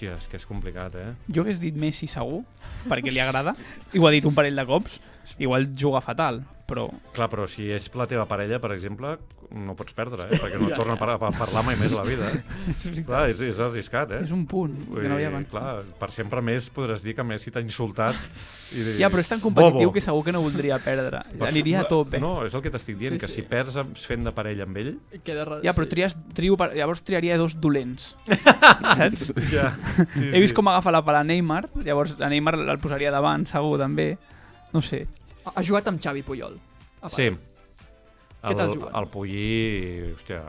hòstia, 0.00 0.16
és 0.16 0.28
que 0.28 0.38
és 0.40 0.46
complicat, 0.48 0.94
eh? 0.96 1.12
Jo 1.28 1.44
hagués 1.44 1.60
dit 1.60 1.76
Messi 1.76 2.08
segur, 2.10 2.42
perquè 2.88 3.12
li 3.12 3.20
agrada, 3.22 3.54
i 3.92 4.00
ho 4.00 4.06
ha 4.08 4.14
dit 4.14 4.26
un 4.26 4.34
parell 4.34 4.56
de 4.56 4.66
cops, 4.66 5.00
igual 5.38 5.68
juga 5.76 6.00
fatal, 6.00 6.42
però 6.70 6.86
Clar, 7.12 7.26
però 7.32 7.48
si 7.50 7.66
és 7.74 7.90
la 7.98 8.06
teva 8.06 8.24
parella, 8.30 8.60
per 8.62 8.70
exemple, 8.76 9.16
no 9.50 9.74
pots 9.74 9.92
perdre, 9.98 10.28
eh? 10.30 10.38
perquè 10.38 10.60
no 10.62 10.68
et 10.70 10.76
torna 10.78 10.94
a 10.94 11.00
par- 11.00 11.16
a 11.18 11.30
parlar 11.34 11.64
mai 11.66 11.74
més 11.80 11.90
la 11.92 12.04
vida. 12.06 12.30
Eh? 12.70 13.02
Clar, 13.04 13.24
és, 13.32 13.40
és 13.42 13.58
arriscat, 13.60 14.12
eh? 14.14 14.20
és 14.22 14.30
un 14.32 14.44
punt 14.46 14.72
Vull 14.86 15.02
que 15.02 15.08
no 15.10 15.16
havia 15.18 15.28
dir, 15.32 15.40
pensat. 15.40 15.50
clar, 15.50 15.98
per 15.98 16.10
sempre 16.14 16.40
més 16.46 16.68
podràs 16.72 17.02
dir 17.02 17.16
que 17.18 17.24
Messi 17.26 17.50
t'ha 17.50 17.60
insultat. 17.64 18.14
I 18.70 18.84
dir, 18.86 18.92
Ja, 19.00 19.08
però 19.10 19.18
és 19.24 19.28
tan 19.28 19.40
competitiu 19.42 19.88
"Bobo". 19.88 19.92
que 19.96 20.00
segur 20.04 20.22
que 20.24 20.30
no 20.32 20.40
voldria 20.44 20.78
perdre. 20.78 21.24
Per 21.36 21.48
Aniria 21.48 21.80
a 21.82 21.88
tope. 21.90 22.20
No, 22.22 22.44
és 22.46 22.54
el 22.54 22.62
que 22.62 22.70
t'estic 22.70 22.96
dient, 23.00 23.16
Sí, 23.16 23.20
que 23.24 23.26
sí. 23.26 23.40
si 23.40 23.42
perds 23.50 23.74
fent 24.06 24.22
de 24.28 24.30
parella 24.32 24.62
amb 24.68 24.76
ell... 24.78 24.92
Queda 25.26 25.44
re... 25.48 25.58
Ja, 25.66 25.74
però 25.74 25.88
sí. 25.88 25.96
tries, 25.96 26.14
trio, 26.38 26.54
llavors 26.78 27.02
triaria 27.02 27.36
dos 27.36 27.58
dolents. 27.60 28.12
Saps? 28.96 29.32
Ja, 29.50 29.72
sí, 30.14 30.30
He 30.30 30.40
vist 30.40 30.54
com 30.54 30.68
agafa 30.70 30.92
la 30.94 31.02
pala 31.04 31.24
Neymar, 31.26 31.66
llavors 31.82 32.14
a 32.20 32.28
Neymar 32.30 32.54
el 32.62 32.78
posaria 32.78 33.10
davant, 33.10 33.48
segur, 33.50 33.78
també. 33.82 34.12
No 34.72 34.80
sé. 34.86 35.08
Ha 35.48 35.62
jugat 35.64 35.88
amb 35.88 36.00
Xavi 36.02 36.22
Puyol. 36.26 36.58
A 37.00 37.08
part. 37.08 37.14
Sí. 37.16 37.30
Què 38.40 38.56
tal 38.56 38.72
jugant? 38.72 38.94
El 38.96 39.08
Pullí, 39.12 39.46
hòstia... 40.16 40.42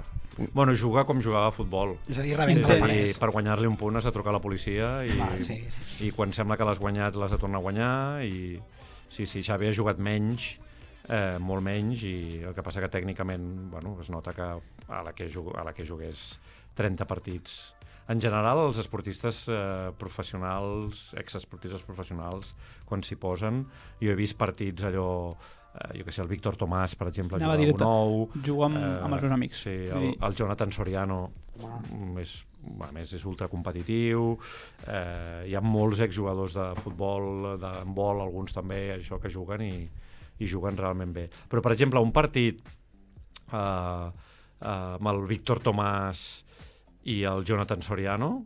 Bueno, 0.56 0.72
juga 0.80 1.04
com 1.06 1.20
jugava 1.22 1.50
a 1.50 1.54
futbol. 1.54 1.98
És 2.08 2.18
a 2.18 2.24
dir, 2.24 2.32
És 2.34 2.40
rebenta 2.40 2.70
a 2.72 2.76
dir, 2.78 2.82
paret. 2.82 3.18
per 3.20 3.30
guanyar-li 3.36 3.68
un 3.68 3.76
punt 3.78 4.00
has 4.00 4.08
de 4.08 4.14
trucar 4.16 4.32
a 4.32 4.38
la 4.38 4.42
policia 4.42 4.92
i, 5.04 5.12
Va, 5.20 5.28
sí, 5.44 5.58
sí, 5.70 5.84
sí. 5.84 5.98
i 6.08 6.12
quan 6.16 6.32
sembla 6.34 6.56
que 6.58 6.66
l'has 6.66 6.80
guanyat 6.80 7.20
l'has 7.20 7.36
de 7.36 7.40
tornar 7.42 7.60
a 7.60 7.66
guanyar 7.66 7.92
i 8.24 8.56
sí, 9.12 9.26
sí, 9.28 9.44
Xavi 9.44 9.68
ha 9.68 9.76
jugat 9.76 10.00
menys 10.00 10.54
eh, 11.12 11.36
molt 11.44 11.62
menys 11.68 12.06
i 12.08 12.16
el 12.48 12.56
que 12.56 12.64
passa 12.64 12.80
que 12.82 12.90
tècnicament 12.90 13.44
bueno, 13.76 13.98
es 14.00 14.10
nota 14.10 14.32
que 14.34 14.48
a 14.48 15.04
la 15.04 15.12
que, 15.14 15.28
jug 15.30 15.52
a 15.60 15.68
la 15.68 15.76
que 15.76 15.86
jugués 15.86 16.40
30 16.80 17.06
partits 17.12 17.60
en 18.10 18.22
general 18.22 18.66
els 18.66 18.80
esportistes 18.82 19.46
eh, 19.52 19.92
professionals, 20.00 21.12
exesportistes 21.20 21.84
professionals 21.88 22.56
quan 22.90 23.04
s'hi 23.06 23.18
posen, 23.20 23.66
jo 24.02 24.12
he 24.12 24.18
vist 24.18 24.38
partits 24.40 24.88
allò 24.88 25.10
eh, 25.76 26.00
jo 26.00 26.06
que 26.06 26.12
sé, 26.12 26.22
el 26.24 26.32
Víctor 26.32 26.58
Tomàs, 26.60 26.96
per 27.00 27.10
exemple, 27.12 27.40
Anava 27.40 27.58
a 27.58 27.62
dir-te, 27.62 27.78
un 27.78 27.86
nou, 27.86 28.42
Jugo 28.46 28.66
amb, 28.68 28.80
amb 28.80 29.16
els 29.16 29.26
meus 29.28 29.36
amics. 29.38 29.66
Sí, 29.68 29.76
el, 29.88 30.12
el 30.18 30.38
Jonathan 30.38 30.74
Soriano 30.76 31.22
mm, 31.62 32.18
és, 32.24 32.36
a 32.88 32.92
més 32.96 33.14
és 33.18 33.24
ultracompetitiu 33.28 34.34
eh, 34.88 35.48
hi 35.50 35.56
ha 35.56 35.64
molts 35.66 36.04
exjugadors 36.06 36.58
de 36.58 36.68
futbol 36.82 37.56
de 37.62 37.76
handbol, 37.82 38.22
alguns 38.26 38.56
també 38.58 38.84
això 38.98 39.22
que 39.22 39.32
juguen 39.32 39.64
i, 39.66 39.74
i 40.42 40.50
juguen 40.50 40.78
realment 40.80 41.16
bé. 41.16 41.28
Però 41.50 41.64
per 41.64 41.76
exemple 41.78 42.04
un 42.04 42.14
partit 42.16 42.62
eh, 43.54 43.58
eh, 43.58 44.08
amb 44.68 45.14
el 45.14 45.26
Víctor 45.30 45.64
Tomàs 45.64 46.26
i 47.04 47.24
el 47.24 47.44
Jonathan 47.46 47.82
Soriano 47.82 48.44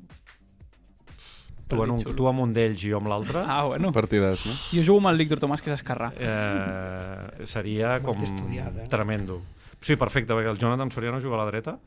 tu, 1.68 1.82
en 1.84 1.92
un, 1.96 2.04
tu 2.16 2.28
amb 2.30 2.44
un 2.46 2.54
d'ells 2.54 2.84
i 2.86 2.92
jo 2.94 3.00
amb 3.02 3.10
l'altre 3.10 3.42
Ah, 3.42 3.64
bueno. 3.66 3.92
Partides, 3.92 4.46
no? 4.46 4.54
Jo 4.72 4.84
jugo 4.86 5.00
amb 5.02 5.10
el 5.14 5.18
Víctor 5.24 5.42
Tomàs, 5.42 5.64
que 5.66 5.72
és 5.74 5.80
esquerrà. 5.82 6.12
eh, 6.18 7.46
seria 7.50 8.00
com 8.06 8.22
estudiat, 8.22 8.84
eh? 8.84 8.88
tremendo 8.92 9.42
sí, 9.82 9.96
perfecte, 9.96 10.34
perquè 10.34 10.50
el 10.50 10.58
Jonathan 10.62 10.92
Soriano 10.92 11.20
juga 11.22 11.36
a 11.40 11.44
la 11.44 11.50
dreta 11.52 11.78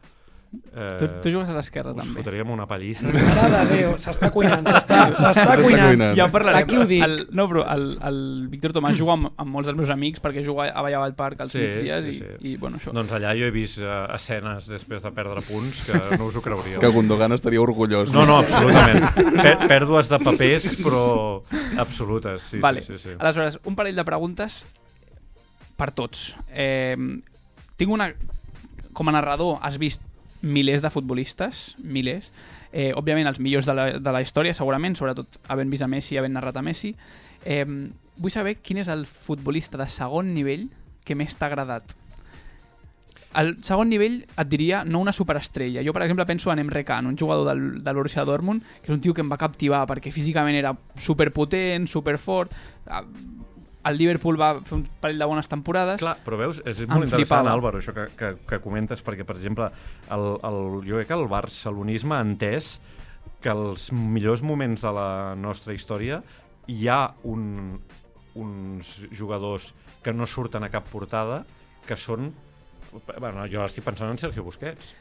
eh, 0.75 0.97
Tu, 0.99 1.07
tu 1.23 1.31
jugues 1.35 1.49
a 1.51 1.55
l'esquerra, 1.57 1.93
us 1.93 1.99
també. 2.01 2.23
fotríem 2.23 2.49
una 2.55 2.65
pallissa 2.67 3.05
Mare 3.05 3.49
de 3.53 3.61
Déu, 3.73 3.91
s'està 4.01 4.31
cuinant, 4.33 4.65
s'està 4.65 4.99
s'està 5.19 5.57
cuinant. 5.61 5.91
cuinant. 5.91 6.15
Ja 6.17 6.25
en 6.29 6.33
parlarem. 6.33 6.63
Aquí 6.63 6.79
ho 6.81 6.87
dic. 6.89 7.03
El, 7.05 7.17
no, 7.37 7.45
però 7.51 7.67
el, 7.75 7.85
el 8.09 8.21
Víctor 8.53 8.73
Tomàs 8.77 8.97
juga 8.99 9.17
amb, 9.19 9.29
amb 9.37 9.53
molts 9.53 9.69
dels 9.69 9.77
meus 9.81 9.93
amics 9.93 10.23
perquè 10.25 10.45
juga 10.47 10.71
a 10.73 10.85
Vallà 10.87 11.03
al 11.05 11.15
Parc 11.19 11.43
als 11.45 11.53
Sí, 11.53 11.61
migdies 11.67 12.09
i, 12.09 12.15
sí, 12.17 12.25
sí. 12.25 12.53
i, 12.53 12.57
bueno, 12.57 12.81
això. 12.81 12.95
Doncs 12.97 13.13
allà 13.19 13.35
jo 13.37 13.45
he 13.49 13.53
vist 13.55 13.83
uh, 13.83 14.07
escenes 14.17 14.71
després 14.73 15.05
de 15.05 15.13
perdre 15.17 15.45
punts 15.49 15.83
que 15.85 16.01
no 16.17 16.31
us 16.31 16.37
ho 16.41 16.45
creuríeu. 16.45 16.81
Que 16.81 16.93
Gundogan 16.97 17.37
estaria 17.37 17.61
orgullós. 17.61 18.11
No, 18.15 18.25
no, 18.29 18.39
absolutament. 18.41 19.37
Per 19.43 19.55
pèrdues 19.69 20.09
de 20.09 20.19
papers, 20.25 20.71
però 20.83 21.05
absolutes. 21.79 22.49
Sí, 22.55 22.59
vale. 22.65 22.81
sí, 22.81 22.97
sí, 22.97 23.11
sí. 23.11 23.17
Aleshores, 23.19 23.61
un 23.69 23.77
parell 23.77 23.97
de 24.01 24.05
preguntes 24.09 24.63
per 25.79 25.93
tots. 25.95 26.33
Eh, 26.51 26.97
tinc 27.79 27.93
una... 27.95 28.11
Com 28.99 29.07
a 29.07 29.13
narrador 29.15 29.61
has 29.63 29.77
vist 29.79 30.03
milers 30.43 30.82
de 30.82 30.91
futbolistes, 30.91 31.76
milers, 31.82 32.32
eh, 32.72 32.93
òbviament 32.97 33.26
els 33.30 33.41
millors 33.43 33.66
de 33.66 33.74
la, 33.74 33.86
de 33.99 34.12
la 34.14 34.22
història, 34.22 34.55
segurament, 34.55 34.97
sobretot 34.99 35.41
havent 35.49 35.70
vist 35.70 35.86
a 35.86 35.91
Messi 35.91 36.14
i 36.14 36.18
havent 36.20 36.36
narrat 36.36 36.59
a 36.59 36.64
Messi. 36.64 36.95
Eh, 37.45 37.64
vull 38.18 38.34
saber 38.34 38.59
quin 38.62 38.82
és 38.82 38.91
el 38.93 39.07
futbolista 39.09 39.78
de 39.80 39.89
segon 39.91 40.34
nivell 40.34 40.68
que 41.07 41.16
més 41.18 41.36
t'ha 41.36 41.49
agradat. 41.49 41.97
Al 43.39 43.53
segon 43.62 43.91
nivell 43.93 44.22
et 44.24 44.49
diria 44.49 44.82
no 44.89 45.03
una 45.05 45.12
superestrella. 45.12 45.82
Jo, 45.84 45.93
per 45.93 46.03
exemple, 46.07 46.26
penso 46.26 46.53
en 46.53 46.62
Emre 46.62 46.84
Can, 46.84 47.07
un 47.07 47.18
jugador 47.18 47.47
del, 47.51 47.84
de 47.84 47.93
l'Orsia 47.93 48.24
Dortmund, 48.24 48.64
que 48.80 48.91
és 48.91 48.95
un 48.97 49.03
tio 49.05 49.14
que 49.14 49.22
em 49.24 49.30
va 49.30 49.41
captivar 49.41 49.84
perquè 49.91 50.12
físicament 50.14 50.57
era 50.57 50.72
superpotent, 50.97 51.86
superfort. 51.91 52.55
El 53.89 53.97
Liverpool 53.99 54.36
va 54.41 54.51
fer 54.66 54.74
un 54.76 54.84
parell 55.01 55.18
de 55.22 55.28
bones 55.30 55.49
temporades. 55.49 56.01
Clar, 56.03 56.16
però 56.24 56.36
veus, 56.41 56.59
és 56.64 56.80
molt 56.84 57.07
interessant, 57.07 57.16
flipava. 57.16 57.53
Álvaro, 57.57 57.80
això 57.80 57.95
que, 57.97 58.07
que, 58.18 58.32
que 58.49 58.59
comentes, 58.64 59.01
perquè, 59.07 59.24
per 59.28 59.36
exemple, 59.39 59.70
el, 60.14 60.26
el, 60.45 60.59
jo 60.86 60.99
crec 61.01 61.09
que 61.11 61.16
el 61.18 61.26
barcelonisme 61.30 62.16
ha 62.18 62.22
entès 62.26 62.74
que 63.41 63.53
els 63.55 63.89
millors 63.95 64.43
moments 64.43 64.82
de 64.82 64.93
la 64.93 65.09
nostra 65.39 65.72
història 65.76 66.20
hi 66.68 66.89
ha 66.91 67.01
un, 67.30 67.78
uns 68.34 68.91
jugadors 69.16 69.70
que 70.03 70.12
no 70.12 70.26
surten 70.26 70.66
a 70.66 70.70
cap 70.74 70.86
portada, 70.91 71.45
que 71.86 71.97
són... 71.97 72.32
Bueno, 73.20 73.45
jo 73.53 73.62
estic 73.66 73.84
pensant 73.84 74.11
en 74.14 74.18
Sergio 74.20 74.43
Busquets. 74.47 74.93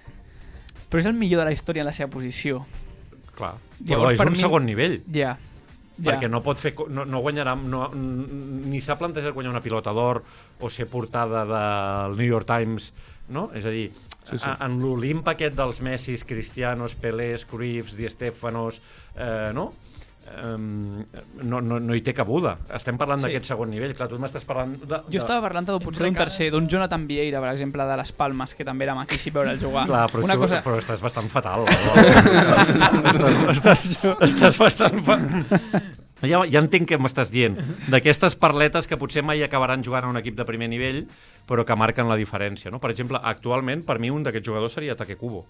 Però 0.88 1.00
és 1.02 1.08
el 1.10 1.16
millor 1.16 1.42
de 1.44 1.50
la 1.50 1.54
història 1.56 1.84
en 1.84 1.88
la 1.90 1.94
seva 1.96 2.10
posició. 2.14 2.62
Clar, 3.38 3.54
Llavors, 3.86 4.12
però 4.12 4.14
és 4.14 4.20
per 4.22 4.28
un 4.32 4.36
mi- 4.36 4.42
segon 4.42 4.66
nivell. 4.68 4.98
Ja. 5.14 5.36
Ja. 5.98 6.12
perquè 6.12 6.30
no 6.30 6.42
pot 6.46 6.58
fer 6.62 6.74
no, 6.90 7.06
no 7.06 7.22
guanyarà 7.22 7.56
no, 7.58 7.88
ni 7.94 8.80
s'ha 8.82 8.98
plantejat 9.00 9.34
guanyar 9.34 9.52
una 9.56 9.62
pilota 9.66 9.94
d'or 9.94 10.22
o 10.60 10.70
ser 10.70 10.88
portada 10.92 11.46
del 11.46 12.18
New 12.18 12.28
York 12.28 12.46
Times 12.48 12.92
no? 13.30 13.50
és 13.54 13.66
a 13.66 13.70
dir, 13.74 13.90
Sí, 14.28 14.36
sí. 14.38 14.44
a- 14.44 14.58
en 14.66 14.74
l'Olimp 14.82 15.24
aquest 15.32 15.54
dels 15.56 15.78
Messis, 15.82 16.26
Cristianos, 16.28 16.96
Pelés, 17.00 17.46
Cruyffs, 17.48 17.94
Di 17.96 18.10
Stéfanos 18.12 18.82
eh, 19.16 19.52
no? 19.56 19.70
Um, 20.44 21.04
no, 21.44 21.62
no, 21.62 21.80
no 21.80 21.96
hi 21.96 22.02
té 22.06 22.14
cabuda. 22.14 22.56
Estem 22.76 22.98
parlant 23.00 23.22
Sí. 23.22 23.28
d'aquest 23.28 23.50
segon 23.52 23.70
nivell. 23.74 23.94
Clar, 23.98 24.08
tu 24.12 24.20
m'estàs 24.22 24.46
parlant... 24.48 24.76
De, 24.84 25.02
Jo 25.14 25.22
estava 25.22 25.42
parlant 25.48 25.66
de, 25.70 25.78
potser 25.84 26.06
d'un 26.06 26.18
tercer, 26.18 26.50
d'un 26.54 26.68
Jonathan 26.70 27.08
Vieira, 27.10 27.42
per 27.44 27.52
exemple, 27.54 27.86
de 27.90 27.98
les 28.02 28.12
Palmes, 28.18 28.54
que 28.58 28.66
també 28.68 28.86
era 28.88 28.96
maquíssim 28.98 29.34
veure'l 29.34 29.60
jugar. 29.62 29.86
Clar, 29.90 30.06
però, 30.12 30.24
Una 30.28 30.36
tu, 30.38 30.46
cosa... 30.46 30.62
però 30.66 30.78
estàs 30.82 31.02
bastant 31.02 31.30
fatal. 31.34 31.66
estàs, 33.56 33.86
estàs, 33.94 34.28
estàs 34.30 34.60
bastant... 34.60 35.00
Fa... 35.08 35.18
Ja, 36.26 36.40
ja 36.50 36.62
entenc 36.64 36.88
què 36.90 36.98
m'estàs 36.98 37.30
dient. 37.30 37.60
D'aquestes 37.94 38.34
parletes 38.42 38.88
que 38.90 38.98
potser 38.98 39.22
mai 39.22 39.44
acabaran 39.46 39.84
jugant 39.86 40.08
a 40.08 40.10
un 40.10 40.18
equip 40.18 40.34
de 40.40 40.46
primer 40.50 40.66
nivell, 40.72 41.04
però 41.46 41.62
que 41.66 41.78
marquen 41.78 42.10
la 42.10 42.18
diferència. 42.18 42.72
No? 42.74 42.80
Per 42.82 42.90
exemple, 42.90 43.22
actualment, 43.22 43.84
per 43.86 44.00
mi, 44.02 44.10
un 44.10 44.26
d'aquests 44.26 44.50
jugadors 44.50 44.74
seria 44.80 44.96
Take 44.98 45.16
Kubo. 45.20 45.46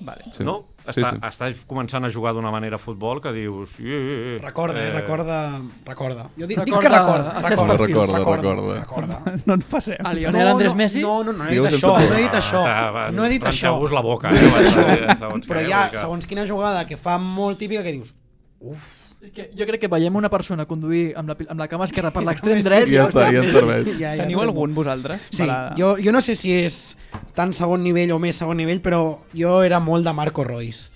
Vale. 0.00 0.22
Sí. 0.32 0.44
No? 0.44 0.66
Sí, 0.86 1.00
Està, 1.02 1.10
sí. 1.14 1.20
Estàs 1.26 1.62
començant 1.66 2.04
a 2.06 2.10
jugar 2.12 2.32
d'una 2.36 2.50
manera 2.54 2.78
a 2.78 2.80
futbol 2.80 3.18
que 3.22 3.32
dius... 3.34 3.72
Eh, 3.80 3.86
eh, 3.86 4.18
eh, 4.36 4.38
Recorda, 4.42 4.82
eh, 4.84 4.90
recorda, 4.94 5.38
recorda. 5.86 6.28
Jo 6.38 6.46
dic, 6.46 6.60
dic 6.60 6.74
Recorda 6.74 6.82
que 6.82 6.92
recorda. 6.94 7.32
Recorda. 7.48 7.76
Recorda, 7.80 8.18
recorda, 8.18 8.52
recorda. 8.54 8.78
recorda. 8.80 9.34
No 9.46 9.56
ens 9.56 9.64
passem. 9.70 9.98
A 10.04 10.12
Lionel 10.14 10.52
Andrés 10.52 10.76
Messi? 10.78 11.02
No, 11.02 11.22
no, 11.24 11.32
no 11.32 11.48
he 11.48 11.56
dit 11.56 11.66
això, 11.72 11.96
no 11.96 12.14
he 12.14 12.22
dit 12.22 12.38
això. 12.42 12.62
Ah, 12.66 13.08
No 13.14 13.24
he 13.26 13.32
dit 13.34 13.48
això. 13.50 13.74
La 13.96 14.04
boca. 14.04 14.30
Eh, 14.30 15.16
Però 15.50 15.64
hi 15.64 15.72
ha, 15.72 15.88
segons 15.96 16.28
quina 16.28 16.46
jugada 16.46 16.86
que 16.86 16.98
fa 17.00 17.18
molt 17.18 17.58
típica 17.58 17.82
que 17.86 17.96
dius 17.96 18.14
És 18.60 18.86
que 19.34 19.50
jo 19.56 19.66
crec 19.66 19.80
que 19.80 19.88
veiem 19.88 20.14
una 20.16 20.28
persona 20.30 20.66
conduir 20.66 21.14
amb 21.16 21.28
la, 21.30 21.36
amb 21.48 21.60
la 21.60 21.68
cama 21.68 21.84
esquerra 21.88 22.10
per 22.14 22.22
l'extrem 22.26 22.62
dret 22.64 22.88
I 22.88 22.94
ja 22.98 23.04
està, 23.08 23.26
ja 23.32 23.42
ens 23.42 23.52
serveix. 23.54 23.88
ja, 23.98 24.14
ja 24.16 24.22
Teniu 24.24 24.40
algun 24.42 24.74
vosaltres? 24.74 25.28
Sí, 25.30 25.42
Per 25.44 25.50
a- 25.50 25.74
jo, 25.78 25.96
jo 26.02 26.12
no 26.12 26.20
sé 26.20 26.36
si 26.36 26.52
és 26.52 26.96
tan 27.34 27.52
segon 27.56 27.82
nivell 27.82 28.12
o 28.12 28.18
més 28.18 28.36
segon 28.36 28.56
nivell, 28.56 28.80
però 28.82 29.18
jo 29.34 29.62
era 29.62 29.80
molt 29.80 30.04
de 30.06 30.12
Marco 30.12 30.44
Royce. 30.44 30.90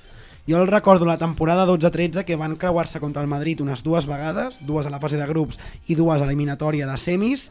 Jo 0.49 0.61
el 0.63 0.67
recordo 0.67 1.05
la 1.07 1.19
temporada 1.19 1.67
12-13 1.67 2.25
que 2.25 2.35
van 2.37 2.57
creuar-se 2.57 2.99
contra 2.99 3.23
el 3.23 3.29
Madrid 3.29 3.61
unes 3.61 3.83
dues 3.85 4.07
vegades, 4.07 4.59
dues 4.67 4.87
a 4.87 4.91
la 4.91 4.99
fase 4.99 5.17
de 5.17 5.27
grups 5.29 5.59
i 5.87 5.95
dues 5.95 6.21
a 6.21 6.25
l'eliminatòria 6.25 6.87
de 6.89 6.97
semis, 6.99 7.51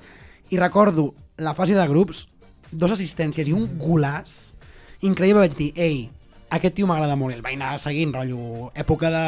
i 0.49 0.57
recordo 0.57 1.13
la 1.37 1.53
fase 1.55 1.75
de 1.77 1.87
grups, 1.87 2.27
dos 2.71 2.91
assistències 2.91 3.47
i 3.47 3.53
un 3.53 3.77
golaç 3.79 4.53
increïble, 5.01 5.39
vaig 5.45 5.55
dir, 5.55 5.71
ei, 5.77 6.09
aquest 6.49 6.75
tio 6.75 6.89
m'agrada 6.89 7.15
molt, 7.19 7.35
el 7.35 7.43
vaig 7.45 7.57
anar 7.57 7.77
seguint, 7.81 8.13
rotllo, 8.15 8.71
època 8.75 9.11
de 9.13 9.23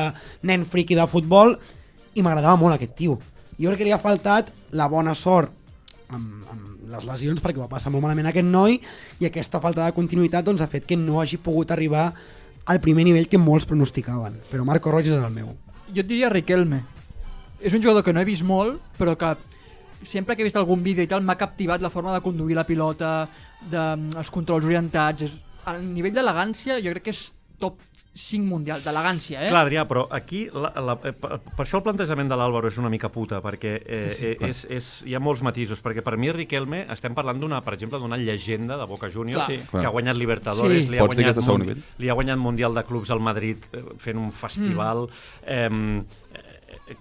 nen 0.50 0.66
friki 0.66 0.98
de 0.98 1.08
futbol, 1.10 1.56
i 2.16 2.24
m'agradava 2.26 2.60
molt 2.60 2.76
aquest 2.76 2.96
tio. 2.98 3.18
Jo 3.58 3.72
crec 3.72 3.84
que 3.84 3.90
li 3.90 3.96
ha 3.96 4.02
faltat 4.02 4.52
la 4.76 4.88
bona 4.92 5.14
sort 5.16 5.54
amb, 6.10 6.44
amb 6.52 6.92
les 6.92 7.08
lesions 7.08 7.40
perquè 7.44 7.62
va 7.62 7.72
passar 7.72 7.92
molt 7.94 8.04
malament 8.04 8.32
aquest 8.32 8.48
noi 8.48 8.80
i 9.22 9.28
aquesta 9.28 9.62
falta 9.64 9.86
de 9.86 9.96
continuïtat 9.96 10.48
doncs, 10.48 10.64
ha 10.64 10.72
fet 10.72 10.88
que 10.88 10.98
no 11.00 11.22
hagi 11.22 11.40
pogut 11.40 11.72
arribar 11.72 12.10
al 12.66 12.82
primer 12.84 13.06
nivell 13.08 13.30
que 13.32 13.40
molts 13.40 13.68
pronosticaven 13.70 14.42
però 14.52 14.66
Marco 14.68 14.92
Roig 14.92 15.08
és 15.08 15.16
el 15.16 15.32
meu 15.32 15.54
Jo 15.92 16.04
et 16.06 16.08
diria 16.08 16.30
Riquelme. 16.32 16.82
És 17.60 17.74
un 17.76 17.82
jugador 17.84 18.04
que 18.04 18.14
no 18.16 18.22
he 18.22 18.28
vist 18.28 18.46
molt, 18.48 18.80
però 18.98 19.18
que 19.20 19.36
sempre 20.08 20.36
que 20.36 20.42
he 20.42 20.48
vist 20.48 20.56
algun 20.56 20.82
vídeo 20.84 21.04
i 21.04 21.10
tal 21.10 21.22
m'ha 21.22 21.36
captivat 21.38 21.84
la 21.84 21.92
forma 21.92 22.14
de 22.16 22.22
conduir 22.24 22.56
la 22.56 22.64
pilota, 22.66 23.28
de, 23.70 23.84
els 24.18 24.32
controls 24.32 24.66
orientats. 24.66 25.28
És, 25.28 25.36
al 25.66 25.84
nivell 25.94 26.14
d'elegància 26.16 26.80
jo 26.82 26.92
crec 26.96 27.04
que 27.10 27.14
és 27.16 27.30
top 27.62 27.78
5 28.18 28.42
mundial, 28.50 28.82
d'elegància, 28.82 29.44
eh? 29.46 29.50
Clar, 29.54 29.62
Adrià, 29.68 29.84
però 29.86 30.08
aquí 30.10 30.48
la, 30.52 30.72
la, 30.82 30.96
eh, 31.06 31.12
per, 31.14 31.38
per 31.46 31.62
això 31.64 31.78
el 31.78 31.84
plantejament 31.86 32.28
de 32.32 32.36
l'Àlvaro 32.40 32.68
és 32.72 32.80
una 32.82 32.90
mica 32.90 33.12
puta, 33.14 33.38
perquè 33.40 33.76
eh, 33.86 34.00
eh, 34.10 34.32
és, 34.50 34.64
és, 34.66 34.88
hi 35.06 35.14
ha 35.14 35.22
molts 35.22 35.44
matisos, 35.46 35.80
perquè 35.86 36.02
per 36.04 36.18
mi 36.18 36.32
Riquelme 36.34 36.88
estem 36.92 37.14
parlant 37.14 37.38
d'una, 37.40 37.62
per 37.62 37.76
exemple, 37.78 38.00
d'una 38.02 38.18
llegenda 38.18 38.80
de 38.82 38.88
Boca 38.90 39.12
Juniors. 39.14 39.46
Sí. 39.46 39.60
que 39.70 39.86
ha 39.86 39.94
guanyat 39.94 40.18
Libertadores, 40.18 40.88
Sí. 40.88 40.90
li, 40.90 40.98
ha 40.98 41.06
Pots 41.06 41.16
guanyat 41.22 41.48
mundi- 41.48 41.78
li 42.02 42.10
ha 42.10 42.14
guanyat 42.18 42.38
Mundial 42.42 42.74
de 42.74 42.84
Clubs 42.90 43.12
al 43.14 43.22
Madrid 43.22 43.64
eh, 43.72 43.84
fent 44.02 44.18
un 44.18 44.32
festival. 44.34 45.06
Mm. 45.46 46.00
Eh, 46.34 46.51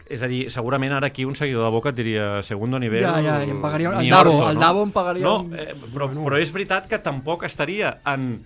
és 0.08 0.22
a 0.22 0.26
dir, 0.30 0.50
segurament 0.50 0.92
ara 0.92 1.06
aquí 1.08 1.24
un 1.24 1.34
seguidor 1.34 1.64
de 1.64 1.70
Boca 1.70 1.90
et 1.90 1.96
diria 1.96 2.42
segundo 2.42 2.78
nivell... 2.78 3.02
Ja, 3.02 3.20
ja, 3.22 3.44
i 3.44 3.50
em 3.50 3.60
pagaria- 3.62 3.92
el 3.98 4.08
Davo, 4.10 4.30
orto, 4.36 4.48
el 4.50 4.54
no? 4.54 4.60
Davo 4.60 4.82
em 4.84 4.90
pagaria 4.92 5.24
No, 5.24 5.40
un- 5.42 5.54
eh, 5.58 5.74
però, 5.94 6.08
però 6.12 6.38
és 6.40 6.52
veritat 6.52 6.86
que 6.86 6.98
tampoc 6.98 7.44
estaria 7.44 7.98
en 8.06 8.42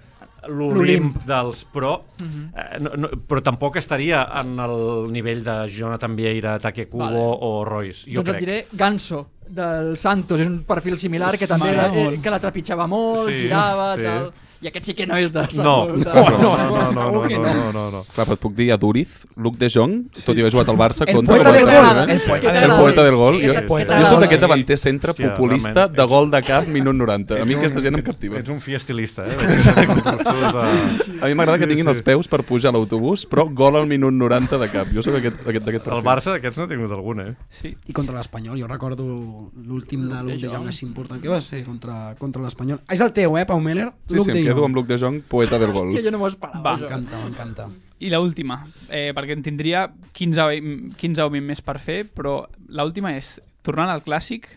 L'Olimp. 0.47 1.23
dels 1.25 1.65
però, 1.73 2.03
Mhm. 2.21 2.53
eh, 2.55 2.79
no, 2.81 2.91
no, 2.97 3.09
però 3.27 3.43
tampoc 3.43 3.77
estaria 3.77 4.29
en 4.41 4.59
el 4.61 5.11
nivell 5.11 5.43
de 5.43 5.69
Jonathan 5.71 6.15
Vieira, 6.17 6.59
Take 6.59 6.87
Kubo 6.89 7.05
Vale. 7.05 7.17
o 7.19 7.65
Royce, 7.65 8.05
jo 8.13 8.23
doncs 8.23 8.29
crec. 8.31 8.35
et 8.35 8.41
diré 8.47 8.67
Ganso, 8.73 9.31
del 9.49 9.97
Santos. 9.97 10.41
És 10.41 10.47
un 10.49 10.65
perfil 10.65 10.99
similar 10.99 11.37
que 11.39 11.47
també 11.47 11.73
molt. 11.75 11.97
eh, 11.97 12.21
que 12.23 12.31
la 12.31 12.39
trepitjava 12.41 12.87
molt, 12.87 13.29
Sí, 13.31 13.39
girava, 13.39 13.95
sí. 13.97 14.03
tal... 14.03 14.33
I 14.65 14.71
aquest 14.71 14.87
sí 14.89 14.95
que 14.97 15.05
no 15.05 15.19
és 15.21 15.33
de... 15.35 15.43
No, 15.61 15.75
no, 15.93 15.97
no, 16.01 16.13
no, 16.41 16.85
no, 16.97 17.09
no, 17.29 17.73
no, 17.75 17.83
no. 17.93 17.99
Clar, 18.15 18.25
però 18.25 18.37
et 18.39 18.41
puc 18.41 18.55
dir 18.57 18.71
a 18.73 18.79
Duriz, 18.81 19.27
Luc 19.37 19.59
de 19.61 19.69
Jong, 19.69 20.07
tot 20.17 20.39
i 20.39 20.41
haver 20.41 20.55
jugat 20.55 20.71
al 20.73 20.79
Barça 20.81 21.05
El 21.05 21.19
contra 21.19 21.37
poeta 21.37 21.51
el 21.51 21.57
del 21.59 21.67
Barça, 21.69 21.91
gol, 21.91 21.99
eh? 21.99 22.15
el 22.15 22.23
poeta 22.25 22.49
el 22.49 22.57
del 22.57 22.71
gol. 22.71 22.81
poeta 22.81 23.05
del 23.05 23.17
gol. 23.21 23.37
Sí, 23.37 23.45
jo, 23.45 23.53
aquest 23.53 23.69
poeta 23.69 23.91
jo 23.91 23.99
del 23.99 24.07
soc 24.07 24.15
gol, 24.15 24.25
aquest 24.25 24.41
sí. 24.41 24.45
davanter 24.47 24.79
centre 24.81 25.13
Hòstia, 25.13 25.33
populista 25.35 25.75
realment, 25.75 25.99
de 25.99 26.07
gol 26.15 26.31
de 26.33 26.41
cap 26.49 26.71
minut 26.79 26.97
90. 26.97 27.43
A 27.43 27.49
mi 27.51 27.59
aquesta 27.59 27.83
gent 27.85 27.99
em 27.99 28.05
captiva. 28.07 28.41
Ets 28.41 28.55
un 28.55 28.63
fi 28.65 28.79
estilista, 28.79 29.27
eh? 29.29 29.35
A 31.21 31.29
mi 31.29 31.37
m'agrada 31.37 31.61
que 31.61 31.69
tinguin 31.69 31.93
els 31.93 32.01
peus 32.07 32.31
per 32.33 32.41
pujar 32.49 32.73
a 32.73 32.75
l'autobús, 32.79 33.27
però 33.29 33.45
gol 33.53 33.77
al 33.83 33.89
minut 33.91 34.17
90 34.17 34.63
de 34.65 34.71
cap. 34.73 34.89
Jo 34.97 35.05
sóc 35.05 35.19
aquest, 35.21 35.45
aquest 35.45 35.69
d'aquest 35.69 35.85
El 35.85 35.91
perfil. 35.91 36.09
Barça 36.09 36.39
d'aquests 36.39 36.63
no 36.63 36.65
ha 36.65 36.73
tingut 36.73 36.97
algun, 36.97 37.21
eh? 37.21 37.29
Sí. 37.53 37.75
i 37.85 37.93
contra 37.93 38.17
l'Espanyol, 38.17 38.57
jo 38.61 38.71
recordo 38.71 39.05
l'últim 39.05 40.09
de 40.09 40.25
Luc 40.25 40.41
de 40.41 40.49
Jong 40.49 40.69
més 40.71 40.81
important 40.89 41.21
que 41.21 41.29
va 41.29 41.43
ser 41.45 41.65
contra, 41.69 42.15
contra 42.17 42.41
l'Espanyol. 42.45 42.81
És 42.89 43.05
el 43.05 43.13
teu, 43.13 43.37
eh, 43.37 43.45
Pau 43.49 43.61
Meller? 43.61 43.91
Sí, 44.09 44.21
sí, 44.25 44.54
quedo 44.55 44.65
amb 44.67 44.77
Luc 44.77 44.87
de 44.87 44.99
Jong, 44.99 45.23
poeta 45.29 45.59
del 45.59 45.73
gol. 45.73 45.89
Hòstia, 45.91 46.05
jo 46.07 46.11
no 46.15 46.19
m'ho 46.23 46.29
esperava. 46.31 46.77
M'encanta, 46.79 47.21
m'encanta. 47.25 47.69
I 48.01 48.11
la 48.11 48.21
última, 48.21 48.67
eh, 48.91 49.13
perquè 49.17 49.33
en 49.37 49.43
tindria 49.43 49.87
15, 50.13 50.41
o- 50.43 50.97
15 50.97 51.23
o 51.23 51.31
20 51.31 51.47
més 51.47 51.63
per 51.63 51.79
fer, 51.79 52.05
però 52.13 52.47
la 52.69 52.85
última 52.85 53.15
és, 53.17 53.41
tornant 53.63 53.89
al 53.89 54.03
clàssic, 54.05 54.49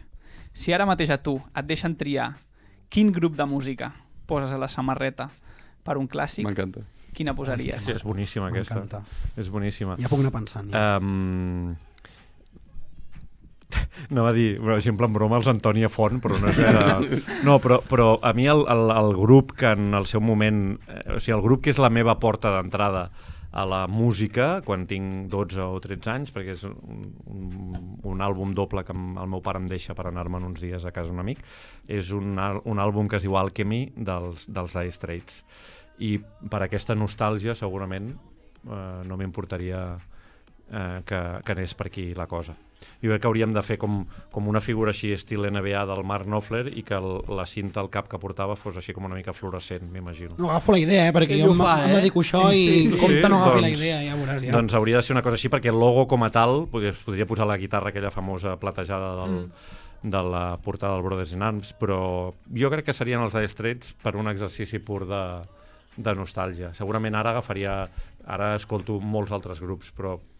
si 0.54 0.74
ara 0.74 0.86
mateix 0.86 1.10
a 1.14 1.18
tu 1.22 1.38
et 1.56 1.66
deixen 1.66 1.96
triar 1.96 2.36
quin 2.90 3.12
grup 3.12 3.36
de 3.38 3.46
música 3.46 3.94
poses 4.26 4.52
a 4.52 4.58
la 4.58 4.68
samarreta 4.68 5.30
per 5.84 5.98
un 5.98 6.08
clàssic, 6.10 6.44
M'encanta. 6.46 6.82
quina 7.14 7.34
posaries? 7.36 7.82
Sí, 7.86 7.92
és 7.92 8.04
boníssima 8.04 8.48
aquesta. 8.50 8.76
M'encanta. 8.76 9.04
És 9.38 9.50
boníssima. 9.50 9.96
Ja 10.00 10.10
puc 10.10 10.20
anar 10.20 10.32
pensant. 10.32 10.70
Ja. 10.72 10.98
Um... 10.98 11.76
Anava 14.12 14.32
a 14.32 14.36
dir, 14.36 14.58
per 14.62 14.76
exemple, 14.78 15.08
en 15.10 15.16
broma, 15.16 15.40
els 15.40 15.50
Antònia 15.52 15.90
Font, 15.92 16.22
però 16.24 16.38
no 16.40 16.52
és 16.52 16.60
vera... 16.60 17.00
No, 17.48 17.58
però, 17.64 17.80
però 17.84 18.12
a 18.24 18.34
mi 18.38 18.48
el, 18.50 18.64
el, 18.72 18.92
el 18.94 19.16
grup 19.18 19.56
que 19.60 19.74
en 19.76 19.98
el 19.98 20.08
seu 20.10 20.24
moment... 20.24 20.78
Eh, 20.88 21.18
o 21.18 21.20
sigui, 21.20 21.36
el 21.38 21.44
grup 21.46 21.66
que 21.66 21.74
és 21.74 21.82
la 21.82 21.92
meva 21.94 22.18
porta 22.22 22.54
d'entrada 22.56 23.08
a 23.58 23.64
la 23.66 23.86
música, 23.90 24.62
quan 24.66 24.86
tinc 24.88 25.32
12 25.32 25.64
o 25.64 25.80
13 25.82 26.12
anys, 26.14 26.34
perquè 26.36 26.54
és 26.54 26.66
un, 26.68 27.08
un, 27.32 27.48
un 28.06 28.22
àlbum 28.22 28.52
doble 28.56 28.84
que 28.86 28.94
el 28.94 29.32
meu 29.32 29.42
pare 29.42 29.62
em 29.62 29.70
deixa 29.70 29.96
per 29.98 30.10
anar-me'n 30.10 30.46
uns 30.46 30.62
dies 30.62 30.86
a 30.86 30.92
casa 30.94 31.10
d'un 31.10 31.24
amic, 31.24 31.42
és 31.88 32.12
un, 32.14 32.38
un 32.38 32.84
àlbum 32.84 33.10
que 33.10 33.18
es 33.18 33.26
diu 33.26 33.38
Alchemy 33.40 33.82
dels, 33.96 34.46
dels 34.52 34.78
Dire 34.78 34.94
Straits. 34.94 35.42
I 36.04 36.18
per 36.22 36.62
aquesta 36.64 36.94
nostàlgia, 36.96 37.56
segurament, 37.58 38.12
eh, 38.68 39.02
no 39.08 39.18
m'importaria 39.18 39.82
eh, 40.72 41.02
que, 41.06 41.22
que 41.46 41.52
anés 41.52 41.74
per 41.74 41.88
aquí 41.88 42.14
la 42.16 42.28
cosa. 42.28 42.56
Jo 43.02 43.12
crec 43.12 43.22
que 43.22 43.28
hauríem 43.30 43.52
de 43.54 43.62
fer 43.62 43.78
com, 43.78 44.00
com 44.34 44.48
una 44.50 44.62
figura 44.62 44.90
així 44.94 45.12
estil 45.14 45.46
NBA 45.46 45.84
del 45.90 46.04
Mark 46.08 46.26
Knopfler 46.26 46.64
i 46.78 46.82
que 46.86 46.98
el, 46.98 47.08
la 47.30 47.46
cinta 47.46 47.82
al 47.82 47.90
cap 47.94 48.08
que 48.10 48.18
portava 48.22 48.56
fos 48.58 48.78
així 48.78 48.94
com 48.94 49.06
una 49.06 49.18
mica 49.18 49.34
fluorescent, 49.38 49.86
m'imagino. 49.94 50.38
No 50.42 50.50
agafo 50.50 50.74
la 50.74 50.80
idea, 50.82 51.08
eh, 51.10 51.14
perquè 51.14 51.38
Ell 51.38 51.44
jo 51.46 51.52
em, 51.54 51.62
fa, 51.62 51.76
em 51.86 51.92
eh? 51.92 51.98
dedico 52.00 52.22
a 52.22 52.26
això 52.26 52.44
i 52.54 52.64
Sí, 52.64 52.92
sí. 52.92 53.02
compte 53.02 53.30
no 53.30 53.42
agafi 53.42 53.62
la 53.62 53.68
doncs- 53.68 53.82
idea, 53.82 53.98
ja 54.06 54.16
veuràs. 54.18 54.46
Ja. 54.46 54.56
Doncs 54.58 54.78
hauria 54.78 55.02
de 55.02 55.06
ser 55.06 55.18
una 55.18 55.26
cosa 55.26 55.38
així 55.38 55.52
perquè 55.54 55.74
el 55.74 55.78
logo 55.82 56.08
com 56.10 56.26
a 56.26 56.32
tal 56.34 56.64
podria, 56.72 56.94
es 56.96 57.04
podria 57.06 57.28
posar 57.30 57.50
la 57.50 57.58
guitarra 57.62 57.94
aquella 57.94 58.14
famosa 58.14 58.56
platejada 58.58 59.14
del, 59.22 59.36
mm. 59.44 60.10
de 60.16 60.24
la 60.32 60.46
portada 60.64 60.96
del 60.98 61.06
Brothers 61.06 61.34
in 61.38 61.46
Arms, 61.46 61.76
però 61.78 62.00
jo 62.50 62.74
crec 62.74 62.90
que 62.90 62.98
serien 62.98 63.22
els 63.22 63.38
Dire 63.38 63.50
Straits 63.54 63.94
per 64.02 64.16
un 64.18 64.30
exercici 64.34 64.80
pur 64.80 65.04
de, 65.06 65.22
de 65.98 66.18
nostàlgia. 66.18 66.74
Segurament 66.78 67.16
ara 67.18 67.36
agafaria... 67.38 67.84
Ara 68.28 68.58
escolto 68.58 68.98
molts 69.00 69.32
altres 69.32 69.62
grups, 69.64 69.94
però 69.96 70.18
eh, 70.18 70.37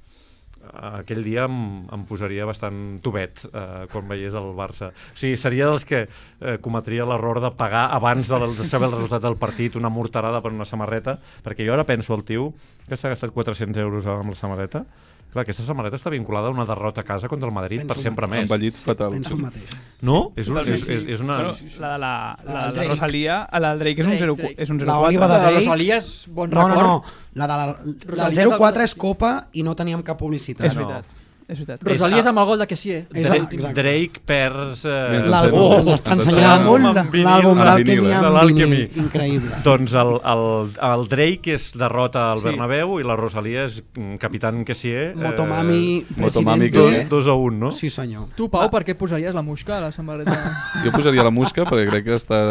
aquell 1.02 1.24
dia 1.26 1.46
em, 1.48 1.86
em 1.94 2.06
posaria 2.10 2.46
bastant 2.48 3.00
tubet 3.04 3.44
eh, 3.48 3.86
quan 3.92 4.08
veiés 4.10 4.36
el 4.38 4.54
Barça. 4.58 4.92
O 4.92 5.18
sigui, 5.20 5.38
seria 5.40 5.70
dels 5.70 5.86
que 5.88 6.06
eh, 6.06 6.58
cometria 6.64 7.08
l'error 7.08 7.42
de 7.44 7.52
pagar 7.58 7.88
abans 7.96 8.30
de, 8.30 8.40
de 8.58 8.68
saber 8.68 8.92
el 8.92 8.98
resultat 8.98 9.26
del 9.26 9.40
partit 9.40 9.76
una 9.80 9.92
morterada 9.94 10.42
per 10.44 10.54
una 10.54 10.68
samarreta, 10.68 11.18
perquè 11.46 11.68
jo 11.68 11.76
ara 11.76 11.88
penso 11.88 12.16
al 12.16 12.26
tio 12.28 12.52
que 12.88 12.98
s'ha 12.98 13.12
gastat 13.12 13.34
400 13.36 13.82
euros 13.84 14.08
amb 14.08 14.32
la 14.32 14.40
samarreta. 14.40 14.86
Clar, 15.28 15.44
aquesta 15.44 15.62
samarreta 15.64 15.98
està 16.00 16.10
vinculada 16.10 16.48
a 16.48 16.52
una 16.56 16.64
derrota 16.66 17.02
a 17.02 17.04
casa 17.04 17.28
contra 17.28 17.50
el 17.50 17.54
Madrid 17.54 17.82
Penso 17.84 17.94
per 17.94 18.02
sempre 18.02 18.28
mateix. 18.28 18.42
més. 18.44 18.52
Envellit 18.52 18.76
fatal. 18.80 19.12
Penso 19.12 19.34
el 19.36 19.42
mateix. 19.42 19.76
No? 20.02 20.32
És, 20.40 20.48
un, 20.50 20.58
és, 20.64 20.86
és, 20.88 21.04
és 21.18 21.22
una... 21.22 21.36
Bueno, 21.44 21.52
la 21.84 21.92
de 21.92 21.98
la, 22.00 22.12
La 22.46 22.54
la, 22.54 22.72
la. 22.72 22.88
Rosalia, 22.88 23.36
la 23.60 23.70
del 23.74 23.80
Drake 23.84 24.02
és 24.02 24.08
un, 24.08 24.14
Drake, 24.16 24.24
0, 24.24 24.36
Drake. 24.40 24.56
és 24.64 24.70
un 24.72 24.78
La 24.80 24.86
04. 24.96 25.08
Oliva 25.10 25.28
de 25.28 25.34
La 25.34 25.40
Drake. 25.44 25.60
Rosalia 25.66 25.98
és 25.98 26.10
bon 26.32 26.50
No, 26.50 26.62
no, 26.62 26.68
record. 26.70 26.88
no. 26.88 27.04
La, 27.34 27.46
de 27.46 27.54
la, 27.54 27.66
la 27.68 27.78
Rosalia 28.16 28.48
04 28.58 28.84
és 28.88 28.92
és 28.94 28.96
Copa 29.04 29.32
i 29.54 29.64
no 29.68 29.76
teníem 29.76 30.02
cap 30.04 30.18
publicitat. 30.18 30.66
És 30.72 30.76
veritat. 30.80 31.17
És 31.48 31.62
veritat. 31.62 31.84
Rosalia 31.88 32.18
és 32.20 32.26
amb 32.28 32.42
el 32.42 32.46
gol 32.50 32.58
de 32.60 32.66
Kessier. 32.68 32.98
Drake. 33.08 33.58
Drake 33.74 34.20
perds... 34.28 34.82
Eh, 34.84 35.22
L'àlbum, 35.32 35.62
Oh, 35.64 35.78
ens 35.80 35.92
està 35.94 36.12
ens 36.18 36.26
ensenyant 36.26 36.66
l'àlbum 36.66 36.88
eh? 36.90 37.86
De 37.88 38.12
amb 38.18 38.34
l'Alchemy. 38.36 38.80
Increïble. 39.04 39.60
Doncs 39.64 39.96
el, 40.02 40.12
el, 40.34 40.44
el 40.90 41.06
Drake 41.14 41.56
és 41.56 41.70
derrota 41.80 42.26
al 42.34 42.42
Sí. 42.42 42.50
Bernabéu 42.50 42.98
i 43.00 43.08
la 43.08 43.16
Rosalia 43.16 43.64
és 43.70 43.78
mm, 43.96 44.18
capitán 44.20 44.66
Kessier. 44.68 45.14
Motomami, 45.16 46.04
Motomami 46.18 46.68
presidente. 46.68 47.00
que- 47.00 47.06
dos, 47.08 47.24
dos 47.24 47.32
a 47.32 47.38
un, 47.40 47.60
no? 47.64 47.72
Sí, 47.72 47.90
senyor. 47.90 48.28
Tu, 48.36 48.50
Pau, 48.52 48.68
per 48.70 48.84
què 48.84 48.98
posaries 49.00 49.34
la 49.34 49.42
musca 49.42 49.78
a 49.78 49.82
la 49.88 49.92
samarreta? 49.96 50.36
Jo 50.84 50.92
posaria 50.92 51.24
la 51.24 51.32
Musca 51.32 51.64
perquè 51.64 51.88
crec 51.90 52.06
que 52.12 52.16
està... 52.20 52.42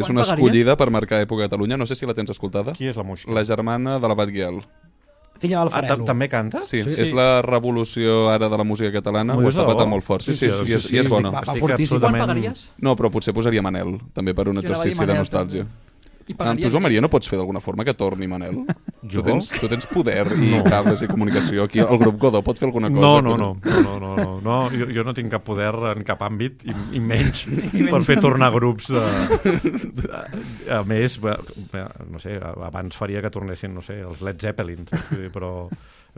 és 0.00 0.08
una 0.08 0.24
escollida 0.24 0.78
per 0.80 0.88
marcar 0.90 1.20
època 1.20 1.44
a 1.44 1.50
Catalunya. 1.50 1.76
No 1.76 1.84
sé 1.84 1.94
si 1.94 2.08
la 2.08 2.14
tens 2.16 2.32
escoltada. 2.32 2.72
Qui 2.72 2.88
és 2.88 2.96
la 2.96 3.04
Muixca? 3.04 3.30
La 3.36 3.44
germana 3.44 3.98
de 4.00 4.08
la 4.08 4.16
Batguiel. 4.16 4.62
Filla 5.38 5.58
del 5.60 5.68
Ah, 5.68 5.70
Farelo. 5.70 6.04
també 6.04 6.28
canta? 6.28 6.62
Sí, 6.62 6.82
Sí. 6.82 6.90
sí, 6.90 7.00
és 7.02 7.12
la 7.12 7.42
revolució 7.42 8.30
ara 8.30 8.48
de 8.48 8.56
la 8.56 8.64
música 8.64 8.90
catalana. 8.92 9.34
M'ho 9.34 9.46
Ho 9.46 9.50
està 9.50 9.66
patant 9.66 9.88
molt 9.88 10.04
fort. 10.04 10.22
Sí, 10.22 10.34
Sí, 10.34 10.48
sí, 10.48 10.52
sí, 10.64 10.72
sí, 10.72 10.80
sí, 10.80 11.02
sí, 11.02 11.08
bona. 11.08 11.30
va, 11.30 11.40
va 11.40 11.52
Estic 11.52 11.60
fortíssim. 11.60 11.98
Quan 12.00 12.14
absolutament- 12.14 12.26
pagaries? 12.26 12.70
No, 12.78 12.96
però 12.96 13.10
potser 13.10 13.34
posaria 13.34 13.62
Manel, 13.62 13.98
també 14.12 14.34
per 14.34 14.48
un 14.48 14.56
Jo 14.56 14.60
anava 14.60 14.66
a 14.80 14.84
dir 14.84 14.92
exercici 14.92 15.00
de 15.00 15.06
Manel, 15.06 15.22
nostàlgia. 15.22 15.64
també. 15.64 15.86
I 16.26 16.32
Amb 16.34 16.38
pagaria 16.40 16.66
tu, 16.66 16.72
Joan. 16.72 16.82
Maria, 16.82 17.00
no 17.04 17.08
pots 17.12 17.28
fer 17.30 17.38
d'alguna 17.38 17.60
forma 17.62 17.84
que 17.86 17.94
torni 17.94 18.26
Manel? 18.26 18.56
Jo? 19.06 19.20
Tu 19.20 19.22
tens, 19.28 19.48
tu 19.60 19.68
tens 19.70 19.86
poder 19.86 20.24
i 20.34 20.48
No. 20.56 20.64
cables 20.66 21.02
i 21.02 21.06
comunicació. 21.06 21.62
Aquí 21.68 21.78
el 21.78 21.98
grup 22.02 22.18
Godó 22.18 22.40
pot 22.42 22.58
fer 22.58 22.66
alguna 22.66 22.90
cosa. 22.90 23.00
No, 23.00 23.20
no, 23.22 23.36
no, 23.36 23.52
no, 23.62 23.98
no, 24.00 24.16
no, 24.16 24.40
no. 24.42 24.56
Jo, 24.74 24.88
jo 24.90 25.04
no 25.06 25.14
tinc 25.14 25.30
cap 25.30 25.44
poder 25.46 25.70
en 25.92 26.02
cap 26.08 26.24
àmbit 26.26 26.64
i, 26.66 26.74
i 26.98 27.00
menys 27.00 27.44
per 27.92 28.02
fer 28.08 28.18
tornar 28.20 28.50
grups 28.56 28.90
de, 28.90 29.04
de, 30.02 30.24
a 30.74 30.82
més, 30.88 31.18
bé, 31.22 31.36
bé, 31.72 31.84
no 32.10 32.18
sé, 32.22 32.40
abans 32.42 32.98
faria 32.98 33.22
que 33.22 33.30
tornessin, 33.30 33.74
no 33.76 33.82
sé, 33.86 34.00
els 34.02 34.22
Led 34.26 34.42
Zeppelin, 34.42 34.82
però 35.34 35.68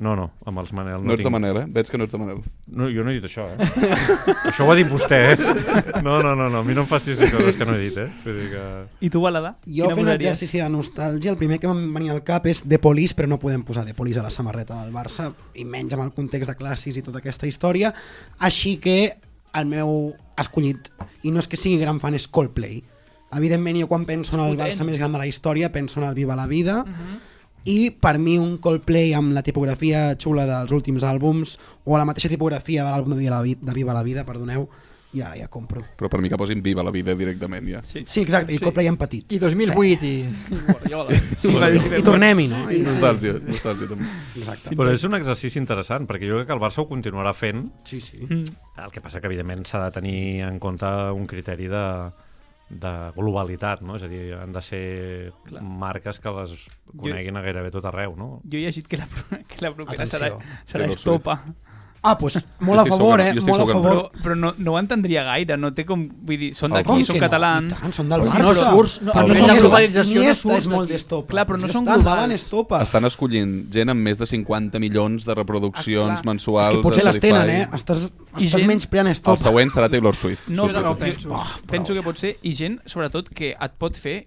no, 0.03 0.15
no, 0.19 0.29
amb 0.47 0.61
els 0.63 0.71
Manel 0.77 1.01
no, 1.01 1.09
No 1.09 1.15
ets 1.15 1.23
de 1.23 1.27
tinc... 1.27 1.35
Manel, 1.35 1.59
eh? 1.63 1.65
Veig 1.75 1.91
que 1.91 1.99
no 2.01 2.07
ets 2.07 2.15
de 2.15 2.21
Manel. 2.21 2.41
No, 2.71 2.89
jo 2.93 3.05
no 3.05 3.13
he 3.13 3.19
dit 3.19 3.27
això, 3.29 3.47
eh? 3.51 3.69
això 4.51 4.67
ho 4.67 4.73
ha 4.73 4.77
dit 4.79 4.89
vostè, 4.91 5.19
eh? 5.33 5.37
No, 6.05 6.19
no, 6.25 6.35
no, 6.39 6.49
no, 6.49 6.63
a 6.63 6.67
mi 6.67 6.77
no 6.77 6.85
em 6.85 6.91
facis 6.91 7.19
dir 7.19 7.31
coses 7.33 7.59
que 7.59 7.67
no 7.69 7.75
he 7.77 7.89
dit, 7.89 7.99
eh? 8.03 8.09
Vull 8.25 8.41
dir 8.41 8.49
que... 8.55 8.65
I 9.07 9.11
tu, 9.15 9.23
Balada? 9.25 9.55
Jo 9.79 9.91
fent 9.95 10.13
exercici 10.15 10.63
de 10.63 10.69
nostàlgia, 10.73 11.33
el 11.35 11.41
primer 11.41 11.61
que 11.63 11.71
em 11.71 11.81
venia 11.95 12.15
al 12.17 12.23
cap 12.27 12.47
és 12.51 12.63
The 12.65 12.81
Police, 12.83 13.17
però 13.19 13.31
no 13.31 13.41
podem 13.43 13.65
posar 13.67 13.87
The 13.89 13.97
Police 13.99 14.23
a 14.23 14.27
la 14.27 14.35
samarreta 14.35 14.79
del 14.83 14.95
Barça, 14.95 15.31
i 15.59 15.67
menys 15.69 15.97
amb 15.97 16.07
el 16.07 16.15
context 16.17 16.53
de 16.53 16.59
classis 16.59 17.01
i 17.01 17.05
tota 17.07 17.23
aquesta 17.23 17.51
història. 17.51 17.91
Així 18.39 18.77
que 18.83 19.01
el 19.59 19.67
meu 19.67 20.13
escollit, 20.39 20.93
i 21.27 21.33
no 21.35 21.43
és 21.43 21.51
que 21.51 21.59
sigui 21.59 21.81
gran 21.83 21.99
fan, 22.03 22.15
és 22.15 22.29
Coldplay. 22.31 22.83
Evidentment, 23.37 23.77
jo 23.83 23.89
quan 23.91 24.07
penso 24.09 24.37
en 24.37 24.45
el. 24.45 24.55
Barça 24.57 24.87
més 24.89 24.97
gran 25.01 25.13
de 25.13 25.21
la 25.21 25.27
història, 25.29 25.73
penso 25.73 26.01
en 26.01 26.07
el 26.09 26.15
Viva 26.17 26.37
la 26.39 26.47
Vida, 26.49 26.83
i 27.69 27.91
per 27.93 28.17
mi 28.19 28.39
un 28.41 28.57
Coldplay 28.65 29.13
amb 29.15 29.35
la 29.37 29.43
tipografia 29.45 30.15
xula 30.17 30.47
dels 30.49 30.73
últims 30.73 31.05
àlbums 31.05 31.57
o 31.85 31.97
la 32.01 32.07
mateixa 32.09 32.31
tipografia 32.33 32.85
de 32.87 32.91
l'àlbum 32.95 33.13
de, 33.15 33.21
Viva 33.21 33.37
la 33.37 33.43
Vi- 33.45 33.59
de 33.61 33.75
Viva 33.77 33.93
la 33.97 34.03
Vida, 34.07 34.25
perdoneu, 34.25 34.69
ja, 35.13 35.31
ja 35.37 35.47
compro. 35.49 35.81
Però 35.97 36.09
per 36.13 36.21
mi 36.21 36.29
que 36.29 36.37
posin 36.37 36.61
Viva 36.63 36.83
la 36.85 36.91
vida 36.93 37.15
directament, 37.17 37.67
ja. 37.69 37.83
Sí. 37.83 38.03
Sí, 38.07 38.21
exacte, 38.27 38.53
i 38.55 38.59
Coldplay 38.61 38.87
en 38.91 38.97
petit. 39.01 39.33
I 39.33 39.39
2008 39.41 40.05
i... 40.05 40.15
i 40.21 40.59
Guardiola. 40.69 41.19
I 41.99 42.03
tornem-hi, 42.05 42.47
no? 42.53 42.63
I, 42.71 42.83
Nostàlgia, 42.87 43.35
nostàlgia 43.41 43.89
també. 43.89 44.09
exacte. 44.37 44.75
Però 44.77 44.93
és 44.93 45.05
un 45.09 45.17
exercici 45.17 45.59
interessant, 45.61 46.07
perquè 46.09 46.29
jo 46.29 46.41
crec 46.41 46.49
que 46.51 46.57
el 46.57 46.63
Barça 46.63 46.83
ho 46.85 46.89
continuarà 46.91 47.33
fent, 47.37 47.67
Sí, 47.89 48.01
sí. 48.05 48.21
El 48.29 48.93
que 48.95 49.01
passa 49.03 49.21
que, 49.21 49.27
evidentment, 49.29 49.65
s'ha 49.67 49.81
de 49.87 49.91
tenir 49.97 50.19
en 50.47 50.59
compte 50.63 50.87
un 51.17 51.27
criteri 51.27 51.67
de, 51.73 51.85
de 52.69 52.93
globalitat, 53.17 53.81
no? 53.81 53.97
És 53.97 54.05
a 54.05 54.09
dir, 54.11 54.35
han 54.37 54.53
de 54.53 54.61
ser 54.65 54.83
Clar. 55.49 55.63
marques 55.63 56.21
que 56.21 56.33
les 56.37 56.55
coneguin 56.93 57.37
a 57.39 57.43
gairebé 57.45 57.71
tot 57.73 57.87
arreu, 57.89 58.17
no? 58.17 58.29
Jo 58.45 58.59
he 58.61 58.67
llegit 58.67 58.89
que 58.91 59.01
la, 59.01 59.07
que 59.49 59.63
la 59.65 59.73
propera 59.75 60.07
serà, 60.07 60.33
Atenció. 60.35 60.61
serà 60.67 60.85
Taylor 60.85 60.97
Estopa. 60.97 61.39
Ah, 62.01 62.15
doncs 62.15 62.21
pues, 62.21 62.47
molt 62.69 62.81
a 62.81 62.85
favor, 62.87 63.19
segur, 63.19 63.39
eh? 63.39 63.43
Molt 63.49 63.63
a 63.63 63.67
favor. 63.67 63.83
Però, 63.89 64.23
però 64.23 64.35
no, 64.39 64.53
no 64.57 64.73
ho 64.75 64.79
entendria 64.79 65.25
gaire, 65.27 65.57
no 65.59 65.73
té 65.75 65.85
com... 65.85 66.05
Vull 66.29 66.39
dir, 66.39 66.51
són 66.55 66.71
d'aquí, 66.77 67.03
són 67.05 67.19
catalans... 67.19 67.73
No? 67.75 67.79
Tant, 67.81 67.95
són 67.97 68.09
del 68.13 68.23
Però 68.23 68.53
Barça. 68.53 68.55
si 68.55 68.63
no 68.63 68.77
surts, 68.79 68.95
no, 69.03 69.13
el 69.19 69.33
de 69.33 69.39
Iniesta- 69.39 69.57
globalització 69.65 70.23
no 70.23 70.35
surts 70.39 70.59
és 70.63 70.69
molt 70.73 70.93
d'estopa. 70.95 71.31
Clar, 71.35 71.47
però 71.51 71.59
no 71.59 71.69
són 71.73 71.89
globals. 71.89 72.47
Estan 72.87 73.05
escollint 73.11 73.57
gent 73.75 73.91
amb 73.95 74.01
més 74.07 74.19
de 74.23 74.27
50 74.31 74.79
milions 74.83 75.27
de 75.27 75.35
reproduccions 75.35 76.21
Ah, 76.21 76.25
mensuals. 76.25 76.71
És 76.71 76.79
que 76.79 76.87
potser 76.87 77.05
les 77.09 77.19
tenen, 77.21 77.51
eh? 77.51 77.69
Estàs, 77.75 78.07
I 78.39 78.47
estàs 78.47 78.61
gent- 78.61 78.69
menyspreant 78.71 79.11
El 79.11 79.17
estopa. 79.19 79.43
següent 79.43 79.71
serà 79.75 79.91
Taylor 79.91 80.15
Swift. 80.15 80.49
No, 80.55 80.65
ho 80.71 80.97
penso. 80.97 81.35
Penso 81.67 81.95
que 81.95 82.03
pot 82.07 82.17
ser, 82.17 82.37
i 82.43 82.55
gent, 82.55 82.79
sobretot, 82.87 83.29
que 83.35 83.57
et 83.59 83.73
pot 83.79 83.97
fer, 83.99 84.21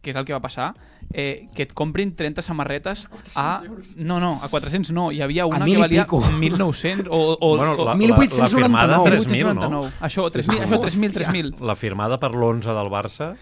que 0.00 0.10
és 0.14 0.16
el 0.16 0.24
que 0.24 0.32
va 0.32 0.40
passar, 0.40 0.74
eh, 1.12 1.48
que 1.54 1.66
et 1.66 1.72
comprin 1.76 2.14
30 2.16 2.42
samarretes 2.42 3.06
a... 3.34 3.62
No, 3.96 4.20
no, 4.20 4.40
a 4.42 4.48
400 4.48 4.92
no. 4.92 5.10
Hi 5.12 5.22
havia 5.22 5.46
una 5.46 5.64
que 5.64 5.76
valia 5.78 6.04
pico. 6.04 6.20
1.900 6.22 7.08
o... 7.10 7.36
o, 7.40 7.56
bueno, 7.56 7.72
o 7.72 7.84
la, 7.84 7.92
la, 7.92 7.96
1899. 7.96 8.38
la 8.40 8.48
firmada 8.48 8.98
3.000, 8.98 9.54
no? 9.54 9.82
1899. 9.82 9.92
Això, 10.00 10.28
3.000, 10.30 10.64
això 10.66 10.80
3.000, 10.82 11.12
3.000. 11.20 11.66
La 11.66 11.76
firmada 11.76 12.18
per 12.18 12.32
l'11 12.34 12.76
del 12.76 12.90
Barça 12.92 13.34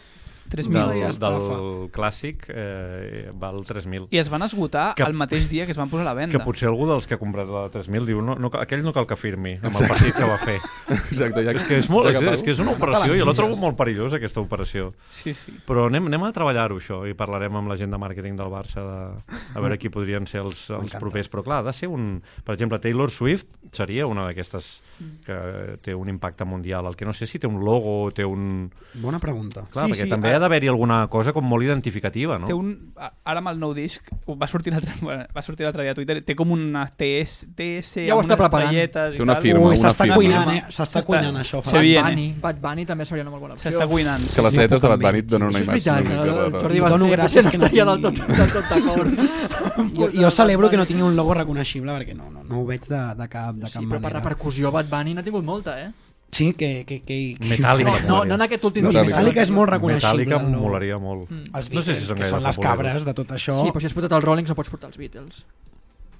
3.000. 0.50 0.72
del, 0.72 1.00
ja 1.02 1.08
estafa. 1.10 1.38
del 1.56 1.90
clàssic 1.94 2.44
eh, 2.48 3.30
val 3.34 3.62
3.000. 3.64 4.08
I 4.10 4.18
es 4.20 4.28
van 4.30 4.42
esgotar 4.42 4.94
Que- 4.94 5.04
el 5.06 5.14
mateix 5.14 5.48
dia 5.48 5.64
que 5.66 5.72
es 5.72 5.78
van 5.78 5.88
posar 5.90 6.02
a 6.06 6.10
la 6.10 6.14
venda. 6.14 6.36
Que 6.36 6.44
potser 6.44 6.68
algú 6.68 6.86
dels 6.90 7.06
que 7.06 7.14
ha 7.14 7.18
comprat 7.18 7.48
la 7.48 7.66
3.000 7.70 8.04
diu 8.06 8.20
no, 8.22 8.36
no, 8.36 8.50
aquell 8.60 8.82
no 8.84 8.92
cal 8.92 9.06
que 9.06 9.16
firmi 9.16 9.56
amb 9.62 9.74
el 9.74 9.88
partit 9.88 10.14
que 10.14 10.24
va 10.28 10.38
fer. 10.42 10.58
Exacte, 11.10 11.44
ja, 11.44 11.54
és 11.56 11.64
que 11.64 11.78
és, 11.80 11.88
molt, 11.90 12.06
ja 12.10 12.18
és, 12.18 12.20
que 12.24 12.34
és 12.34 12.42
que 12.44 12.54
és 12.54 12.62
una 12.64 12.72
operació, 12.76 13.14
jo 13.16 13.26
la 13.28 13.34
trobo 13.36 13.56
molt 13.60 13.76
perillosa, 13.78 14.16
aquesta 14.20 14.40
operació. 14.44 14.92
Sí, 15.10 15.32
sí. 15.34 15.54
Però 15.66 15.86
anem, 15.88 16.06
anem 16.12 16.26
a 16.28 16.32
treballar-ho, 16.36 16.76
això, 16.82 17.02
i 17.08 17.14
parlarem 17.18 17.56
amb 17.56 17.70
la 17.72 17.76
gent 17.80 17.90
de 17.94 17.98
màrqueting 18.00 18.36
del 18.38 18.52
Barça 18.52 18.82
de, 18.84 19.38
a 19.54 19.60
veure 19.64 19.78
qui 19.80 19.88
podrien 19.92 20.26
ser 20.30 20.42
els, 20.44 20.66
els 20.74 20.94
propers. 21.00 21.30
Però 21.32 21.42
clar, 21.46 21.62
ha 21.64 21.68
de 21.70 21.72
ser 21.76 21.88
un... 21.88 22.18
Per 22.44 22.54
exemple, 22.56 22.78
Taylor 22.82 23.10
Swift 23.10 23.48
seria 23.72 24.06
una 24.06 24.26
d'aquestes 24.28 24.82
que 25.24 25.78
té 25.82 25.94
un 25.94 26.08
impacte 26.12 26.44
mundial. 26.44 26.86
El 26.90 26.96
que 26.96 27.06
no 27.08 27.12
sé 27.16 27.26
si 27.26 27.38
té 27.40 27.46
un 27.48 27.60
logo 27.64 28.04
o 28.04 28.10
té 28.14 28.24
un... 28.26 28.68
Bona 29.02 29.18
pregunta. 29.22 29.64
Clar, 29.72 29.86
Sí, 29.88 29.94
perquè 29.94 30.06
sí, 30.08 30.10
també 30.12 30.33
ha 30.34 30.38
d'haver-hi 30.42 30.68
alguna 30.68 31.06
cosa 31.08 31.32
com 31.32 31.44
molt 31.46 31.64
identificativa, 31.64 32.38
no? 32.38 32.46
Té 32.48 32.54
un, 32.54 32.92
ara 33.24 33.40
amb 33.40 33.48
el 33.52 33.58
nou 33.60 33.72
disc 33.76 34.08
va 34.28 34.46
sortir 34.50 34.72
l'altre 34.74 34.94
va 35.34 35.42
sortir 35.42 35.64
l'altre 35.66 35.82
dia 35.86 35.92
a 35.92 35.98
Twitter 35.98 36.20
té 36.24 36.34
com 36.36 36.50
una 36.54 36.84
TS, 36.86 37.46
TS 37.56 38.04
Ja 38.08 38.14
ho 38.14 38.20
amb 38.20 38.26
està 38.26 38.34
unes 38.34 38.42
preparant. 38.42 38.70
Té 38.74 39.22
una 39.22 39.34
tal. 39.34 39.42
firma, 39.42 39.60
Ui, 39.60 39.66
una 39.74 39.76
s'està 39.82 40.04
firma. 40.04 40.16
cuinant, 40.16 40.50
eh? 40.54 40.62
S'està 40.70 41.02
cuinant 41.04 41.36
això. 41.42 41.62
Bad 41.64 42.10
Bunny, 42.10 42.26
Bad 42.42 42.60
Bunny 42.60 42.86
també 42.86 43.04
seria 43.06 43.22
una 43.22 43.30
molt 43.34 43.42
bona 43.46 43.54
opció. 43.54 43.70
s'està 43.70 43.88
cuinant 43.88 44.22
Que 44.34 44.42
les 44.42 44.52
sí, 44.52 44.58
lletres 44.58 44.82
de 44.82 44.88
Bad. 44.88 45.00
Bunny 45.00 45.18
et 45.18 45.26
donen 45.26 45.48
una 45.48 45.58
Això 45.58 45.76
és 45.76 45.86
imatge. 45.86 46.08
veritat, 46.08 46.24
rara. 46.24 46.60
Jordi 46.60 46.80
Basté 46.80 47.16
gràcies 47.16 47.44
no 47.44 47.50
que 47.50 47.56
estaria 47.58 47.84
no 47.84 47.96
del 47.96 48.02
tot, 48.02 48.26
del 48.26 48.52
tot 48.52 48.70
d'acord. 48.70 49.10
Jo, 49.94 50.08
jo 50.12 50.30
celebro 50.30 50.68
que 50.70 50.76
no 50.76 50.84
tingui 50.86 51.02
un 51.02 51.16
logo 51.16 51.34
reconeixible 51.34 51.90
perquè 51.92 52.14
no, 52.14 52.28
no, 52.30 52.44
no 52.44 52.60
ho 52.60 52.66
veig 52.66 52.84
de, 52.86 53.00
de 53.18 53.26
cap, 53.28 53.56
de 53.56 53.66
cap 53.66 53.82
Sí, 53.82 53.86
però 53.90 54.00
per 54.00 54.12
repercussió 54.12 54.70
Bad 54.70 54.86
Bunny 54.90 55.14
n'ha 55.14 55.22
tingut 55.26 55.42
molta, 55.44 55.74
eh? 55.80 55.88
Sí, 56.34 56.52
que... 56.58 56.70
que, 56.88 57.00
que, 57.06 57.18
que 57.38 57.50
Metàl·lica, 57.54 58.00
No, 58.08 58.20
no, 58.20 58.24
no 58.32 58.38
en 58.40 58.46
aquest 58.48 58.64
últim 58.66 58.88
Doncs 58.88 58.96
disc. 58.98 59.10
Metallica 59.12 59.44
és 59.46 59.52
molt 59.54 59.70
reconeixible. 59.70 60.24
Metàl·lica 60.26 60.40
logo. 60.42 60.64
molaria 60.68 60.98
molt. 60.98 61.28
Mm. 61.30 61.52
Els 61.54 61.70
No 61.70 61.82
sé 61.84 61.92
Beatles, 61.94 62.00
si 62.02 62.10
són 62.10 62.18
que 62.22 62.30
són 62.32 62.42
les 62.42 62.58
cabres 62.58 63.06
de 63.06 63.14
tot 63.14 63.30
això. 63.36 63.54
Sí, 63.62 63.70
però 63.74 63.84
si 63.84 63.90
has 63.92 63.94
portat 63.96 64.18
els 64.18 64.26
Rollings 64.26 64.50
no 64.50 64.58
pots 64.58 64.72
portar 64.74 64.90
els 64.90 64.98
Beatles. 65.00 65.44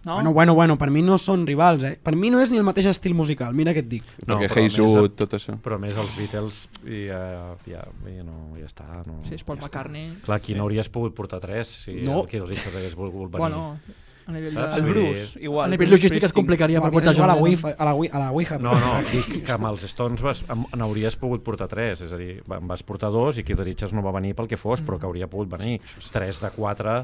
No? 0.04 0.16
Bueno, 0.16 0.32
bueno, 0.34 0.54
bueno, 0.54 0.74
per 0.76 0.90
mi 0.92 1.00
no 1.00 1.16
són 1.16 1.46
rivals, 1.48 1.82
eh? 1.88 1.94
Per 1.96 2.12
mi 2.14 2.28
no 2.28 2.36
és 2.44 2.50
ni 2.52 2.58
el 2.60 2.64
mateix 2.66 2.90
estil 2.90 3.14
musical, 3.16 3.54
mira 3.56 3.72
què 3.72 3.80
et 3.80 3.88
dic. 3.88 4.04
No, 4.26 4.36
Perquè 4.36 4.50
Hey 4.60 4.68
Jude, 4.68 5.08
tot 5.16 5.32
això. 5.38 5.54
Però 5.64 5.78
a 5.78 5.80
més 5.80 5.96
els 5.96 6.12
Beatles 6.18 6.58
i, 6.84 7.06
uh, 7.08 7.54
ja, 7.64 7.86
ja, 8.12 8.24
no, 8.26 8.34
ja 8.60 8.68
està. 8.68 8.84
No. 9.08 9.22
Sí, 9.24 9.38
és 9.38 9.44
Paul 9.48 9.56
McCartney. 9.62 10.10
Clar, 10.26 10.36
aquí 10.42 10.52
no 10.58 10.66
hauries 10.68 10.90
pogut 10.92 11.16
portar 11.16 11.40
tres 11.40 11.72
si 11.86 11.96
No. 12.04 12.20
el 12.20 12.28
Keith 12.28 12.44
Richards 12.44 12.76
hagués 12.76 12.94
volgut 13.00 13.32
venir. 13.32 13.40
Bueno, 13.46 13.78
a 14.26 14.32
nivell 14.32 14.54
de... 14.54 14.64
El 14.78 14.82
Bruce, 14.88 15.38
igual 15.42 15.66
A 15.66 15.70
nivell 15.72 15.88
Bruce 15.88 16.02
logístic 16.02 16.22
es 16.28 16.32
complicaria 16.32 16.78
No, 16.78 16.84
per 16.86 16.92
portar 16.92 17.10
a 17.10 17.26
la 17.26 17.34
Lennon. 17.34 17.74
a 17.78 17.84
la, 17.84 17.94
Wi- 17.94 18.10
a 18.12 18.18
la 18.18 18.30
Ouija. 18.32 18.58
No, 18.58 18.72
no, 18.80 18.94
dic 19.12 19.44
que 19.44 19.52
amb 19.52 19.66
els 19.68 19.84
Stones 19.90 20.22
vas, 20.24 20.44
n'hauries 20.76 21.16
pogut 21.20 21.42
portar 21.44 21.68
tres, 21.68 22.00
és 22.06 22.12
a 22.12 22.16
dir, 22.20 22.38
va- 22.48 22.58
en 22.62 22.66
vas 22.70 22.82
portar 22.82 23.10
dos 23.12 23.38
i 23.38 23.44
Keith 23.44 23.60
Richards 23.60 23.92
no 23.92 24.02
va 24.02 24.12
venir 24.16 24.34
pel 24.34 24.48
que 24.48 24.56
fos, 24.56 24.80
però 24.82 24.98
que 24.98 25.06
hauria 25.06 25.28
pogut 25.28 25.50
venir. 25.58 25.80
Tres 26.12 26.40
de 26.40 26.50
quatre 26.56 26.98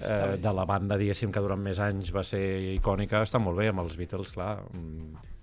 eh, 0.00 0.36
de 0.40 0.52
la 0.54 0.64
banda, 0.64 0.96
diguéssim, 0.96 1.32
que 1.34 1.40
durant 1.44 1.60
més 1.60 1.78
anys 1.84 2.12
va 2.14 2.24
ser 2.24 2.42
icònica, 2.76 3.22
està 3.26 3.38
molt 3.42 3.58
bé, 3.58 3.68
amb 3.72 3.80
els 3.84 3.96
Beatles, 3.98 4.32
clar, 4.32 4.58
mm, 4.72 5.34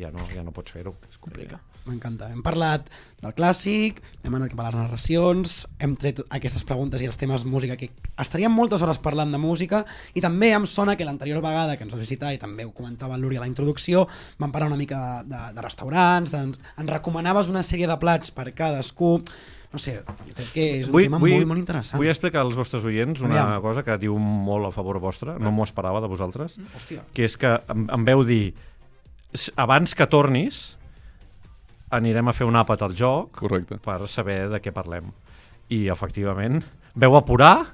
ja 0.00 0.10
no, 0.12 0.24
ja 0.34 0.42
no 0.44 0.52
pots 0.52 0.72
fer-ho. 0.76 0.96
Es 1.10 1.18
complica. 1.18 1.60
M'encanta. 1.90 2.28
Hem 2.32 2.40
parlat 2.46 2.86
del 3.20 3.34
clàssic, 3.36 3.98
hem 4.24 4.34
anat 4.38 4.54
cap 4.54 4.62
a 4.62 4.68
les 4.70 4.78
narracions, 4.78 5.56
hem 5.82 5.96
tret 6.00 6.22
aquestes 6.30 6.64
preguntes 6.64 7.02
i 7.02 7.08
els 7.10 7.18
temes 7.20 7.44
música 7.44 7.76
que 7.76 7.90
estaríem 8.22 8.54
moltes 8.54 8.80
hores 8.86 9.00
parlant 9.02 9.34
de 9.34 9.42
música 9.42 9.82
i 10.16 10.22
també 10.24 10.52
em 10.56 10.64
sona 10.70 10.94
que 10.96 11.04
l'anterior 11.04 11.42
vegada 11.44 11.76
que 11.76 11.84
ens 11.84 11.92
vas 11.92 12.00
visitar 12.06 12.32
i 12.32 12.38
també 12.40 12.64
ho 12.64 12.72
comentava 12.72 13.18
Luri 13.20 13.36
a 13.36 13.44
la 13.44 13.50
introducció 13.50 14.06
vam 14.38 14.52
parlar 14.54 14.70
una 14.72 14.78
mica 14.80 15.22
de, 15.22 15.34
de, 15.34 15.40
de 15.58 15.64
restaurants, 15.66 16.30
de, 16.32 16.44
ens 16.78 16.90
recomanaves 16.94 17.50
una 17.52 17.62
sèrie 17.66 17.90
de 17.90 17.98
plats 18.00 18.30
per 18.32 18.48
cadascú 18.54 19.18
no 19.70 19.78
sé, 19.78 20.00
jo 20.02 20.32
crec 20.34 20.48
que 20.50 20.64
és 20.80 20.88
un 20.90 20.96
tema 20.98 21.18
molt, 21.22 21.44
molt 21.46 21.60
interessant. 21.60 22.00
Vull 22.00 22.08
explicar 22.10 22.40
als 22.42 22.56
vostres 22.58 22.82
oients 22.88 23.20
una 23.22 23.36
Aviam. 23.44 23.60
cosa 23.62 23.84
que 23.86 23.94
diu 24.02 24.16
molt 24.18 24.66
a 24.66 24.72
favor 24.74 24.98
vostre, 24.98 25.36
no 25.38 25.52
m'ho 25.54 25.62
esperava 25.62 26.00
de 26.02 26.08
vosaltres, 26.10 26.56
Hòstia, 26.74 27.04
que 27.14 27.28
és 27.28 27.36
que 27.38 27.52
em, 27.70 27.84
em 27.86 28.04
veu 28.08 28.24
dir 28.26 28.54
"S- 29.32 29.52
abans 29.54 29.94
que 29.94 30.08
tornis 30.10 30.76
anirem 31.90 32.30
a 32.30 32.34
fer 32.36 32.46
un 32.48 32.58
àpat 32.58 32.82
al 32.86 32.94
joc 32.96 33.40
Correcte. 33.40 33.78
per 33.82 33.98
saber 34.08 34.48
de 34.52 34.60
què 34.62 34.72
parlem. 34.74 35.10
I, 35.70 35.88
efectivament, 35.92 36.62
veu 37.00 37.16
apurar, 37.16 37.66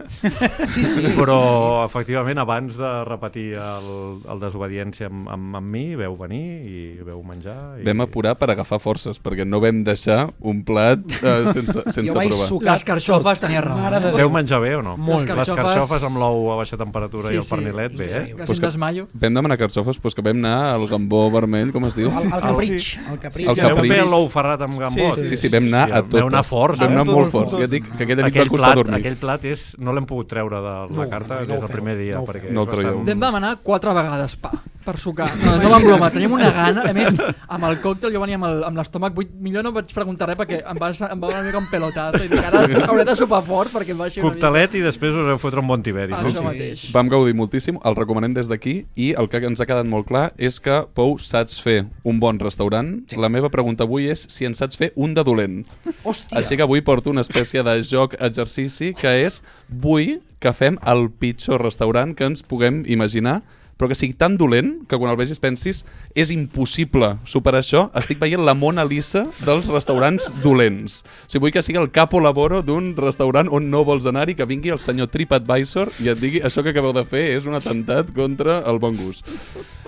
Sí, 0.67 0.85
sí. 0.85 1.03
però 1.17 1.85
efectivament 1.87 2.39
abans 2.39 2.77
de 2.79 2.91
repetir 3.09 3.47
el, 3.59 3.89
el 4.31 4.41
desobediència 4.43 5.09
amb, 5.11 5.27
amb, 5.33 5.57
amb 5.61 5.71
mi, 5.73 5.85
veu 5.99 6.15
venir 6.19 6.43
i 6.67 6.83
veu 7.07 7.21
menjar. 7.27 7.57
I... 7.81 7.85
Vam 7.87 8.05
apurar 8.07 8.37
per 8.41 8.49
agafar 8.55 8.79
forces, 8.83 9.19
perquè 9.23 9.47
no 9.47 9.61
vam 9.63 9.83
deixar 9.87 10.29
un 10.41 10.63
plat 10.67 11.03
eh, 11.21 11.53
sense, 11.53 11.83
sense 11.95 12.07
Jo 12.11 12.17
vaig 12.19 12.31
provar. 12.33 12.49
sucar 12.51 12.73
Les 12.77 12.85
carxofes 12.89 13.43
tenia 13.43 13.63
raó. 13.65 13.91
De? 13.97 14.13
Veu 14.17 14.31
menjar 14.33 14.61
bé 14.63 14.75
o 14.79 14.83
no? 14.87 14.97
Molt. 14.97 15.27
Les 15.27 15.37
Les 15.37 15.49
carxofes, 15.51 15.75
carxofes 15.75 16.07
amb 16.09 16.21
l'ou 16.23 16.51
a 16.55 16.59
baixa 16.63 16.79
temperatura 16.81 17.29
Sí, 17.31 17.35
i 17.37 17.41
el 17.41 17.47
sí. 17.47 17.53
pernil·let, 17.55 17.97
bé, 17.97 18.07
eh? 18.11 18.25
Quasi 18.35 18.47
Pues 18.47 18.61
que- 18.61 18.67
desmaio. 18.67 19.07
Vam 19.13 19.35
demanar 19.41 19.59
carxofes, 19.61 20.01
doncs 20.03 20.15
que 20.17 20.23
vam 20.27 20.39
anar 20.43 20.75
al 20.77 20.87
gambó 20.91 21.25
vermell, 21.35 21.73
com 21.75 21.87
es 21.91 21.97
diu? 21.99 22.11
El, 22.11 22.29
el 22.31 22.41
capritx. 22.47 22.91
El 23.07 23.13
El 23.17 23.21
capritx. 23.23 23.55
Sí, 23.57 23.61
veu 23.61 23.77
capriç. 23.77 23.93
fer 23.97 24.07
l'ou 24.11 24.29
ferrat 24.33 24.63
amb 24.67 24.79
gambó. 24.81 25.11
Sí, 25.17 25.25
Sí, 25.27 25.37
sí, 25.41 25.49
vam 25.53 25.67
anar 25.71 25.85
a 25.91 26.03
totes. 26.03 26.21
Veu 26.21 26.29
anar 26.31 26.45
forts. 26.47 26.79
Vam 26.81 26.91
eh? 26.93 26.95
anar 27.01 27.07
molt 27.09 27.33
forts. 27.33 27.57
Ja 27.57 27.65
et 27.67 27.73
dic 27.73 27.87
que 27.97 28.05
aquella 28.05 28.23
nit 28.23 28.31
va 28.31 28.33
Aquell 28.37 28.51
costar 28.53 28.73
plat, 28.73 28.79
dormir. 28.85 29.01
aquell 29.01 29.16
plat 29.17 29.45
és, 29.45 29.75
no 29.79 29.93
l'hem 29.93 30.07
pogut 30.07 30.29
treure 30.29 30.61
de 30.63 30.63
la 30.63 30.87
No, 30.91 31.09
carta 31.11 31.41
no, 31.41 31.47
no 31.47 31.53
des 31.55 31.61
del 31.61 31.71
primer 31.71 31.97
dia. 31.99 32.17
no 32.17 32.23
ho 32.23 32.27
perquè 32.27 32.47
feu. 32.49 32.53
No 32.53 32.67
bastant- 32.67 33.05
Vam 33.07 33.21
demanar 33.21 33.57
quatre 33.63 33.93
vegades 33.95 34.37
pa 34.37 34.53
per 34.87 35.01
sucar. 35.03 35.27
No, 35.43 35.57
no 35.59 35.69
vam 35.73 35.83
broma, 35.83 36.11
tenim 36.15 36.31
una 36.37 36.49
gana. 36.55 36.83
A 36.89 36.93
més, 36.95 37.09
amb 37.49 37.65
el 37.67 37.81
còctel 37.83 38.13
jo 38.15 38.21
venia 38.23 38.37
amb 38.39 38.45
el- 38.47 38.63
amb 38.69 38.77
l'estómac 38.79 39.13
buit. 39.17 39.33
Millor 39.43 39.65
no 39.65 39.73
vaig 39.73 39.91
preguntar 39.93 40.29
res 40.29 40.37
perquè 40.39 40.61
em 40.63 40.79
va, 40.79 40.91
em 41.11 41.21
va 41.25 41.27
una 41.33 41.43
mica 41.43 41.59
un 41.59 41.67
pelotazo 41.67 42.23
i 42.25 42.29
dic, 42.29 42.39
ara 42.45 42.61
hauré 42.87 43.05
de 43.05 43.17
sopar 43.19 43.43
fort 43.43 43.73
perquè 43.75 43.91
em 43.91 43.99
va 44.01 44.05
així 44.07 44.21
una 44.21 44.31
mica. 44.31 44.47
Coctelet 44.47 44.75
i 44.79 44.81
després 44.85 45.11
us 45.13 45.29
heu 45.33 45.39
fotre 45.43 45.59
un 45.61 45.67
bon 45.67 45.83
tiberi. 45.83 46.15
Ah, 46.15 46.23
no? 46.23 46.43
mateix. 46.47 46.85
Vam 46.95 47.09
gaudir 47.11 47.35
moltíssim, 47.35 47.81
el 47.85 47.97
recomanem 47.99 48.33
des 48.35 48.47
d'aquí 48.47 48.87
i 48.95 49.11
el 49.19 49.29
que 49.29 49.39
ens 49.45 49.61
ha 49.61 49.67
quedat 49.67 49.87
molt 49.91 50.07
clar 50.07 50.33
és 50.39 50.61
que, 50.61 50.85
Pou, 50.95 51.19
saps 51.19 51.59
fer 51.61 51.87
un 52.05 52.21
bon 52.21 52.39
restaurant. 52.39 53.03
Sí. 53.11 53.17
La 53.19 53.29
meva 53.29 53.51
pregunta 53.51 53.83
avui 53.83 54.07
és 54.09 54.25
si 54.31 54.45
en 54.47 54.55
saps 54.55 54.77
fer 54.79 54.93
un 54.95 55.15
de 55.15 55.25
dolent. 55.25 55.65
Hòstia. 56.05 56.39
Així 56.39 56.55
que 56.57 56.63
avui 56.63 56.81
porto 56.81 57.11
una 57.11 57.23
espècie 57.27 57.63
de 57.67 57.83
joc 57.83 58.15
exercici 58.21 58.93
que 58.99 59.13
és 59.27 59.43
vull 59.69 60.19
que 60.41 60.53
fem 60.53 60.77
el 60.85 61.09
pitjor 61.11 61.63
restaurant 61.65 62.15
que 62.17 62.29
ens 62.29 62.45
puguem 62.45 62.83
imaginar 62.87 63.41
però 63.77 63.91
que 63.91 63.97
sigui 63.99 64.17
tan 64.17 64.39
dolent 64.41 64.87
que 64.89 64.97
quan 64.97 65.13
el 65.13 65.19
vegis 65.21 65.41
pensis 65.43 65.83
és 66.17 66.33
impossible 66.33 67.15
superar 67.29 67.61
això. 67.61 67.87
Estic 67.99 68.19
veient 68.21 68.45
la 68.45 68.57
Mona 68.57 68.87
Lisa 68.89 69.27
dels 69.45 69.69
restaurants 69.69 70.31
dolents. 70.43 71.03
O 71.05 71.29
sigui, 71.29 71.45
vull 71.47 71.55
que 71.55 71.65
sigui 71.65 71.81
el 71.81 71.91
capo 71.93 72.21
laboro 72.25 72.63
d'un 72.65 72.95
restaurant 72.97 73.53
on 73.53 73.69
no 73.71 73.85
vols 73.85 74.09
anar 74.09 74.29
i 74.33 74.37
que 74.39 74.49
vingui 74.49 74.73
el 74.73 74.81
senyor 74.81 75.11
TripAdvisor 75.13 75.93
i 76.05 76.11
et 76.13 76.21
digui 76.21 76.41
això 76.41 76.65
que 76.65 76.73
acabeu 76.73 76.97
de 76.97 77.05
fer 77.09 77.27
és 77.37 77.49
un 77.49 77.59
atemptat 77.59 78.15
contra 78.17 78.63
el 78.71 78.81
bon 78.81 78.97
gust. 78.97 79.29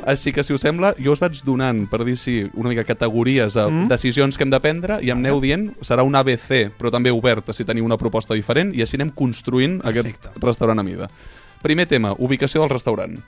Així 0.08 0.32
que, 0.32 0.44
si 0.46 0.54
us 0.54 0.62
sembla, 0.62 0.92
jo 1.00 1.12
us 1.12 1.20
vaig 1.20 1.40
donant, 1.44 1.82
per 1.90 2.04
dir 2.06 2.14
així, 2.16 2.36
una 2.54 2.70
mica 2.70 2.84
categories 2.86 3.56
a 3.58 3.66
mm. 3.68 3.88
decisions 3.90 4.38
que 4.38 4.46
hem 4.46 4.52
de 4.52 4.60
prendre 4.62 5.00
i 5.04 5.10
em 5.12 5.18
aneu 5.18 5.40
dient, 5.42 5.66
serà 5.84 6.04
un 6.06 6.16
ABC, 6.16 6.70
però 6.78 6.92
també 6.94 7.12
obert, 7.12 7.50
si 7.56 7.66
teniu 7.66 7.88
una 7.88 7.98
proposta 8.00 8.36
diferent, 8.38 8.70
i 8.76 8.84
així 8.84 8.96
anem 9.00 9.10
construint 9.16 9.80
Perfecte. 9.82 10.30
aquest 10.30 10.44
restaurant 10.44 10.78
a 10.78 10.86
mida. 10.86 11.10
Primer 11.64 11.88
tema, 11.90 12.14
ubicació 12.16 12.62
del 12.62 12.72
restaurant. 12.76 13.18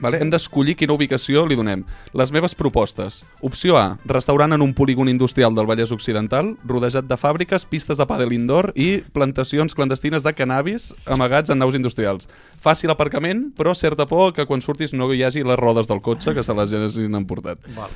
Vale? 0.00 0.20
Hem 0.20 0.30
d'escollir 0.32 0.76
quina 0.80 0.94
ubicació 0.96 1.44
li 1.46 1.56
donem. 1.58 1.84
Les 2.16 2.32
meves 2.32 2.54
propostes. 2.56 3.20
Opció 3.44 3.76
A, 3.76 3.98
restaurant 4.08 4.56
en 4.56 4.64
un 4.64 4.72
polígon 4.74 5.08
industrial 5.12 5.54
del 5.54 5.68
Vallès 5.68 5.92
Occidental, 5.92 6.54
rodejat 6.64 7.08
de 7.08 7.18
fàbriques, 7.20 7.66
pistes 7.68 8.00
de 8.00 8.06
pàdel 8.08 8.32
indoor 8.36 8.72
i 8.74 9.02
plantacions 9.12 9.76
clandestines 9.76 10.24
de 10.24 10.32
cannabis 10.36 10.90
amagats 11.06 11.52
en 11.52 11.60
naus 11.60 11.76
industrials. 11.76 12.30
Fàcil 12.64 12.92
aparcament, 12.92 13.50
però 13.56 13.74
certa 13.76 14.08
por 14.08 14.32
que 14.32 14.48
quan 14.48 14.64
surtis 14.64 14.96
no 14.96 15.12
hi 15.12 15.22
hagi 15.24 15.44
les 15.44 15.60
rodes 15.60 15.90
del 15.90 16.00
cotxe 16.00 16.34
que 16.34 16.44
se 16.46 16.56
les 16.56 16.72
hagin 16.72 17.20
emportat. 17.20 17.60
Val. 17.76 17.92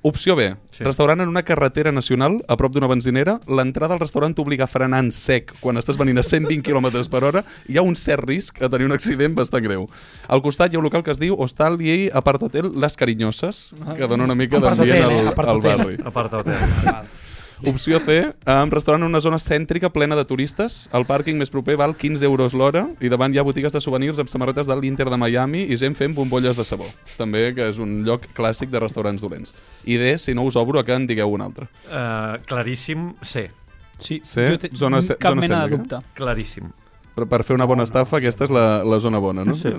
Opció 0.00 0.36
B, 0.36 0.54
sí. 0.70 0.84
Restaurant 0.84 1.20
en 1.20 1.28
una 1.28 1.42
carretera 1.42 1.90
nacional 1.90 2.36
a 2.46 2.56
prop 2.56 2.70
d'una 2.72 2.86
benzinera, 2.86 3.40
l'entrada 3.50 3.96
al 3.96 4.00
restaurant 4.00 4.34
t'obliga 4.38 4.68
a 4.68 4.70
frenar 4.70 5.00
en 5.02 5.10
sec 5.10 5.50
quan 5.58 5.76
estàs 5.80 5.98
venint 5.98 6.20
a 6.22 6.22
120 6.22 6.62
km 6.62 6.86
per 7.10 7.24
hora, 7.26 7.42
hi 7.66 7.80
ha 7.80 7.82
un 7.82 7.96
cert 7.98 8.22
risc 8.28 8.62
a 8.62 8.70
tenir 8.70 8.86
un 8.86 8.94
accident 8.94 9.34
bastant 9.34 9.64
greu. 9.66 9.88
Al 10.28 10.42
costat 10.44 10.70
hi 10.70 10.78
ha 10.78 10.82
un 10.82 10.86
local 10.86 11.02
que 11.02 11.10
es 11.10 11.18
diu 11.18 11.34
Hostal 11.34 11.80
i 11.82 12.08
Apart 12.14 12.46
Hotel 12.46 12.70
Les 12.78 12.94
Carinyoses, 12.96 13.72
que 13.96 14.06
dona 14.06 14.24
una 14.30 14.38
mica 14.38 14.58
Apart 14.62 14.78
d'ambient 14.78 15.02
Hotel, 15.02 15.16
eh? 15.16 15.20
al, 15.26 15.32
Apart 15.34 15.48
al 15.48 15.56
Hotel. 15.64 15.78
barri. 15.82 15.98
A 16.04 16.14
part 16.14 16.30
d'hotel. 16.30 17.27
Opció 17.66 17.98
C, 17.98 18.20
um, 18.46 18.70
restaurant 18.70 19.02
en 19.02 19.08
una 19.10 19.20
zona 19.20 19.38
cèntrica 19.42 19.90
plena 19.90 20.14
de 20.14 20.24
turistes. 20.24 20.88
El 20.94 21.04
pàrquing 21.08 21.36
més 21.40 21.50
proper 21.50 21.74
val 21.76 21.96
15 21.98 22.22
euros 22.24 22.54
l'hora 22.54 22.84
i 23.02 23.08
davant 23.10 23.34
hi 23.34 23.38
ha 23.40 23.44
botigues 23.46 23.72
de 23.74 23.80
souvenirs 23.82 24.18
amb 24.22 24.30
samarretes 24.30 24.68
de 24.70 24.76
l'Inter 24.78 25.08
de 25.10 25.18
Miami 25.18 25.64
i 25.66 25.76
gent 25.76 25.96
fent 25.98 26.14
bombolles 26.14 26.56
de 26.56 26.64
sabó. 26.64 26.86
També 27.18 27.48
que 27.56 27.66
és 27.72 27.80
un 27.82 28.04
lloc 28.06 28.28
clàssic 28.36 28.70
de 28.70 28.78
restaurants 28.78 29.20
dolents. 29.26 29.54
I 29.84 29.96
D, 29.98 30.14
si 30.22 30.34
no 30.38 30.44
us 30.46 30.54
obro, 30.56 30.78
a 30.78 30.84
que 30.86 30.94
en 30.94 31.08
digueu 31.10 31.34
un 31.34 31.42
altre. 31.42 31.66
Uh, 31.90 32.38
claríssim, 32.46 33.14
C. 33.22 33.50
Sí, 33.98 34.20
Sí, 34.22 34.40
jo 34.46 34.58
te- 34.62 34.70
zona 34.78 35.00
cap 35.02 35.32
zona 35.32 35.40
mena 35.40 35.64
de 35.66 35.74
cèntrica. 35.74 35.98
dubte. 35.98 36.14
Claríssim. 36.14 36.70
Per, 37.16 37.26
per 37.26 37.42
fer 37.42 37.56
una 37.58 37.66
bona 37.66 37.82
estafa, 37.82 38.18
aquesta 38.22 38.44
és 38.46 38.50
la, 38.54 38.84
la 38.86 39.00
zona 39.02 39.18
bona, 39.18 39.42
no? 39.44 39.54
Sí. 39.58 39.72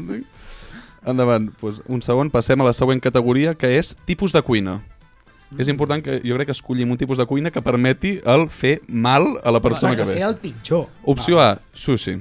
Endavant. 1.07 1.49
Pues, 1.61 1.82
un 1.88 2.01
segon, 2.03 2.27
passem 2.30 2.59
a 2.59 2.65
la 2.67 2.73
següent 2.75 2.99
categoria, 2.99 3.53
que 3.55 3.77
és 3.80 3.95
tipus 4.05 4.34
de 4.36 4.41
cuina. 4.43 4.82
És 5.57 5.67
important 5.67 6.03
que 6.03 6.19
jo 6.23 6.35
crec 6.37 6.45
que 6.51 6.51
escollim 6.53 6.91
un 6.91 6.97
tipus 6.97 7.17
de 7.17 7.25
cuina 7.25 7.49
que 7.49 7.61
permeti 7.61 8.19
el 8.23 8.49
fer 8.49 8.81
mal 8.87 9.39
a 9.43 9.51
la 9.51 9.59
persona 9.59 9.95
que 9.95 10.03
que 10.03 10.09
sigui 10.11 10.19
ve. 10.21 10.27
el 10.27 10.35
pitjor. 10.35 10.87
Opció 11.03 11.39
A, 11.41 11.57
sushi. 11.73 12.19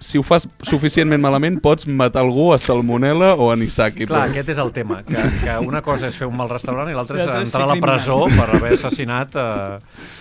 Si 0.00 0.16
ho 0.16 0.22
fas 0.22 0.46
suficientment 0.64 1.20
malament, 1.20 1.58
pots 1.60 1.84
matar 1.86 2.22
algú 2.22 2.54
a 2.54 2.58
salmonella 2.58 3.34
o 3.34 3.50
a 3.50 3.52
anisaki. 3.52 4.06
Clar, 4.06 4.22
però- 4.22 4.30
aquest 4.30 4.48
és 4.54 4.58
el 4.62 4.70
tema, 4.72 5.02
que, 5.04 5.14
que 5.42 5.58
una 5.66 5.82
cosa 5.82 6.06
és 6.06 6.16
fer 6.16 6.26
un 6.30 6.36
mal 6.38 6.48
restaurant 6.48 6.88
i 6.88 6.94
l'altra 6.96 7.18
és 7.20 7.28
entrar 7.28 7.66
a 7.66 7.74
la 7.74 7.76
presó 7.82 8.24
per 8.32 8.46
haver 8.56 8.72
assassinat 8.78 9.34
eh, 9.36 9.78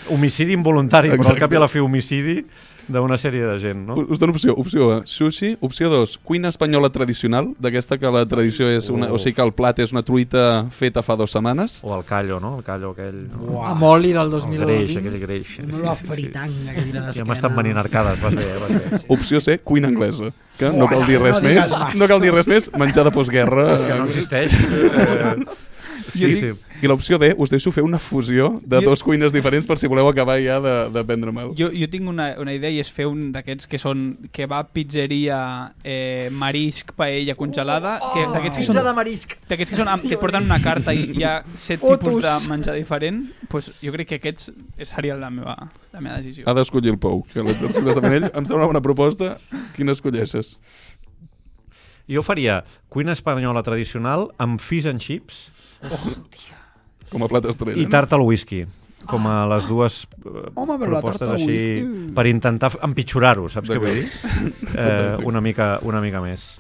homicidi 0.10 0.52
involuntari, 0.58 1.08
però 1.14 1.22
al 1.22 1.22
Exacte. 1.22 1.40
cap 1.46 1.54
i 1.54 1.56
a 1.56 1.60
la 1.64 1.70
fi 1.72 1.80
homicidi 1.80 2.42
d'una 2.90 3.18
sèrie 3.22 3.46
de 3.46 3.56
gent, 3.62 3.86
no? 3.88 3.96
Us 4.10 4.20
dono 4.20 4.34
opció. 4.36 4.56
Opció 4.58 4.90
A, 4.92 5.02
sushi. 5.06 5.56
Opció 5.62 5.90
2, 5.90 6.18
cuina 6.26 6.50
espanyola 6.50 6.90
tradicional, 6.90 7.52
d'aquesta 7.62 7.98
que 8.02 8.12
la 8.12 8.26
tradició 8.30 8.70
és 8.70 8.90
una... 8.90 9.08
Oh. 9.10 9.16
O 9.16 9.22
sigui 9.22 9.36
que 9.38 9.46
el 9.46 9.54
plat 9.54 9.80
és 9.80 9.94
una 9.96 10.04
truita 10.06 10.66
feta 10.74 11.04
fa 11.06 11.16
dues 11.20 11.32
setmanes. 11.36 11.80
O 11.86 11.94
el 11.98 12.04
callo, 12.08 12.40
no? 12.44 12.58
El 12.60 12.66
callo 12.68 12.92
aquell... 12.96 13.22
No? 13.30 13.60
Uah. 13.60 13.72
Amb 13.76 13.88
oli 13.92 14.14
del 14.16 14.34
El 14.34 14.36
greix, 14.66 14.94
2020. 14.96 15.00
aquell 15.00 15.20
greix. 15.24 15.56
No 15.70 15.84
la 15.86 15.96
fritanga 15.96 16.76
que 16.76 16.86
tira 16.90 17.06
Ja 17.16 17.26
m'estan 17.30 17.56
venint 17.56 17.78
arcades, 17.82 18.20
vas 18.24 18.36
bé, 18.36 18.46
eh, 18.50 18.60
vas 18.66 18.76
bé. 18.80 19.02
Opció 19.16 19.42
C, 19.42 19.60
cuina 19.60 19.88
anglesa. 19.92 20.34
Que 20.60 20.74
no 20.76 20.90
cal 20.92 21.06
dir 21.08 21.22
res 21.22 21.38
no 21.40 21.48
més. 21.48 21.74
No 21.96 22.08
cal 22.12 22.20
dir 22.20 22.34
res 22.36 22.48
més. 22.52 22.68
Menjar 22.76 23.06
de 23.08 23.16
postguerra. 23.16 23.70
És 23.78 23.86
que 23.88 23.98
no 24.02 24.10
existeix. 24.10 24.56
Eh, 24.60 25.36
sí, 26.12 26.34
sí. 26.36 26.50
I 26.82 26.88
l'opció 26.88 27.18
D, 27.20 27.34
us 27.38 27.50
deixo 27.52 27.72
fer 27.76 27.84
una 27.84 28.00
fusió 28.00 28.60
de 28.64 28.80
Jo- 28.82 28.90
dos 28.90 29.04
cuines 29.04 29.34
diferents 29.34 29.68
per 29.68 29.78
si 29.78 29.88
voleu 29.92 30.08
acabar 30.08 30.38
ja 30.40 30.60
de, 30.64 30.74
de 30.96 31.04
prendre 31.04 31.32
mal. 31.36 31.52
Jo, 31.58 31.68
jo 31.76 31.90
tinc 31.92 32.08
una, 32.08 32.30
una 32.40 32.54
idea 32.56 32.70
i 32.72 32.80
és 32.80 32.92
fer 32.92 33.08
un 33.10 33.32
d'aquests 33.36 33.68
que 33.68 33.80
són 33.82 34.18
kebab, 34.32 34.70
pizzeria, 34.74 35.40
eh, 35.84 36.30
marisc, 36.32 36.94
paella 36.96 37.36
congelada, 37.36 37.98
que 38.14 38.24
d'aquests 38.32 38.58
que 38.62 38.64
són 38.70 38.76
Pizza 38.78 38.88
de 38.88 38.94
marisc. 38.96 39.36
d'aquests 39.50 39.72
que, 39.76 39.80
són, 39.82 39.92
amb- 39.92 40.08
que 40.08 40.16
et 40.16 40.22
porten 40.24 40.48
una 40.48 40.62
carta 40.64 40.94
i 40.96 41.10
hi 41.20 41.24
ha 41.28 41.44
set 41.54 41.80
Fotos. 41.82 42.00
tipus 42.00 42.24
de 42.24 42.36
menjar 42.50 42.76
diferent, 42.80 43.26
pues 43.50 43.72
jo 43.84 43.92
crec 43.92 44.08
que 44.14 44.22
aquests 44.22 44.52
seria 44.84 45.16
la 45.20 45.30
meva, 45.30 45.58
la 45.92 46.00
meva 46.02 46.18
decisió. 46.18 46.48
Ha 46.48 46.54
d'escollir 46.56 46.92
el 46.96 47.00
Pou, 47.00 47.26
que 47.34 47.44
l'exercici 47.44 47.84
l'està 47.84 48.02
fent 48.02 48.14
ell. 48.22 48.30
Em 48.34 48.46
sembla 48.46 48.68
una 48.72 48.82
proposta. 48.82 49.36
Quina 49.76 49.92
escolleixes? 49.92 50.56
Jo 52.10 52.24
faria 52.26 52.64
cuina 52.90 53.14
espanyola 53.14 53.62
tradicional 53.62 54.30
amb 54.42 54.60
fish 54.60 54.88
and 54.90 55.00
chips 55.04 55.50
Com 57.10 57.26
a 57.26 57.30
plat 57.32 57.50
estrella. 57.50 57.80
i 57.82 57.88
tart 57.90 58.14
al 58.14 58.22
whisky 58.22 58.66
com 59.10 59.26
a 59.28 59.36
les 59.50 59.68
dues 59.70 60.04
eh, 60.26 60.52
Home, 60.54 60.76
però 60.78 60.92
la 60.92 61.02
propostes 61.02 61.24
tarta 61.24 61.34
al 61.34 61.38
així 61.40 61.56
whisky- 61.56 62.14
per 62.16 62.26
intentar 62.30 62.72
empitjorar-ho, 62.86 63.48
saps 63.50 63.72
què 63.72 63.80
vull 63.82 64.02
dir? 64.02 64.10
Eh, 64.80 65.18
una, 65.26 65.42
mica, 65.42 65.80
una 65.84 66.00
mica 66.00 66.22
més. 66.22 66.60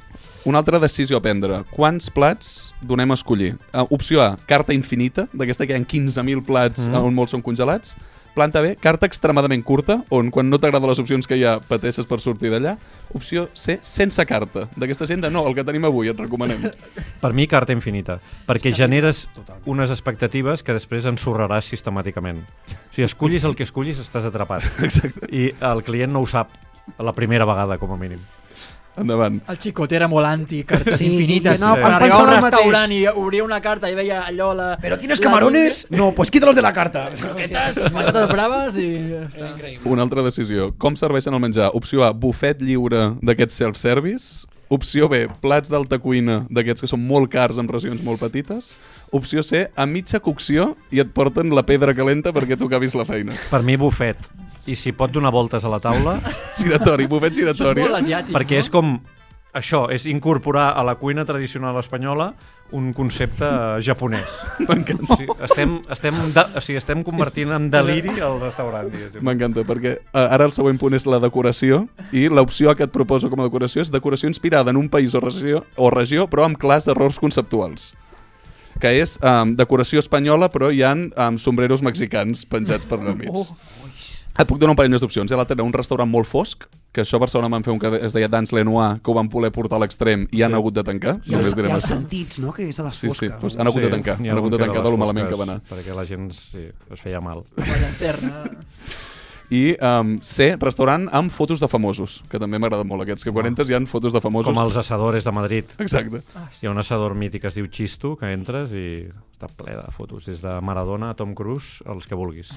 Una 0.49 0.59
altra 0.63 0.79
decisió 0.81 1.19
a 1.19 1.21
prendre. 1.21 1.59
Quants 1.71 2.09
plats 2.11 2.73
donem 2.81 3.11
a 3.11 3.17
escollir? 3.19 3.51
Uh, 3.69 3.85
opció 3.93 4.23
A, 4.23 4.31
carta 4.49 4.73
infinita, 4.73 5.27
d'aquesta 5.33 5.67
que 5.67 5.75
hi 5.75 5.77
ha 5.77 5.85
15.000 5.85 6.43
plats 6.47 6.87
mm. 6.87 7.03
on 7.05 7.15
molts 7.15 7.35
són 7.35 7.43
congelats. 7.45 7.93
Planta 8.35 8.61
B, 8.61 8.75
carta 8.79 9.07
extremadament 9.09 9.63
curta, 9.65 9.99
on 10.13 10.29
quan 10.31 10.49
no 10.49 10.59
t'agraden 10.61 10.89
les 10.89 11.01
opcions 11.01 11.27
que 11.27 11.37
hi 11.39 11.45
ha, 11.47 11.57
pateixes 11.65 12.07
per 12.09 12.19
sortir 12.23 12.51
d'allà. 12.53 12.75
Opció 13.17 13.47
C, 13.57 13.79
sense 13.85 14.23
carta. 14.29 14.67
D'aquesta 14.79 15.07
gent 15.09 15.25
de 15.25 15.31
no, 15.33 15.43
el 15.49 15.57
que 15.57 15.65
tenim 15.67 15.87
avui, 15.89 16.11
et 16.11 16.19
recomanem. 16.19 16.69
Per 17.23 17.33
mi, 17.35 17.49
carta 17.51 17.75
infinita, 17.75 18.19
perquè 18.47 18.73
generes 18.75 19.25
unes 19.69 19.91
expectatives 19.91 20.63
que 20.63 20.75
després 20.77 21.09
ensorraràs 21.09 21.67
sistemàticament. 21.73 22.43
O 22.45 22.79
sigui, 22.93 23.07
escollis 23.09 23.47
el 23.49 23.57
que 23.57 23.67
escollis, 23.67 24.01
estàs 24.03 24.29
atrapat. 24.29 24.65
Exacte. 24.87 25.29
I 25.33 25.49
el 25.73 25.83
client 25.87 26.13
no 26.13 26.23
ho 26.23 26.29
sap 26.29 26.53
la 26.97 27.13
primera 27.13 27.49
vegada, 27.49 27.77
com 27.81 27.91
a 27.93 27.99
mínim. 27.99 28.21
Endavant. 28.99 29.39
El 29.49 29.57
xicot 29.57 29.91
era 29.95 30.07
molt 30.11 30.27
anti 30.27 30.63
cartes 30.63 30.97
Sí, 30.99 31.05
infinites. 31.07 31.53
sí, 31.53 31.57
sí, 31.57 31.63
no, 31.63 31.73
Quan 31.75 31.85
em 31.93 31.97
arribava 31.97 32.21
a 32.21 32.23
un 32.27 32.33
el 32.33 32.41
mateix. 32.41 32.51
restaurant 32.59 32.91
i 32.91 32.99
obria 33.07 33.43
una 33.43 33.61
carta 33.61 33.89
i 33.89 33.95
veia 33.95 34.21
allò... 34.27 34.53
La, 34.55 34.77
¿Pero 34.81 34.97
tienes 34.97 35.19
la 35.19 35.23
camarones? 35.23 35.87
No, 35.89 36.11
pues 36.13 36.29
quítalos 36.31 36.55
de 36.55 36.61
la 36.61 36.73
carta. 36.73 37.09
Croquetes, 37.19 37.79
patates 37.91 38.27
braves 38.29 38.77
i... 38.77 39.15
Una 39.85 40.03
altra 40.03 40.21
decisió. 40.23 40.73
Com 40.77 40.95
serveixen 40.99 41.33
el 41.33 41.39
menjar? 41.39 41.71
Opció 41.73 42.03
A, 42.03 42.11
bufet 42.11 42.61
lliure 42.61 43.13
d'aquest 43.21 43.51
self-service. 43.51 44.45
Opció 44.69 45.07
B, 45.09 45.23
plats 45.41 45.71
d'alta 45.73 45.97
cuina, 45.97 46.43
d'aquests 46.53 46.83
que 46.83 46.87
són 46.91 47.01
molt 47.01 47.31
cars 47.33 47.57
amb 47.57 47.71
racions 47.73 48.03
molt 48.05 48.21
petites. 48.21 48.67
Opció 49.09 49.41
C, 49.41 49.63
a 49.73 49.87
mitja 49.89 50.19
cocció 50.21 50.75
i 50.93 51.01
et 51.01 51.09
porten 51.15 51.49
la 51.57 51.63
pedra 51.65 51.95
calenta 51.97 52.29
perquè 52.35 52.53
tu 52.53 52.69
acabis 52.69 52.93
la 52.93 53.07
feina. 53.09 53.33
Per 53.49 53.63
mi, 53.65 53.79
bufet. 53.81 54.29
I 54.69 54.75
si 54.77 54.93
pot 54.93 55.09
donar 55.09 55.31
voltes 55.33 55.65
a 55.65 55.71
la 55.73 55.79
taula, 55.81 56.19
Giratori, 56.59 57.09
bufet 57.09 57.33
giratori. 57.39 57.81
Molt 57.81 58.03
asiàtic, 58.03 58.35
perquè 58.37 58.59
no? 58.59 58.65
és 58.67 58.69
com... 58.73 58.99
Això, 59.57 59.87
és 59.89 60.05
incorporar 60.05 60.67
a 60.77 60.83
la 60.85 60.93
cuina 61.01 61.23
tradicional 61.25 61.79
espanyola 61.81 62.35
un 62.75 62.91
concepte 62.93 63.47
japonès. 63.85 64.39
O 64.65 65.15
sigui, 65.15 65.27
estem, 65.45 65.75
estem, 65.91 66.19
de, 66.35 66.43
o 66.55 66.63
sigui, 66.63 66.77
estem 66.79 67.03
convertint 67.05 67.53
en 67.55 67.69
deliri 67.73 68.17
el 68.19 68.39
restaurant. 68.41 68.91
M'encanta, 69.25 69.65
perquè 69.67 69.95
eh, 69.97 70.25
ara 70.25 70.47
el 70.49 70.53
següent 70.55 70.79
punt 70.81 70.97
és 70.97 71.07
la 71.09 71.21
decoració 71.23 71.85
i 72.15 72.27
l'opció 72.29 72.73
que 72.77 72.85
et 72.87 72.93
proposo 72.93 73.31
com 73.31 73.41
a 73.41 73.47
decoració 73.49 73.85
és 73.85 73.93
decoració 73.93 74.29
inspirada 74.29 74.73
en 74.73 74.81
un 74.81 74.89
país 74.91 75.15
o 75.15 75.23
regió, 75.23 75.63
o 75.77 75.89
regió 75.93 76.29
però 76.29 76.45
amb 76.45 76.59
clars 76.61 76.89
errors 76.91 77.19
conceptuals 77.21 77.93
que 78.79 78.91
és 79.01 79.17
um, 79.25 79.55
decoració 79.59 79.99
espanyola 79.99 80.47
però 80.53 80.69
hi 80.71 80.83
han 80.87 81.09
um, 81.11 81.37
sombreros 81.41 81.83
mexicans 81.83 82.45
penjats 82.47 82.87
per 82.87 83.01
al 83.01 83.15
mig. 83.17 83.31
Oh, 83.33 83.47
Et 84.39 84.47
puc 84.47 84.55
donar 84.55 84.71
un 84.71 84.77
parell 84.79 84.91
més 84.93 85.01
d'opcions. 85.03 85.27
Hi 85.27 85.35
ha 85.35 85.37
l'altre, 85.41 85.57
un 85.59 85.73
restaurant 85.75 86.07
molt 86.07 86.27
fosc, 86.29 86.63
que 86.95 87.03
això 87.03 87.17
a 87.19 87.23
Barcelona 87.25 87.49
van 87.51 87.65
fer 87.65 87.73
un 87.73 87.79
que 87.81 87.89
es 88.07 88.13
deia 88.15 88.29
Dans 88.31 88.53
Lenoir, 88.55 89.01
que 89.03 89.11
ho 89.11 89.15
van 89.17 89.27
voler 89.29 89.49
portar 89.51 89.75
a 89.75 89.83
l'extrem 89.83 90.23
i 90.31 90.45
han 90.47 90.55
hagut 90.55 90.77
de 90.77 90.83
tancar. 90.87 91.17
I 91.27 91.35
els, 91.35 91.49
i 91.51 91.65
els 91.67 91.89
sentits, 91.91 92.39
no?, 92.39 92.53
que 92.55 92.69
és 92.69 92.79
a 92.79 92.85
les 92.87 92.95
Sí, 92.95 93.07
sí, 93.07 93.11
fosques. 93.11 93.35
doncs 93.41 93.57
han 93.59 93.67
hagut 93.67 93.83
de 93.83 93.91
tancar. 93.91 94.15
ha 94.15 94.31
Han 94.31 94.39
hagut 94.39 94.55
de 94.55 94.61
tancar 94.63 94.83
de 94.85 94.93
lo 94.95 95.01
malament 95.01 95.27
que 95.27 95.35
fosques, 95.35 95.47
va 95.47 95.57
anar. 95.57 95.67
Perquè 95.73 95.97
la 95.97 96.05
gent 96.07 96.29
sí, 96.37 96.63
es 96.71 97.03
feia 97.03 97.19
mal. 97.19 97.43
La 97.59 97.81
llanterna. 97.83 98.43
I 99.49 99.73
um, 99.81 100.19
C, 100.21 100.53
restaurant 100.61 101.07
amb 101.11 101.33
fotos 101.33 101.59
de 101.59 101.67
famosos, 101.67 102.19
que 102.29 102.37
també 102.39 102.59
m'agrada 102.61 102.85
molt 102.85 103.01
aquests, 103.01 103.25
que 103.25 103.31
quan 103.33 103.47
entres 103.49 103.67
hi 103.67 103.73
ha 103.73 103.79
fotos 103.89 104.13
de 104.13 104.21
famosos. 104.21 104.53
Com 104.53 104.61
els 104.63 104.77
assadores 104.77 105.25
de 105.25 105.33
Madrid. 105.33 105.71
Exacte. 105.81 106.21
Hi 106.61 106.67
ha 106.69 106.71
un 106.71 106.77
assador 106.77 107.15
mític 107.17 107.41
que 107.43 107.49
es 107.49 107.57
diu 107.57 107.65
Chisto, 107.67 108.13
que 108.15 108.29
entres 108.31 108.71
i 108.77 109.07
està 109.09 109.49
ple 109.49 109.73
de 109.73 109.89
fotos, 109.97 110.29
des 110.29 110.43
de 110.45 110.53
Maradona 110.61 111.09
a 111.11 111.17
Tom 111.17 111.33
Cruise, 111.33 111.81
els 111.89 112.05
que 112.05 112.15
vulguis. 112.15 112.53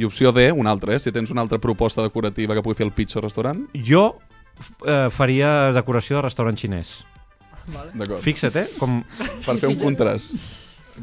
I 0.00 0.06
opció 0.08 0.32
D, 0.32 0.46
una 0.56 0.70
altra, 0.72 0.94
eh? 0.96 0.98
si 1.02 1.12
tens 1.12 1.30
una 1.34 1.42
altra 1.44 1.58
proposta 1.60 2.00
decorativa 2.02 2.54
que 2.56 2.62
pugui 2.64 2.78
fer 2.78 2.86
el 2.88 2.92
pitjor 2.96 3.24
restaurant, 3.26 3.66
Jo 3.74 4.14
eh, 4.88 5.08
faria 5.12 5.70
decoració 5.76 6.16
de 6.20 6.22
restaurant 6.24 6.56
xinès. 6.56 7.02
d'acord. 7.94 8.22
Fixa't, 8.24 8.56
eh? 8.56 8.66
Com... 8.80 9.02
Per 9.20 9.28
Sí, 9.44 9.52
fer 9.52 9.60
sí, 9.60 9.66
un 9.74 9.76
ja. 9.78 9.84
contrast. 9.84 10.34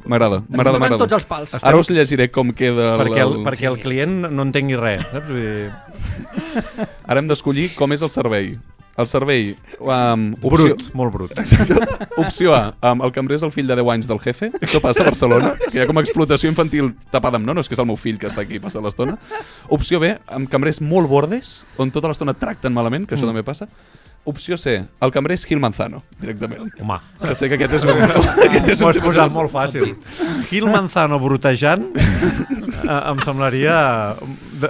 M'agrada, 0.05 0.41
m'agrada, 0.49 0.77
tocant 0.77 0.91
tots 0.99 0.99
m'agrada. 0.99 1.15
els 1.17 1.25
pals. 1.29 1.53
Estem- 1.55 1.67
Ara 1.69 1.77
us 1.81 1.87
llegiré 1.89 2.27
com 2.29 2.51
queda 2.53 2.89
el... 2.95 2.99
perquè 3.01 3.21
el, 3.23 3.31
el- 3.39 3.45
perquè 3.47 3.69
el 3.69 3.77
client 3.81 4.17
no 4.29 4.43
entengui 4.45 4.75
res, 4.77 5.05
saps? 5.13 5.29
Vull 5.29 5.39
dir, 5.41 6.87
Ara 7.07 7.21
hem 7.21 7.29
d'escollir 7.31 7.69
com 7.77 7.93
és 7.95 8.03
el 8.05 8.11
servei. 8.13 8.51
El 8.97 9.05
servei... 9.05 9.51
Um, 9.77 10.31
opció, 10.41 10.71
brut, 10.73 10.87
molt 10.97 11.13
brut. 11.13 11.33
opció 12.23 12.55
A, 12.57 12.73
um, 12.91 13.03
el 13.05 13.11
cambrer 13.13 13.37
és 13.37 13.43
el 13.45 13.51
fill 13.53 13.67
de 13.69 13.75
10 13.77 13.91
anys 13.93 14.07
del 14.09 14.17
jefe. 14.23 14.49
Això 14.57 14.81
passa 14.81 15.03
a 15.03 15.09
Barcelona, 15.11 15.51
que 15.67 15.75
hi 15.77 15.83
ha 15.83 15.85
com 15.89 15.99
explotació 16.01 16.49
infantil 16.49 16.89
tapada 17.13 17.37
amb 17.37 17.45
no, 17.45 17.53
no, 17.53 17.61
és 17.61 17.69
que 17.69 17.77
és 17.77 17.83
el 17.83 17.89
meu 17.91 17.99
fill 17.99 18.17
que 18.17 18.25
està 18.31 18.41
aquí 18.41 18.57
passant 18.63 18.81
l'estona. 18.87 19.13
Opció 19.69 20.01
B, 20.01 20.15
amb 20.33 20.49
cambrers 20.49 20.81
molt 20.81 21.11
bordes, 21.11 21.59
on 21.77 21.93
tota 21.93 22.09
l'estona 22.09 22.33
tracten 22.33 22.73
malament, 22.73 23.05
que 23.05 23.13
això 23.15 23.27
Mm. 23.27 23.33
també 23.35 23.43
passa. 23.45 23.69
Opció 24.27 24.57
C, 24.59 24.73
el 24.99 25.11
cambrer 25.15 25.37
és 25.37 25.45
Gil 25.47 25.59
Manzano, 25.63 26.01
directament. 26.19 26.65
Home, 26.81 26.97
Que 27.21 27.35
sé 27.37 27.47
que 27.47 27.55
aquest 27.55 27.77
és 27.77 27.85
un... 27.87 28.01
aquest 28.49 28.67
és 28.73 28.81
un 28.81 28.89
has 28.89 28.97
tema 28.97 29.05
posat 29.07 29.31
molt 29.31 29.53
fàcil. 29.53 29.93
Gil 30.49 30.65
Manzano 30.67 31.19
brutejant 31.21 31.85
eh, 31.95 32.97
em 33.13 33.21
semblaria 33.23 33.77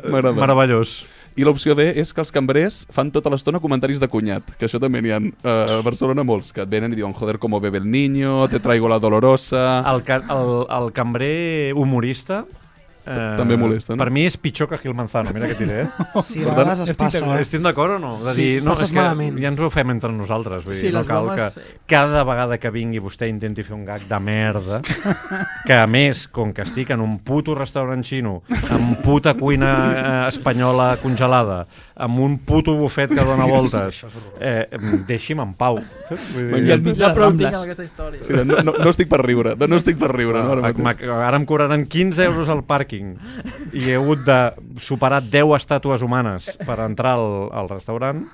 M'agrada. 0.06 0.36
meravellós. 0.38 1.06
I 1.38 1.46
l'opció 1.46 1.76
D 1.78 1.92
és 2.02 2.10
que 2.14 2.22
els 2.24 2.32
cambrers 2.34 2.80
fan 2.90 3.12
tota 3.14 3.30
l'estona 3.30 3.60
comentaris 3.62 4.00
de 4.02 4.08
cunyat, 4.10 4.56
que 4.58 4.66
això 4.66 4.80
també 4.82 5.04
n'hi 5.06 5.12
ha 5.14 5.20
uh, 5.22 5.78
a 5.78 5.82
Barcelona 5.86 6.24
molts, 6.26 6.50
que 6.52 6.64
et 6.66 6.70
venen 6.72 6.96
i 6.96 6.98
diuen 6.98 7.14
joder, 7.14 7.38
como 7.38 7.60
bebe 7.62 7.78
el 7.78 7.86
niño, 7.92 8.48
te 8.50 8.58
traigo 8.60 8.90
la 8.90 8.98
dolorosa... 8.98 9.84
El, 9.94 10.02
ca- 10.04 10.24
el, 10.34 10.66
el 10.66 10.92
cambrer 10.98 11.76
humorista 11.78 12.46
eh, 12.50 12.56
També 13.38 13.56
molesta, 13.58 13.94
no? 13.96 14.00
Per 14.02 14.10
mi 14.12 14.26
és 14.28 14.36
pitjor 14.38 14.68
que 14.70 14.78
Gil 14.82 14.94
Manzano, 14.98 15.32
mira 15.34 15.48
què 15.48 15.56
et 15.56 15.62
diré. 15.64 15.78
Eh? 15.86 16.22
Sí, 16.28 16.42
a 16.44 16.50
vegades 16.52 16.82
es 16.86 16.98
passa... 17.00 17.22
Estic 17.40 17.62
d'acord 17.64 17.96
o 17.96 18.00
no? 18.04 18.16
De 18.24 18.34
Sí, 18.36 18.42
dir, 18.42 18.64
no, 18.64 18.72
passes 18.74 18.90
és 18.90 18.94
que 18.96 19.00
malament. 19.00 19.38
ja 19.40 19.48
ens 19.54 19.62
ho 19.64 19.70
fem 19.74 19.94
entre 19.96 20.12
nosaltres. 20.12 20.66
Vull 20.68 20.76
Sí, 20.76 20.88
dir, 20.88 20.94
no 20.94 21.00
les 21.04 21.08
cal 21.08 21.26
bromes, 21.30 21.56
que 21.56 21.62
sí. 21.64 21.78
cada 21.88 22.24
vegada 22.28 22.58
que 22.60 22.72
vingui 22.74 23.00
vostè 23.04 23.30
intenti 23.32 23.64
fer 23.64 23.76
un 23.78 23.86
gag 23.88 24.08
de 24.10 24.20
merda, 24.20 24.82
que 25.66 25.74
a 25.78 25.88
més, 25.88 26.28
com 26.28 26.52
que 26.54 26.66
estic 26.68 26.92
en 26.96 27.02
un 27.06 27.20
puto 27.24 27.56
restaurant 27.56 28.04
xino, 28.04 28.42
amb 28.70 28.98
puta 29.06 29.34
cuina 29.40 29.72
eh, 29.72 30.28
espanyola 30.34 30.98
congelada, 31.02 31.66
amb 32.00 32.20
un 32.22 32.38
puto 32.46 32.76
bufet 32.78 33.10
que 33.10 33.24
dona 33.26 33.46
voltes, 33.50 34.04
eh, 34.40 34.68
deixi'm 35.08 35.40
en 35.42 35.54
pau. 35.58 35.80
Vull 35.80 36.52
dir, 36.62 36.68
I 36.68 36.72
al 36.76 36.82
mig 36.86 36.94
de 36.94 37.02
Ja 37.02 37.10
prou 37.16 37.32
tinc 37.32 37.42
Rambles. 37.42 37.56
amb 37.58 37.64
aquesta 37.66 37.84
història. 37.88 38.24
Sí, 38.24 38.34
no, 38.38 38.44
no, 38.62 38.74
no 38.78 38.90
estic 38.94 39.10
per 39.10 39.22
riure, 39.26 39.56
no, 39.58 39.68
no 39.68 39.76
estic 39.82 39.98
per 39.98 40.12
riure, 40.14 40.44
no, 40.44 40.52
ara 40.54 40.68
Ah, 40.70 40.74
mateix. 40.78 41.10
ara 41.10 41.38
em 41.42 41.46
cobraran 41.50 41.86
15 41.90 42.24
euros 42.30 42.50
al 42.54 42.62
pàrquing 42.70 43.16
i 43.74 43.90
he 43.90 43.96
hagut 43.98 44.24
de 44.26 44.40
superar 44.78 45.24
10 45.24 45.56
estàtues 45.58 46.02
humanes 46.06 46.52
per 46.66 46.80
entrar 46.86 47.16
al, 47.18 47.50
al 47.52 47.70
restaurant. 47.70 48.28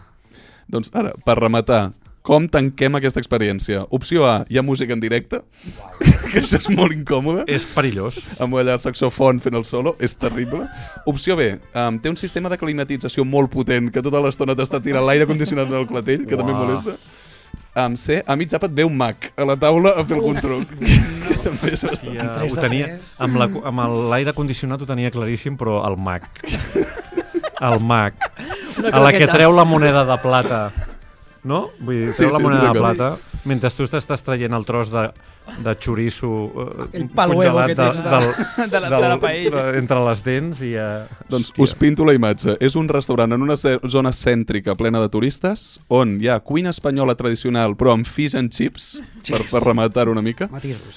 Doncs 0.67 0.91
ara, 0.93 1.13
per 1.25 1.37
rematar, 1.39 1.91
com 2.23 2.45
tanquem 2.47 2.95
aquesta 2.95 3.19
experiència? 3.19 3.81
Opció 3.91 4.23
A, 4.25 4.45
hi 4.47 4.57
ha 4.57 4.63
música 4.63 4.95
en 4.95 5.01
directe, 5.03 5.41
que 6.31 6.39
això 6.39 6.55
és 6.61 6.69
molt 6.71 6.95
incòmode, 6.95 7.43
És 7.51 7.65
perillós. 7.67 8.21
amb 8.39 8.55
allà 8.61 8.77
el 8.77 8.83
saxofon 8.83 9.41
fent 9.43 9.57
el 9.59 9.65
solo, 9.67 9.97
és 9.99 10.15
terrible. 10.15 10.63
Opció 11.05 11.35
B, 11.35 11.49
um, 11.75 11.97
té 11.99 12.07
un 12.13 12.15
sistema 12.17 12.47
de 12.49 12.57
climatització 12.61 13.25
molt 13.27 13.51
potent, 13.51 13.91
que 13.91 14.01
tota 14.05 14.21
l'estona 14.23 14.55
t'està 14.55 14.79
tirant 14.81 15.03
l'aire 15.05 15.27
condicionat 15.27 15.67
del 15.69 15.83
clatell, 15.89 16.23
que 16.25 16.39
també 16.39 16.55
Uah. 16.55 16.63
molesta. 16.63 16.95
Um, 17.75 17.95
C, 17.97 18.21
a 18.25 18.35
mig 18.37 18.53
àpat 18.53 18.71
ve 18.71 18.83
un 18.85 18.95
mag 18.95 19.31
a 19.35 19.45
la 19.49 19.55
taula 19.57 19.91
a 19.97 20.03
fer 20.05 20.15
algun 20.15 20.37
truc. 20.39 20.69
que 20.79 21.35
també 21.43 21.73
és 21.75 21.83
bastant... 21.83 22.31
Tres 22.37 22.53
ho 22.55 22.61
tenia, 22.61 22.87
amb 23.19 23.35
la- 23.41 23.49
amb 23.67 23.83
el- 23.83 23.99
l'aire 24.13 24.33
condicionat 24.37 24.79
ho 24.81 24.87
tenia 24.87 25.11
claríssim, 25.11 25.57
però 25.59 25.81
el 25.89 25.97
mag. 25.97 26.23
El 27.59 27.79
mag. 27.83 28.15
Una 28.79 28.89
A 28.95 29.03
la 29.03 29.11
que 29.13 29.27
treu 29.27 29.51
la 29.53 29.65
moneda 29.65 30.05
de 30.05 30.17
plata. 30.23 30.63
No? 31.43 31.69
Vull 31.83 31.95
dir, 32.05 32.13
Sí, 32.15 32.23
treu 32.23 32.31
sí, 32.31 32.37
la 32.37 32.39
moneda 32.39 32.69
de 32.71 32.79
plata 32.79 33.17
mentre 33.45 33.69
tu 33.75 33.83
t'estàs 33.91 34.21
traient 34.23 34.53
el 34.55 34.63
tros 34.63 34.87
de, 34.93 35.01
de 35.65 35.73
xoriço 35.75 36.29
eh, 36.31 37.01
El 37.01 37.09
pal 37.11 37.33
huevo 37.35 37.57
congelat 37.59 37.67
que 37.67 37.75
de, 37.75 37.83
tens 37.83 37.97
de- 37.97 38.07
del, 38.13 38.69
de 38.71 38.79
la- 38.79 38.99
de 39.01 39.09
la 39.11 39.17
paella. 39.19 39.63
de, 39.73 39.79
entre 39.81 39.97
les 40.05 40.21
dents 40.23 40.61
i... 40.63 40.69
Uh, 40.79 41.03
Doncs 41.27 41.51
us 41.59 41.73
pinto 41.75 42.05
la 42.07 42.13
imatge. 42.15 42.55
És 42.63 42.77
un 42.79 42.87
restaurant 42.87 43.35
en 43.35 43.41
una 43.43 43.57
zona 43.57 44.13
cèntrica 44.15 44.75
plena 44.79 45.01
de 45.03 45.09
turistes 45.11 45.79
on 45.89 46.15
hi 46.23 46.29
ha 46.31 46.39
cuina 46.39 46.71
espanyola 46.71 47.15
tradicional 47.19 47.75
però 47.75 47.91
amb 47.97 48.07
fish 48.07 48.35
and 48.39 48.55
chips, 48.55 49.01
per, 49.27 49.43
per 49.51 49.65
rematar 49.67 50.07
una 50.07 50.21
mica, 50.23 50.47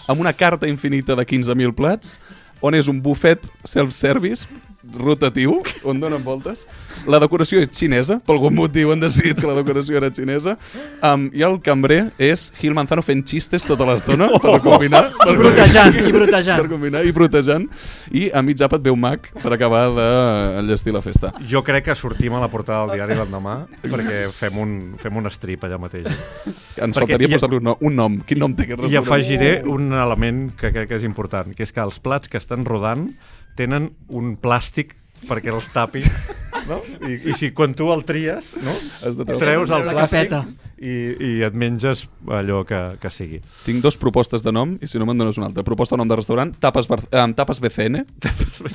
amb 0.07 0.20
una 0.22 0.32
carta 0.32 0.68
infinita 0.70 1.16
de 1.18 1.26
15.000 1.26 1.74
plats, 1.74 2.20
on 2.62 2.74
és 2.78 2.86
un 2.88 3.03
bufet 3.03 3.42
self-service 3.66 4.47
rotatiu, 4.95 5.61
on 5.84 6.01
donen 6.01 6.22
voltes. 6.24 6.66
La 7.07 7.18
decoració 7.22 7.61
és 7.62 7.68
xinesa, 7.76 8.16
per 8.24 8.34
algun 8.34 8.55
motiu 8.57 8.91
han 8.93 9.01
decidit 9.03 9.39
que 9.39 9.47
la 9.47 9.55
decoració 9.59 9.99
era 9.99 10.09
xinesa, 10.11 10.57
um, 11.05 11.26
i 11.37 11.43
el 11.47 11.59
cambrer 11.62 12.12
és 12.18 12.49
Gil 12.59 12.74
Manzano 12.74 13.03
fent 13.05 13.22
xistes 13.28 13.64
tota 13.66 13.87
l'estona 13.89 14.28
per 14.43 14.57
combinar... 14.64 15.03
Per 15.20 15.37
brutejant, 15.39 15.99
i 16.01 16.12
brutejant. 16.14 16.61
Per 16.62 16.70
combinar 16.72 17.05
i 17.07 17.12
brutejant. 17.14 17.68
I 18.16 18.28
a 18.34 18.43
mig 18.47 18.62
àpat 18.64 18.82
ve 18.87 18.91
un 18.95 19.01
mag 19.03 19.28
per 19.43 19.53
acabar 19.55 19.84
d'enllestir 19.97 20.95
la 20.97 21.03
festa. 21.05 21.32
Jo 21.51 21.62
crec 21.66 21.89
que 21.91 21.95
sortim 21.99 22.34
a 22.34 22.41
la 22.43 22.49
portada 22.53 22.87
del 22.87 22.97
diari 23.01 23.18
l'endemà 23.18 23.59
perquè 23.93 24.26
fem 24.34 24.59
un, 24.62 24.74
fem 25.03 25.20
un 25.20 25.30
strip 25.30 25.64
allà 25.68 25.78
mateix. 25.82 26.09
Ens 26.09 26.97
Perquè 26.97 26.99
faltaria 27.16 27.30
posar-li 27.37 27.61
un, 27.61 27.68
nom- 27.70 27.80
un 27.87 27.97
nom. 28.01 28.18
Quin 28.26 28.41
nom 28.43 28.55
té 28.57 28.66
aquest 28.66 28.80
I 28.80 28.82
restaurant? 28.89 29.07
afegiré 29.07 29.53
un 29.70 29.93
element 29.93 30.47
que 30.59 30.72
crec 30.74 30.91
que 30.91 30.99
és 31.01 31.07
important, 31.07 31.53
que 31.57 31.64
és 31.66 31.72
que 31.74 31.82
els 31.84 32.01
plats 32.03 32.28
que 32.32 32.41
estan 32.41 32.64
rodant 32.66 33.09
tenen 33.57 33.90
un 34.09 34.36
plàstic 34.36 34.94
perquè 35.26 35.48
els 35.48 35.70
tapi, 35.72 36.02
no? 36.70 36.76
I, 37.09 37.14
i 37.16 37.32
si 37.32 37.48
quan 37.57 37.72
tu 37.74 37.86
el 37.94 38.02
tries, 38.04 38.50
no? 38.61 38.74
Has 39.07 39.16
de 39.16 39.24
treus 39.24 39.70
el 39.72 39.86
plàstic 39.88 40.34
i, 40.76 40.92
i 41.16 41.30
et 41.46 41.54
menges 41.57 42.02
allò 42.28 42.59
que, 42.68 42.76
que 43.00 43.09
sigui. 43.09 43.38
Tinc 43.64 43.80
dos 43.80 43.96
propostes 43.96 44.44
de 44.44 44.52
nom, 44.52 44.74
i 44.84 44.90
si 44.90 45.00
no 45.00 45.07
me'n 45.09 45.16
dones 45.16 45.38
una 45.40 45.48
altra. 45.48 45.64
Proposta 45.64 45.96
de 45.96 46.02
nom 46.02 46.11
de 46.12 46.18
restaurant, 46.20 46.52
Tapas, 46.61 46.84
Bar 46.90 47.00
eh, 47.09 47.24
Tapas 47.38 47.62
BCN, 47.64 48.02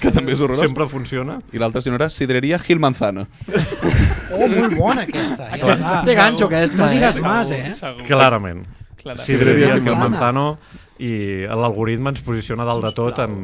que 0.01 0.09
també 0.09 0.33
és 0.33 0.41
horrorós. 0.41 0.65
Sempre 0.65 0.89
funciona. 0.89 1.37
I 1.53 1.61
l'altra 1.61 1.85
senyora, 1.85 2.09
Sidreria 2.09 2.57
Gil 2.65 2.81
Manzana. 2.81 3.27
Oh, 4.33 4.47
molt 4.49 4.77
bona 4.81 5.05
aquesta. 5.05 5.51
eh? 5.51 5.59
Aquesta. 5.61 6.01
Té 6.09 6.17
ganxo 6.17 6.49
aquesta, 6.49 6.77
No 6.81 6.89
eh? 6.89 6.93
digues 6.97 7.21
más, 7.21 7.51
eh? 7.53 7.67
Segur. 7.77 8.07
Clarament. 8.09 8.65
Clarament. 8.97 9.27
Sidreria 9.29 9.75
Manzana. 9.77 9.99
Manzano 10.09 10.47
i 11.01 11.11
l'algoritme 11.49 12.11
ens 12.13 12.21
posiciona 12.21 12.65
dalt 12.67 12.83
de 12.85 12.91
tot 12.93 13.19
en... 13.23 13.37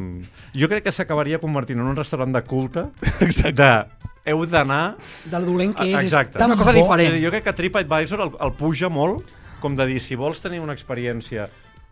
Jo 0.54 0.68
crec 0.70 0.84
que 0.86 0.92
s'acabaria 0.94 1.40
convertint 1.42 1.80
en 1.82 1.86
un 1.90 1.96
restaurant 1.98 2.30
de 2.34 2.42
culte 2.46 2.84
Exacte. 3.26 3.56
de 3.62 4.30
heu 4.30 4.44
d'anar 4.46 4.94
Del 5.26 5.46
dolent 5.48 5.74
que 5.74 5.88
és, 5.88 6.02
Exacte. 6.04 6.36
és 6.38 6.42
tan 6.44 6.52
Una 6.52 6.58
cosa 6.60 6.72
bo. 6.76 6.82
diferent. 6.84 7.16
Jo 7.24 7.30
crec 7.34 7.44
que 7.48 7.56
TripAdvisor 7.62 8.20
el, 8.28 8.30
el 8.46 8.52
puja 8.58 8.88
molt 8.92 9.26
com 9.60 9.74
de 9.74 9.86
dir, 9.90 9.98
si 9.98 10.14
vols 10.14 10.38
tenir 10.40 10.60
una 10.62 10.72
experiència 10.76 11.48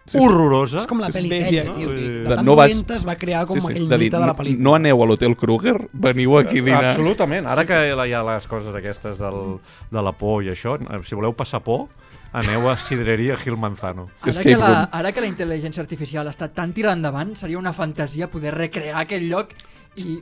sí. 0.07 0.21
horrorosa. 0.23 0.85
És 0.85 0.87
com 0.87 1.01
la 1.03 1.09
pel·li 1.11 1.33
aquella, 1.41 1.64
no? 1.67 1.73
tio. 1.75 1.89
Que 1.91 2.05
de 2.29 2.37
de- 2.37 2.43
no 2.47 2.55
vas- 2.55 2.77
es 2.77 3.03
va 3.09 3.17
crear 3.19 3.41
com 3.49 3.57
Sí, 3.59 3.64
sí, 3.67 3.73
aquell 3.73 3.89
de 3.89 3.99
dir, 3.99 4.05
mite 4.07 4.17
de 4.17 4.21
la 4.23 4.29
no, 4.31 4.37
pel·lícula. 4.39 4.62
no 4.69 4.75
aneu 4.79 5.03
a 5.03 5.07
l'Hotel 5.11 5.35
Kruger, 5.37 5.75
veniu 5.93 6.37
aquí 6.39 6.61
a 6.61 6.62
dinar. 6.62 6.85
Absolutament. 6.93 7.49
Ara 7.51 7.64
que 7.67 7.81
hi 7.91 8.12
ha 8.14 8.23
les 8.23 8.47
coses 8.47 8.71
aquestes 8.79 9.19
del, 9.19 9.59
de 9.91 10.03
la 10.07 10.12
por 10.14 10.45
i 10.47 10.53
això, 10.55 10.76
eh, 10.79 11.01
si 11.03 11.18
voleu 11.18 11.34
passar 11.34 11.59
por, 11.67 11.88
aneu 12.37 12.68
a 12.68 12.76
Sidreria 12.76 13.37
Gil 13.41 13.57
Manzano. 13.57 14.08
Ara 14.21 14.42
que, 14.45 14.57
la, 14.61 14.71
ara 14.92 15.13
que 15.17 15.25
la 15.25 15.29
intel·ligència 15.33 15.80
artificial 15.83 16.29
està 16.29 16.50
tan 16.53 16.72
tirada 16.76 16.96
endavant, 16.99 17.34
seria 17.41 17.58
una 17.58 17.72
fantasia 17.72 18.29
poder 18.30 18.54
recrear 18.54 19.00
aquell 19.07 19.29
lloc 19.30 19.54
i... 20.04 20.18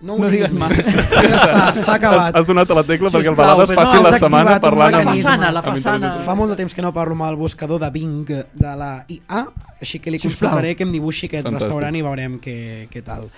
No, 0.00 0.14
No 0.16 0.30
digues 0.32 0.54
més. 0.56 0.78
s'ha 1.84 1.94
acabat. 1.98 2.30
Has, 2.32 2.36
has 2.40 2.46
donat 2.48 2.70
a 2.72 2.76
la 2.78 2.84
tecla 2.88 3.10
perquè 3.12 3.28
el 3.28 3.34
Sisplau, 3.34 3.36
Balades 3.36 3.68
però 3.68 3.82
passi 3.82 3.98
no, 3.98 4.04
la 4.06 4.12
setmana 4.16 4.54
parlant 4.64 4.94
La 4.94 5.00
amb... 5.02 5.10
mecanisme. 5.10 5.26
façana, 5.28 5.50
la 5.52 5.62
façana... 5.66 6.12
Fa 6.24 6.36
molt 6.38 6.54
de 6.54 6.56
temps 6.62 6.72
que 6.72 6.80
no 6.86 6.92
parlo 6.96 7.12
amb 7.18 7.26
el 7.26 7.36
buscador 7.36 7.82
de 7.82 7.90
Bing 7.92 8.22
de 8.30 8.70
la 8.80 8.88
IA, 9.12 9.42
així 9.76 10.00
que 10.00 10.08
li 10.14 10.16
Sisplau. 10.22 10.54
consultaré 10.54 10.72
que 10.78 10.86
em 10.88 10.94
dibuixi 10.96 11.28
aquest 11.28 11.44
Fantàstic. 11.44 11.66
restaurant 11.68 11.98
i 12.00 12.02
veurem 12.06 12.38
què, 12.40 12.56
què 12.88 13.02
tal. 13.04 13.28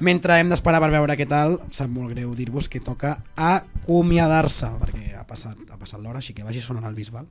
Mentre 0.00 0.38
hem 0.40 0.48
d'esperar 0.54 0.80
per 0.80 0.88
veure 0.96 1.18
què 1.20 1.28
tal, 1.28 1.58
sap 1.68 1.92
molt 1.92 2.14
greu 2.16 2.32
dir-vos 2.38 2.70
que 2.72 2.80
toca 2.80 3.18
acomiadar-se, 3.36 4.72
perquè 4.80 5.18
ha 5.20 5.26
passat, 5.28 5.60
ha 5.68 5.76
passat 5.76 6.00
l'hora, 6.00 6.24
així 6.24 6.32
que 6.32 6.48
vagi 6.48 6.64
sonant 6.64 6.88
el 6.88 6.96
bisbal. 6.96 7.28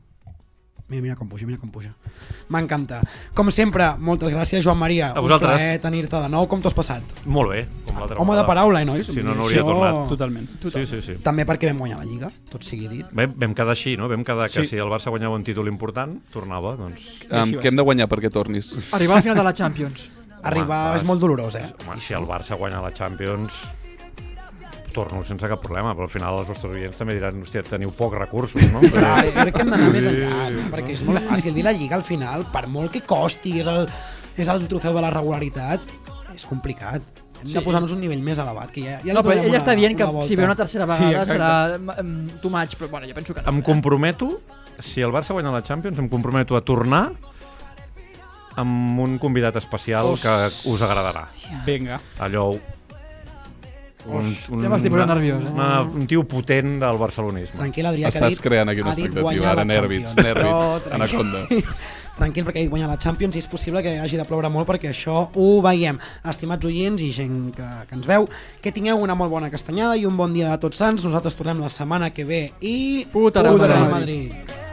Mira, 0.89 1.01
mira 1.03 1.15
com 1.15 1.27
puja, 1.29 1.45
mira 1.45 1.59
com 1.61 1.69
puja. 1.69 1.91
M'encanta. 2.49 3.01
Com 3.37 3.51
sempre, 3.53 3.91
moltes 4.01 4.33
gràcies, 4.33 4.63
Joan 4.65 4.77
Maria. 4.79 5.11
A 5.13 5.21
vosaltres. 5.21 5.51
Un 5.51 5.57
plaer 5.57 5.81
tenir-te 5.83 6.17
de 6.23 6.29
nou. 6.33 6.47
Com 6.49 6.61
t'ho 6.63 6.67
has 6.71 6.73
passat? 6.73 7.03
Molt 7.29 7.51
bé. 7.53 7.67
Com 7.85 7.95
l'altra 7.99 8.17
Home 8.17 8.31
de 8.33 8.37
vegada. 8.39 8.47
paraula, 8.47 8.81
eh, 8.81 8.85
nois? 8.85 9.05
Si 9.05 9.21
no, 9.21 9.35
no 9.35 9.43
hauria 9.43 9.61
Això- 9.61 9.67
tornat. 9.69 10.09
Totalment. 10.09 10.49
Sí, 10.73 10.85
sí, 10.87 11.01
sí. 11.01 11.15
També 11.23 11.45
perquè 11.45 11.67
vam 11.69 11.77
guanyar 11.85 11.99
la 11.99 12.05
Lliga, 12.05 12.31
tot 12.49 12.63
sigui 12.63 12.87
dit. 12.87 13.05
Bé, 13.11 13.27
vam 13.27 13.53
quedar 13.53 13.69
així, 13.77 13.95
no? 13.97 14.09
Vam 14.09 14.23
quedar 14.23 14.49
que 14.49 14.61
Sí. 14.63 14.65
si 14.65 14.75
el 14.77 14.89
Barça 14.89 15.09
guanyava 15.11 15.35
un 15.35 15.43
títol 15.43 15.67
important, 15.67 16.19
tornava, 16.33 16.75
doncs... 16.75 17.19
Um, 17.29 17.53
què 17.61 17.67
hem 17.69 17.75
de 17.75 17.83
guanyar 17.83 18.07
perquè 18.09 18.31
tornis? 18.31 18.75
Arribar 18.91 19.17
al 19.17 19.21
final 19.23 19.37
de 19.37 19.43
la 19.43 19.53
Champions. 19.53 20.09
Arribar 20.41 20.89
Home, 20.91 20.97
és 20.97 21.03
molt 21.03 21.19
dolorós, 21.21 21.53
eh? 21.55 21.65
Home, 21.87 21.99
si 22.01 22.13
el 22.15 22.23
Barça 22.25 22.55
guanya 22.57 22.81
la 22.81 22.91
Champions, 22.93 23.53
torno 24.93 25.23
sense 25.23 25.47
cap 25.47 25.61
problema, 25.61 25.93
però 25.95 26.07
al 26.07 26.13
final 26.13 26.39
els 26.41 26.47
vostres 26.49 26.73
oients 26.73 26.97
també 26.97 27.13
diran, 27.17 27.41
hòstia, 27.43 27.63
teniu 27.67 27.91
pocs 27.95 28.17
recursos, 28.17 28.61
no? 28.73 28.79
Clar, 28.81 29.25
jo 29.27 29.31
crec 29.37 29.53
que 29.55 29.61
hem 29.65 29.69
d'anar 29.73 29.89
més 29.93 30.07
enllà, 30.09 30.49
no? 30.55 30.67
perquè 30.73 30.95
és 30.97 31.03
molt 31.07 31.23
fàcil 31.29 31.53
dir 31.55 31.63
la 31.67 31.73
Lliga 31.77 31.95
al 31.99 32.03
final, 32.07 32.45
per 32.53 32.65
molt 32.67 32.91
que 32.95 33.01
costi, 33.07 33.57
és 33.61 33.67
el, 33.67 33.87
és 34.37 34.47
el 34.51 34.67
trofeu 34.71 34.93
de 34.97 35.01
la 35.05 35.09
regularitat, 35.13 35.81
és 36.35 36.45
complicat. 36.49 37.01
Hem 37.39 37.53
de 37.55 37.61
posar-nos 37.63 37.93
un 37.95 38.01
nivell 38.03 38.19
més 38.21 38.37
elevat, 38.43 38.71
que 38.75 38.81
ja, 38.83 38.97
ja 39.05 39.13
No, 39.15 39.21
però 39.23 39.37
ell 39.39 39.47
una- 39.47 39.59
està 39.61 39.71
dient 39.77 39.95
que 39.95 40.03
volta. 40.03 40.27
si 40.27 40.35
ve 40.35 40.43
una 40.43 40.55
tercera 40.59 40.83
Sí, 40.83 40.91
vegada 41.05 41.23
exacte. 41.23 41.37
serà 41.87 42.01
um, 42.03 42.27
too 42.41 42.49
much, 42.51 42.75
però 42.75 42.89
bueno, 42.91 43.07
jo 43.07 43.13
penso 43.15 43.33
que 43.33 43.41
no. 43.41 43.49
Em 43.53 43.61
comprometo, 43.61 44.41
si 44.77 44.99
el 45.01 45.11
Barça 45.11 45.31
guanya 45.31 45.51
la 45.55 45.61
Champions, 45.63 45.97
em 45.99 46.09
comprometo 46.11 46.57
a 46.57 46.61
tornar 46.67 47.05
amb 48.59 48.99
un 48.99 49.17
convidat 49.19 49.55
especial 49.55 50.11
que 50.19 50.33
us 50.67 50.81
agradarà. 50.83 51.27
Vinga. 51.65 52.01
Allò... 52.19 52.51
Un, 54.07 54.29
un, 54.55 54.61
Ja 54.63 54.69
m'estic 54.71 54.93
posant 54.93 55.09
nerviós, 55.11 55.41
eh? 55.43 55.51
Una, 55.51 55.69
un 55.83 56.05
tio 56.07 56.23
potent 56.23 56.77
del 56.79 56.99
barcelonisme. 57.01 57.57
Tranquil, 57.59 57.89
Adrià, 57.89 58.07
que 58.07 58.19
ha 58.21 58.21
Estàs 58.21 58.37
dit, 58.37 58.43
creant 58.45 58.71
aquí 58.71 58.83
una 58.83 58.93
expectativa, 58.95 59.49
ara 59.51 59.65
nervis, 59.67 60.13
nervis, 60.15 60.85
anaconda. 60.95 61.41
Tranquil, 62.15 62.45
perquè 62.47 62.61
ha 62.61 62.63
dit 62.63 62.71
guanyar 62.71 62.87
la 62.93 62.95
Champions 63.01 63.35
i 63.35 63.43
és 63.43 63.49
possible 63.51 63.83
que 63.83 63.97
hagi 63.99 64.21
de 64.21 64.27
ploure 64.29 64.51
molt 64.53 64.69
perquè 64.69 64.93
això 64.93 65.25
ho 65.27 65.49
veiem. 65.65 65.99
Estimats 66.31 66.69
oients 66.71 67.03
i 67.03 67.11
gent 67.15 67.41
que, 67.57 67.67
que 67.89 67.99
ens 67.99 68.07
veu, 68.07 68.29
que 68.63 68.71
tingueu 68.75 69.03
una 69.03 69.19
molt 69.19 69.35
bona 69.35 69.51
castanyada 69.51 69.99
i 69.99 70.07
un 70.07 70.15
bon 70.19 70.31
dia 70.37 70.55
de 70.55 70.63
tots 70.63 70.79
sants. 70.79 71.03
Nosaltres 71.03 71.35
tornem 71.35 71.59
la 71.59 71.71
setmana 71.73 72.13
que 72.15 72.23
ve 72.23 72.45
i... 72.63 73.05
Puta 73.11 73.43
Real 73.43 73.59
Madrid. 73.59 73.91
Madrid. 73.99 74.67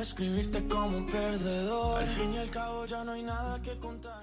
Escribirte 0.00 0.66
como 0.66 0.96
un 0.96 1.06
perdedor. 1.06 2.00
Al 2.00 2.06
fin 2.06 2.34
y 2.34 2.38
al 2.38 2.50
cabo 2.50 2.84
ya 2.84 3.04
no 3.04 3.12
hay 3.12 3.22
nada 3.22 3.60
que 3.62 3.76
contarte. 3.76 4.19